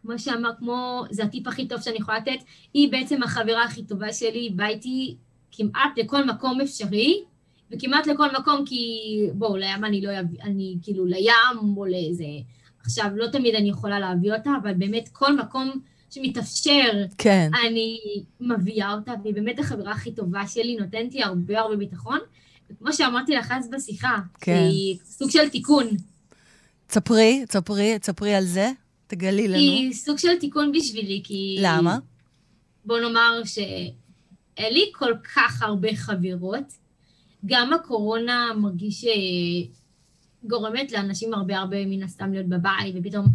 כמו 0.00 0.18
שאמר, 0.18 0.50
כמו, 0.58 1.04
זה 1.10 1.22
הטיפ 1.24 1.46
הכי 1.46 1.68
טוב 1.68 1.80
שאני 1.80 1.96
יכולה 1.96 2.18
לתת, 2.18 2.44
היא 2.74 2.92
בעצם 2.92 3.22
החברה 3.22 3.64
הכי 3.64 3.82
טובה 3.82 4.12
שלי, 4.12 4.38
היא 4.38 4.52
באה 4.54 4.68
איתי 4.68 5.16
כמעט 5.52 5.98
לכל 5.98 6.24
מקום 6.24 6.60
אפשרי, 6.60 7.22
וכמעט 7.70 8.06
לכל 8.06 8.28
מקום, 8.38 8.64
כי 8.66 8.80
בואו, 9.34 9.56
לים 9.56 9.84
אני 9.84 10.00
לא 10.00 10.20
אביא, 10.20 10.38
אני 10.42 10.76
כאילו 10.82 11.06
לים 11.06 11.76
או 11.76 11.86
לאיזה... 11.86 12.24
עכשיו, 12.88 13.10
לא 13.14 13.26
תמיד 13.26 13.54
אני 13.54 13.68
יכולה 13.68 14.00
להביא 14.00 14.32
אותה, 14.32 14.50
אבל 14.62 14.74
באמת 14.74 15.08
כל 15.12 15.36
מקום 15.36 15.80
שמתאפשר, 16.10 17.04
כן. 17.18 17.50
אני 17.66 17.98
מביאה 18.40 18.94
אותה, 18.94 19.12
והיא 19.22 19.34
באמת 19.34 19.58
החברה 19.58 19.92
הכי 19.92 20.12
טובה 20.12 20.46
שלי, 20.46 20.76
נותנת 20.76 21.14
לי 21.14 21.22
הרבה 21.22 21.60
הרבה 21.60 21.76
ביטחון. 21.76 22.18
וכמו 22.70 22.92
שאמרתי 22.92 23.34
לך 23.34 23.52
אז 23.56 23.70
בשיחה, 23.70 24.18
כן. 24.40 24.66
היא 24.70 24.96
סוג 25.04 25.30
של 25.30 25.48
תיקון. 25.48 25.86
תספרי, 26.86 27.44
תספרי, 27.48 27.98
תספרי 27.98 28.34
על 28.34 28.44
זה. 28.44 28.70
תגלי 29.06 29.48
לנו. 29.48 29.56
היא 29.56 29.92
סוג 29.92 30.18
של 30.18 30.38
תיקון 30.40 30.72
בשבילי, 30.72 31.20
כי... 31.24 31.56
למה? 31.60 31.98
בוא 32.84 32.98
נאמר 32.98 33.40
שאין 33.44 34.74
לי 34.74 34.90
כל 34.94 35.12
כך 35.34 35.62
הרבה 35.62 35.88
חברות. 35.94 36.72
גם 37.46 37.72
הקורונה 37.72 38.50
מרגיש 38.56 39.04
שגורמת 40.44 40.92
לאנשים 40.92 41.34
הרבה 41.34 41.58
הרבה 41.58 41.86
מן 41.86 42.02
הסתם 42.02 42.32
להיות 42.32 42.46
בבית, 42.46 42.94
ופתאום 42.98 43.26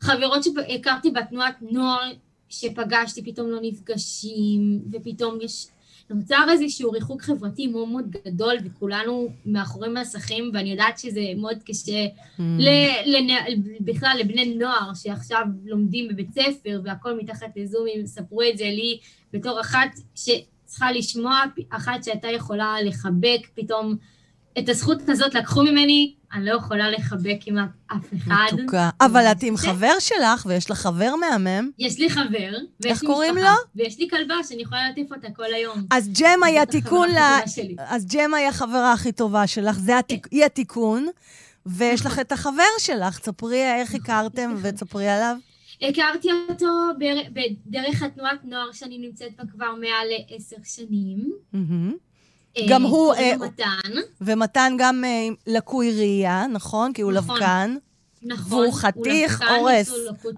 חברות 0.00 0.44
שהכרתי 0.44 1.10
בתנועת 1.10 1.54
נוער 1.62 2.12
שפגשתי 2.48 3.24
פתאום 3.24 3.50
לא 3.50 3.58
נפגשים, 3.62 4.82
ופתאום 4.92 5.38
יש... 5.40 5.66
נוצר 6.10 6.44
איזשהו 6.50 6.90
ריחוק 6.90 7.22
חברתי 7.22 7.66
מאוד 7.66 7.88
מאוד 7.88 8.10
גדול, 8.10 8.56
וכולנו 8.64 9.28
מאחורי 9.46 9.88
מסכים, 9.88 10.50
ואני 10.54 10.70
יודעת 10.70 10.98
שזה 10.98 11.20
מאוד 11.36 11.58
קשה 11.64 12.06
Mm. 12.38 12.42
ל- 12.58 13.16
לנ... 13.16 13.28
בכלל 13.80 14.16
לבני 14.20 14.54
נוער 14.54 14.94
שעכשיו 14.94 15.42
לומדים 15.64 16.08
בבית 16.08 16.32
ספר 16.32 16.80
והכל 16.84 17.18
מתחת 17.18 17.46
לזומים, 17.56 18.06
ספרו 18.06 18.42
את 18.42 18.58
זה 18.58 18.64
לי 18.64 18.98
בתור 19.32 19.60
אחת 19.60 19.88
שצריכה 20.14 20.92
לשמוע, 20.92 21.42
אחת 21.70 22.04
שהייתה 22.04 22.28
יכולה 22.28 22.82
לחבק, 22.84 23.40
פתאום 23.54 23.96
את 24.58 24.68
הזכות 24.68 24.98
הזאת 25.08 25.34
לקחו 25.34 25.62
ממני, 25.62 26.14
אני 26.34 26.44
לא 26.44 26.54
יכולה 26.54 26.90
לחבק 26.90 27.36
כמעט 27.40 27.68
אף 27.86 28.14
אחד. 28.16 28.46
מתוקה. 28.52 28.90
אבל 29.00 29.20
את 29.20 29.42
עם 29.42 29.56
חבר 29.56 29.92
שלך, 29.98 30.46
ויש 30.46 30.70
לך 30.70 30.78
חבר 30.78 31.14
מהמם. 31.16 31.70
יש 31.78 31.98
לי 31.98 32.10
חבר, 32.10 32.22
ויש 32.30 32.84
לי 32.84 32.90
איך 32.90 33.00
קוראים 33.04 33.36
לו? 33.36 33.50
ויש 33.76 33.98
לי 33.98 34.08
כלבה 34.10 34.34
שאני 34.48 34.62
יכולה 34.62 34.80
לעטף 34.88 35.12
אותה 35.12 35.28
כל 35.36 35.54
היום. 35.54 35.86
אז 35.90 36.08
ג'ם 36.20 36.42
היה 36.42 36.66
תיקון 36.66 37.08
ל... 37.10 37.18
אז 37.78 38.06
ג'ם 38.06 38.34
היה 38.34 38.48
החברה 38.48 38.92
הכי 38.92 39.12
טובה 39.12 39.46
שלך, 39.46 39.78
זה 39.78 39.98
התיק... 39.98 40.28
היא 40.30 40.44
התיקון, 40.44 41.06
ויש 41.66 42.06
לך 42.06 42.18
את 42.18 42.32
החבר 42.32 42.62
שלך, 42.78 43.18
תספרי 43.18 43.62
איך 43.80 43.94
הכרתם 43.94 44.54
ותספרי 44.62 45.08
עליו. 45.08 45.36
הכרתי 45.82 46.28
אותו 46.48 46.66
בדרך 46.98 48.02
התנועת 48.02 48.44
נוער 48.44 48.72
שאני 48.72 48.98
נמצאת 48.98 49.36
בה 49.36 49.44
כבר 49.52 49.74
מעל 49.80 50.08
לעשר 50.30 50.56
שנים. 50.64 51.32
אה, 52.56 52.62
גם 52.68 52.82
הוא, 52.82 53.14
אה, 53.14 53.32
מתן, 53.36 54.00
ומתן 54.20 54.72
גם 54.78 55.04
אה, 55.04 55.28
לקוי 55.46 55.90
ראייה, 55.98 56.46
נכון? 56.46 56.92
כי 56.92 57.02
הוא 57.02 57.12
נכון. 57.12 57.36
לבקן. 57.36 57.76
נכון. 58.22 58.52
והוא 58.52 58.64
הוא 58.64 58.74
חתיך 58.74 59.40
לבקן, 59.40 59.54
הורס. 59.54 59.94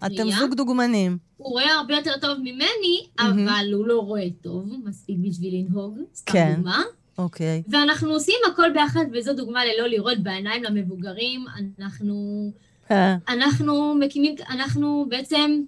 אתם. 0.07 0.31
זוג 0.39 0.55
דוגמנים. 0.55 1.19
הוא 1.37 1.51
רואה 1.51 1.75
הרבה 1.75 1.95
יותר 1.95 2.13
טוב 2.21 2.39
ממני, 2.39 3.07
מהמם. 3.19 3.49
אבל 3.49 3.73
הוא 3.73 3.87
לא 3.87 4.01
רואה 4.01 4.27
טוב, 4.43 4.65
מספיק 4.85 5.17
בשביל 5.21 5.55
לנהוג, 5.55 5.99
סתם 6.15 6.33
כן. 6.33 6.55
דוגמה. 6.57 6.83
אוקיי. 7.19 7.63
ואנחנו 7.69 8.13
עושים 8.13 8.35
הכל 8.53 8.73
ביחד, 8.73 9.05
וזו 9.13 9.33
דוגמה 9.33 9.65
ללא 9.65 9.87
לראות 9.87 10.19
בעיניים 10.19 10.65
למבוגרים. 10.65 11.45
אנחנו, 11.79 12.51
אה, 12.91 13.17
אנחנו 13.29 13.95
מקימים, 13.95 14.35
אנחנו 14.51 15.07
בעצם 15.09 15.61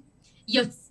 יוצ... 0.48 0.85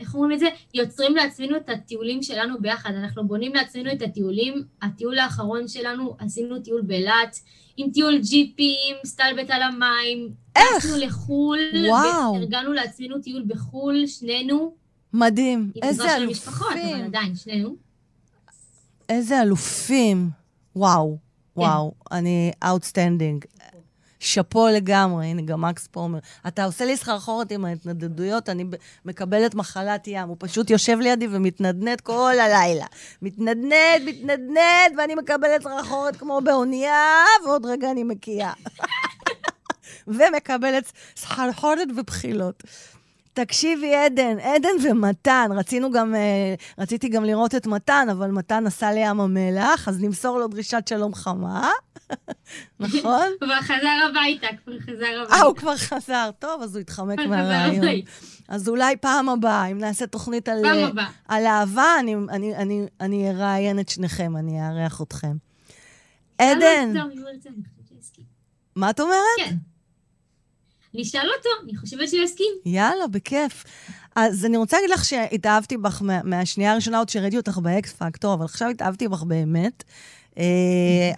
איך 0.00 0.14
אומרים 0.14 0.32
את 0.32 0.38
זה? 0.38 0.48
יוצרים 0.74 1.16
לעצמנו 1.16 1.56
את 1.56 1.68
הטיולים 1.68 2.22
שלנו 2.22 2.60
ביחד. 2.60 2.90
אנחנו 2.94 3.28
בונים 3.28 3.54
לעצמנו 3.54 3.92
את 3.92 4.02
הטיולים. 4.02 4.64
הטיול 4.82 5.18
האחרון 5.18 5.68
שלנו, 5.68 6.16
עשינו 6.18 6.60
טיול 6.60 6.82
באילת, 6.82 7.36
עם 7.76 7.90
טיול 7.90 8.18
ג'יפים, 8.18 8.96
סטלבט 9.06 9.50
על 9.50 9.62
המים. 9.62 10.32
איך? 10.56 10.66
טסנו 10.78 10.96
לחו"ל, 10.96 11.58
וואו. 11.88 12.34
וארגנו 12.34 12.72
לעצמנו 12.72 13.20
טיול 13.20 13.44
בחו"ל, 13.46 14.06
שנינו. 14.06 14.74
מדהים. 15.12 15.70
עם 15.74 15.82
איזה 15.82 16.02
עזרה 16.04 16.18
של 16.18 16.26
משפחות, 16.26 16.66
אבל 16.72 16.80
אלופים. 16.80 17.04
עדיין, 17.04 17.36
שנינו. 17.36 17.76
איזה 19.08 19.42
אלופים. 19.42 20.30
וואו, 20.76 21.16
כן. 21.54 21.60
וואו. 21.60 21.92
אני 22.12 22.52
outstanding. 22.64 23.44
שאפו 24.20 24.68
לגמרי, 24.68 25.26
הנה 25.26 25.42
גם 25.42 25.60
מקס 25.60 25.86
פה 25.86 26.00
אומר. 26.00 26.18
אתה 26.48 26.64
עושה 26.64 26.84
לי 26.84 26.96
סחרחורת 26.96 27.52
עם 27.52 27.64
ההתנדנדויות, 27.64 28.48
אני 28.48 28.64
מקבלת 29.04 29.54
מחלת 29.54 30.06
ים. 30.06 30.28
הוא 30.28 30.36
פשוט 30.38 30.70
יושב 30.70 30.98
לידי 31.00 31.26
ומתנדנד 31.30 32.00
כל 32.00 32.34
הלילה. 32.40 32.86
מתנדנד, 33.22 34.02
מתנדנד, 34.04 34.98
ואני 34.98 35.14
מקבלת 35.14 35.62
סחרחורת 35.62 36.16
כמו 36.16 36.40
באונייה, 36.44 37.24
ועוד 37.44 37.66
רגע 37.66 37.90
אני 37.90 38.04
מקיאה. 38.04 38.52
ומקבלת 40.06 40.92
סחרחורת 41.16 41.88
ובחילות. 41.96 42.62
תקשיבי, 43.44 43.94
עדן, 43.94 44.38
עדן 44.38 44.68
ומתן, 44.82 45.48
רצינו 45.56 45.90
גם, 45.90 46.14
אה, 46.14 46.54
רציתי 46.78 47.08
גם 47.08 47.24
לראות 47.24 47.54
את 47.54 47.66
מתן, 47.66 48.06
אבל 48.10 48.30
מתן 48.30 48.64
נסע 48.64 48.92
לים 48.92 49.20
המלח, 49.20 49.88
אז 49.88 50.00
נמסור 50.00 50.38
לו 50.38 50.48
דרישת 50.48 50.88
שלום 50.88 51.14
חמה, 51.14 51.70
נכון? 52.80 53.26
כבר 53.40 53.60
חזר 53.60 54.08
הביתה, 54.10 54.46
כבר 54.64 54.78
חזר 54.80 55.20
הביתה. 55.22 55.34
אה, 55.34 55.42
הוא 55.42 55.56
כבר 55.56 55.76
חזר. 55.76 56.30
טוב, 56.38 56.62
אז 56.62 56.76
הוא 56.76 56.80
התחמק 56.80 57.18
מהרעיון. 57.18 57.86
אז 58.48 58.68
אולי 58.68 58.96
פעם 58.96 59.28
הבאה, 59.28 59.66
אם 59.66 59.78
נעשה 59.78 60.06
תוכנית 60.06 60.48
על, 60.48 60.64
אה. 60.66 60.88
על 61.28 61.46
אהבה, 61.46 61.94
אני, 62.00 62.14
אני, 62.30 62.56
אני, 62.56 62.86
אני 63.00 63.30
אראיין 63.30 63.80
את 63.80 63.88
שניכם, 63.88 64.36
אני 64.36 64.68
אארח 64.68 65.02
אתכם. 65.02 65.36
עדן, 66.38 66.96
הוא. 66.96 67.10
מה 68.76 68.90
את 68.90 69.00
אומרת? 69.00 69.16
כן. 69.36 69.54
נשאל 70.94 71.28
אותו, 71.38 71.48
אני 71.64 71.76
חושבת 71.76 72.08
שהוא 72.08 72.22
יסכים. 72.24 72.52
יאללה, 72.66 73.06
בכיף. 73.06 73.64
אז 74.16 74.44
אני 74.44 74.56
רוצה 74.56 74.76
להגיד 74.76 74.90
לך 74.90 75.04
שהתאהבתי 75.04 75.76
בך 75.76 76.02
מה, 76.02 76.22
מהשנייה 76.24 76.72
הראשונה, 76.72 76.98
עוד 76.98 77.08
שראיתי 77.08 77.36
אותך 77.36 77.58
באקס 77.58 77.92
פקטור, 77.92 78.34
אבל 78.34 78.44
עכשיו 78.44 78.68
התאהבתי 78.68 79.08
בך 79.08 79.22
באמת. 79.22 79.84
אה, 80.38 80.44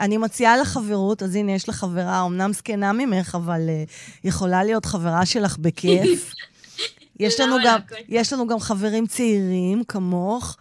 אני 0.00 0.16
מציעה 0.16 0.56
לך 0.56 0.68
חברות, 0.68 1.22
אז 1.22 1.36
הנה, 1.36 1.52
יש 1.52 1.68
לך 1.68 1.74
חברה, 1.74 2.26
אמנם 2.26 2.52
זקנה 2.52 2.92
ממך, 2.92 3.34
אבל 3.34 3.68
אה, 3.68 3.84
יכולה 4.24 4.64
להיות 4.64 4.84
חברה 4.84 5.26
שלך 5.26 5.58
בכיף. 5.58 6.34
יש 7.20 7.40
לנו, 7.40 7.56
גם, 7.64 7.78
לא? 7.90 7.96
יש 8.08 8.32
לנו 8.32 8.46
גם 8.46 8.60
חברים 8.60 9.06
צעירים 9.06 9.84
כמוך. 9.84 10.56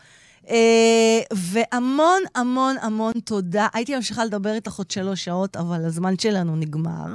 אה, 0.50 1.20
והמון 1.34 2.22
המון 2.36 2.76
המון 2.82 3.14
תודה. 3.26 3.68
הייתי 3.74 3.96
ממשיכה 3.96 4.26
לדבר 4.26 4.54
איתך 4.54 4.76
עוד 4.78 4.92
שלוש 4.92 5.24
שעות, 5.24 5.58
אבל 5.58 5.86
הזמן 5.86 6.18
שלנו 6.18 6.56
נגמר. 6.56 7.08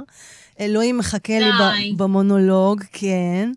אלוהים 0.59 0.97
מחכה 0.97 1.39
לי 1.39 1.51
די. 1.57 1.93
ב- 1.93 2.03
במונולוג, 2.03 2.83
כן. 2.91 3.51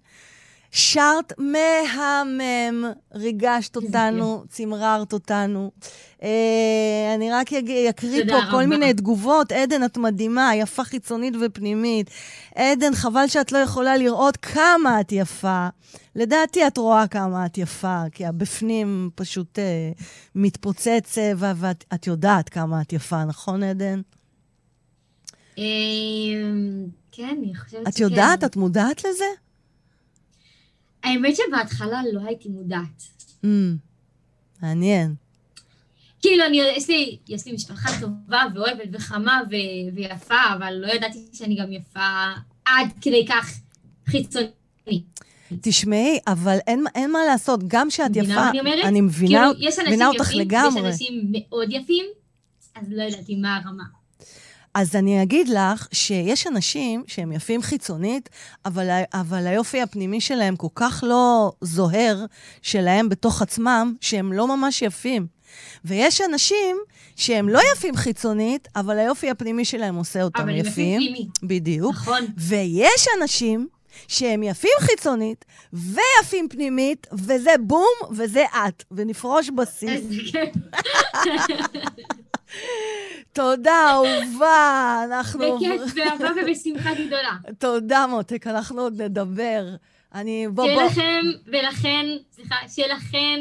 שרת 0.73 1.33
מהמם, 1.39 2.85
ריגשת 3.15 3.77
אותנו, 3.77 4.45
צמררת 4.49 5.13
אותנו. 5.13 5.71
אה, 6.23 6.29
אני 7.15 7.33
רק 7.33 7.53
אקריא 7.91 8.25
פה 8.29 8.41
כל 8.51 8.57
רבה. 8.57 8.67
מיני 8.67 8.95
תגובות. 8.95 9.53
עדן, 9.53 9.85
את 9.85 9.97
מדהימה, 9.99 10.51
יפה 10.57 10.85
חיצונית 10.85 11.35
ופנימית. 11.41 12.11
עדן, 12.55 12.95
חבל 12.95 13.27
שאת 13.29 13.53
לא 13.53 13.59
יכולה 13.59 13.97
לראות 13.97 14.37
כמה 14.37 15.01
את 15.01 15.13
יפה. 15.13 15.69
לדעתי 16.17 16.67
את 16.67 16.79
רואה 16.79 17.07
כמה 17.07 17.47
את 17.47 17.59
יפה, 17.59 18.03
כי 18.13 18.27
הבפנים 18.27 19.11
פשוט 19.15 19.59
אה, 19.59 19.91
מתפוצץ 20.35 21.01
צבע, 21.05 21.53
ואת 21.57 21.85
את 21.95 22.07
יודעת 22.07 22.49
כמה 22.49 22.81
את 22.81 22.93
יפה, 22.93 23.25
נכון, 23.25 23.63
עדן? 23.63 24.01
אמ, 25.61 26.87
כן, 27.13 27.37
אני 27.39 27.55
חושבת 27.55 27.81
שכן. 27.81 27.91
את 27.91 27.99
יודעת? 27.99 28.45
את 28.45 28.57
מודעת 28.57 29.05
לזה? 29.05 29.25
האמת 31.03 31.37
שבהתחלה 31.37 32.03
לא 32.13 32.21
הייתי 32.27 32.49
מודעת. 32.49 33.03
Mm, 33.45 33.47
מעניין. 34.63 35.15
כאילו, 36.21 36.47
אני, 36.47 36.61
יש, 36.77 36.89
לי, 36.89 37.19
יש 37.29 37.47
לי 37.47 37.53
משפחה 37.53 37.91
טובה 38.01 38.43
ואוהבת 38.55 38.89
וחמה 38.93 39.41
ו, 39.51 39.55
ויפה, 39.95 40.41
אבל 40.57 40.75
לא 40.75 40.87
ידעתי 40.93 41.19
שאני 41.33 41.57
גם 41.57 41.73
יפה 41.73 42.31
עד 42.65 42.89
כדי 43.01 43.27
כך 43.29 43.61
חיצונית. 44.07 45.21
תשמעי, 45.61 46.19
אבל 46.27 46.59
אין, 46.67 46.85
אין 46.95 47.13
מה 47.13 47.19
לעשות, 47.27 47.61
גם 47.67 47.91
שאת 47.91 48.17
יפה, 48.17 48.35
מה 48.35 48.51
אני 48.51 48.61
אומרת? 48.61 48.85
אני 48.85 49.01
מבינה, 49.01 49.51
כאילו, 49.53 49.69
יש 49.69 49.79
מבינה 49.79 50.09
אותך 50.09 50.29
יפים, 50.29 50.41
לגמרי. 50.41 50.83
ויש 50.83 50.93
אנשים 50.93 51.33
מאוד 51.33 51.73
יפים, 51.73 52.05
אז 52.75 52.87
לא 52.91 53.03
ידעתי 53.03 53.37
מה 53.37 53.57
הרמה. 53.57 53.85
אז 54.75 54.97
אני 54.97 55.23
אגיד 55.23 55.49
לך 55.49 55.89
שיש 55.93 56.47
אנשים 56.47 57.05
שהם 57.07 57.33
יפים 57.33 57.63
חיצונית, 57.63 58.29
אבל, 58.67 58.89
אבל 59.13 59.47
היופי 59.47 59.83
הפנימי 59.83 60.21
שלהם 60.21 60.57
כל 60.57 60.67
כך 60.75 61.05
לא 61.07 61.53
זוהר 61.61 62.25
שלהם 62.63 63.09
בתוך 63.09 63.43
עצמם, 63.43 63.95
שהם 64.01 64.33
לא 64.33 64.57
ממש 64.57 64.83
יפים. 64.83 65.27
ויש 65.85 66.21
אנשים 66.21 66.77
שהם 67.17 67.49
לא 67.49 67.61
יפים 67.73 67.97
חיצונית, 67.97 68.69
אבל 68.77 68.99
היופי 68.99 69.31
הפנימי 69.31 69.65
שלהם 69.65 69.95
עושה 69.95 70.23
אותם 70.23 70.41
אבל 70.41 70.51
הם 70.51 70.57
יפים 70.57 71.01
פנימי. 71.01 71.29
בדיוק. 71.43 71.93
נכון. 71.93 72.27
ויש 72.37 73.07
אנשים 73.21 73.69
שהם 74.09 74.43
יפים 74.43 74.71
חיצונית 74.81 75.45
ויפים 75.73 76.49
פנימית, 76.49 77.07
וזה 77.13 77.51
בום, 77.61 77.95
וזה 78.11 78.45
את, 78.45 78.85
ונפרוש 78.91 79.51
בשיא. 79.57 80.01
תודה, 83.33 83.91
אהובה. 83.91 85.03
אנחנו... 85.05 85.57
בכיף, 85.57 85.95
באהבה 85.95 86.29
ובשמחה 86.43 86.91
גדולה. 86.95 87.37
תודה, 87.59 88.07
מותק, 88.07 88.47
אנחנו 88.47 88.81
עוד 88.81 89.03
נדבר. 89.03 89.65
אני... 90.15 90.49
בוא, 90.49 90.65
שיהיה 90.65 90.79
בוא. 90.79 90.91
לכם, 90.91 91.21
ולכן, 91.47 92.07
סליחה, 92.33 92.57
שיהיה 92.69 92.95
לכם 92.95 93.39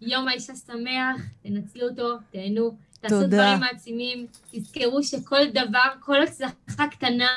יום 0.00 0.28
האישה 0.28 0.52
שמח, 0.54 1.22
תנצלו 1.42 1.88
אותו, 1.88 2.18
תהנו, 2.32 2.76
תעשו 3.00 3.14
תודה. 3.14 3.26
דברים 3.26 3.60
מעצימים, 3.60 4.26
תזכרו 4.52 5.02
שכל 5.02 5.46
דבר, 5.52 5.88
כל 6.00 6.22
הצלחה 6.22 6.86
קטנה, 6.90 7.28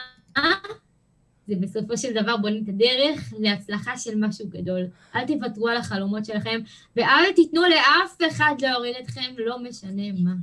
זה 1.48 1.56
בסופו 1.60 1.98
של 1.98 2.14
דבר 2.14 2.38
בונים 2.38 2.64
את 2.64 2.70
הדרך 2.70 3.34
להצלחה 3.40 3.98
של 3.98 4.16
משהו 4.16 4.46
גדול. 4.50 4.82
אל 5.16 5.28
תוותרו 5.28 5.68
על 5.68 5.78
החלומות 5.78 6.26
שלכם, 6.26 6.60
ואל 6.96 7.32
תיתנו 7.36 7.62
לאף 7.62 8.18
אחד 8.32 8.56
להוריד 8.60 8.96
אתכם, 9.04 9.34
לא 9.38 9.60
משנה 9.60 10.04
מה. 10.24 10.34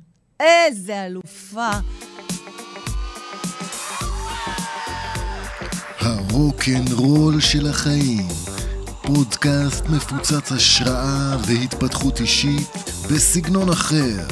איזה 0.40 1.06
אלופה. 1.06 1.70
הרוקנרול 5.98 7.40
של 7.40 7.66
החיים, 7.66 8.28
פודקאסט 9.02 9.84
מפוצץ 9.86 10.52
השראה 10.52 11.36
והתפתחות 11.46 12.20
אישית 12.20 12.68
בסגנון 13.10 13.68
אחר, 13.68 14.26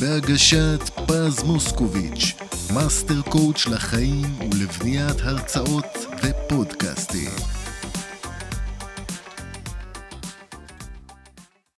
בהגשת 0.00 0.90
פז 1.06 1.42
מוסקוביץ', 1.42 2.34
master 2.74 3.22
coach 3.22 3.66
לחיים 3.66 4.38
ולבניית 4.40 5.20
הרצאות 5.20 6.06
ופודקאסטים. 6.22 7.57